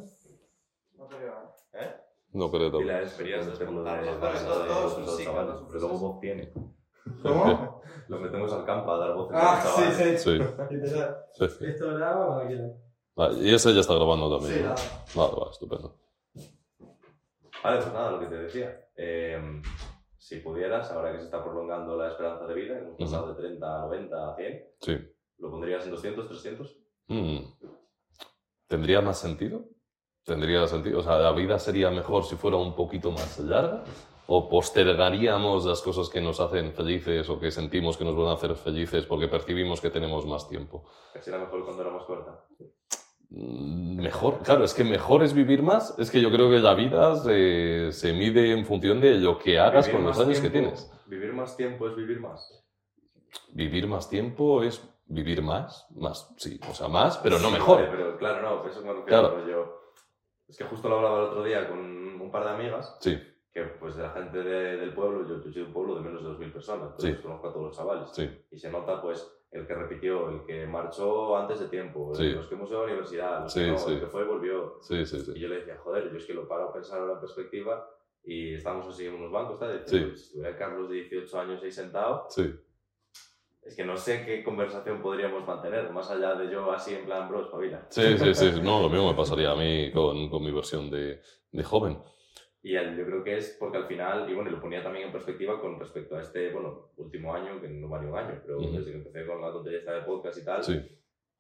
No 0.99 1.09
creo, 1.09 1.55
¿eh? 1.73 1.97
No 2.35 2.51
creo 2.51 2.61
Y 2.61 2.71
tampoco. 2.71 2.85
la 2.85 3.03
experiencia 3.03 3.53
de 3.53 3.65
los 3.65 3.85
Todos- 3.85 4.67
todos 4.69 4.99
los 5.01 5.17
sí, 5.17 5.25
chavales, 5.25 5.53
todos 5.55 5.67
pero 5.69 5.81
luego 5.81 5.99
voz 5.99 6.21
tiene. 6.21 6.53
¿Cómo? 7.23 7.83
Lo 8.09 8.19
metemos 8.21 8.53
al 8.53 8.65
campo 8.65 8.93
a 8.93 8.99
dar 8.99 9.15
voces 9.15 9.37
Ah, 9.39 9.63
sí, 9.77 9.83
sí. 10.19 10.39
Sí, 10.69 10.81
sí, 11.39 11.49
sí. 11.59 11.65
Esto 11.67 11.95
graba 11.95 12.27
cuando 12.27 12.47
quieran. 12.47 12.73
Vale, 13.15 13.39
y 13.41 13.55
ese 13.55 13.75
ya 13.75 13.81
está 13.81 13.95
grabando 13.95 14.39
también. 14.39 14.55
Sí, 14.59 14.63
¿no? 15.15 15.23
Vale, 15.23 15.39
vale, 15.39 15.51
estupendo. 15.51 15.97
Vale, 17.63 17.77
pues 17.81 17.93
nada, 17.93 18.11
lo 18.13 18.21
que 18.21 18.27
te 18.27 18.35
decía. 18.37 18.81
Eh, 18.97 19.63
si 20.19 20.41
pudieras, 20.41 20.91
ahora 20.91 21.13
que 21.13 21.19
se 21.19 21.25
está 21.25 21.43
prolongando 21.43 21.97
la 21.97 22.09
esperanza 22.09 22.47
de 22.47 22.55
vida, 22.55 22.79
hemos 22.79 22.97
pasado 22.97 23.35
de 23.35 23.41
30 23.41 23.77
a 23.77 23.81
90 23.87 24.33
a 24.33 24.37
100, 24.37 24.65
Sí. 24.81 24.99
¿lo 25.39 25.51
pondrías 25.51 25.85
en 25.85 25.91
200, 25.91 26.27
300? 26.29 26.77
Mm. 27.09 27.39
¿Tendría 28.67 29.01
más 29.01 29.19
sentido? 29.19 29.65
¿Tendría 30.25 30.67
sentido? 30.67 31.01
O 31.01 31.03
sea, 31.03 31.19
¿la 31.19 31.33
vida 31.33 31.59
sería 31.59 31.91
mejor 31.91 32.25
si 32.25 32.37
fuera 32.37 32.57
un 32.57 32.75
poquito 32.75 33.11
más 33.11 33.39
larga? 33.41 33.83
¿O 34.35 34.49
postergaríamos 34.49 35.67
las 35.67 35.83
cosas 35.83 36.09
que 36.09 36.23
nos 36.23 36.41
hacen 36.41 36.73
felices 36.73 37.29
o 37.29 37.39
que 37.39 37.51
sentimos 37.51 37.99
que 37.99 38.05
nos 38.05 38.17
van 38.17 38.29
a 38.29 38.33
hacer 38.33 38.55
felices 38.55 39.05
porque 39.05 39.29
percibimos 39.29 39.79
que 39.83 39.91
tenemos 39.91 40.25
más 40.25 40.49
tiempo? 40.49 40.85
Que 41.13 41.29
era 41.29 41.39
mejor 41.39 41.63
cuando 41.67 41.83
era 41.83 41.91
más 41.93 42.05
corta. 42.05 42.43
Mm, 43.29 44.01
Mejor, 44.01 44.39
claro, 44.39 44.65
es 44.65 44.73
que 44.73 44.85
mejor 44.85 45.23
es 45.23 45.35
vivir 45.35 45.63
más. 45.63 45.99
Es 45.99 46.11
que 46.11 46.23
yo 46.23 46.31
creo 46.31 46.49
que 46.49 46.61
la 46.61 46.73
vida 46.73 47.15
se, 47.17 47.93
se 47.93 48.15
mide 48.15 48.53
en 48.53 48.65
función 48.65 49.03
de 49.03 49.17
lo 49.17 49.39
que 49.39 49.59
hagas 49.59 49.87
Vivir 49.87 49.99
con 50.01 50.07
los 50.09 50.19
años 50.19 50.41
que 50.41 50.49
tienes. 50.49 50.91
Vivir 51.05 51.35
más 51.35 51.55
tiempo 51.55 51.87
es 51.89 51.95
vivir 51.95 52.19
más. 52.19 52.65
Vivir 53.53 53.87
más 53.87 54.09
tiempo 54.09 54.63
es 54.63 54.83
vivir 55.05 55.43
más, 55.43 55.87
más, 55.91 56.33
sí, 56.39 56.59
o 56.71 56.73
sea, 56.73 56.89
más, 56.89 57.19
pero 57.19 57.39
no 57.39 57.49
Sí, 57.49 57.53
mejor. 57.55 57.77
vale, 57.83 57.89
pero 57.91 58.17
claro, 58.17 58.41
no, 58.41 58.67
eso 58.67 58.81
me 58.81 58.95
refiero. 58.95 59.05
Claro. 59.05 59.47
Yo, 59.47 59.79
es 60.49 60.57
que 60.57 60.65
justo 60.65 60.89
lo 60.89 60.97
hablaba 60.97 61.19
el 61.19 61.25
otro 61.27 61.45
día 61.45 61.69
con 61.69 61.79
un 61.79 62.31
par 62.31 62.45
de 62.45 62.51
amigas, 62.51 62.97
Sí, 63.01 63.19
que 63.53 63.63
pues 63.65 63.97
de 63.97 64.03
la 64.03 64.11
gente 64.11 64.39
de- 64.43 64.77
del 64.79 64.95
pueblo, 64.95 65.29
yo, 65.29 65.37
yo 65.37 65.43
soy 65.43 65.53
de 65.53 65.65
un 65.65 65.73
pueblo 65.73 65.95
de 65.97 66.01
menos 66.01 66.23
de 66.23 66.29
2.000 66.31 66.53
personas, 66.53 66.85
entonces 66.91 67.17
Sí. 67.17 67.23
conozco 67.23 67.49
a 67.49 67.53
todos 67.53 67.67
los 67.67 67.77
chavales. 67.77 68.09
sí, 68.13 68.29
Y 68.51 68.59
se 68.59 68.71
nota 68.71 69.01
pues 69.03 69.31
el 69.51 69.67
que 69.67 69.75
repitió, 69.75 70.31
el 70.31 70.45
que 70.47 70.67
marchó 70.67 71.37
antes 71.37 71.61
de 71.61 71.69
tiempo, 71.69 72.15
Sí. 72.15 72.31
los 72.31 72.47
que 72.47 72.55
hemos 72.55 72.71
ido 72.71 72.79
a 72.79 72.87
la 72.87 72.93
universidad, 72.93 73.43
los 73.43 73.53
que 73.55 73.67
no, 73.67 73.89
el 73.89 74.01
que 74.01 74.07
fue 74.07 74.23
y 74.23 74.27
volvió. 74.27 74.79
Y 74.91 75.41
yo 75.41 75.49
le 75.49 75.57
decía, 75.57 75.77
joder, 75.85 76.11
yo 76.11 76.17
es 76.17 76.25
que 76.25 76.33
lo 76.33 76.49
paro 76.49 76.71
a 76.71 76.73
pensar 76.73 77.01
ahora 77.01 77.13
en 77.15 77.21
perspectiva 77.21 77.87
y 78.25 78.55
estamos 78.55 78.87
así 78.87 79.07
en 79.07 79.15
unos 79.15 79.31
bancos, 79.31 79.59
Sí. 79.85 79.99
"Pues, 80.01 80.21
si 80.21 80.27
estuviera 80.29 80.57
Carlos 80.57 80.89
de 80.89 80.95
18 80.97 81.39
años 81.41 81.63
ahí 81.63 81.71
sentado, 81.71 82.29
es 83.65 83.77
que 83.77 83.85
no 83.85 83.97
sé 83.97 84.25
qué 84.25 84.43
conversación 84.43 85.03
podríamos 85.03 85.47
mantener, 85.47 85.91
más 85.93 86.11
allá 86.11 86.35
de 86.35 86.51
yo 86.51 86.73
así 86.73 86.95
en 86.95 87.05
plan, 87.05 87.29
bro, 87.29 87.43
espabila. 87.43 87.87
sí, 87.91 88.17
sí, 88.19 88.35
sí. 88.35 88.61
No, 88.63 88.81
lo 88.81 88.89
mismo 88.89 89.11
me 89.11 89.15
pasaría 89.17 89.51
a 89.53 89.55
mí 89.57 89.93
con, 89.93 90.31
con 90.31 90.43
mi 90.43 90.51
versión 90.51 90.91
de, 90.91 91.21
de 91.53 91.63
joven. 91.65 92.03
Y 92.65 92.77
el- 92.77 92.97
yo 92.97 93.05
creo 93.05 93.25
que 93.25 93.37
es 93.39 93.57
porque 93.59 93.77
al 93.79 93.87
final, 93.87 94.29
y 94.31 94.35
bueno, 94.35 94.51
lo 94.51 94.61
ponía 94.61 94.83
también 94.83 95.07
en 95.07 95.13
perspectiva 95.13 95.61
con 95.61 95.79
respecto 95.81 96.17
a 96.17 96.21
este, 96.21 96.53
bueno, 96.53 96.93
último 96.97 97.35
año, 97.35 97.61
que 97.61 97.69
no 97.69 97.89
va 97.91 98.01
ni 98.01 98.09
un 98.09 98.17
año, 98.17 98.41
pero 98.45 98.59
Ujú. 98.61 98.71
desde 98.77 98.93
que 98.93 98.99
empecé 98.99 99.27
con 99.27 99.41
la 99.41 99.51
tontería 99.53 99.81
de 99.93 100.03
podcast 100.03 100.39
y 100.39 100.45
tal, 100.45 100.63
Sí, 100.63 100.81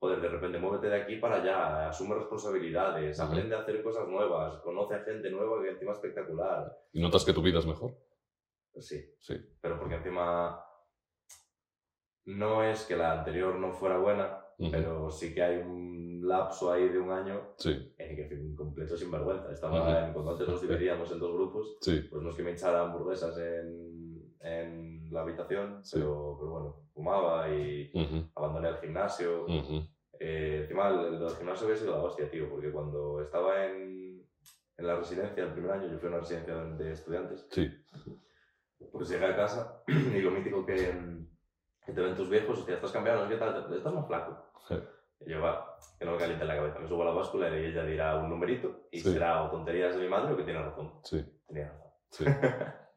joder, 0.00 0.20
de 0.20 0.28
repente 0.28 0.58
muévete 0.58 0.88
de 0.88 1.00
aquí 1.00 1.16
para 1.16 1.36
allá, 1.36 1.88
asume 1.90 2.16
responsabilidades, 2.16 3.18
Ujú. 3.20 3.28
aprende 3.28 3.54
a 3.54 3.60
hacer 3.60 3.82
cosas 3.84 4.08
nuevas, 4.08 4.58
conoce 4.62 4.94
a 4.96 5.04
gente 5.04 5.30
nueva 5.30 5.62
que 5.62 5.70
encima 5.70 5.92
es 5.92 5.98
espectacular. 5.98 6.76
¿y 6.92 7.00
notas 7.00 7.24
que 7.24 7.32
tu 7.32 7.40
vida 7.42 7.60
es 7.60 7.66
mejor? 7.66 7.92
Sí, 8.80 9.00
Sí, 9.20 9.34
pero 9.60 9.78
porque 9.78 9.94
encima 9.96 10.58
no 12.24 12.64
es 12.64 12.84
que 12.84 12.96
la 12.96 13.18
anterior 13.20 13.54
no 13.56 13.72
fuera 13.72 13.98
buena, 13.98 14.44
Ujú. 14.58 14.70
pero 14.72 15.10
sí 15.10 15.34
que 15.34 15.42
hay 15.42 15.56
un 15.58 16.11
lapso 16.22 16.72
ahí 16.72 16.88
de 16.88 16.98
un 16.98 17.10
año 17.10 17.52
sí, 17.56 17.70
en 17.98 18.10
el 18.10 18.16
que 18.16 18.26
fui 18.26 18.36
un 18.36 18.54
completo 18.54 18.96
sinvergüenza. 18.96 19.52
Estaba 19.52 20.06
en, 20.06 20.12
cuando 20.12 20.32
antes 20.32 20.48
nos 20.48 20.60
dividíamos 20.62 21.10
en 21.12 21.18
dos 21.18 21.32
grupos, 21.34 21.76
sí, 21.80 22.00
pues 22.10 22.22
no 22.22 22.30
es 22.30 22.36
que 22.36 22.42
me 22.42 22.52
echara 22.52 22.82
hamburguesas 22.82 23.36
en, 23.38 24.36
en 24.40 25.08
la 25.12 25.20
habitación, 25.22 25.84
Sí. 25.84 25.96
pero, 25.98 26.36
pero 26.38 26.50
bueno, 26.50 26.76
fumaba 26.94 27.48
y 27.48 27.90
ujú, 27.94 28.28
abandoné 28.34 28.68
el 28.68 28.76
gimnasio. 28.76 29.44
ujú, 29.46 29.82
Eh, 30.20 30.60
encima, 30.62 30.88
el, 30.88 31.20
el 31.22 31.30
gimnasio 31.36 31.66
había 31.66 31.76
sido 31.76 31.92
la 31.96 32.02
hostia, 32.02 32.30
tío, 32.30 32.48
porque 32.48 32.70
cuando 32.70 33.20
estaba 33.20 33.64
en, 33.64 34.24
en 34.78 34.86
la 34.86 34.96
residencia 34.96 35.44
el 35.44 35.52
primer 35.52 35.70
año, 35.72 35.90
yo 35.90 35.98
fui 35.98 36.06
a 36.08 36.12
una 36.12 36.20
residencia 36.20 36.54
de 36.54 36.92
estudiantes, 36.92 37.46
pues 38.92 39.08
llegué 39.08 39.24
a 39.26 39.36
casa 39.36 39.82
y 39.88 40.20
lo 40.20 40.30
mítico 40.30 40.64
que, 40.66 41.24
que 41.84 41.92
te 41.92 42.00
ven 42.00 42.14
tus 42.16 42.28
viejos, 42.28 42.58
hostia, 42.58 42.76
estás 42.76 42.92
cambiando, 42.92 43.28
¿qué 43.28 43.36
tal? 43.36 43.72
Estás 43.74 43.92
más 43.94 44.06
flaco. 44.06 44.36
Yo, 45.26 45.40
va, 45.40 45.76
que 45.98 46.04
no 46.04 46.12
me 46.12 46.18
caliente 46.18 46.44
la 46.44 46.56
cabeza, 46.56 46.78
me 46.78 46.88
subo 46.88 47.02
a 47.02 47.06
la 47.06 47.10
báscula 47.12 47.48
y 47.58 47.66
ella 47.66 47.84
dirá 47.84 48.16
un 48.16 48.28
numerito 48.28 48.88
y 48.90 48.98
Sí. 49.00 49.12
será 49.12 49.44
o 49.44 49.50
tonterías 49.50 49.94
de 49.96 50.02
mi 50.02 50.08
madre 50.08 50.32
o 50.32 50.36
que 50.36 50.44
tiene 50.44 50.60
razón. 50.62 50.92
sí, 51.04 51.24
Tenía 51.46 51.68
razón. 51.68 51.90
sí. 52.10 52.24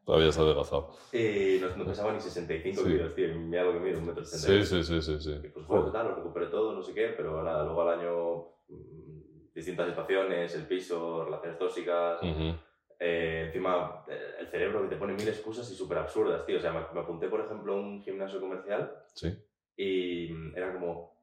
Todavía 0.04 0.30
se 0.30 0.38
ha 0.40 0.44
adelgazado. 0.44 0.90
Y 1.12 1.58
no, 1.60 1.76
no 1.76 1.84
pesaba 1.84 2.12
ni 2.12 2.20
65 2.20 2.80
Sí. 2.82 2.86
kilos, 2.92 3.14
tío, 3.16 3.34
mira 3.34 3.64
lo 3.64 3.72
que 3.72 3.80
mido, 3.80 3.98
un 3.98 4.06
metro 4.06 4.24
Sí, 4.24 4.64
sí, 4.64 4.82
sí, 4.84 5.02
sí, 5.02 5.18
sí. 5.20 5.40
Y 5.42 5.48
pues 5.48 5.66
bueno, 5.66 5.90
tal, 5.90 6.06
lo 6.08 6.14
recuperé 6.14 6.46
todo, 6.46 6.72
no 6.72 6.82
sé 6.82 6.94
qué, 6.94 7.08
pero 7.16 7.42
nada, 7.42 7.64
luego 7.64 7.82
al 7.82 7.98
año 8.00 8.36
mm, 8.68 9.52
distintas 9.54 9.88
situaciones, 9.88 10.54
el 10.54 10.66
piso, 10.66 11.24
relaciones 11.24 11.58
tóxicas, 11.58 12.20
eh, 12.98 13.44
encima 13.46 14.04
eh, 14.08 14.36
el 14.40 14.46
cerebro 14.48 14.82
que 14.82 14.88
te 14.88 14.96
pone 14.96 15.12
mil 15.14 15.26
excusas 15.28 15.68
y 15.70 15.74
súper 15.74 15.98
absurdas, 15.98 16.46
tío. 16.46 16.58
O 16.58 16.60
sea, 16.60 16.72
me, 16.72 16.80
me 16.94 17.00
apunté, 17.00 17.28
por 17.28 17.40
ejemplo, 17.40 17.72
a 17.74 17.76
un 17.76 18.00
gimnasio 18.02 18.40
comercial 18.40 18.92
Sí, 19.12 19.36
y 19.76 20.28
mm, 20.32 20.56
era 20.56 20.72
como, 20.72 21.15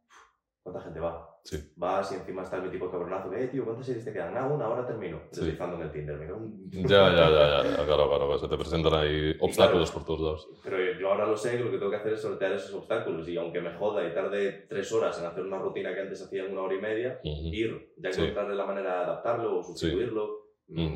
¿cuánta 0.63 0.81
gente 0.81 0.99
va? 1.01 1.29
Sí. 1.43 1.57
Vas 1.75 2.09
y 2.13 2.15
encima 2.15 2.43
está 2.43 2.55
el 2.55 2.63
mítico 2.63 2.89
cabronazo 2.89 3.29
que, 3.29 3.43
eh, 3.43 3.47
tío, 3.49 3.65
¿cuántas 3.65 3.85
series 3.85 4.05
te 4.05 4.13
quedan? 4.13 4.35
Ah, 4.37 4.47
una, 4.47 4.65
ahora 4.65 4.87
termino. 4.87 5.19
Sí. 5.31 5.41
Deslizando 5.41 5.75
en 5.75 5.81
el 5.83 5.91
Tinder. 5.91 6.17
Me 6.17 6.25
cago 6.25 6.39
Ya, 6.71 7.11
ya, 7.13 7.29
ya, 7.29 7.63
ya, 7.77 7.85
claro, 7.85 8.07
claro, 8.09 8.37
se 8.39 8.47
te 8.47 8.55
presentan 8.57 8.93
ahí 8.93 9.35
obstáculos 9.41 9.91
por 9.91 10.05
todos 10.05 10.21
lados. 10.21 10.47
Pero 10.63 10.77
yo 10.99 11.09
ahora 11.11 11.25
lo 11.27 11.35
sé, 11.35 11.57
que 11.57 11.63
lo 11.65 11.69
que 11.71 11.77
tengo 11.77 11.91
que 11.91 11.97
hacer 11.97 12.13
es 12.13 12.21
sortear 12.21 12.53
esos 12.53 12.73
obstáculos. 12.73 13.27
Y 13.27 13.35
aunque 13.37 13.59
me 13.59 13.73
joda 13.73 14.07
y 14.07 14.13
tarde 14.13 14.65
tres 14.69 14.89
horas 14.93 15.19
en 15.19 15.25
hacer 15.25 15.43
una 15.43 15.59
rutina 15.59 15.93
que 15.93 15.99
antes 16.01 16.21
hacía 16.21 16.45
en 16.45 16.53
una 16.53 16.61
hora 16.61 16.75
y 16.75 16.81
media, 16.81 17.19
Ujú. 17.23 17.47
ir, 17.53 17.93
ya 17.97 18.13
Sí. 18.13 18.21
encontrarle 18.21 18.55
la 18.55 18.65
manera 18.65 18.95
de 18.99 19.03
adaptarlo 19.03 19.59
o 19.59 19.63
sustituirlo, 19.63 20.42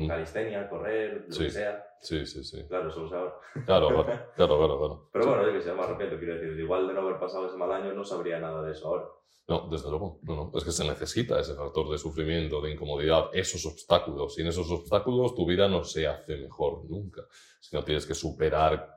calistenia, 0.08 0.68
correr, 0.68 1.24
lo 1.26 1.32
Sí. 1.32 1.44
que 1.44 1.50
sea. 1.50 1.84
Sí, 2.00 2.24
sí, 2.26 2.44
sí. 2.44 2.64
Claro, 2.68 2.90
sé 2.90 3.00
ahora. 3.00 3.34
Claro, 3.66 3.88
claro, 3.88 4.04
claro, 4.36 4.58
claro. 4.58 4.78
claro. 4.78 5.10
Pero 5.12 5.26
bueno, 5.26 5.46
yo 5.46 5.52
que 5.52 5.62
sé, 5.62 5.72
me 5.74 5.82
arrepiento, 5.82 6.18
quiero 6.18 6.34
decir. 6.34 6.58
Igual 6.58 6.88
de 6.88 6.94
no 6.94 7.00
haber 7.00 7.18
pasado 7.18 7.46
ese 7.46 7.56
mal 7.56 7.72
año 7.72 7.92
no 7.92 8.04
sabría 8.04 8.38
nada 8.38 8.62
de 8.62 8.72
eso 8.72 8.88
ahora. 8.88 9.06
No, 9.48 9.66
desde 9.70 9.88
luego. 9.88 10.20
No, 10.24 10.36
no. 10.36 10.52
Es 10.58 10.64
que 10.64 10.72
se 10.72 10.84
necesita 10.86 11.40
ese 11.40 11.54
factor 11.54 11.88
de 11.90 11.96
sufrimiento, 11.98 12.60
de 12.60 12.72
incomodidad, 12.72 13.30
esos 13.32 13.64
obstáculos. 13.66 14.34
Sin 14.34 14.46
esos 14.46 14.70
obstáculos 14.70 15.34
tu 15.34 15.46
vida 15.46 15.68
no 15.68 15.84
se 15.84 16.06
hace 16.06 16.36
mejor 16.36 16.84
nunca. 16.84 17.22
Si 17.60 17.74
no 17.74 17.82
tienes 17.82 18.04
que 18.06 18.14
superar 18.14 18.94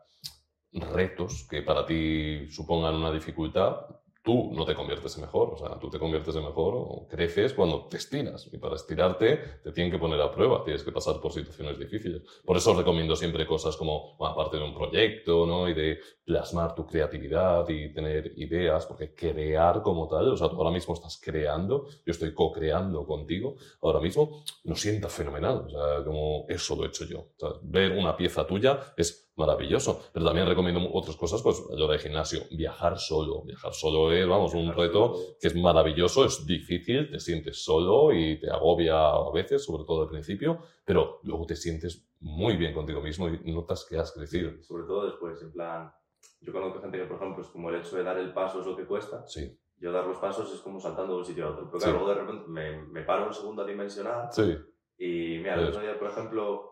retos 0.74 1.48
que 1.50 1.62
para 1.62 1.86
ti 1.86 2.48
supongan 2.50 2.96
una 2.96 3.12
dificultad, 3.12 3.78
tú 4.24 4.52
no 4.54 4.66
te 4.66 4.76
conviertes 4.76 5.16
en 5.16 5.22
mejor. 5.22 5.54
O 5.54 5.58
sea, 5.58 5.80
tú 5.80 5.90
te 5.90 6.00
conviertes 6.00 6.36
en 6.36 6.44
mejor 6.44 6.74
o 6.76 7.08
creces 7.10 7.54
cuando 7.54 7.86
te 7.88 7.98
estiras. 7.98 8.50
Y 8.52 8.58
para 8.58 8.76
estirarte 8.76 9.38
te 9.64 9.72
tienen 9.72 9.92
que 9.92 9.98
poner 9.98 10.22
a 10.22 10.32
prueba, 10.32 10.64
tienes 10.64 10.84
que 10.84 10.92
pasar 10.92 11.20
por 11.20 11.34
situaciones 11.34 11.80
difíciles. 11.80 12.22
Por 12.46 12.58
eso 12.58 12.72
os 12.72 12.78
recomiendo 12.78 13.16
siempre 13.16 13.46
cosas 13.46 13.76
como, 13.76 14.16
aparte 14.20 14.58
de 14.58 14.64
un 14.64 14.74
proyecto, 14.74 15.46
¿no? 15.46 15.68
Y 15.68 15.74
de 15.74 16.00
plasmar 16.24 16.76
tu 16.76 16.86
creatividad 16.86 17.68
y 17.68 17.94
tener 17.94 18.34
ideas, 18.38 18.86
porque 18.86 19.14
crear 19.14 19.82
como 19.82 20.08
tal, 20.08 20.30
o 20.30 20.38
sea, 20.38 20.50
tú 20.50 20.56
ahora 20.56 20.72
mismo 20.72 20.94
estás 20.94 21.20
creando, 21.22 21.88
yo 22.06 22.12
estoy 22.12 22.34
co-creando 22.34 23.06
contigo, 23.06 23.56
ahora 23.82 24.00
mismo 24.00 24.44
lo 24.64 24.76
sienta 24.76 25.10
fenomenal, 25.10 25.66
o 25.66 25.70
sea, 25.70 26.06
como 26.06 26.46
eso 26.48 26.76
lo 26.76 26.86
he 26.86 26.88
hecho 26.88 27.06
yo. 27.06 27.20
O 27.20 27.40
sea, 27.40 27.50
ver 27.64 27.92
una 27.94 28.16
pieza 28.16 28.46
tuya 28.46 28.80
es 28.96 29.31
maravilloso, 29.42 30.02
pero 30.14 30.26
también 30.26 30.48
recomiendo 30.48 30.82
otras 30.94 31.18
cosas, 31.18 31.42
pues 31.42 31.62
lo 31.76 31.88
de 31.88 32.00
gimnasio, 32.00 32.44
viajar 32.52 32.98
solo, 32.98 33.44
viajar 33.44 33.74
solo 33.74 34.12
es, 34.14 34.26
vamos, 34.28 34.54
un 34.54 34.72
reto 34.74 35.16
que 35.40 35.48
es 35.48 35.56
maravilloso, 35.56 36.24
es 36.26 36.46
difícil, 36.46 37.10
te 37.12 37.20
sientes 37.20 37.64
solo 37.64 38.14
y 38.14 38.40
te 38.40 38.50
agobia 38.50 39.10
a 39.10 39.32
veces, 39.34 39.66
sobre 39.66 39.84
todo 39.84 40.04
al 40.04 40.10
principio, 40.10 40.60
pero 40.86 41.20
luego 41.24 41.46
te 41.46 41.56
sientes 41.56 42.08
muy 42.22 42.56
bien 42.56 42.74
contigo 42.74 43.02
mismo 43.02 43.28
y 43.28 43.52
notas 43.52 43.86
que 43.90 43.98
has 43.98 44.12
crecido. 44.12 44.52
Sobre 44.64 44.84
todo 44.86 45.06
después, 45.06 45.42
en 45.42 45.52
plan. 45.52 45.92
Yo 46.40 46.54
conozco 46.54 46.80
gente 46.82 46.98
que, 46.98 47.06
por 47.06 47.18
ejemplo, 47.18 47.44
es 47.44 47.50
como 47.50 47.70
el 47.70 47.76
hecho 47.82 47.96
de 47.98 48.04
dar 48.04 48.18
el 48.18 48.32
paso 48.34 48.62
es 48.62 48.66
lo 48.68 48.76
que 48.78 48.86
cuesta. 48.86 49.26
Sí, 49.28 49.58
Yo 49.78 49.92
dar 49.92 50.06
los 50.06 50.18
pasos 50.18 50.54
es 50.54 50.60
como 50.62 50.80
saltando 50.80 51.14
de 51.14 51.20
un 51.20 51.26
sitio 51.26 51.48
a 51.48 51.50
otro. 51.52 51.66
Pero 51.68 51.80
Sí. 51.80 51.86
claro, 51.86 52.00
luego 52.06 52.14
de 52.14 52.22
repente 52.22 52.48
me, 52.48 52.84
me 52.86 53.02
paro 53.02 53.28
en 53.28 53.34
segunda 53.34 53.66
dimensional 53.66 54.28
sí, 54.32 54.56
y 55.00 55.38
mira, 55.40 55.56
el 55.56 55.70
otro 55.70 55.82
día, 55.82 55.98
por 55.98 56.10
ejemplo, 56.12 56.71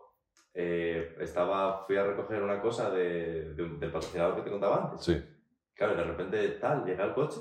eh, 0.54 1.16
estaba, 1.20 1.84
fui 1.86 1.96
a 1.96 2.04
recoger 2.04 2.42
una 2.42 2.60
cosa 2.60 2.90
de, 2.90 3.54
de 3.54 3.68
del 3.78 3.90
patrocinador 3.92 4.36
que 4.36 4.42
te 4.42 4.50
contaba 4.50 4.84
antes. 4.84 5.04
sí. 5.04 5.22
Claro, 5.74 5.94
de 5.96 6.04
repente 6.04 6.48
tal, 6.60 6.84
llega 6.84 7.04
el 7.04 7.14
coche 7.14 7.40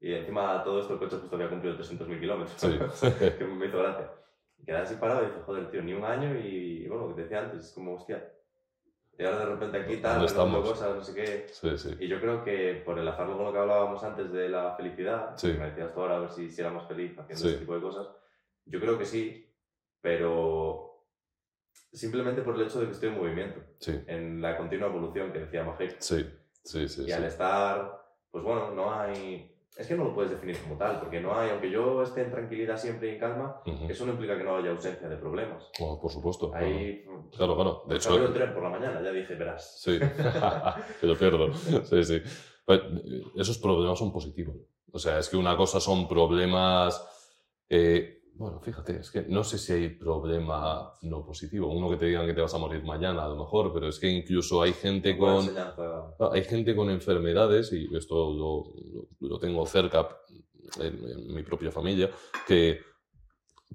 y 0.00 0.12
encima 0.12 0.62
todo 0.62 0.80
esto 0.80 0.92
el 0.92 0.98
coche 0.98 1.16
justo 1.16 1.36
había 1.36 1.48
cumplido 1.48 1.74
300.000 1.78 2.20
kilómetros. 2.20 2.60
Sí. 2.60 2.78
que 3.38 3.44
me 3.46 3.66
hizo 3.66 3.78
gracia. 3.78 4.10
Y 4.58 4.64
quedé 4.66 4.76
así 4.76 4.96
parado 4.96 5.22
y 5.22 5.26
dije, 5.26 5.38
joder, 5.46 5.70
tío, 5.70 5.82
ni 5.82 5.94
un 5.94 6.04
año 6.04 6.34
y, 6.38 6.84
y 6.84 6.88
bueno, 6.88 7.04
lo 7.04 7.08
que 7.10 7.14
te 7.14 7.22
decía 7.22 7.40
antes, 7.44 7.64
es 7.64 7.72
como, 7.72 7.94
hostia. 7.94 8.30
Y 9.18 9.24
ahora 9.24 9.38
de 9.38 9.46
repente 9.46 9.78
aquí 9.78 9.96
tal, 9.96 10.20
cosas, 10.20 10.94
no 10.96 11.02
sé 11.02 11.14
qué. 11.14 11.46
Sí, 11.50 11.78
sí. 11.78 11.96
Y 11.98 12.08
yo 12.08 12.20
creo 12.20 12.44
que 12.44 12.82
por 12.84 12.98
enlazarlo 12.98 13.36
con 13.36 13.46
lo 13.46 13.52
que 13.52 13.58
hablábamos 13.58 14.04
antes 14.04 14.30
de 14.32 14.48
la 14.50 14.74
felicidad, 14.76 15.32
Sí. 15.36 15.52
que 15.52 15.58
me 15.58 15.66
decías 15.70 15.92
tú 15.94 16.00
ahora 16.02 16.16
a 16.16 16.20
ver 16.20 16.30
si, 16.30 16.50
si 16.50 16.60
éramos 16.60 16.86
felices 16.86 17.18
haciendo 17.18 17.42
Sí. 17.42 17.48
ese 17.48 17.58
tipo 17.60 17.74
de 17.74 17.80
cosas, 17.80 18.06
yo 18.66 18.78
creo 18.80 18.98
que 18.98 19.06
sí, 19.06 19.50
pero 20.02 20.87
simplemente 21.92 22.42
por 22.42 22.54
el 22.56 22.62
hecho 22.66 22.80
de 22.80 22.86
que 22.86 22.92
estoy 22.92 23.08
en 23.10 23.16
movimiento, 23.18 23.60
Sí, 23.78 23.98
en 24.06 24.40
la 24.42 24.56
continua 24.56 24.88
evolución 24.88 25.32
que 25.32 25.40
decía 25.40 25.64
Majek. 25.64 25.96
sí, 26.00 26.26
sí, 26.62 26.88
sí. 26.88 27.04
Y 27.06 27.12
al 27.12 27.24
estar, 27.24 28.02
pues 28.30 28.44
bueno, 28.44 28.70
no 28.72 28.92
hay... 28.94 29.54
Es 29.76 29.86
que 29.86 29.94
no 29.94 30.02
lo 30.04 30.12
puedes 30.14 30.32
definir 30.32 30.58
como 30.58 30.76
tal, 30.76 30.98
porque 30.98 31.20
no 31.20 31.38
hay, 31.38 31.50
aunque 31.50 31.70
yo 31.70 32.02
esté 32.02 32.22
en 32.22 32.32
tranquilidad 32.32 32.76
siempre 32.76 33.10
y 33.10 33.14
en 33.14 33.20
calma, 33.20 33.60
eso 33.88 34.04
no 34.06 34.12
implica 34.12 34.36
que 34.36 34.42
no 34.42 34.56
haya 34.56 34.70
ausencia 34.70 35.08
de 35.08 35.16
problemas. 35.16 35.70
Oh, 35.80 36.00
por 36.00 36.10
supuesto. 36.10 36.50
claro. 36.50 36.66
Ahí, 36.66 37.04
Claro, 37.36 37.54
claro. 37.54 37.82
De 37.86 37.94
de 37.94 37.96
hecho, 37.98 38.16
el 38.26 38.32
tren 38.32 38.52
por 38.54 38.62
la 38.64 38.70
mañana, 38.70 39.00
ya 39.00 39.12
dije, 39.12 39.36
verás. 39.36 39.80
Sí, 39.80 39.98
que 41.00 41.06
lo 41.06 41.16
pierdo. 41.16 41.54
Sí, 41.54 42.02
sí. 42.02 42.20
Pues, 42.64 42.80
esos 43.36 43.58
problemas 43.58 43.96
son 43.98 44.12
positivos. 44.12 44.56
O 44.90 44.98
sea, 44.98 45.20
es 45.20 45.28
que 45.28 45.36
una 45.36 45.56
cosa 45.56 45.78
son 45.78 46.08
problemas. 46.08 47.00
eh, 47.68 48.17
bueno, 48.38 48.60
fíjate, 48.60 49.00
es 49.00 49.10
que 49.10 49.22
no 49.28 49.42
sé 49.44 49.58
si 49.58 49.72
hay 49.72 49.88
problema 49.90 50.92
no 51.02 51.24
positivo. 51.26 51.66
Uno 51.72 51.90
que 51.90 51.96
te 51.96 52.06
digan 52.06 52.26
que 52.26 52.34
te 52.34 52.40
vas 52.40 52.54
a 52.54 52.58
morir 52.58 52.82
mañana, 52.84 53.24
a 53.24 53.28
lo 53.28 53.36
mejor, 53.36 53.72
pero 53.72 53.88
es 53.88 53.98
que 53.98 54.08
incluso 54.08 54.62
hay 54.62 54.72
gente 54.72 55.18
con. 55.18 55.44
Ah, 56.20 56.30
Hay 56.32 56.44
gente 56.44 56.74
con 56.76 56.88
enfermedades, 56.90 57.72
y 57.72 57.88
esto 57.96 58.14
lo, 58.32 58.64
lo- 58.94 59.28
lo 59.28 59.38
tengo 59.38 59.66
cerca 59.66 60.08
en, 60.80 60.94
en 61.10 61.34
mi 61.34 61.42
propia 61.42 61.70
familia, 61.72 62.10
que 62.46 62.80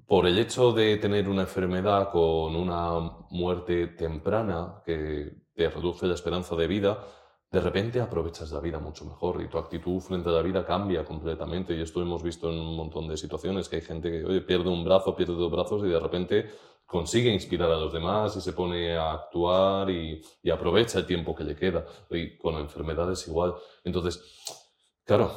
por 0.06 0.26
el 0.26 0.38
hecho 0.38 0.72
de 0.72 0.96
tener 0.98 1.28
una 1.28 1.42
enfermedad 1.42 2.10
con 2.10 2.56
una 2.56 2.98
muerte 3.30 3.88
temprana 3.88 4.82
que 4.84 5.32
te 5.54 5.70
reduce 5.70 6.06
la 6.06 6.14
esperanza 6.14 6.56
de 6.56 6.66
vida, 6.66 7.04
de 7.50 7.60
repente 7.60 8.00
aprovechas 8.00 8.50
la 8.50 8.60
vida 8.60 8.78
mucho 8.78 9.04
mejor 9.04 9.40
y 9.40 9.48
tu 9.48 9.58
actitud 9.58 10.00
frente 10.00 10.28
a 10.28 10.32
la 10.32 10.42
vida 10.42 10.66
cambia 10.66 11.04
completamente. 11.04 11.74
Y 11.74 11.82
esto 11.82 12.02
hemos 12.02 12.22
visto 12.22 12.50
en 12.50 12.58
un 12.58 12.76
montón 12.76 13.06
de 13.06 13.16
situaciones, 13.16 13.68
que 13.68 13.76
hay 13.76 13.82
gente 13.82 14.10
que 14.10 14.40
pierde 14.40 14.68
un 14.68 14.84
brazo, 14.84 15.14
pierde 15.14 15.34
dos 15.34 15.52
brazos 15.52 15.84
y 15.84 15.88
de 15.88 16.00
repente 16.00 16.50
consigue 16.84 17.32
inspirar 17.32 17.70
a 17.70 17.76
los 17.76 17.92
demás 17.92 18.36
y 18.36 18.40
se 18.40 18.52
pone 18.52 18.96
a 18.96 19.12
actuar 19.12 19.88
y, 19.88 20.20
y 20.42 20.50
aprovecha 20.50 20.98
el 20.98 21.06
tiempo 21.06 21.34
que 21.34 21.44
le 21.44 21.54
queda. 21.54 21.86
Y 22.10 22.36
con 22.36 22.56
enfermedades 22.56 23.26
igual. 23.28 23.54
Entonces, 23.84 24.20
claro, 25.04 25.30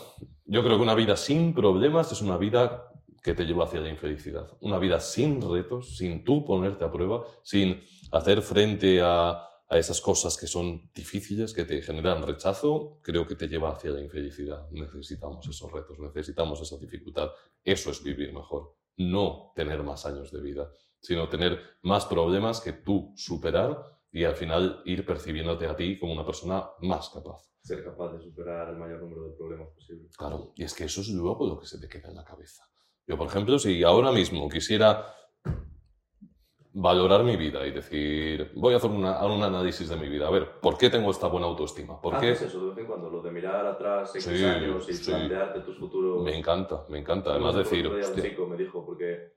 yo 0.46 0.64
creo 0.64 0.78
que 0.78 0.84
una 0.84 0.96
vida 0.96 1.16
sin 1.16 1.54
problemas 1.54 2.12
es 2.12 2.22
una 2.22 2.38
vida 2.38 2.90
que 3.28 3.34
te 3.34 3.46
lleva 3.46 3.66
hacia 3.66 3.82
la 3.82 3.90
infelicidad. 3.90 4.48
Una 4.62 4.80
vida 4.80 5.00
sin 5.00 5.42
retos, 5.42 5.98
sin 5.98 6.24
tú 6.24 6.46
ponerte 6.46 6.86
a 6.86 6.92
prueba, 6.92 7.24
sin 7.44 7.84
hacer 8.12 8.42
frente 8.42 9.02
a, 9.04 9.44
a 9.70 9.78
esas 9.78 10.00
cosas 10.00 10.38
que 10.38 10.48
son 10.48 10.90
difíciles, 10.94 11.54
que 11.54 11.66
te 11.66 11.82
generan 11.82 12.24
rechazo, 12.24 13.00
creo 13.02 13.28
que 13.28 13.36
te 13.36 13.48
lleva 13.48 13.72
hacia 13.72 13.92
la 13.92 14.02
infelicidad. 14.02 14.70
Necesitamos 14.72 15.48
esos 15.48 15.72
retos, 15.72 16.00
necesitamos 16.00 16.62
esa 16.62 16.78
dificultad. 16.78 17.30
Eso 17.64 17.92
es 17.92 18.02
vivir 18.02 18.34
mejor. 18.34 18.76
No 18.98 19.52
tener 19.56 19.84
más 19.84 20.06
años 20.06 20.32
de 20.32 20.42
vida, 20.42 20.72
sino 21.02 21.28
tener 21.28 21.60
más 21.82 22.06
problemas 22.06 22.62
que 22.62 22.74
tú 22.74 23.14
superar 23.16 23.84
y 24.12 24.24
al 24.24 24.36
final 24.36 24.82
ir 24.86 25.06
percibiéndote 25.06 25.68
a 25.68 25.76
ti 25.76 26.00
como 26.00 26.14
una 26.14 26.26
persona 26.26 26.70
más 26.80 27.10
capaz. 27.10 27.44
Ser 27.62 27.84
capaz 27.84 28.14
de 28.14 28.22
superar 28.22 28.70
el 28.70 28.78
mayor 28.78 29.02
número 29.02 29.28
de 29.28 29.36
problemas 29.36 29.70
posible. 29.76 30.08
Claro, 30.18 30.54
y 30.56 30.64
es 30.64 30.74
que 30.74 30.86
eso 30.86 31.02
es 31.02 31.10
luego 31.10 31.46
lo 31.46 31.60
que 31.60 31.66
se 31.66 31.80
te 31.80 31.90
queda 31.90 32.08
en 32.08 32.16
la 32.16 32.24
cabeza. 32.24 32.64
Yo, 33.06 33.18
por 33.18 33.28
ejemplo, 33.28 33.60
si 33.60 33.84
ahora 33.84 34.12
mismo 34.12 34.48
quisiera 34.48 35.14
valorar 36.80 37.24
mi 37.24 37.36
vida 37.38 37.66
y 37.66 37.72
decir, 37.72 38.52
voy 38.56 38.74
a 38.74 38.78
hacer 38.78 38.92
una- 38.92 39.26
un 39.26 39.42
análisis 39.44 39.90
de 39.90 39.96
mi 39.98 40.08
vida, 40.08 40.28
a 40.28 40.30
ver, 40.32 40.60
¿por 40.62 40.78
qué 40.78 40.90
tengo 40.90 41.10
esta 41.10 41.28
buena 41.28 41.48
autoestima? 41.48 42.00
¿Por 42.00 42.18
qué? 42.20 42.32
Eso 42.32 42.62
de 42.62 42.70
vez 42.70 42.78
en 42.78 42.86
cuando, 42.86 43.10
lo 43.10 43.22
de 43.22 43.32
mirar 43.32 43.66
atrás 43.66 44.16
X 44.16 44.24
Sí, 44.26 44.44
años 44.44 44.88
y 44.90 44.94
sí. 44.94 45.12
plantearte. 45.12 45.64
Me 46.24 46.38
encanta, 46.38 46.86
me 46.90 47.00
encanta. 47.00 47.32
Además 47.32 47.56
decir, 47.56 47.88
Un 47.88 48.00
chico 48.22 48.48
me 48.48 48.58
dijo, 48.58 48.86
porque 48.86 49.34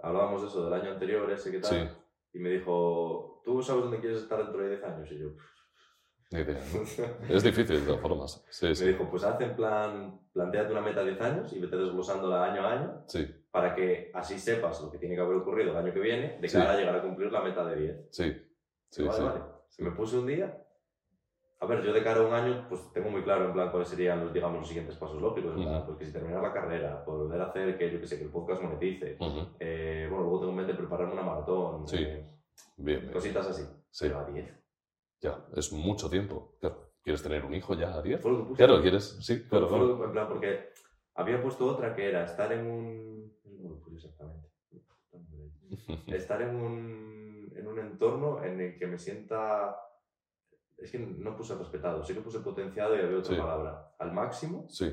hablábamos 0.00 0.42
de 0.42 0.48
eso 0.48 0.64
del 0.64 0.72
año 0.80 0.90
anterior, 0.90 1.30
ese 1.30 1.52
que 1.52 1.60
tal, 1.60 1.70
sí, 1.70 2.38
y 2.38 2.38
me 2.40 2.50
dijo, 2.50 3.42
¿tú 3.44 3.62
sabes 3.62 3.82
dónde 3.84 4.00
quieres 4.00 4.22
estar 4.22 4.38
dentro 4.38 4.62
de 4.62 4.70
10 4.70 4.84
años? 4.84 5.08
Y 5.12 5.18
yo. 5.18 5.28
Es 7.28 7.42
difícil 7.42 7.80
de 7.80 7.86
todas 7.86 8.00
formas. 8.00 8.44
Me 8.80 8.86
dijo, 8.86 9.08
pues 9.10 9.22
haz 9.22 9.40
en 9.40 9.54
plan, 9.54 10.20
planteate 10.32 10.72
una 10.72 10.80
meta 10.80 11.04
de 11.04 11.10
10 11.10 11.20
años 11.20 11.52
y 11.52 11.60
vete 11.60 11.76
desglosándola 11.76 12.44
año 12.52 12.62
a 12.62 12.72
año 12.72 13.04
sí, 13.06 13.28
para 13.52 13.74
que 13.74 14.10
así 14.14 14.38
sepas 14.38 14.80
lo 14.82 14.90
que 14.90 14.98
tiene 14.98 15.14
que 15.14 15.20
haber 15.20 15.36
ocurrido 15.36 15.70
el 15.70 15.76
año 15.76 15.92
que 15.92 16.00
viene 16.00 16.38
de 16.40 16.48
Sí. 16.48 16.56
cara 16.58 16.72
a 16.72 16.76
llegar 16.76 16.96
a 16.96 17.02
cumplir 17.02 17.30
la 17.30 17.42
meta 17.42 17.64
de 17.66 17.76
10. 17.76 17.96
sí, 18.10 18.32
sí, 18.90 19.02
vale, 19.04 19.16
sí. 19.18 19.22
vale. 19.24 19.40
Se 19.68 19.82
me 19.84 19.90
puse 19.92 20.18
un 20.18 20.26
día. 20.26 20.58
A 21.60 21.66
ver, 21.66 21.82
yo 21.84 21.92
de 21.92 22.02
cara 22.02 22.20
a 22.20 22.26
un 22.26 22.32
año, 22.32 22.66
pues 22.68 22.92
tengo 22.92 23.08
muy 23.08 23.22
claro 23.22 23.44
en 23.44 23.52
plan 23.52 23.70
cuáles 23.70 23.88
serían 23.88 24.20
los, 24.24 24.32
digamos, 24.32 24.58
los 24.58 24.66
siguientes 24.66 24.96
pasos 24.96 25.22
lógicos. 25.22 25.54
En 25.56 25.62
plan, 25.62 25.76
Ujú. 25.76 25.86
pues 25.86 25.98
que 25.98 26.06
si 26.06 26.12
terminar 26.12 26.42
la 26.42 26.52
carrera, 26.52 27.04
poder 27.04 27.40
hacer 27.40 27.78
que, 27.78 27.92
yo 27.92 28.00
que 28.00 28.06
sé, 28.08 28.18
que 28.18 28.24
el 28.24 28.30
podcast 28.30 28.62
monetice. 28.62 29.16
Ujú. 29.20 29.46
Eh, 29.60 30.06
bueno, 30.10 30.24
luego 30.24 30.40
tengo 30.40 30.50
en 30.52 30.56
mente 30.56 30.74
prepararme 30.74 31.12
una 31.12 31.22
maratón. 31.22 31.86
Sí. 31.86 31.98
eh, 32.02 32.26
Bien, 32.78 33.00
bien. 33.02 33.12
cositas 33.12 33.46
así. 33.46 33.62
Sí, 33.90 34.06
Pero 34.08 34.18
a 34.18 34.24
10. 34.24 34.50
ya, 35.20 35.44
es 35.54 35.72
mucho 35.72 36.10
tiempo. 36.10 36.56
Claro, 36.58 36.90
¿quieres 37.02 37.22
tener 37.22 37.44
un 37.44 37.54
hijo 37.54 37.74
ya 37.74 37.94
a 37.94 38.02
10? 38.02 38.20
Fue 38.20 38.32
lo 38.32 38.38
que 38.38 38.44
puse. 38.44 38.64
Claro, 38.64 38.82
¿quieres? 38.82 39.18
Sí, 39.20 39.44
claro, 39.44 39.68
claro. 39.68 40.04
en 40.04 40.12
plan, 40.12 40.28
porque 40.28 40.70
había 41.14 41.42
puesto 41.42 41.66
otra 41.66 41.94
que 41.94 42.08
era 42.08 42.24
estar 42.24 42.52
en 42.52 42.66
un. 42.66 43.38
¿Cómo 43.42 43.80
lo 43.86 43.96
exactamente? 43.96 44.48
Estar 46.06 46.42
en 46.42 46.56
un, 46.56 47.52
en 47.56 47.66
un 47.66 47.78
entorno 47.78 48.42
en 48.44 48.60
el 48.60 48.76
que 48.78 48.86
me 48.86 48.98
sienta. 48.98 49.76
Es 50.78 50.90
que 50.90 50.98
no 50.98 51.36
puse 51.36 51.54
respetado, 51.54 52.04
sí 52.04 52.12
que 52.14 52.20
puse 52.20 52.40
potenciado 52.40 52.96
y 52.96 53.00
había 53.00 53.18
otra 53.18 53.34
Sí. 53.34 53.40
palabra. 53.40 53.94
Al 53.98 54.12
máximo 54.12 54.66
Sí, 54.68 54.90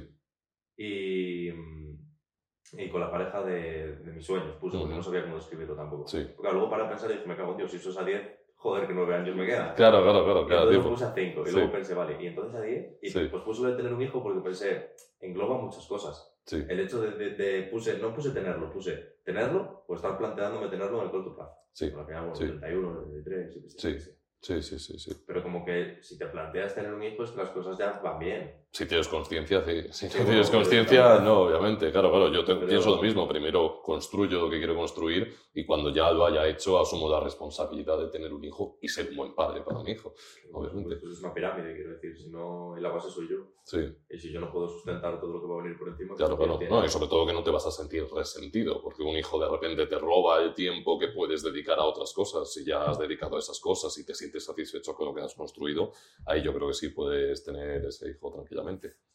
y, 0.78 1.50
y 1.50 2.90
con 2.92 3.02
la 3.02 3.10
pareja 3.10 3.42
de, 3.44 3.96
de 3.96 4.12
mis 4.12 4.24
sueños, 4.26 4.56
puse, 4.58 4.78
porque 4.78 4.90
Ujú. 4.94 4.98
no 4.98 5.04
sabía 5.04 5.24
cómo 5.24 5.36
describirlo 5.38 5.76
tampoco. 5.76 6.08
Sí. 6.08 6.28
Porque 6.36 6.52
luego 6.52 6.70
para 6.70 6.88
pensar 6.88 7.10
y 7.10 7.14
dije, 7.16 7.26
me 7.28 7.36
cago 7.36 7.52
en 7.52 7.58
Dios, 7.58 7.72
si 7.72 7.78
eso 7.78 7.90
es 7.90 7.98
a 7.98 8.04
10, 8.06 8.39
joder, 8.60 8.88
que 8.88 8.94
9 8.94 9.16
años 9.16 9.36
me 9.36 9.46
quedan. 9.46 9.74
Claro, 9.76 10.04
claro, 10.04 10.24
claro, 10.26 10.42
Y 10.44 10.46
claro. 10.48 10.62
entonces 10.72 10.78
tipo. 10.84 10.90
puse 10.92 11.06
a 11.06 11.14
5 11.14 11.42
y 11.42 11.46
Sí. 11.50 11.56
luego 11.56 11.72
pensé, 11.72 11.94
vale, 11.96 12.18
y 12.22 12.28
entonces 12.28 12.56
a 12.60 12.62
10, 12.62 12.98
y 13.02 13.10
Sí. 13.10 13.28
pues 13.32 13.44
puse 13.44 13.62
lo 13.64 13.72
de 13.72 13.78
tener 13.78 13.94
un 13.94 14.02
hijo 14.02 14.22
porque 14.22 14.42
pensé, 14.42 14.92
engloba 15.22 15.58
muchas 15.62 15.86
cosas. 15.88 16.36
Sí, 16.46 16.64
El 16.68 16.80
hecho 16.80 17.02
de, 17.02 17.12
de, 17.12 17.30
de- 17.36 17.64
puse, 17.64 17.98
no 18.00 18.14
puse 18.14 18.32
tenerlo, 18.32 18.72
puse 18.72 19.18
tenerlo 19.24 19.84
o 19.88 19.96
estar 19.96 20.18
planteándome 20.18 20.68
tenerlo 20.68 21.00
en 21.00 21.06
el 21.06 21.12
corto 21.12 21.36
plazo. 21.36 21.54
sí, 21.72 21.86
Al 21.98 22.06
final, 22.06 22.22
bueno, 22.30 22.36
Sí. 22.36 22.46
31, 22.48 23.00
33, 23.04 23.56
yo 23.56 23.62
qué 23.62 23.70
sé, 23.70 24.00
Sí. 24.00 24.12
sí, 24.42 24.62
sí, 24.64 24.80
sí, 24.80 25.00
sí. 25.00 25.24
Pero 25.28 25.44
como 25.44 25.64
que 25.64 26.00
si 26.02 26.18
te 26.18 26.26
planteas 26.26 26.74
tener 26.76 26.94
un 26.94 27.04
hijo 27.04 27.24
es 27.24 27.32
que 27.32 27.38
las 27.38 27.50
cosas 27.52 27.78
ya 27.78 28.00
van 28.04 28.20
bien. 28.20 28.66
Si 28.72 28.86
tienes 28.86 29.08
conciencia, 29.08 29.64
sí. 29.66 29.82
Si 29.92 30.20
no 30.20 30.26
tienes 30.26 30.50
conciencia, 30.52 31.20
no, 31.20 31.42
obviamente. 31.42 31.92
Claro, 31.92 32.12
claro, 32.12 32.32
yo 32.32 32.46
pienso 32.46 32.96
lo 32.96 33.02
mismo. 33.02 33.28
Primero 33.28 33.82
construyo 33.82 34.40
lo 34.40 34.50
que 34.50 34.60
quiero 34.60 34.76
construir 34.76 35.36
y 35.56 35.66
cuando 35.66 35.90
ya 35.90 36.12
lo 36.12 36.24
haya 36.26 36.48
hecho, 36.48 36.80
asumo 36.80 37.10
la 37.10 37.20
responsabilidad 37.20 37.98
de 37.98 38.10
tener 38.10 38.32
un 38.32 38.44
hijo 38.46 38.78
y 38.80 38.88
ser 38.88 39.10
un 39.10 39.16
buen 39.16 39.34
padre 39.34 39.62
para 39.62 39.82
mi 39.82 39.92
hijo. 39.92 40.14
Obviamente. 40.54 40.98
Pues 40.98 41.14
es 41.14 41.20
una 41.20 41.34
pirámide, 41.34 41.74
quiero 41.74 41.94
decir. 41.94 42.16
Si 42.16 42.30
no, 42.30 42.78
en 42.78 42.84
la 42.84 42.90
base 42.90 43.10
soy 43.10 43.28
yo. 43.28 43.38
Sí, 43.64 43.80
Y 44.10 44.18
si 44.18 44.32
yo 44.32 44.40
no 44.40 44.52
puedo 44.52 44.68
sustentar 44.68 45.20
todo 45.20 45.34
lo 45.34 45.42
que 45.42 45.48
va 45.48 45.60
a 45.60 45.64
venir 45.64 45.78
por 45.78 45.90
encima, 45.90 46.16
claro, 46.16 46.36
pues 46.38 46.48
claro. 46.48 46.60
¿quién 46.60 46.72
No, 46.72 46.84
y 46.84 46.90
sobre 46.90 47.08
todo 47.08 47.26
que 47.26 47.34
no 47.34 47.44
te 47.44 47.52
vas 47.52 47.66
a 47.68 47.72
sentir 47.72 48.08
resentido, 48.12 48.82
porque 48.82 49.04
un 49.04 49.16
hijo 49.16 49.40
de 49.40 49.48
repente 49.48 49.86
te 49.86 50.00
roba 50.00 50.42
el 50.42 50.54
tiempo 50.54 50.98
que 50.98 51.10
puedes 51.10 51.44
dedicar 51.44 51.78
a 51.78 51.86
otras 51.86 52.14
cosas. 52.14 52.52
Si 52.52 52.66
ya 52.66 52.86
has 52.86 52.98
dedicado 52.98 53.36
a 53.36 53.40
esas 53.40 53.60
cosas 53.60 53.96
y 53.98 54.06
te 54.06 54.16
sientes 54.16 54.46
satisfecho 54.46 54.96
con 54.96 55.08
lo 55.08 55.14
que 55.14 55.22
has 55.22 55.36
construido, 55.36 55.92
ahí 56.26 56.42
yo 56.42 56.54
creo 56.54 56.68
que 56.70 56.74
sí 56.74 56.90
puedes 56.90 57.44
tener 57.44 57.86
ese 57.86 58.10
hijo 58.10 58.32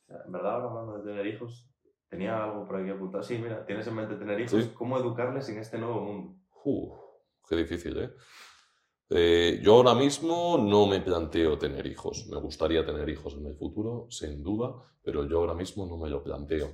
En 0.09 0.33
verdad, 0.33 0.55
ahora 0.55 0.69
hablando 0.69 0.99
de 0.99 1.05
tener 1.05 1.27
hijos, 1.27 1.69
tenía 2.09 2.45
algo 2.45 2.67
por 2.67 2.77
aquí 2.77 2.91
apuntado. 2.91 3.23
Sí, 3.23 3.39
mira, 3.39 3.65
tienes 3.65 3.87
en 3.87 3.95
mente 3.95 4.17
tener 4.17 4.41
hijos. 4.41 4.65
Sí. 4.65 4.71
¿Cómo 4.75 4.99
educarles 4.99 5.49
en 5.49 5.59
este 5.59 5.79
nuevo 5.79 6.01
mundo? 6.01 6.37
Uf, 6.65 6.99
qué 7.49 7.57
difícil, 7.57 7.99
¿eh? 7.99 8.11
Eh, 9.11 9.61
Yo 9.63 9.75
ahora 9.75 9.95
mismo 9.95 10.59
no 10.59 10.87
me 10.87 11.01
planteo 11.01 11.59
tener 11.59 11.87
hijos. 11.87 12.27
Me 12.29 12.39
gustaría 12.41 12.85
tener 12.85 13.09
hijos 13.09 13.35
en 13.35 13.47
el 13.47 13.55
futuro, 13.55 14.07
sin 14.11 14.43
duda, 14.43 14.75
pero 15.03 15.27
yo 15.29 15.39
ahora 15.41 15.55
mismo 15.55 15.87
no 15.87 15.97
me 15.99 16.09
lo 16.09 16.23
planteo. 16.23 16.73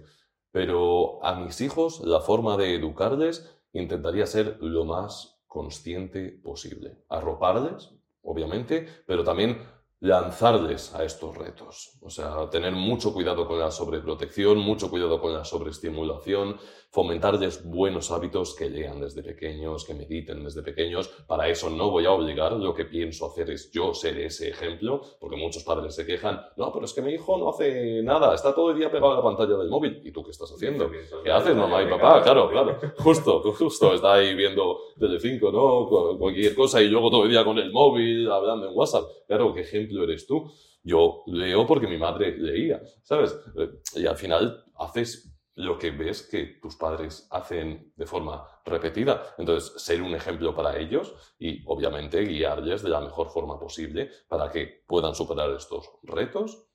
Pero 0.52 1.24
a 1.24 1.34
mis 1.34 1.60
hijos, 1.60 2.00
la 2.00 2.20
forma 2.20 2.56
de 2.56 2.74
educarles 2.74 3.60
intentaría 3.72 4.26
ser 4.26 4.58
lo 4.60 4.84
más 4.84 5.42
consciente 5.46 6.40
posible. 6.42 6.98
Arroparles, 7.08 7.90
obviamente, 8.22 8.86
pero 9.06 9.24
también 9.24 9.58
lanzarles 10.00 10.94
a 10.94 11.04
estos 11.04 11.36
retos. 11.36 11.98
O 12.02 12.08
sea, 12.10 12.48
tener 12.50 12.72
mucho 12.72 13.12
cuidado 13.12 13.46
con 13.46 13.58
la 13.58 13.70
sobreprotección, 13.70 14.58
mucho 14.58 14.90
cuidado 14.90 15.20
con 15.20 15.32
la 15.34 15.44
sobreestimulación, 15.44 16.56
fomentarles 16.90 17.64
buenos 17.68 18.10
hábitos 18.10 18.54
que 18.56 18.68
lean 18.68 19.00
desde 19.00 19.22
pequeños, 19.22 19.84
que 19.84 19.94
mediten 19.94 20.42
desde 20.42 20.62
pequeños. 20.62 21.08
Para 21.26 21.48
eso 21.48 21.68
no 21.70 21.90
voy 21.90 22.06
a 22.06 22.12
obligar, 22.12 22.52
lo 22.54 22.74
que 22.74 22.86
pienso 22.86 23.26
hacer 23.26 23.50
es 23.50 23.70
yo 23.70 23.92
ser 23.94 24.18
ese 24.18 24.48
ejemplo, 24.48 25.02
porque 25.20 25.36
muchos 25.36 25.62
padres 25.64 25.94
se 25.94 26.04
quejan, 26.06 26.40
no, 26.56 26.72
pero 26.72 26.86
es 26.86 26.92
que 26.94 27.02
mi 27.02 27.12
hijo 27.12 27.36
no 27.38 27.50
hace 27.50 28.02
nada, 28.02 28.34
está 28.34 28.54
todo 28.54 28.70
el 28.70 28.78
día 28.78 28.90
pegado 28.90 29.12
a 29.12 29.16
la 29.16 29.22
pantalla 29.22 29.56
del 29.58 29.68
móvil. 29.68 30.00
¿Y 30.04 30.10
tú 30.12 30.24
qué 30.24 30.30
estás 30.30 30.50
haciendo? 30.50 30.90
¿Qué 31.22 31.30
haces, 31.30 31.54
mamá 31.54 31.82
y 31.82 31.88
papá? 31.90 32.22
Claro, 32.22 32.50
claro. 32.50 32.78
Justo, 32.98 33.42
justo. 33.58 33.92
Está 33.94 34.14
ahí 34.14 34.34
viendo 34.34 34.78
Telecinco, 34.98 35.52
¿no? 35.52 35.86
Cu- 35.88 36.18
Cualquier 36.18 36.54
cosa 36.54 36.80
y 36.82 36.88
luego 36.88 37.10
todo 37.10 37.24
el 37.24 37.30
día 37.30 37.44
con 37.44 37.58
el 37.58 37.70
móvil, 37.70 38.30
hablando 38.30 38.66
en 38.68 38.76
WhatsApp. 38.76 39.04
Claro, 39.28 39.52
¿qué 39.54 39.60
ejemplo 39.60 39.89
eres 40.02 40.26
tú? 40.26 40.50
Yo 40.82 41.22
leo 41.26 41.66
porque 41.66 41.86
mi 41.86 41.98
madre 41.98 42.36
leía, 42.36 42.80
¿sabes? 43.02 43.36
Eh, 43.58 43.70
Y 43.96 44.06
al 44.06 44.16
final 44.16 44.64
haces 44.76 45.36
lo 45.56 45.78
que 45.78 45.90
ves 45.90 46.22
que 46.22 46.58
tus 46.62 46.76
padres 46.76 47.26
hacen 47.30 47.92
de 47.96 48.06
forma 48.06 48.46
repetida. 48.64 49.34
Entonces, 49.36 49.82
ser 49.82 50.00
un 50.00 50.14
ejemplo 50.14 50.54
para 50.54 50.78
ellos 50.78 51.14
y, 51.38 51.62
obviamente, 51.66 52.22
guiarles 52.22 52.82
de 52.82 52.88
la 52.88 53.00
mejor 53.00 53.28
forma 53.28 53.58
posible 53.58 54.10
para 54.28 54.50
que 54.50 54.84
puedan 54.86 55.14
superar 55.14 55.50
estos 55.50 55.90
retos 56.02 56.70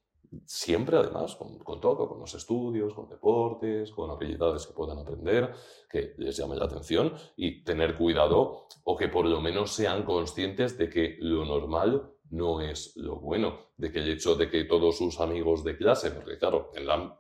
siempre 0.46 0.98
además 0.98 1.36
con, 1.36 1.60
con 1.60 1.80
todo, 1.80 2.08
con 2.08 2.20
los 2.20 2.34
estudios, 2.34 2.94
con 2.94 3.08
deportes, 3.08 3.92
con 3.92 4.10
habilidades 4.10 4.68
que 4.68 4.74
puedan 4.74 4.98
aprender, 5.00 5.54
que 5.90 6.14
les 6.18 6.38
llame 6.38 6.56
la 6.56 6.66
atención 6.66 7.14
y 7.36 7.64
tener 7.64 7.96
cuidado 7.96 8.68
o 8.84 8.98
que 8.98 9.08
por 9.08 9.26
lo 9.26 9.42
menos 9.42 9.72
sean 9.72 10.04
conscientes 10.04 10.78
de 10.78 10.90
que 10.90 11.18
lo 11.20 11.46
normal 11.46 12.12
no 12.32 12.62
es 12.62 12.96
lo 12.98 13.18
bueno, 13.18 13.60
de 13.78 13.92
que 13.92 14.00
el 14.00 14.10
hecho 14.10 14.36
de 14.36 14.50
que 14.50 14.66
todos 14.66 14.98
sus 14.98 15.20
amigos 15.20 15.64
de 15.64 15.78
clase, 15.78 16.12
porque 16.12 16.38
claro, 16.38 16.72
en 16.76 16.88
la... 16.88 17.20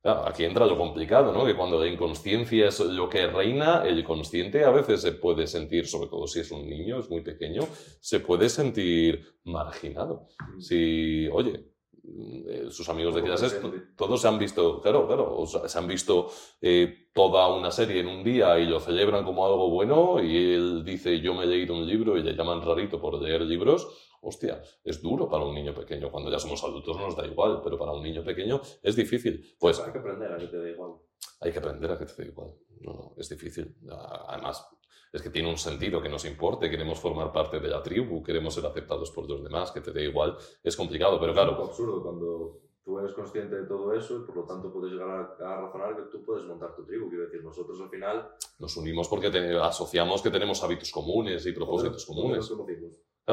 claro, 0.00 0.26
aquí 0.26 0.44
entra 0.44 0.66
lo 0.66 0.76
complicado, 0.76 1.32
¿no? 1.32 1.44
Que 1.44 1.56
cuando 1.56 1.80
la 1.80 1.88
inconsciencia 1.88 2.68
es 2.68 2.80
lo 2.80 3.08
que 3.08 3.26
reina, 3.26 3.82
el 3.84 4.04
consciente 4.04 4.64
a 4.64 4.70
veces 4.70 5.00
se 5.00 5.12
puede 5.12 5.46
sentir, 5.46 5.86
sobre 5.86 6.08
todo 6.08 6.26
si 6.26 6.40
es 6.40 6.50
un 6.50 6.68
niño, 6.68 6.98
es 6.98 7.08
muy 7.08 7.22
pequeño, 7.22 7.62
se 8.00 8.20
puede 8.20 8.48
sentir 8.48 9.24
marginado. 9.44 10.28
Si, 10.58 11.28
oye, 11.28 11.72
eh, 12.04 12.66
sus 12.68 12.88
amigos 12.88 13.14
de 13.14 13.22
clases, 13.22 13.60
todos 13.96 14.20
se 14.20 14.26
han 14.26 14.36
visto, 14.36 14.80
claro, 14.80 15.06
claro, 15.06 15.36
o 15.36 15.46
sea, 15.46 15.68
se 15.68 15.78
han 15.78 15.86
visto 15.86 16.30
eh, 16.60 17.08
toda 17.14 17.54
una 17.54 17.70
serie 17.70 18.00
en 18.00 18.08
un 18.08 18.24
día 18.24 18.58
y 18.58 18.66
lo 18.66 18.80
celebran 18.80 19.24
como 19.24 19.46
algo 19.46 19.70
bueno 19.70 20.20
y 20.20 20.36
él 20.36 20.84
dice 20.84 21.20
yo 21.20 21.32
me 21.32 21.44
he 21.44 21.46
leído 21.46 21.74
un 21.74 21.86
libro 21.86 22.18
y 22.18 22.24
le 22.24 22.34
llaman 22.34 22.60
rarito 22.60 23.00
por 23.00 23.22
leer 23.22 23.42
libros, 23.42 23.86
hostia, 24.22 24.62
es 24.84 25.02
duro 25.02 25.28
para 25.28 25.44
un 25.44 25.54
niño 25.54 25.74
pequeño. 25.74 26.10
Cuando 26.10 26.30
ya 26.30 26.38
somos 26.38 26.62
adultos 26.64 26.96
nos 26.96 27.14
da 27.16 27.26
igual, 27.26 27.60
pero 27.62 27.76
para 27.78 27.92
un 27.92 28.02
niño 28.02 28.24
pequeño 28.24 28.60
es 28.82 28.96
difícil. 28.96 29.54
Pues 29.58 29.78
hay 29.80 29.92
que 29.92 29.98
aprender 29.98 30.32
a 30.32 30.38
que 30.38 30.46
te 30.46 30.56
dé 30.58 30.70
igual. 30.72 30.92
hay 31.40 31.52
que 31.52 31.58
aprender 31.58 31.90
a 31.90 31.98
que 31.98 32.06
te 32.06 32.22
dé 32.22 32.28
igual. 32.28 32.54
No, 32.80 32.92
no, 32.92 33.14
es 33.18 33.28
difícil. 33.28 33.76
Ah, 33.90 34.26
Además, 34.30 34.66
es 35.12 35.20
que 35.22 35.30
tiene 35.30 35.50
un 35.50 35.58
sentido 35.58 36.00
que 36.00 36.08
nos 36.08 36.24
importe, 36.24 36.70
queremos 36.70 36.98
formar 36.98 37.32
parte 37.32 37.60
de 37.60 37.68
la 37.68 37.82
tribu, 37.82 38.22
queremos 38.22 38.54
ser 38.54 38.64
aceptados 38.64 39.10
por 39.10 39.28
los 39.28 39.42
demás, 39.44 39.70
que 39.70 39.80
te 39.80 39.92
dé 39.92 40.04
igual. 40.04 40.36
Es 40.62 40.76
complicado, 40.76 41.20
pero 41.20 41.32
Es 41.32 41.38
un 41.38 41.44
claro, 41.44 41.64
absurdo 41.64 42.02
cuando 42.02 42.58
tú 42.84 42.98
eres 42.98 43.12
consciente 43.12 43.54
de 43.54 43.66
todo 43.66 43.92
eso 43.94 44.16
y 44.18 44.26
por 44.26 44.36
lo 44.38 44.44
tanto 44.44 44.72
puedes 44.72 44.92
llegar 44.92 45.36
a, 45.40 45.52
a 45.52 45.60
razonar 45.60 45.94
que 45.96 46.02
tú 46.10 46.24
puedes 46.24 46.44
montar 46.46 46.74
tu 46.74 46.84
tribu. 46.84 47.08
Quiero 47.08 47.24
decir, 47.26 47.44
nosotros 47.44 47.80
al 47.80 47.90
final 47.90 48.28
nos 48.58 48.76
unimos 48.76 49.06
porque 49.08 49.30
te- 49.30 49.56
asociamos 49.58 50.22
que 50.22 50.30
tenemos 50.30 50.62
hábitos 50.64 50.90
comunes 50.90 51.44
y 51.46 51.52
propósitos 51.52 52.04
comunes. 52.06 52.50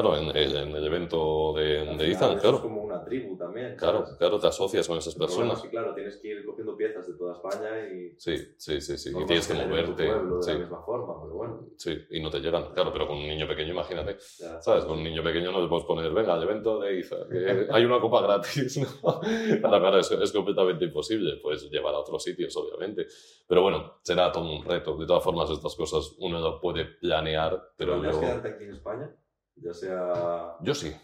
Claro, 0.00 0.16
en 0.16 0.36
el, 0.36 0.56
en 0.56 0.74
el 0.76 0.84
evento 0.86 1.52
de, 1.54 1.84
de 1.96 2.12
Ethan, 2.12 2.12
eso 2.12 2.32
Es 2.36 2.40
claro. 2.40 2.62
como 2.62 2.82
una 2.82 3.04
tribu 3.04 3.36
también. 3.36 3.76
Claro, 3.76 4.00
¿sabes? 4.04 4.18
claro, 4.18 4.38
te 4.38 4.46
asocias 4.46 4.88
con 4.88 4.98
esas 4.98 5.14
personas. 5.14 5.56
es 5.58 5.62
que, 5.64 5.70
claro, 5.70 5.94
tienes 5.94 6.16
que 6.16 6.28
ir 6.28 6.44
cogiendo 6.44 6.76
piezas 6.76 7.06
de 7.06 7.14
toda 7.14 7.34
España 7.34 7.78
y. 7.88 8.14
Sí, 8.18 8.36
sí, 8.56 8.80
sí, 8.80 8.96
sí. 8.96 9.10
no 9.12 9.22
Y 9.22 9.26
tienes 9.26 9.46
que 9.48 9.54
moverte. 9.54 10.06
pueblo 10.06 10.36
de 10.38 10.42
Sí, 10.42 10.52
la 10.52 10.58
misma 10.58 10.82
forma, 10.82 11.22
pero 11.22 11.34
bueno. 11.34 11.66
sí, 11.76 11.98
y 12.10 12.20
no 12.20 12.30
te 12.30 12.40
llegan. 12.40 12.72
Claro, 12.72 12.92
pero 12.92 13.06
con 13.06 13.18
un 13.18 13.28
niño 13.28 13.46
pequeño, 13.46 13.72
imagínate. 13.72 14.16
ya. 14.38 14.60
¿Sabes? 14.62 14.84
Con 14.84 14.98
un 14.98 15.04
niño 15.04 15.22
pequeño 15.22 15.52
no 15.52 15.60
le 15.60 15.68
puedes 15.68 15.84
poner, 15.84 16.10
venga, 16.12 16.34
al 16.34 16.42
evento 16.42 16.80
de 16.80 16.98
Iza, 16.98 17.16
que 17.30 17.66
hay 17.70 17.84
una 17.84 18.00
copa 18.00 18.22
gratis, 18.22 18.78
¿no? 19.02 19.20
Claro, 19.20 19.80
claro, 19.80 19.98
es, 19.98 20.10
es 20.10 20.32
completamente 20.32 20.84
imposible, 20.86 21.38
pues 21.42 21.70
llevar 21.70 21.94
a 21.94 21.98
otros 21.98 22.22
sitios, 22.22 22.56
obviamente. 22.56 23.06
Pero 23.46 23.62
bueno, 23.62 23.98
será 24.02 24.30
todo 24.32 24.50
un 24.50 24.64
reto. 24.64 24.96
De 24.96 25.06
todas 25.06 25.22
formas, 25.24 25.50
estas 25.50 25.74
cosas 25.74 26.14
uno 26.18 26.40
no 26.40 26.60
puede 26.60 26.84
planear, 26.84 27.60
Pero 27.76 27.94
¿planeas 27.94 28.14
yo... 28.14 28.20
quedarte 28.20 28.48
aquí 28.48 28.64
en 28.64 28.72
España? 28.74 29.10
Ya 29.56 29.74
sea. 29.74 30.56
Yo 30.62 30.74
sí. 30.74 30.94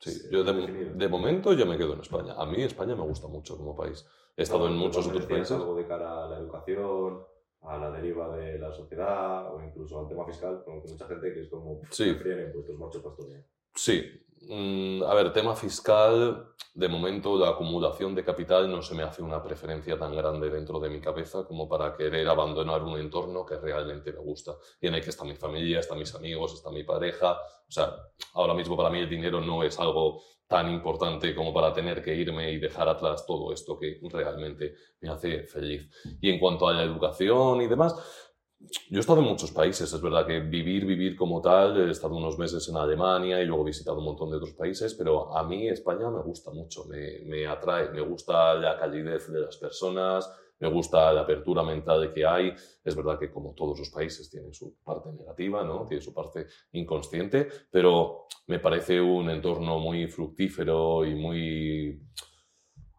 Sí, 0.00 0.10
Sí, 0.12 0.28
yo 0.30 0.44
de, 0.44 0.52
de 0.94 1.08
momento 1.08 1.52
ya 1.54 1.64
me 1.64 1.76
quedo 1.76 1.94
en 1.94 2.00
España. 2.00 2.34
A 2.36 2.46
mí 2.46 2.62
España 2.62 2.94
me 2.94 3.02
gusta 3.02 3.26
mucho 3.26 3.56
como 3.56 3.74
país. 3.76 4.06
He 4.36 4.42
estado 4.42 4.66
en 4.68 4.74
Bueno, 4.74 4.84
muchos 4.86 5.06
otros 5.08 5.26
países. 5.26 5.50
algo 5.50 5.74
de 5.74 5.86
cara 5.88 6.24
a 6.24 6.28
la 6.28 6.38
educación, 6.38 7.20
a 7.62 7.76
la 7.78 7.90
deriva 7.90 8.36
de 8.36 8.58
la 8.60 8.72
sociedad 8.72 9.52
o 9.52 9.60
incluso 9.60 9.98
al 9.98 10.08
tema 10.08 10.24
fiscal, 10.24 10.62
que 10.64 10.70
mucha 10.92 11.06
gente 11.08 11.32
que 11.34 11.40
es 11.40 11.48
como 11.48 11.80
Sí. 11.90 12.12
prefiere 12.12 12.46
impuestos 12.46 12.78
macho 12.78 13.02
pastoreo. 13.02 13.42
Sí. 13.74 14.04
Mm, 14.42 15.02
a 15.02 15.14
ver, 15.14 15.32
tema 15.32 15.56
fiscal, 15.56 16.54
de 16.74 16.88
momento 16.88 17.36
la 17.36 17.50
acumulación 17.50 18.14
de 18.14 18.24
capital 18.24 18.70
no 18.70 18.82
se 18.82 18.94
me 18.94 19.02
hace 19.02 19.20
una 19.20 19.42
preferencia 19.42 19.98
tan 19.98 20.14
grande 20.14 20.48
dentro 20.48 20.78
de 20.78 20.88
mi 20.88 21.00
cabeza 21.00 21.44
como 21.44 21.68
para 21.68 21.96
querer 21.96 22.28
abandonar 22.28 22.82
un 22.82 22.98
entorno 22.98 23.44
que 23.44 23.56
realmente 23.56 24.12
me 24.12 24.20
gusta. 24.20 24.54
Y 24.80 24.86
en 24.86 24.94
que 24.94 25.10
está 25.10 25.24
mi 25.24 25.34
familia, 25.34 25.80
están 25.80 25.98
mis 25.98 26.14
amigos, 26.14 26.54
está 26.54 26.70
mi 26.70 26.84
pareja. 26.84 27.32
O 27.32 27.70
sea, 27.70 27.94
ahora 28.34 28.54
mismo 28.54 28.76
para 28.76 28.90
mí 28.90 29.00
el 29.00 29.08
dinero 29.08 29.40
no 29.40 29.62
es 29.64 29.78
algo 29.80 30.22
tan 30.46 30.70
importante 30.70 31.34
como 31.34 31.52
para 31.52 31.72
tener 31.72 32.02
que 32.02 32.14
irme 32.14 32.50
y 32.52 32.58
dejar 32.58 32.88
atrás 32.88 33.26
todo 33.26 33.52
esto 33.52 33.78
que 33.78 34.00
realmente 34.04 34.74
me 35.00 35.10
hace 35.10 35.46
feliz. 35.46 35.90
Y 36.20 36.30
en 36.30 36.38
cuanto 36.38 36.66
a 36.68 36.72
la 36.72 36.84
educación 36.84 37.60
y 37.60 37.66
demás, 37.66 37.94
yo 38.60 38.96
he 38.96 39.00
estado 39.00 39.20
en 39.20 39.26
muchos 39.26 39.52
países, 39.52 39.92
es 39.92 40.00
verdad 40.00 40.26
que 40.26 40.40
vivir, 40.40 40.84
vivir 40.84 41.16
como 41.16 41.40
tal, 41.40 41.88
he 41.88 41.90
estado 41.90 42.16
unos 42.16 42.38
meses 42.38 42.68
en 42.68 42.76
Alemania 42.76 43.40
y 43.40 43.46
luego 43.46 43.62
he 43.62 43.66
visitado 43.66 43.98
un 43.98 44.04
montón 44.04 44.30
de 44.30 44.36
otros 44.36 44.54
países, 44.54 44.94
pero 44.94 45.36
a 45.36 45.42
mí 45.44 45.68
España 45.68 46.10
me 46.10 46.22
gusta 46.22 46.50
mucho, 46.50 46.84
me, 46.86 47.20
me 47.24 47.46
atrae, 47.46 47.90
me 47.90 48.00
gusta 48.00 48.54
la 48.54 48.78
calidez 48.78 49.32
de 49.32 49.40
las 49.40 49.56
personas, 49.56 50.30
me 50.60 50.68
gusta 50.68 51.12
la 51.12 51.20
apertura 51.20 51.62
mental 51.62 52.12
que 52.12 52.26
hay. 52.26 52.52
Es 52.84 52.96
verdad 52.96 53.18
que 53.18 53.30
como 53.30 53.54
todos 53.54 53.78
los 53.78 53.90
países 53.90 54.28
tiene 54.28 54.52
su 54.52 54.76
parte 54.82 55.12
negativa, 55.12 55.62
¿no? 55.62 55.86
tiene 55.86 56.02
su 56.02 56.12
parte 56.12 56.46
inconsciente, 56.72 57.48
pero 57.70 58.26
me 58.48 58.58
parece 58.58 59.00
un 59.00 59.30
entorno 59.30 59.78
muy 59.78 60.08
fructífero 60.08 61.04
y 61.04 61.14
muy 61.14 62.02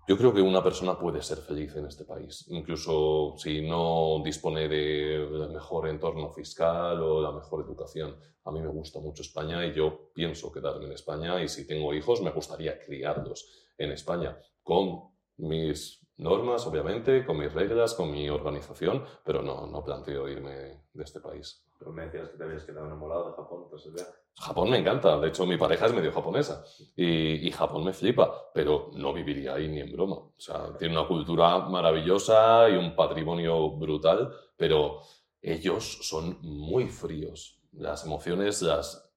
Yo 0.10 0.18
creo 0.18 0.34
que 0.34 0.42
una 0.42 0.64
persona 0.64 0.98
puede 0.98 1.22
ser 1.22 1.38
feliz 1.38 1.76
en 1.76 1.86
este 1.86 2.04
país, 2.04 2.44
incluso 2.48 3.36
si 3.38 3.62
no 3.62 4.24
dispone 4.26 4.68
del 4.68 5.52
mejor 5.52 5.88
entorno 5.88 6.32
fiscal 6.32 7.00
o 7.04 7.22
la 7.22 7.32
mejor 7.32 7.64
educación. 7.64 8.18
A 8.46 8.50
mí 8.52 8.60
me 8.60 8.70
gusta 8.70 9.00
mucho 9.00 9.22
España 9.22 9.64
y 9.68 9.72
yo 9.72 10.10
pienso 10.12 10.52
quedarme 10.52 10.86
en 10.88 10.94
España 10.94 11.40
y 11.44 11.48
si 11.48 11.68
tengo 11.68 11.94
hijos 11.94 12.24
me 12.24 12.32
gustaría 12.32 12.80
criarlos 12.80 13.70
en 13.78 13.92
España 13.92 14.36
con 14.64 15.12
mis 15.38 16.04
normas, 16.18 16.66
obviamente, 16.66 17.24
con 17.24 17.38
mis 17.38 17.54
reglas, 17.54 17.94
con 17.94 18.10
mi 18.10 18.32
organización, 18.32 19.06
pero 19.24 19.44
no, 19.44 19.68
no 19.68 19.84
planteo 19.84 20.28
irme 20.28 20.86
de 20.92 21.04
este 21.04 21.20
país. 21.20 21.69
Pero 21.80 21.94
me 21.94 22.04
decías 22.04 22.30
que 22.30 22.38
te 22.38 22.44
habías 22.44 22.64
quedado 22.66 22.86
enamorado 22.88 23.30
de 23.30 23.36
Japón, 23.36 23.68
pues 23.70 23.86
el 23.86 23.94
viaje. 23.94 24.12
Japón 24.36 24.70
me 24.70 24.78
encanta, 24.78 25.20
de 25.20 25.30
hecho 25.30 25.46
mi 25.46 25.58
pareja 25.58 25.86
es 25.86 25.94
medio 25.94 26.12
japonesa 26.12 26.64
y, 26.96 27.52
Japón 27.52 27.84
me 27.84 27.94
flipa, 27.94 28.52
pero 28.54 28.90
no 28.94 29.14
viviría 29.14 29.56
ahí 29.56 29.68
ni 29.68 29.80
en 29.80 29.92
broma. 29.92 30.16
O 30.16 30.34
sea, 30.38 30.78
tiene 30.78 30.98
una 30.98 31.08
cultura 31.08 31.60
maravillosa 31.60 32.70
y 32.70 32.76
un 32.76 32.96
patrimonio 32.96 33.72
brutal, 33.72 34.32
pero 34.56 35.02
ellos 35.42 36.00
son 36.04 36.38
muy 36.42 36.88
fríos. 36.88 37.60
Las 37.74 38.06
emociones 38.06 38.62
las 38.62 39.10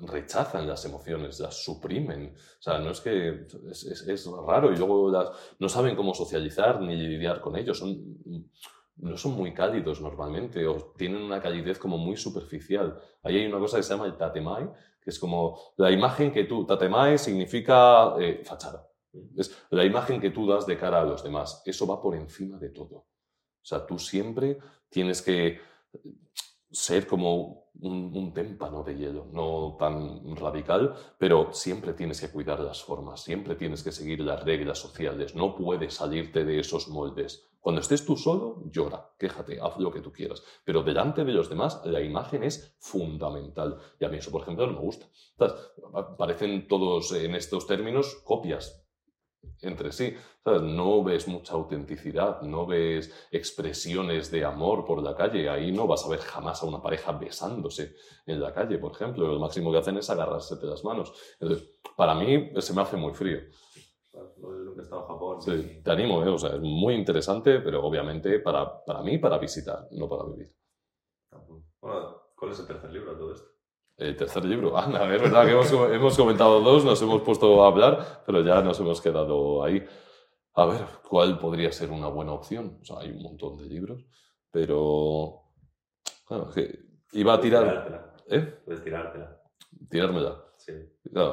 rechazan 0.00 0.66
las 0.66 0.84
emociones, 0.84 1.40
las 1.40 1.62
suprimen. 1.64 2.34
O 2.36 2.62
sea, 2.62 2.78
no 2.78 2.90
es 2.90 3.00
que 3.00 3.46
es, 3.70 4.30
raro 4.46 4.72
y 4.72 4.76
luego 4.76 5.10
no 5.58 5.68
saben 5.68 5.96
cómo 5.96 6.14
socializar 6.14 6.80
ni 6.80 6.96
lidiar 6.96 7.40
con 7.40 7.56
ellos. 7.56 7.78
Son, 7.78 8.18
no 8.98 9.16
son 9.16 9.32
muy 9.32 9.52
cálidos 9.52 10.00
normalmente 10.00 10.66
o 10.66 10.92
tienen 10.96 11.22
una 11.22 11.40
calidez 11.40 11.78
como 11.78 11.98
muy 11.98 12.16
superficial. 12.16 13.00
Ahí 13.22 13.38
hay 13.38 13.46
una 13.46 13.58
cosa 13.58 13.76
que 13.76 13.82
se 13.82 13.94
llama 13.94 14.06
el 14.06 14.16
tatemai, 14.16 14.70
que 15.00 15.10
es 15.10 15.18
como 15.18 15.58
la 15.76 15.90
imagen 15.90 16.32
que 16.32 16.44
tú, 16.44 16.66
tatemai 16.66 17.18
significa 17.18 18.14
eh, 18.20 18.42
fachada. 18.44 18.86
Es 19.36 19.66
la 19.70 19.84
imagen 19.84 20.20
que 20.20 20.30
tú 20.30 20.46
das 20.46 20.66
de 20.66 20.76
cara 20.76 21.00
a 21.00 21.04
los 21.04 21.22
demás. 21.22 21.62
Eso 21.64 21.86
va 21.86 22.00
por 22.00 22.14
encima 22.14 22.58
de 22.58 22.70
todo. 22.70 22.96
O 22.96 23.64
sea, 23.68 23.86
tú 23.86 23.98
siempre 23.98 24.58
tienes 24.88 25.22
que 25.22 25.60
ser 26.70 27.06
como 27.06 27.70
un, 27.80 28.12
un 28.14 28.32
témpano 28.32 28.82
de 28.82 28.96
hielo, 28.96 29.26
no 29.32 29.76
tan 29.78 30.36
radical, 30.36 30.94
pero 31.18 31.52
siempre 31.52 31.92
tienes 31.92 32.20
que 32.20 32.30
cuidar 32.30 32.60
las 32.60 32.82
formas, 32.82 33.22
siempre 33.22 33.54
tienes 33.54 33.82
que 33.82 33.92
seguir 33.92 34.20
las 34.20 34.42
reglas 34.44 34.78
sociales, 34.78 35.34
no 35.34 35.54
puedes 35.54 35.94
salirte 35.94 36.44
de 36.44 36.60
esos 36.60 36.88
moldes. 36.88 37.48
Cuando 37.68 37.82
estés 37.82 38.06
tú 38.06 38.16
solo, 38.16 38.62
llora, 38.72 39.10
quéjate, 39.18 39.60
haz 39.60 39.76
lo 39.76 39.92
que 39.92 40.00
tú 40.00 40.10
quieras, 40.10 40.42
pero 40.64 40.82
delante 40.82 41.22
de 41.22 41.32
los 41.32 41.50
demás 41.50 41.82
la 41.84 42.00
imagen 42.00 42.42
es 42.42 42.74
fundamental. 42.80 43.76
Y 44.00 44.06
a 44.06 44.08
mí 44.08 44.16
eso, 44.16 44.30
por 44.30 44.40
ejemplo, 44.40 44.66
no 44.66 44.72
me 44.72 44.78
gusta. 44.78 45.06
¿Sabes? 45.36 45.52
Parecen 46.16 46.66
todos 46.66 47.12
en 47.12 47.34
estos 47.34 47.66
términos 47.66 48.22
copias 48.24 48.88
entre 49.60 49.92
sí. 49.92 50.14
¿sabes? 50.42 50.62
No 50.62 51.04
ves 51.04 51.28
mucha 51.28 51.52
autenticidad, 51.52 52.40
no 52.40 52.64
ves 52.64 53.12
expresiones 53.30 54.30
de 54.30 54.46
amor 54.46 54.86
por 54.86 55.02
la 55.02 55.14
calle. 55.14 55.50
Ahí 55.50 55.70
no 55.70 55.86
vas 55.86 56.06
a 56.06 56.08
ver 56.08 56.20
jamás 56.20 56.62
a 56.62 56.66
una 56.66 56.80
pareja 56.80 57.12
besándose 57.12 57.96
en 58.24 58.40
la 58.40 58.54
calle, 58.54 58.78
por 58.78 58.92
ejemplo. 58.92 59.30
Lo 59.30 59.38
máximo 59.38 59.70
que 59.70 59.76
hacen 59.76 59.98
es 59.98 60.08
agarrarse 60.08 60.56
de 60.56 60.66
las 60.68 60.82
manos. 60.84 61.12
Entonces, 61.38 61.68
para 61.98 62.14
mí 62.14 62.50
se 62.58 62.72
me 62.72 62.80
hace 62.80 62.96
muy 62.96 63.12
frío. 63.12 63.40
Lo 64.40 64.74
que 64.74 64.82
estado 64.82 65.02
en 65.02 65.08
Japón. 65.08 65.42
Sí, 65.42 65.80
te 65.82 65.90
animo, 65.90 66.22
¿eh? 66.24 66.28
o 66.28 66.38
sea, 66.38 66.50
es 66.50 66.60
muy 66.60 66.94
interesante, 66.94 67.60
pero 67.60 67.84
obviamente 67.84 68.40
para, 68.40 68.84
para 68.84 69.02
mí, 69.02 69.18
para 69.18 69.38
visitar, 69.38 69.88
no 69.92 70.08
para 70.08 70.24
vivir. 70.24 70.52
Bueno, 71.80 72.22
¿cuál 72.36 72.52
es 72.52 72.60
el 72.60 72.66
tercer 72.66 72.92
libro 72.92 73.12
de 73.12 73.18
todo 73.18 73.32
esto? 73.32 73.48
El 73.96 74.16
tercer 74.16 74.44
libro. 74.44 74.72
No, 74.88 75.12
es 75.12 75.22
verdad 75.22 75.44
que 75.44 75.52
hemos, 75.52 75.72
hemos 75.72 76.16
comentado 76.16 76.60
dos, 76.60 76.84
nos 76.84 77.00
hemos 77.02 77.22
puesto 77.22 77.64
a 77.64 77.68
hablar, 77.68 78.22
pero 78.24 78.42
ya 78.42 78.62
nos 78.62 78.78
hemos 78.80 79.00
quedado 79.00 79.62
ahí. 79.64 79.84
A 80.54 80.66
ver, 80.66 80.84
¿cuál 81.08 81.38
podría 81.38 81.70
ser 81.72 81.90
una 81.90 82.08
buena 82.08 82.32
opción? 82.32 82.78
O 82.80 82.84
sea, 82.84 82.98
hay 82.98 83.10
un 83.10 83.22
montón 83.22 83.56
de 83.58 83.66
libros, 83.66 84.04
pero... 84.50 85.42
Claro, 86.26 86.48
es 86.48 86.54
que 86.54 86.78
iba 87.12 87.34
a 87.34 87.36
Puedes 87.36 87.50
tirar... 87.50 87.64
tirártela. 87.64 88.14
¿Eh? 88.28 88.60
Puedes 88.64 88.84
tirártela. 88.84 89.42
Tirármela. 89.88 90.44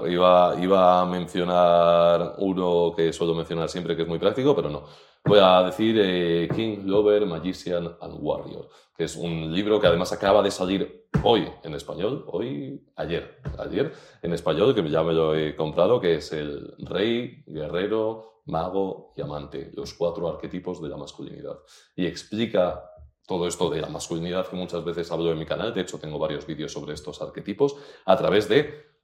Iba, 0.08 0.56
iba 0.62 1.02
a 1.02 1.06
mencionar 1.06 2.36
uno 2.40 2.94
que 2.96 3.12
suelo 3.12 3.34
mencionar 3.34 3.70
siempre, 3.70 3.96
que 3.96 4.04
es 4.04 4.08
muy 4.08 4.20
práctico, 4.20 4.56
pero 4.56 4.70
no. 4.70 4.86
Voy 5.26 5.40
a 5.42 5.64
decir 5.64 5.98
eh, 6.00 6.48
King, 6.56 6.86
Lover, 6.86 7.26
Magician 7.26 7.98
and 8.00 8.18
Warrior, 8.20 8.70
que 8.96 9.06
es 9.06 9.16
un 9.16 9.54
libro 9.54 9.80
que 9.80 9.88
además 9.88 10.12
acaba 10.14 10.42
de 10.42 10.52
salir 10.52 11.08
hoy 11.24 11.48
en 11.64 11.74
español, 11.74 12.24
hoy, 12.28 12.86
ayer, 12.96 13.42
ayer 13.58 13.92
en 14.22 14.34
español, 14.34 14.76
que 14.76 14.88
ya 14.90 15.04
me 15.04 15.14
lo 15.14 15.36
he 15.36 15.56
comprado, 15.56 16.00
que 16.00 16.16
es 16.16 16.32
el 16.32 16.76
Rey, 16.78 17.44
Guerrero, 17.48 18.42
Mago 18.46 19.14
y 19.18 19.22
Amante, 19.22 19.72
los 19.74 19.96
cuatro 19.96 20.30
arquetipos 20.30 20.82
de 20.82 20.90
la 20.90 20.98
masculinidad. 20.98 21.58
Y 21.96 22.06
explica 22.06 22.84
todo 23.26 23.48
esto 23.48 23.70
de 23.70 23.82
la 23.82 23.90
masculinidad 23.90 24.48
que 24.48 24.56
muchas 24.56 24.86
veces 24.86 25.12
hablo 25.12 25.32
en 25.32 25.40
mi 25.40 25.46
canal, 25.46 25.74
de 25.74 25.82
hecho 25.82 25.98
tengo 25.98 26.20
varios 26.20 26.46
vídeos 26.46 26.72
sobre 26.72 26.94
estos 26.94 27.22
arquetipos, 27.22 27.76
a 28.06 28.16
través 28.16 28.48
de 28.48 28.95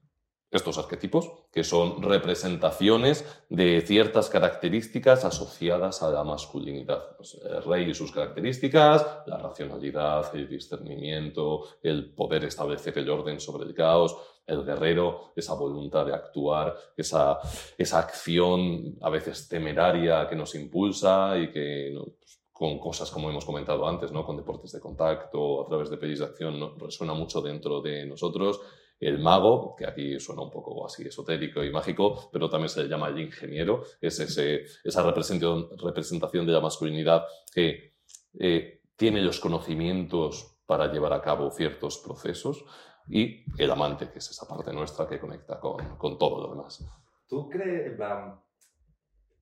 estos 0.52 0.78
arquetipos, 0.78 1.32
que 1.52 1.64
son 1.64 2.02
representaciones 2.02 3.26
de 3.50 3.82
ciertas 3.82 4.30
características 4.30 5.24
asociadas 5.24 6.04
a 6.04 6.12
la 6.12 6.26
masculinidad. 6.26 7.16
Pues, 7.16 7.40
el 7.44 7.64
rey 7.64 7.90
y 7.90 7.94
sus 7.94 8.12
características, 8.12 9.24
la 9.28 9.38
racionalidad, 9.38 10.36
el 10.36 10.50
discernimiento, 10.50 11.64
el 11.82 12.14
poder 12.14 12.44
establecer 12.44 12.98
el 12.98 13.10
orden 13.10 13.40
sobre 13.40 13.66
el 13.66 13.74
caos, 13.74 14.18
el 14.46 14.66
guerrero, 14.66 15.32
esa 15.36 15.54
voluntad 15.54 16.06
de 16.06 16.14
actuar, 16.14 16.76
esa, 16.98 17.40
esa 17.78 18.00
acción 18.00 18.98
a 19.02 19.10
veces 19.10 19.48
temeraria 19.48 20.28
que 20.28 20.36
nos 20.36 20.54
impulsa 20.56 21.38
y 21.38 21.50
que 21.50 21.98
pues, 22.20 22.42
con 22.52 22.78
cosas 22.78 23.10
como 23.10 23.30
hemos 23.30 23.46
comentado 23.46 23.88
antes, 23.88 24.12
¿no? 24.12 24.26
con 24.26 24.36
deportes 24.36 24.74
de 24.74 24.82
contacto, 24.82 25.64
a 25.64 25.68
través 25.68 25.90
de 25.90 25.98
pelis 25.98 26.20
de 26.20 26.26
acción, 26.26 26.78
resuena 26.78 27.14
mucho 27.14 27.42
dentro 27.42 27.82
de 27.82 28.06
nosotros 28.06 28.60
el 29.02 29.20
mago, 29.20 29.76
que 29.76 29.86
aquí 29.86 30.20
suena 30.20 30.44
un 30.44 30.52
poco 30.52 30.86
así 30.86 31.04
esotérico 31.04 31.64
y 31.64 31.72
mágico, 31.72 32.30
pero 32.32 32.50
también 32.50 32.70
se 32.70 32.84
le 32.84 32.90
llama 32.90 33.08
el 33.08 33.20
ingeniero, 33.20 33.84
es 34.00 34.20
ese, 34.20 34.64
esa 34.84 35.04
representación, 35.04 35.70
representación 35.78 36.46
de 36.46 36.52
la 36.54 36.62
masculinidad 36.62 37.26
que 37.54 37.96
eh, 38.40 38.82
tiene 38.96 39.22
los 39.22 39.40
conocimientos 39.40 40.60
para 40.68 40.92
llevar 40.92 41.14
a 41.14 41.22
cabo 41.22 41.50
ciertos 41.52 41.98
procesos, 41.98 42.64
y 43.10 43.44
el 43.58 43.72
amante, 43.72 44.10
que 44.10 44.20
es 44.20 44.30
esa 44.30 44.48
parte 44.48 44.72
nuestra 44.72 45.08
que 45.08 45.20
conecta 45.20 45.60
con, 45.60 45.98
con 45.98 46.18
todo 46.18 46.44
lo 46.44 46.50
demás. 46.56 46.86
¿Tú 47.28 47.50
crees, 47.50 47.98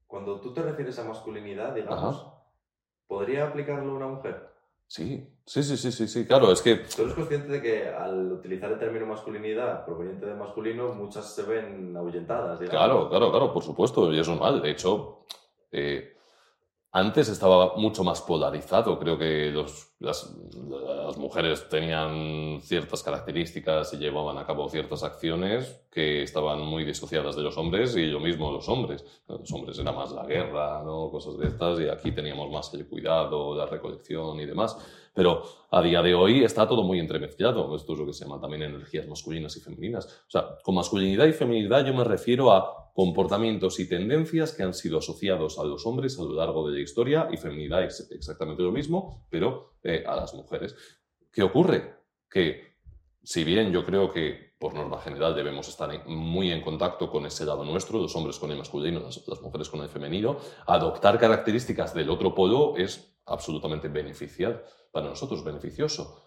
cuando 0.07 0.39
tú 0.39 0.53
te 0.53 0.63
refieres 0.63 0.97
a 0.99 1.03
masculinidad, 1.03 1.75
digamos, 1.75 2.15
Ajá. 2.17 2.43
¿podría 3.07 3.47
aplicarlo 3.47 3.95
una 3.95 4.07
mujer? 4.07 4.49
Sí, 4.87 5.38
sí, 5.51 5.63
sí, 5.63 5.75
sí, 5.77 5.91
sí, 5.91 6.07
sí, 6.07 6.25
claro, 6.25 6.51
es 6.51 6.61
que 6.61 6.75
¿Tú 6.95 7.01
eres 7.03 7.13
consciente 7.15 7.47
de 7.47 7.61
que 7.61 7.87
al 7.89 8.31
utilizar 8.31 8.71
el 8.71 8.79
término 8.79 9.05
masculinidad 9.07 9.83
proveniente 9.85 10.25
de 10.27 10.35
masculino, 10.35 10.93
muchas 10.93 11.33
se 11.33 11.43
ven 11.43 11.95
ahuyentadas? 11.97 12.59
digamos? 12.59 12.69
Claro, 12.69 13.09
claro, 13.09 13.31
claro, 13.31 13.53
por 13.53 13.63
supuesto, 13.63 14.11
y 14.13 14.19
es 14.19 14.27
normal. 14.27 14.61
De 14.61 14.71
hecho, 14.71 15.25
eh, 15.71 16.15
antes 16.91 17.29
estaba 17.29 17.75
mucho 17.75 18.03
más 18.03 18.21
polarizado. 18.21 18.97
Creo 18.97 19.15
que 19.17 19.51
los- 19.51 19.89
las, 19.99 20.33
las 21.05 21.17
mujeres 21.17 21.67
tenían 21.69 22.59
ciertas 22.61 23.03
características 23.03 23.93
y 23.93 23.97
llevaban 23.97 24.37
a 24.39 24.45
cabo 24.45 24.67
ciertas 24.69 25.03
acciones 25.03 25.81
que 25.91 26.23
estaban 26.23 26.61
muy 26.61 26.85
disociadas 26.85 27.35
de 27.35 27.43
los 27.43 27.57
hombres 27.57 27.95
y 27.95 28.07
lo 28.07 28.19
mismo 28.19 28.51
los 28.51 28.67
hombres. 28.69 29.05
Los 29.27 29.51
hombres 29.51 29.77
era 29.77 29.91
más 29.91 30.11
la 30.13 30.25
guerra, 30.25 30.81
¿no? 30.83 31.09
cosas 31.11 31.37
de 31.37 31.47
estas, 31.47 31.79
y 31.79 31.87
aquí 31.89 32.11
teníamos 32.11 32.49
más 32.49 32.73
el 32.73 32.87
cuidado, 32.87 33.55
la 33.55 33.65
recolección 33.67 34.39
y 34.39 34.45
demás. 34.47 34.77
Pero 35.19 35.43
a 35.71 35.81
día 35.81 36.01
de 36.01 36.15
hoy 36.15 36.45
está 36.45 36.65
todo 36.65 36.81
muy 36.81 36.97
entremezclado. 36.97 37.75
Esto 37.75 37.91
es 37.91 37.99
lo 37.99 38.05
que 38.05 38.13
se 38.13 38.23
llama 38.23 38.39
también 38.39 38.63
energías 38.63 39.05
masculinas 39.05 39.57
y 39.57 39.59
femeninas. 39.59 40.05
O 40.05 40.31
sea, 40.31 40.57
con 40.63 40.75
masculinidad 40.75 41.25
y 41.25 41.33
feminidad 41.33 41.85
yo 41.85 41.93
me 41.93 42.05
refiero 42.05 42.53
a 42.53 42.89
comportamientos 42.93 43.81
y 43.81 43.89
tendencias 43.89 44.53
que 44.53 44.63
han 44.63 44.73
sido 44.73 44.99
asociados 44.99 45.59
a 45.59 45.65
los 45.65 45.85
hombres 45.85 46.17
a 46.17 46.23
lo 46.23 46.35
largo 46.35 46.69
de 46.69 46.77
la 46.77 46.81
historia 46.81 47.27
y 47.33 47.35
feminidad 47.35 47.83
es 47.83 48.09
exactamente 48.11 48.63
lo 48.63 48.71
mismo, 48.71 49.27
pero 49.29 49.73
eh, 49.83 50.05
a 50.07 50.15
las 50.15 50.33
mujeres. 50.35 50.73
¿Qué 51.33 51.43
ocurre? 51.43 51.95
Que 52.29 52.77
si 53.21 53.43
bien 53.43 53.73
yo 53.73 53.83
creo 53.83 54.09
que 54.09 54.48
por 54.59 54.73
norma 54.73 54.99
general 54.99 55.33
debemos 55.35 55.67
estar 55.69 55.91
en- 55.93 56.03
muy 56.07 56.51
en 56.51 56.61
contacto 56.61 57.09
con 57.09 57.25
ese 57.25 57.45
lado 57.45 57.63
nuestro, 57.65 57.99
los 57.99 58.15
hombres 58.15 58.37
con 58.37 58.51
el 58.51 58.57
masculino, 58.57 58.99
las, 58.99 59.25
las 59.27 59.41
mujeres 59.41 59.69
con 59.69 59.81
el 59.81 59.89
femenino, 59.89 60.37
adoptar 60.67 61.17
características 61.17 61.93
del 61.93 62.09
otro 62.09 62.35
polo 62.35 62.75
es 62.77 63.15
absolutamente 63.25 63.87
beneficial 63.87 64.63
para 64.91 65.07
nosotros, 65.07 65.43
beneficioso. 65.43 66.25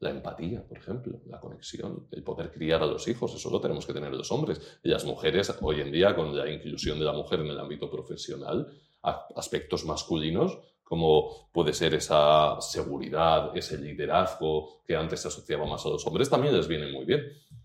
La 0.00 0.10
empatía, 0.10 0.66
por 0.66 0.78
ejemplo, 0.78 1.20
la 1.26 1.40
conexión, 1.40 2.08
el 2.10 2.22
poder 2.22 2.50
criar 2.50 2.82
a 2.82 2.86
los 2.86 3.06
hijos, 3.08 3.34
eso 3.34 3.50
lo 3.50 3.60
tenemos 3.60 3.86
que 3.86 3.92
tener 3.92 4.12
los 4.12 4.30
hombres. 4.32 4.78
Y 4.82 4.88
las 4.88 5.04
mujeres, 5.04 5.54
hoy 5.62 5.80
en 5.80 5.92
día, 5.92 6.14
con 6.14 6.36
la 6.36 6.50
inclusión 6.50 6.98
de 6.98 7.04
la 7.04 7.12
mujer 7.12 7.40
en 7.40 7.46
el 7.48 7.58
ámbito 7.58 7.90
profesional, 7.90 8.66
aspectos 9.02 9.84
masculinos, 9.84 10.58
como 10.82 11.50
puede 11.52 11.72
ser 11.72 11.94
esa 11.94 12.60
seguridad, 12.60 13.56
ese 13.56 13.78
liderazgo 13.78 14.82
que 14.84 14.96
antes 14.96 15.20
se 15.20 15.28
asociaba 15.28 15.66
más 15.66 15.84
a 15.86 15.88
los 15.88 16.06
hombres, 16.06 16.28
también 16.28 16.54
les 16.54 16.68
viene 16.68 16.90
muy 16.92 17.04
bien. 17.04 17.22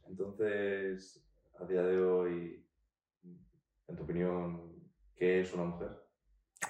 Entonces, 0.09 1.23
a 1.59 1.65
día 1.65 1.83
de 1.83 2.01
hoy, 2.03 2.65
en 3.87 3.95
tu 3.95 4.03
opinión, 4.03 4.73
¿qué 5.15 5.41
es 5.41 5.53
una 5.53 5.65
mujer? 5.65 5.89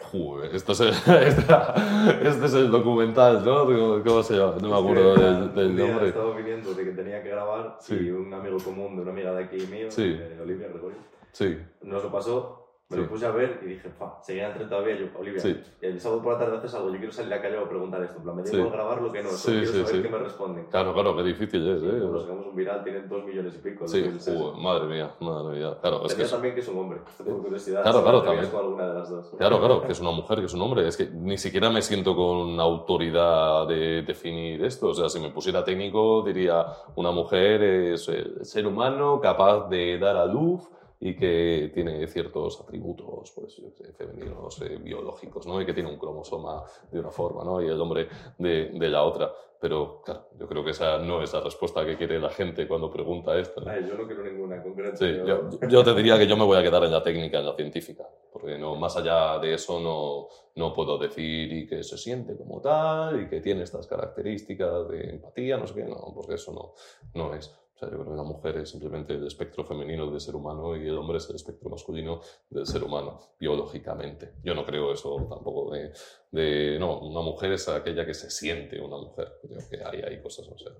Joder, 0.02 0.54
esto 0.56 0.74
es 0.74 0.80
el, 0.82 0.90
este 2.28 2.46
es 2.46 2.54
el 2.54 2.70
documental, 2.72 3.44
¿no? 3.44 3.66
¿Cómo- 3.66 4.04
¿Cómo 4.04 4.24
se 4.24 4.36
llama? 4.38 4.56
No 4.62 4.70
me 4.70 4.78
acuerdo 4.78 5.16
del, 5.16 5.56
del 5.56 5.76
día 5.76 5.88
nombre. 5.88 6.08
Estaba 6.10 6.36
viniendo 6.36 6.74
de 6.74 6.84
que 6.84 6.92
tenía 6.92 7.24
que 7.24 7.30
grabar 7.30 7.78
Sí. 7.82 7.96
y 7.96 8.10
un 8.12 8.34
amigo 8.34 8.58
común 8.60 8.96
de 8.96 9.02
una 9.02 9.12
amiga 9.12 9.34
de 9.34 9.44
aquí 9.46 9.58
mío, 9.68 9.90
Sí. 9.90 10.14
de 10.14 10.40
Olivia 10.42 10.68
Gregorio, 10.68 10.98
Sí, 11.32 11.58
nos 11.84 12.04
lo 12.04 12.12
pasó, 12.12 12.69
me 12.90 12.96
Sí. 12.98 13.04
lo 13.04 13.08
puse 13.10 13.26
a 13.28 13.32
ver 13.32 13.60
y 13.64 13.68
dije, 13.68 13.88
fa, 13.92 14.18
seguía 14.24 14.48
en 14.48 14.54
tren 14.56 14.68
todavía. 14.68 14.96
Yo, 14.98 15.06
Olivia, 15.20 15.40
Sí. 15.40 15.56
el 15.82 16.00
sábado 16.02 16.24
por 16.24 16.34
la 16.34 16.40
tarde 16.40 16.58
haces 16.58 16.74
algo, 16.74 16.90
yo 16.90 16.98
quiero 16.98 17.12
salir 17.12 17.32
a 17.34 17.36
la 17.36 17.42
calle 17.44 17.58
a 17.60 17.70
preguntar 17.70 18.02
esto. 18.02 18.18
En 18.18 18.24
plan, 18.24 18.36
me 18.36 18.42
da 18.42 18.50
Sí. 18.50 18.58
grabar 18.58 19.00
lo 19.00 19.12
que 19.12 19.22
no, 19.22 19.30
Sí, 19.30 19.52
quiero 19.52 19.86
saber 19.86 20.02
qué 20.02 20.10
me 20.10 20.18
responden. 20.18 20.66
claro, 20.72 20.94
claro, 20.96 21.16
qué 21.16 21.22
difícil 21.22 21.70
es, 21.70 21.84
Cuando 21.84 21.98
¿eh? 21.98 22.12
nos 22.12 22.24
hagamos 22.26 22.48
un 22.48 22.56
viral, 22.56 22.84
tienen 22.84 23.08
dos 23.08 23.24
millones 23.24 23.54
y 23.54 23.58
pico. 23.60 23.88
Sí, 23.88 24.00
eso. 24.00 24.32
joder, 24.40 24.64
madre 24.64 24.88
mía, 24.88 25.12
madre 25.20 25.60
mía. 25.60 25.78
Claro, 25.80 26.04
es 26.04 26.16
que 26.16 26.24
es- 26.24 26.32
también 26.32 26.56
que 26.56 26.62
es 26.62 26.68
un 26.68 26.80
hombre, 26.80 27.00
tengo 27.24 27.44
curiosidad. 27.44 27.84
Claro, 27.84 28.02
claro, 28.02 28.24
también. 28.24 28.48
con 28.50 28.60
alguna 28.62 28.88
de 28.88 28.94
las 28.96 29.10
dos. 29.12 29.36
Claro, 29.38 29.60
claro, 29.60 29.82
que 29.84 29.92
es 29.92 30.00
una 30.02 30.12
mujer, 30.12 30.40
que 30.40 30.46
es 30.46 30.54
un 30.56 30.62
hombre. 30.64 30.88
Es 30.88 30.98
que 30.98 31.06
ni 31.12 31.38
siquiera 31.38 31.70
me 31.70 31.84
siento 31.84 32.16
con 32.16 32.60
autoridad 32.60 33.68
de 33.68 34.02
definir 34.02 34.64
esto. 34.66 34.88
O 34.88 34.94
sea, 34.96 35.10
si 35.10 35.20
me 35.20 35.30
pusiera 35.30 35.64
técnico, 35.64 36.24
diría 36.24 36.66
una 36.96 37.12
mujer 37.12 37.62
es 37.62 38.10
ser 38.42 38.66
humano 38.66 39.20
capaz 39.22 39.70
de 39.70 40.00
dar 40.00 40.16
a 40.18 40.26
luz 40.26 40.68
y 41.02 41.16
que 41.16 41.72
tiene 41.74 42.06
ciertos 42.08 42.60
atributos 42.62 43.32
pues, 43.32 43.62
femeninos, 43.98 44.62
eh, 44.62 44.78
biológicos, 44.82 45.48
¿no? 45.48 45.62
Y 45.62 45.66
que 45.66 45.74
tiene 45.74 45.90
un 45.90 45.98
cromosoma 45.98 46.64
de 46.92 47.00
una 47.00 47.10
forma, 47.12 47.44
¿no? 47.44 47.62
Y 47.62 47.68
el 47.68 47.80
hombre 47.80 48.08
de, 48.38 48.66
de 48.74 48.90
la 48.90 49.04
otra. 49.04 49.32
Pero, 49.62 50.02
claro, 50.06 50.28
yo 50.38 50.48
creo 50.48 50.64
que 50.64 50.72
esa 50.72 51.00
no 51.00 51.22
es 51.22 51.34
la 51.34 51.42
respuesta 51.42 51.86
que 51.86 51.98
quiere 51.98 52.18
la 52.20 52.30
gente 52.30 52.66
cuando 52.68 52.90
pregunta 52.90 53.38
esto. 53.38 53.60
¿no? 53.62 53.70
Ay, 53.70 53.86
yo 53.88 53.98
no 53.98 54.06
quiero 54.08 54.24
ninguna 54.24 54.56
en 54.56 54.64
concreto. 54.64 54.96
Sí, 54.98 55.06
yo- 55.18 55.50
yo, 55.50 55.68
yo 55.68 55.84
te 55.84 55.94
diría 55.96 56.18
que 56.18 56.28
yo 56.28 56.38
me 56.38 56.46
voy 56.46 56.58
a 56.58 56.64
quedar 56.64 56.84
en 56.86 56.92
la 56.92 57.04
técnica, 57.04 57.40
en 57.40 57.46
la 57.46 57.56
científica, 57.56 58.08
porque 58.32 58.58
no, 58.58 58.76
más 58.76 58.96
allá 58.96 59.38
de 59.40 59.54
eso 59.56 59.80
no, 59.82 60.28
no 60.56 60.74
puedo 60.74 60.98
decir 60.98 61.52
y 61.52 61.68
que 61.68 61.84
se 61.84 61.98
siente 61.98 62.38
como 62.38 62.62
tal 62.62 63.22
y 63.24 63.28
que 63.28 63.42
tiene 63.42 63.64
estas 63.64 63.86
características 63.88 64.88
de 64.90 65.10
empatía, 65.10 65.58
no 65.58 65.68
sé 65.68 65.74
qué, 65.76 65.84
no, 65.84 66.12
porque 66.16 66.36
eso 66.36 66.54
no, 66.54 66.74
no 67.16 67.34
es. 67.34 67.54
O 67.80 67.86
sea, 67.86 67.90
yo 67.92 68.00
creo 68.00 68.12
que 68.12 68.18
la 68.18 68.24
mujer 68.24 68.58
es 68.58 68.70
simplemente 68.72 69.14
el 69.14 69.26
espectro 69.26 69.64
femenino 69.64 70.12
del 70.12 70.20
ser 70.20 70.36
humano 70.36 70.76
y 70.76 70.86
el 70.86 70.98
hombre 70.98 71.18
es 71.18 71.30
el 71.30 71.38
espectro 71.38 71.70
masculino 71.70 72.20
del 72.50 72.66
ser 72.68 72.84
humano, 72.84 73.22
biológicamente. 73.40 74.34
Yo 74.44 74.54
no 74.54 74.66
creo 74.66 74.92
eso 74.92 75.16
tampoco 75.30 75.72
de, 75.74 75.94
de- 76.32 76.78
no, 76.78 77.00
una 77.00 77.22
mujer 77.22 77.54
es 77.54 77.70
aquella 77.70 78.06
que 78.06 78.14
se 78.14 78.30
siente 78.30 78.82
una 78.82 78.98
mujer. 78.98 79.40
Creo 79.42 79.60
que 79.70 79.82
hay, 79.82 80.02
hay 80.02 80.22
cosas, 80.22 80.50
o 80.50 80.58
sea. 80.58 80.74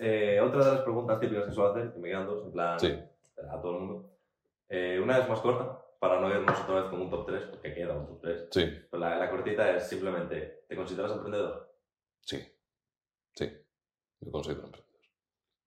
Eh, 0.00 0.40
otra 0.40 0.64
de 0.64 0.72
las 0.72 0.80
preguntas 0.80 1.20
típicas 1.20 1.44
que 1.44 1.52
suelo 1.52 1.70
hacer, 1.70 1.92
que 1.92 1.98
me 2.00 2.08
quedan 2.08 2.26
dos, 2.26 2.44
en 2.44 2.50
plan, 2.50 2.80
Sí. 2.80 2.92
a 3.48 3.60
todo 3.62 3.76
el 3.76 3.82
mundo. 3.84 4.10
Eh, 4.68 4.98
una 5.00 5.18
es 5.18 5.28
más 5.28 5.38
corta, 5.38 5.80
para 6.00 6.20
no 6.20 6.28
irnos 6.28 6.58
otra 6.60 6.80
vez 6.80 6.90
con 6.90 7.02
un 7.02 7.08
top 7.10 7.24
3, 7.24 7.42
porque 7.50 7.72
queda 7.72 7.96
un 7.96 8.06
top 8.08 8.20
3. 8.20 8.48
Sí, 8.50 8.64
Pero 8.90 9.00
la, 9.00 9.16
la 9.16 9.30
cortita 9.30 9.76
es 9.76 9.86
simplemente, 9.88 10.64
¿te 10.68 10.74
consideras 10.74 11.12
emprendedor? 11.12 11.72
sí, 12.20 12.44
sí, 13.36 13.48
me 14.22 14.32
considero 14.32 14.64
emprendedor. 14.64 14.85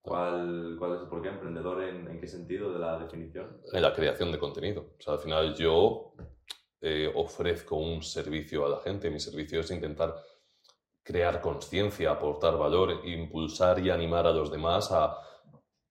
¿Cuál, 0.02 0.76
cuál 0.78 0.94
es 0.94 1.08
por 1.08 1.20
qué? 1.22 1.28
¿Emprendedor 1.28 1.82
en, 1.82 2.08
en 2.08 2.20
qué 2.20 2.26
sentido 2.26 2.72
de 2.72 2.78
la 2.78 2.98
definición? 2.98 3.60
en 3.72 3.82
la 3.82 3.92
creación 3.92 4.32
de 4.32 4.38
contenido. 4.38 4.94
O 4.98 5.00
sea, 5.00 5.14
al 5.14 5.20
final 5.20 5.54
yo 5.54 6.14
eh, 6.80 7.12
ofrezco 7.14 7.76
un 7.76 8.02
servicio 8.02 8.64
a 8.64 8.70
la 8.70 8.80
gente. 8.80 9.10
Mi 9.10 9.20
servicio 9.20 9.60
es 9.60 9.70
intentar 9.70 10.14
crear 11.02 11.40
conciencia, 11.40 12.12
aportar 12.12 12.56
valor, 12.56 13.04
impulsar 13.04 13.78
y 13.80 13.90
animar 13.90 14.26
a 14.26 14.32
los 14.32 14.50
demás 14.50 14.90
a 14.90 15.18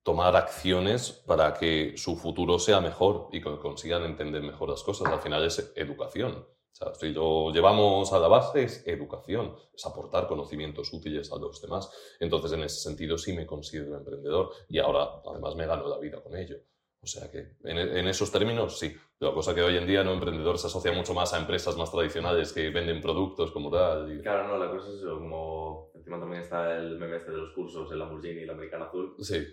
tomar 0.02 0.36
acciones 0.36 1.12
para 1.12 1.54
que 1.54 1.94
su 1.96 2.16
futuro 2.16 2.58
sea 2.58 2.82
mejor 2.82 3.28
y 3.32 3.42
que 3.42 3.58
consigan 3.60 4.04
entender 4.04 4.42
mejor 4.42 4.70
las 4.70 4.82
cosas. 4.82 5.12
Al 5.12 5.20
final 5.20 5.46
es 5.46 5.72
educación. 5.76 6.48
O 6.72 6.76
sea, 6.76 6.94
si 6.94 7.10
lo 7.14 7.52
llevamos 7.52 8.12
a 8.14 8.20
la 8.20 8.28
base 8.28 8.64
es 8.64 8.88
educación, 8.88 9.54
es 9.74 9.86
aportar 9.86 10.28
conocimientos 10.28 10.94
útiles 10.94 11.32
a 11.32 11.38
los 11.38 11.62
demás. 11.62 11.92
Entonces, 12.20 12.52
en 12.54 12.64
ese 12.64 12.80
sentido, 12.80 13.18
sí 13.18 13.34
me 13.34 13.46
considero 13.46 13.98
emprendedor 13.98 14.52
y 14.70 14.80
ahora, 14.80 15.22
además, 15.30 15.56
me 15.56 15.66
gano 15.68 15.88
la 15.88 15.98
vida 16.00 16.22
con 16.24 16.36
ello. 16.38 16.58
O 17.02 17.08
sea 17.08 17.32
que, 17.32 17.56
en, 17.64 17.78
en 17.78 18.08
esos 18.08 18.32
términos, 18.32 18.78
sí. 18.78 18.94
La 19.20 19.34
cosa 19.34 19.54
que 19.56 19.62
hoy 19.62 19.76
en 19.78 19.88
día 19.88 20.04
no 20.04 20.12
emprendedor 20.14 20.58
se 20.58 20.68
asocia 20.68 20.92
mucho 20.94 21.14
más 21.14 21.34
a 21.34 21.40
empresas 21.40 21.76
más 21.78 21.92
tradicionales 21.92 22.52
que 22.54 22.70
venden 22.70 23.02
productos 23.02 23.52
como 23.52 23.70
tal. 23.72 24.12
y- 24.18 24.22
Claro, 24.22 24.48
no, 24.48 24.58
la 24.58 24.70
cosa 24.72 24.90
es 24.90 24.96
eso, 24.96 25.18
como 25.18 25.92
encima 25.96 26.20
también 26.20 26.42
está 26.44 26.76
el 26.78 26.98
meme 26.98 27.18
este 27.18 27.32
de 27.32 27.38
los 27.38 27.54
cursos, 27.54 27.92
el 27.92 28.00
Lamborghini 28.00 28.42
y 28.42 28.44
el 28.44 28.50
Americano 28.50 28.86
Azul. 28.86 29.16
Sí, 29.20 29.46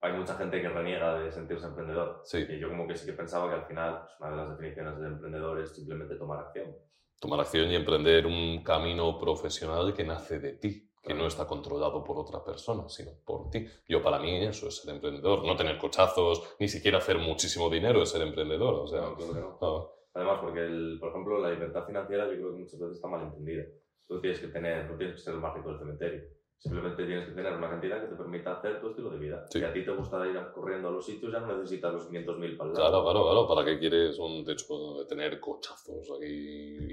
Hay 0.00 0.12
mucha 0.12 0.34
gente 0.36 0.62
que 0.62 0.68
reniega 0.68 1.18
de 1.18 1.32
sentirse 1.32 1.66
emprendedor. 1.66 2.20
sí. 2.24 2.46
Y 2.48 2.58
yo 2.60 2.68
como 2.68 2.86
que 2.86 2.96
sí 2.96 3.06
que 3.06 3.14
pensaba 3.14 3.48
que 3.48 3.56
al 3.56 3.66
final 3.66 4.00
pues, 4.00 4.12
una 4.20 4.30
de 4.30 4.36
las 4.36 4.50
definiciones 4.50 4.98
de 5.00 5.06
emprendedor 5.08 5.60
es 5.60 5.74
simplemente 5.74 6.14
tomar 6.16 6.38
acción. 6.40 6.74
Tomar 7.20 7.40
acción 7.40 7.68
y 7.70 7.74
emprender 7.74 8.26
un 8.26 8.62
camino 8.62 9.18
profesional 9.18 9.92
que 9.92 10.04
nace 10.04 10.38
de 10.38 10.52
ti, 10.52 10.88
que 11.02 11.14
no 11.14 11.26
está 11.26 11.46
controlado 11.48 12.04
por 12.04 12.16
otra 12.16 12.44
persona, 12.44 12.88
sino 12.88 13.10
por 13.24 13.50
ti. 13.50 13.66
Yo, 13.88 14.00
para 14.02 14.20
mí, 14.20 14.44
eso 14.44 14.68
es 14.68 14.76
ser 14.76 14.94
emprendedor. 14.94 15.44
No 15.44 15.56
tener 15.56 15.78
cochazos, 15.78 16.54
ni 16.60 16.68
siquiera 16.68 16.98
hacer 16.98 17.18
muchísimo 17.18 17.68
dinero 17.68 18.02
es 18.02 18.10
ser 18.10 18.22
emprendedor. 18.22 18.74
O 18.74 18.86
sea, 18.86 19.00
No, 19.00 19.16
claro 19.16 19.34
que 19.34 19.40
no. 19.40 19.58
no. 19.60 19.90
Además, 20.14 20.38
porque, 20.40 20.60
el, 20.60 20.98
por 21.00 21.10
ejemplo, 21.10 21.40
la 21.40 21.50
libertad 21.50 21.84
financiera 21.86 22.24
yo 22.26 22.34
creo 22.34 22.52
que 22.52 22.58
muchas 22.58 22.78
veces 22.78 22.96
está 22.96 23.08
mal 23.08 23.22
entendida. 23.22 23.64
Tú 24.06 24.20
tienes 24.20 24.38
que 24.38 24.48
tener, 24.48 24.88
no 24.88 24.96
tienes 24.96 25.16
que 25.16 25.22
ser 25.22 25.34
el 25.34 25.40
más 25.40 25.54
rico 25.54 25.70
del 25.70 25.78
cementerio. 25.80 26.20
Simplemente 26.58 27.06
tienes 27.06 27.26
que 27.28 27.32
tener 27.34 27.52
una 27.52 27.70
cantidad 27.70 28.00
que 28.00 28.08
te 28.08 28.16
permita 28.16 28.52
hacer 28.58 28.80
tu 28.80 28.88
estilo 28.88 29.10
de 29.10 29.18
vida. 29.18 29.46
Sí. 29.48 29.60
Si 29.60 29.64
a 29.64 29.72
ti 29.72 29.84
te 29.84 29.92
gusta 29.92 30.26
ir 30.26 30.36
corriendo 30.52 30.88
a 30.88 30.90
los 30.90 31.06
sitios, 31.06 31.32
ya 31.32 31.38
no 31.38 31.46
necesitas 31.56 31.92
los 31.94 32.08
500.000 32.10 32.56
para 32.56 32.70
el 32.70 32.74
Claro, 32.76 32.90
lado. 32.90 33.02
claro, 33.04 33.22
claro. 33.22 33.48
¿Para 33.48 33.64
qué 33.64 33.78
quieres 33.78 34.18
un 34.18 34.44
techo 34.44 34.94
de 34.98 35.04
tener 35.06 35.38
cochazos 35.38 36.10
aquí 36.16 36.26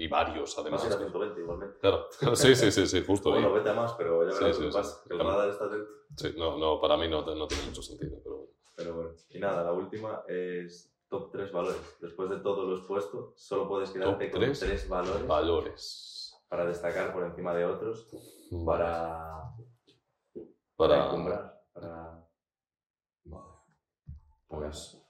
y 0.03 0.07
varios, 0.07 0.55
Vas 0.55 0.59
además? 0.59 0.85
ir 0.85 0.93
a 0.93 0.97
120 0.97 1.41
igualmente. 1.41 1.79
Claro, 1.79 2.05
sí, 2.35 2.55
sí, 2.55 2.71
sí, 2.71 2.85
sí, 2.85 3.03
justo 3.03 3.29
ahí. 3.29 3.41
Bueno, 3.41 3.53
vete 3.53 3.69
a 3.69 3.73
más, 3.73 3.93
pero 3.93 4.19
ya 4.29 4.37
verás 4.39 4.55
sí, 4.55 4.63
sí. 4.63 5.09
Que 5.09 5.15
Claro. 5.15 5.49
está. 5.49 5.67
Sí, 6.15 6.35
no, 6.37 6.57
no, 6.59 6.79
para 6.79 6.95
mí 6.97 7.07
no, 7.09 7.21
no 7.35 7.47
tiene 7.47 7.63
mucho 7.65 7.81
sentido, 7.81 8.19
pero 8.23 8.35
bueno. 8.37 8.51
Pero 8.75 8.93
bueno. 8.93 9.09
Y 9.29 9.39
nada, 9.39 9.63
la 9.63 9.71
última 9.73 10.21
es 10.27 10.93
top 11.09 11.31
3 11.31 11.51
valores. 11.51 11.97
Después 12.01 12.29
de 12.29 12.37
todo 12.37 12.65
lo 12.65 12.75
expuesto, 12.77 13.33
solo 13.35 13.67
puedes 13.67 13.89
quedarte 13.89 14.29
con 14.29 14.41
tres 14.41 14.59
3 14.59 14.89
valores 14.89 15.25
Valores. 15.27 16.35
para 16.49 16.65
destacar 16.65 17.11
por 17.13 17.23
encima 17.23 17.53
de 17.55 17.65
otros, 17.65 18.07
para, 18.65 19.44
para 20.75 20.95
Para... 20.95 21.05
encumbrar, 21.07 21.61
para... 21.73 22.27
Vale. 23.25 23.45
Pues... 24.47 25.01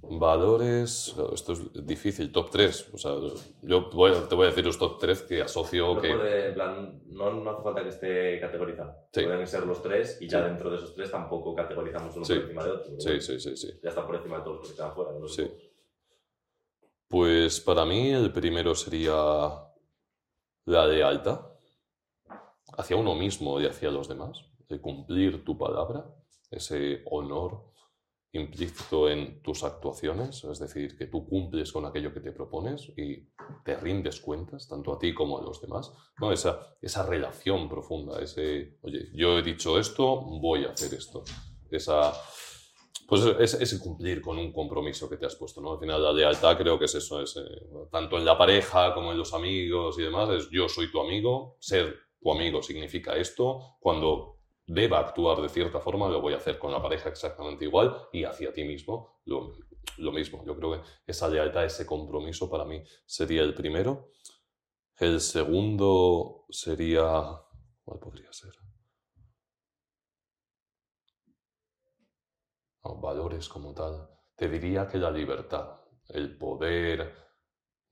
Valores, 0.00 1.12
esto 1.34 1.52
es 1.54 1.84
difícil, 1.84 2.30
top 2.30 2.50
3. 2.50 2.90
O 2.94 2.98
sea, 2.98 3.16
yo 3.62 3.90
voy 3.90 4.12
te 4.28 4.34
voy 4.36 4.44
a 4.46 4.50
decir 4.50 4.64
los 4.64 4.78
top 4.78 4.96
3 5.00 5.22
que 5.22 5.42
asocio 5.42 5.92
No, 5.96 6.00
que... 6.00 6.14
puede, 6.14 6.48
en 6.50 6.54
plan, 6.54 7.02
no, 7.06 7.32
no 7.32 7.50
hace 7.50 7.62
falta 7.64 7.82
que 7.82 7.88
esté 7.88 8.38
categorizado. 8.38 9.08
Sí. 9.12 9.24
Pueden 9.24 9.44
ser 9.48 9.66
los 9.66 9.82
tres 9.82 10.18
y 10.22 10.28
ya 10.28 10.38
Sí. 10.38 10.44
dentro 10.44 10.70
de 10.70 10.76
esos 10.76 10.94
tres 10.94 11.10
tampoco 11.10 11.52
categorizamos 11.52 12.14
uno 12.14 12.24
Sí. 12.24 12.34
por 12.34 12.42
encima 12.44 12.64
de 12.64 12.70
otro. 12.70 13.00
Sí, 13.00 13.20
sí, 13.20 13.40
sí, 13.40 13.56
sí. 13.56 13.80
Ya 13.82 13.88
está 13.88 14.06
por 14.06 14.14
encima 14.14 14.38
de 14.38 14.44
todos 14.44 14.58
los 14.58 14.68
que 14.70 14.76
quedan 14.76 14.94
fuera. 14.94 15.12
de 15.12 15.28
Sí. 15.28 15.50
Pues 17.08 17.60
para 17.60 17.84
mí 17.84 18.10
el 18.12 18.32
primero 18.32 18.76
sería 18.76 19.14
la 20.66 20.86
lealtad 20.86 21.40
hacia 22.76 22.96
uno 22.96 23.16
mismo 23.16 23.60
y 23.60 23.66
hacia 23.66 23.90
los 23.90 24.06
demás, 24.06 24.47
de 24.68 24.80
cumplir 24.80 25.44
tu 25.44 25.56
palabra, 25.56 26.04
ese 26.50 27.02
honor 27.06 27.72
implícito 28.32 29.08
en 29.08 29.42
tus 29.42 29.64
actuaciones, 29.64 30.44
es 30.44 30.58
decir, 30.58 30.96
que 30.96 31.06
tú 31.06 31.26
cumples 31.26 31.72
con 31.72 31.86
aquello 31.86 32.12
que 32.12 32.20
te 32.20 32.32
propones 32.32 32.92
y 32.96 33.26
te 33.64 33.76
rindes 33.76 34.20
cuentas, 34.20 34.68
tanto 34.68 34.92
a 34.92 34.98
ti 34.98 35.14
como 35.14 35.38
a 35.38 35.42
los 35.42 35.62
demás, 35.62 35.92
¿no? 36.20 36.30
esa, 36.30 36.76
esa 36.82 37.06
relación 37.06 37.68
profunda, 37.68 38.20
ese, 38.20 38.78
oye, 38.82 39.08
yo 39.14 39.38
he 39.38 39.42
dicho 39.42 39.78
esto, 39.78 40.20
voy 40.20 40.66
a 40.66 40.72
hacer 40.72 40.92
esto, 40.92 41.24
esa, 41.70 42.12
pues 43.08 43.22
es, 43.38 43.54
ese 43.54 43.78
cumplir 43.78 44.20
con 44.20 44.38
un 44.38 44.52
compromiso 44.52 45.08
que 45.08 45.16
te 45.16 45.24
has 45.24 45.36
puesto, 45.36 45.62
¿no? 45.62 45.72
Al 45.72 45.80
final 45.80 46.02
la 46.02 46.12
lealtad 46.12 46.58
creo 46.58 46.78
que 46.78 46.84
es 46.84 46.94
eso, 46.94 47.22
es, 47.22 47.34
eh, 47.38 47.42
tanto 47.90 48.18
en 48.18 48.26
la 48.26 48.36
pareja 48.36 48.92
como 48.92 49.12
en 49.12 49.18
los 49.18 49.32
amigos 49.32 49.98
y 49.98 50.02
demás, 50.02 50.28
es 50.30 50.50
yo 50.50 50.68
soy 50.68 50.92
tu 50.92 51.00
amigo, 51.00 51.56
ser 51.60 51.96
tu 52.20 52.30
amigo 52.30 52.62
significa 52.62 53.16
esto, 53.16 53.76
cuando 53.80 54.37
deba 54.68 55.00
actuar 55.00 55.40
de 55.40 55.48
cierta 55.48 55.80
forma 55.80 56.08
lo 56.08 56.20
voy 56.20 56.34
a 56.34 56.36
hacer 56.36 56.58
con 56.58 56.70
la 56.70 56.80
pareja 56.80 57.08
exactamente 57.08 57.64
igual 57.64 58.08
y 58.12 58.24
hacia 58.24 58.52
ti 58.52 58.64
mismo 58.64 59.20
lo, 59.24 59.54
lo 59.96 60.12
mismo. 60.12 60.44
Yo 60.44 60.54
creo 60.56 60.72
que 60.72 60.88
esa 61.06 61.28
lealtad, 61.28 61.64
ese 61.64 61.86
compromiso 61.86 62.48
para 62.50 62.64
mí 62.64 62.82
sería 63.06 63.42
el 63.42 63.54
primero. 63.54 64.10
El 64.96 65.20
segundo 65.20 66.44
sería... 66.50 67.40
¿Cuál 67.82 67.98
podría 67.98 68.32
ser? 68.32 68.52
Valores 72.82 73.48
como 73.48 73.74
tal. 73.74 74.08
Te 74.34 74.48
diría 74.48 74.86
que 74.86 74.98
la 74.98 75.10
libertad, 75.10 75.80
el 76.08 76.36
poder 76.36 77.14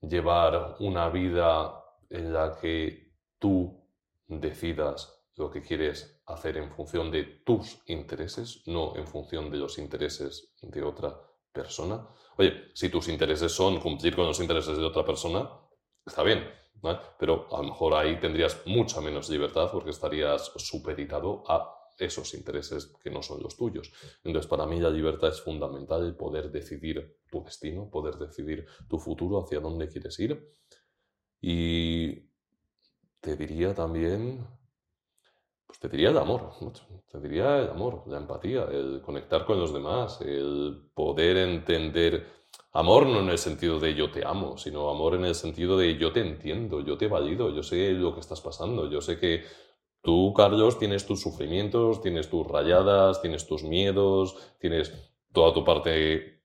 llevar 0.01 0.75
una 0.79 1.09
vida 1.09 1.83
en 2.09 2.33
la 2.33 2.57
que 2.59 3.15
tú 3.39 3.87
decidas 4.27 5.23
lo 5.35 5.49
que 5.49 5.61
quieres 5.61 6.16
hacer 6.27 6.57
en 6.57 6.69
función 6.71 7.09
de 7.09 7.23
tus 7.45 7.79
intereses, 7.87 8.63
no 8.67 8.95
en 8.95 9.07
función 9.07 9.49
de 9.49 9.57
los 9.57 9.77
intereses 9.77 10.53
de 10.61 10.83
otra 10.83 11.19
persona. 11.51 12.07
Oye, 12.37 12.71
si 12.73 12.89
tus 12.89 13.07
intereses 13.07 13.51
son 13.51 13.79
cumplir 13.79 14.15
con 14.15 14.27
los 14.27 14.39
intereses 14.39 14.77
de 14.77 14.83
otra 14.83 15.05
persona, 15.05 15.49
está 16.05 16.23
bien, 16.23 16.43
pero 17.17 17.47
a 17.51 17.61
lo 17.61 17.69
mejor 17.69 17.93
ahí 17.95 18.19
tendrías 18.19 18.61
mucha 18.65 19.01
menos 19.01 19.29
libertad 19.29 19.69
porque 19.71 19.91
estarías 19.91 20.51
supeditado 20.57 21.43
a 21.47 21.73
esos 21.97 22.33
intereses 22.35 22.93
que 23.01 23.09
no 23.09 23.23
son 23.23 23.41
los 23.41 23.57
tuyos. 23.57 23.91
Entonces, 24.23 24.47
para 24.47 24.65
mí 24.67 24.79
la 24.79 24.89
libertad 24.89 25.29
es 25.29 25.41
fundamental, 25.41 26.05
el 26.05 26.15
poder 26.15 26.51
decidir 26.51 27.19
tu 27.31 27.43
destino, 27.43 27.89
poder 27.89 28.15
decidir 28.17 28.67
tu 28.87 28.99
futuro, 28.99 29.43
hacia 29.43 29.59
dónde 29.59 29.87
quieres 29.87 30.19
ir. 30.19 30.55
Y 31.41 32.29
te 33.19 33.35
diría 33.35 33.73
también, 33.73 34.45
pues 35.67 35.79
te 35.79 35.89
diría 35.89 36.09
el 36.09 36.17
amor, 36.17 36.53
te 37.11 37.19
diría 37.19 37.59
el 37.59 37.69
amor, 37.69 38.03
la 38.07 38.17
empatía, 38.17 38.63
el 38.71 39.01
conectar 39.01 39.45
con 39.45 39.59
los 39.59 39.73
demás, 39.73 40.21
el 40.21 40.89
poder 40.93 41.37
entender 41.37 42.37
Amor 42.73 43.07
no 43.07 43.21
en 43.21 43.29
el 43.29 43.39
sentido 43.39 43.79
de 43.79 43.95
yo 43.95 44.11
te 44.11 44.25
amo, 44.25 44.55
sino 44.57 44.89
amor 44.89 45.15
en 45.15 45.25
el 45.25 45.33
sentido 45.33 45.77
de 45.77 45.97
yo 45.97 46.11
te 46.11 46.19
entiendo, 46.19 46.81
yo 46.81 46.95
te 46.95 47.07
valido, 47.07 47.49
yo 47.49 47.63
sé 47.63 47.91
lo 47.93 48.13
que 48.13 48.19
estás 48.19 48.39
pasando, 48.39 48.87
yo 48.89 49.01
sé 49.01 49.17
que 49.19 49.43
Tú, 50.07 50.33
Carlos, 50.33 50.79
tienes 50.79 51.05
tus 51.05 51.21
sufrimientos, 51.21 52.01
tienes 52.01 52.29
tus 52.29 52.47
rayadas, 52.47 53.21
tienes 53.21 53.45
tus 53.45 53.63
miedos, 53.63 54.37
tienes 54.57 54.93
toda 55.33 55.53
tu 55.53 55.65
parte 55.65 56.36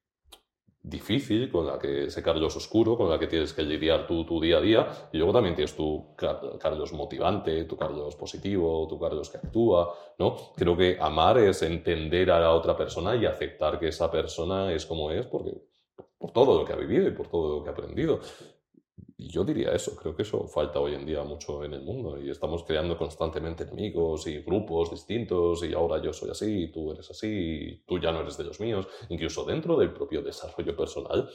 difícil, 0.82 1.50
con 1.50 1.66
la 1.66 1.78
que 1.78 2.04
ese 2.04 2.22
Carlos 2.22 2.56
oscuro, 2.56 2.96
con 2.96 3.08
la 3.08 3.18
que 3.18 3.28
tienes 3.28 3.52
que 3.52 3.62
lidiar 3.62 4.06
tú 4.06 4.24
tu 4.24 4.40
día 4.40 4.58
a 4.58 4.60
día, 4.60 4.86
y 5.12 5.16
luego 5.16 5.32
también 5.32 5.54
tienes 5.54 5.76
tu 5.76 6.14
Carlos 6.16 6.92
motivante, 6.92 7.64
tu 7.64 7.76
Carlos 7.76 8.16
positivo, 8.16 8.86
tu 8.88 8.98
Carlos 8.98 9.30
que 9.30 9.38
actúa, 9.38 9.94
¿no? 10.18 10.36
Creo 10.56 10.76
que 10.76 10.98
amar 11.00 11.38
es 11.38 11.62
entender 11.62 12.30
a 12.30 12.40
la 12.40 12.52
otra 12.52 12.76
persona 12.76 13.14
y 13.14 13.26
aceptar 13.26 13.78
que 13.78 13.88
esa 13.88 14.10
persona 14.10 14.72
es 14.72 14.84
como 14.84 15.10
es, 15.10 15.26
porque 15.26 15.52
por 16.18 16.32
todo 16.32 16.58
lo 16.58 16.64
que 16.64 16.72
ha 16.72 16.76
vivido 16.76 17.08
y 17.08 17.12
por 17.12 17.28
todo 17.28 17.58
lo 17.58 17.64
que 17.64 17.70
ha 17.70 17.72
aprendido. 17.72 18.20
Yo 19.18 19.44
diría 19.44 19.72
eso, 19.72 19.94
creo 19.96 20.14
que 20.14 20.22
eso 20.22 20.46
falta 20.46 20.80
hoy 20.80 20.94
en 20.94 21.06
día 21.06 21.22
mucho 21.22 21.64
en 21.64 21.74
el 21.74 21.82
mundo 21.82 22.20
y 22.20 22.30
estamos 22.30 22.64
creando 22.64 22.96
constantemente 22.96 23.64
enemigos 23.64 24.26
y 24.26 24.38
grupos 24.40 24.90
distintos 24.90 25.64
y 25.64 25.72
ahora 25.72 26.02
yo 26.02 26.12
soy 26.12 26.30
así, 26.30 26.64
y 26.64 26.72
tú 26.72 26.92
eres 26.92 27.10
así, 27.10 27.28
y 27.28 27.76
tú 27.86 27.98
ya 27.98 28.12
no 28.12 28.20
eres 28.20 28.36
de 28.36 28.44
los 28.44 28.60
míos, 28.60 28.86
incluso 29.08 29.44
dentro 29.44 29.76
del 29.76 29.92
propio 29.92 30.22
desarrollo 30.22 30.76
personal. 30.76 31.28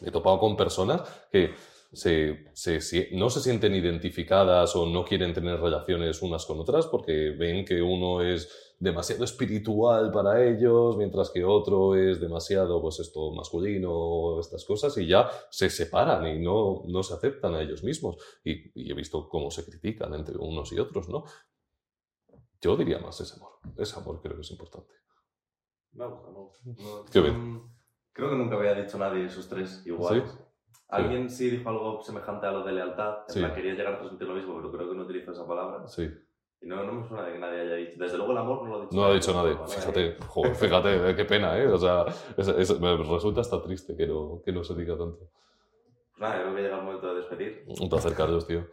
Me 0.00 0.08
he 0.08 0.10
topado 0.10 0.38
con 0.38 0.56
personas 0.56 1.02
que 1.30 1.54
se, 1.92 2.50
se, 2.52 3.08
no 3.12 3.30
se 3.30 3.40
sienten 3.40 3.74
identificadas 3.74 4.76
o 4.76 4.86
no 4.86 5.04
quieren 5.04 5.32
tener 5.32 5.60
relaciones 5.60 6.20
unas 6.22 6.44
con 6.44 6.60
otras 6.60 6.86
porque 6.86 7.30
ven 7.30 7.64
que 7.64 7.80
uno 7.80 8.22
es 8.22 8.65
demasiado 8.78 9.24
espiritual 9.24 10.12
para 10.12 10.44
ellos, 10.44 10.96
mientras 10.96 11.30
que 11.30 11.44
otro 11.44 11.94
es 11.94 12.20
demasiado, 12.20 12.80
pues 12.82 13.00
esto, 13.00 13.32
masculino, 13.32 14.38
estas 14.40 14.64
cosas, 14.64 14.96
y 14.98 15.06
ya 15.06 15.28
se 15.50 15.70
separan 15.70 16.26
y 16.26 16.38
no, 16.40 16.82
no 16.86 17.02
se 17.02 17.14
aceptan 17.14 17.54
a 17.54 17.62
ellos 17.62 17.82
mismos. 17.82 18.16
Y, 18.44 18.90
he 18.90 18.94
visto 18.94 19.28
cómo 19.28 19.50
se 19.50 19.64
critican 19.64 20.12
entre 20.14 20.36
unos 20.36 20.72
y 20.72 20.78
otros, 20.78 21.08
¿no? 21.08 21.24
Yo 22.60 22.76
diría 22.76 22.98
más 22.98 23.20
ese 23.20 23.36
amor. 23.36 23.52
Ese 23.76 23.98
amor 23.98 24.20
creo 24.20 24.34
que 24.34 24.42
es 24.42 24.50
importante. 24.50 24.92
Me 25.92 26.06
gusta, 26.06 26.28
No, 26.30 27.04
Qué 27.10 27.20
bien. 27.20 27.62
Creo 28.12 28.30
que 28.30 28.36
nunca 28.36 28.56
había 28.56 28.74
dicho 28.74 28.98
nadie 28.98 29.26
esos 29.26 29.48
tres 29.48 29.86
iguales. 29.86 30.30
¿Sí? 30.30 30.38
Alguien 30.88 31.28
sí 31.28 31.50
dijo 31.50 31.68
algo 31.68 32.02
semejante 32.02 32.46
a 32.46 32.52
lo 32.52 32.64
de 32.64 32.72
lealtad. 32.72 33.24
En 33.28 33.34
Sí. 33.34 33.38
plan, 33.40 33.54
quería 33.54 33.74
llegar 33.74 33.94
a 33.94 33.98
transmitir 33.98 34.28
lo 34.28 34.34
mismo, 34.34 34.54
pero 34.56 34.72
creo 34.72 34.88
que 34.90 34.96
no 34.96 35.02
utilizo 35.04 35.32
esa 35.32 35.46
palabra. 35.46 35.86
Sí. 35.88 36.08
Y 36.62 36.66
no, 36.66 36.82
no 36.84 36.92
me 36.92 37.08
suena 37.08 37.24
de 37.26 37.32
que 37.34 37.38
nadie 37.38 37.60
haya 37.60 37.74
dicho. 37.74 37.92
Desde 37.98 38.16
luego 38.16 38.32
el 38.32 38.38
amor 38.38 38.62
no 38.62 38.68
lo 38.70 38.76
ha 38.76 38.82
dicho 38.82 38.96
No 38.96 39.04
ha 39.06 39.14
dicho 39.14 39.34
nadie. 39.34 39.54
¿vale? 39.54 39.68
Fíjate, 39.72 40.16
joder, 40.26 40.54
fíjate, 40.54 41.10
eh, 41.10 41.16
qué 41.16 41.24
pena, 41.24 41.58
¿eh? 41.58 41.66
O 41.68 41.78
sea, 41.78 42.04
es- 42.36 42.48
es- 42.48 42.80
me 42.80 42.96
resulta 42.96 43.40
hasta 43.42 43.62
triste 43.62 43.94
que 43.96 44.06
no, 44.06 44.40
que 44.44 44.52
no 44.52 44.64
se 44.64 44.74
diga 44.74 44.96
tanto. 44.96 45.18
Pues 45.18 46.20
nada, 46.20 46.42
creo 46.42 46.54
que 46.56 46.62
llega 46.62 46.78
el 46.78 46.84
momento 46.84 47.08
de 47.14 47.20
despedir. 47.20 47.64
Un 47.80 47.88
placer, 47.90 48.14
Carlos, 48.14 48.46
tío. 48.46 48.66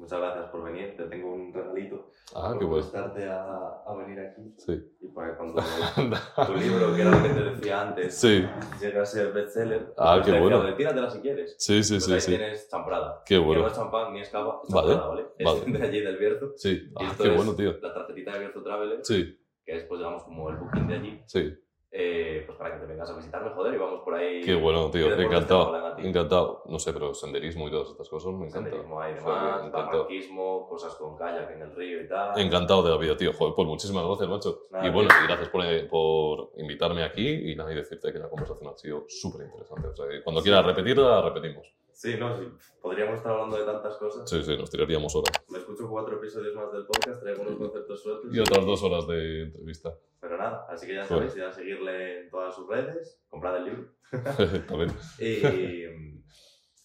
Muchas 0.00 0.18
gracias 0.18 0.46
por 0.46 0.62
venir. 0.64 0.96
Te 0.96 1.04
tengo 1.04 1.32
un 1.34 1.52
regalito. 1.52 2.10
Ah, 2.34 2.48
por 2.50 2.58
qué 2.58 2.64
bueno. 2.64 2.82
prestarte 2.90 3.28
a, 3.28 3.82
a 3.86 3.94
venir 3.96 4.18
aquí. 4.20 4.54
Sí. 4.56 4.72
Y 5.02 5.08
para 5.08 5.32
que 5.32 5.36
cuando 5.36 5.62
tu 6.46 6.54
libro, 6.54 6.94
que 6.94 7.02
era 7.02 7.10
lo 7.10 7.22
que 7.22 7.28
te 7.28 7.40
decía 7.50 7.82
antes, 7.82 8.14
Sí, 8.18 8.46
llegue 8.80 8.98
a 8.98 9.04
ser 9.04 9.32
bestseller, 9.32 9.92
Ah, 9.98 10.14
pues 10.22 10.32
qué 10.34 10.40
bueno. 10.40 10.60
"Oye, 10.60 10.72
Tíratela 10.72 11.10
si 11.10 11.20
quieres. 11.20 11.54
sí, 11.58 11.82
sí, 11.82 11.94
Pues 11.94 12.04
sí. 12.04 12.12
ahí 12.14 12.20
sí. 12.20 12.30
tienes 12.36 12.68
champrada. 12.70 13.22
Qué 13.26 13.34
Que 13.34 13.38
bueno. 13.40 13.62
no 13.62 13.68
es 13.68 13.74
champán 13.74 14.12
ni 14.14 14.20
es 14.22 14.30
cava, 14.30 14.60
es 14.66 14.72
Vale, 14.74 14.94
¿vale? 14.94 15.26
vale. 15.36 15.64
Es 15.66 15.72
de 15.80 15.86
allí 15.86 16.00
del 16.00 16.16
Bierzo. 16.16 16.52
Sí, 16.56 16.90
ah, 16.96 17.14
qué 17.20 17.28
bueno, 17.28 17.54
tío. 17.54 17.76
La 17.82 17.92
tarjetita 17.92 18.32
de 18.32 18.38
Bierzo 18.38 18.62
Traveler, 18.62 19.00
Sí, 19.04 19.38
que 19.64 19.76
es, 19.76 19.84
pues, 19.84 19.98
digamos, 20.00 20.22
como 20.24 20.48
el 20.48 20.56
booking 20.56 20.88
de 20.88 20.94
allí. 20.94 21.22
sí. 21.26 21.54
Eh, 21.92 22.44
pues 22.46 22.56
para 22.56 22.74
que 22.74 22.80
te 22.80 22.86
vengas 22.86 23.10
a 23.10 23.16
visitarme, 23.16 23.50
joder, 23.50 23.74
y 23.74 23.78
vamos 23.78 24.02
por 24.04 24.14
ahí. 24.14 24.40
Qué 24.42 24.54
bueno, 24.54 24.90
tío. 24.90 25.08
¿Qué 25.08 25.16
deportes 25.16 25.16
te 25.16 25.54
Encantado. 25.54 25.98
Encantado. 25.98 26.62
No 26.66 26.78
sé, 26.78 26.92
pero 26.92 27.14
senderismo 27.14 27.66
y 27.66 27.70
todas 27.72 27.90
estas 27.90 28.08
cosas 28.08 28.32
me 28.32 28.46
encanta. 28.46 28.70
Senderismo 28.70 29.00
hay 29.00 29.14
demás, 29.14 29.72
barranquismo, 29.72 30.68
cosas 30.68 30.94
con 30.94 31.16
kayak 31.16 31.50
en 31.50 31.62
el 31.62 31.74
río 31.74 32.02
y 32.02 32.08
tal. 32.08 32.38
Encantado 32.38 32.84
de 32.84 32.90
la 32.90 32.96
vida, 32.96 33.16
tío. 33.16 33.32
Joder, 33.32 33.54
pues 33.56 33.66
muchísimas 33.66 34.06
gracias, 34.06 34.28
macho. 34.28 34.66
Nada, 34.70 34.86
y 34.86 34.90
bueno, 34.90 35.08
tío. 35.08 35.24
y 35.24 35.26
gracias 35.26 35.48
por, 35.48 35.64
eh, 35.64 35.84
por 35.84 36.52
invitarme 36.58 37.02
aquí 37.02 37.50
y 37.50 37.56
nada, 37.56 37.72
y 37.72 37.74
decirte 37.74 38.12
que 38.12 38.18
la 38.20 38.28
conversación 38.28 38.72
ha 38.72 38.76
sido 38.76 39.04
súper 39.08 39.46
interesante. 39.46 39.88
O 39.88 39.96
sea, 39.96 40.06
cuando 40.22 40.42
quieras 40.42 40.64
repetirla, 40.64 41.08
la 41.08 41.22
repetimos. 41.22 41.79
Sí, 42.00 42.16
no, 42.18 42.34
sí. 42.34 42.48
Podríamos 42.80 43.16
estar 43.16 43.32
hablando 43.32 43.58
de 43.58 43.66
tantas 43.66 43.98
cosas. 43.98 44.28
Sí, 44.30 44.42
sí, 44.42 44.56
nos 44.56 44.70
tiraríamos 44.70 45.14
horas. 45.14 45.32
Me 45.50 45.58
escucho 45.58 45.86
cuatro 45.86 46.16
episodios 46.16 46.54
más 46.54 46.72
del 46.72 46.86
podcast, 46.86 47.20
traigo 47.20 47.42
unos 47.42 47.56
conceptos 47.56 48.02
sueltos. 48.02 48.34
Y 48.34 48.40
otras 48.40 48.64
dos 48.64 48.82
horas 48.84 49.06
de 49.06 49.42
entrevista. 49.42 49.94
Pero 50.18 50.38
nada, 50.38 50.64
así 50.70 50.86
que 50.86 50.94
ya 50.94 51.04
sabéis, 51.04 51.36
ir 51.36 51.44
a 51.44 51.52
seguirle 51.52 52.22
en 52.22 52.30
todas 52.30 52.54
sus 52.54 52.66
redes, 52.66 53.22
comprad 53.28 53.58
el 53.58 53.64
libro. 53.64 53.92
También. 54.66 54.90
Y, 55.18 55.44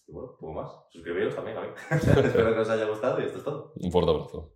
y 0.06 0.12
bueno, 0.12 0.36
poco 0.38 0.52
más. 0.52 0.70
Suscribiros 0.90 1.34
también 1.34 1.56
a 1.56 1.62
mí. 1.62 1.68
Espero 1.90 2.52
que 2.52 2.60
os 2.60 2.68
haya 2.68 2.84
gustado 2.86 3.18
y 3.18 3.24
esto 3.24 3.38
es 3.38 3.44
todo. 3.44 3.72
Un 3.74 3.90
fuerte 3.90 4.10
abrazo. 4.10 4.52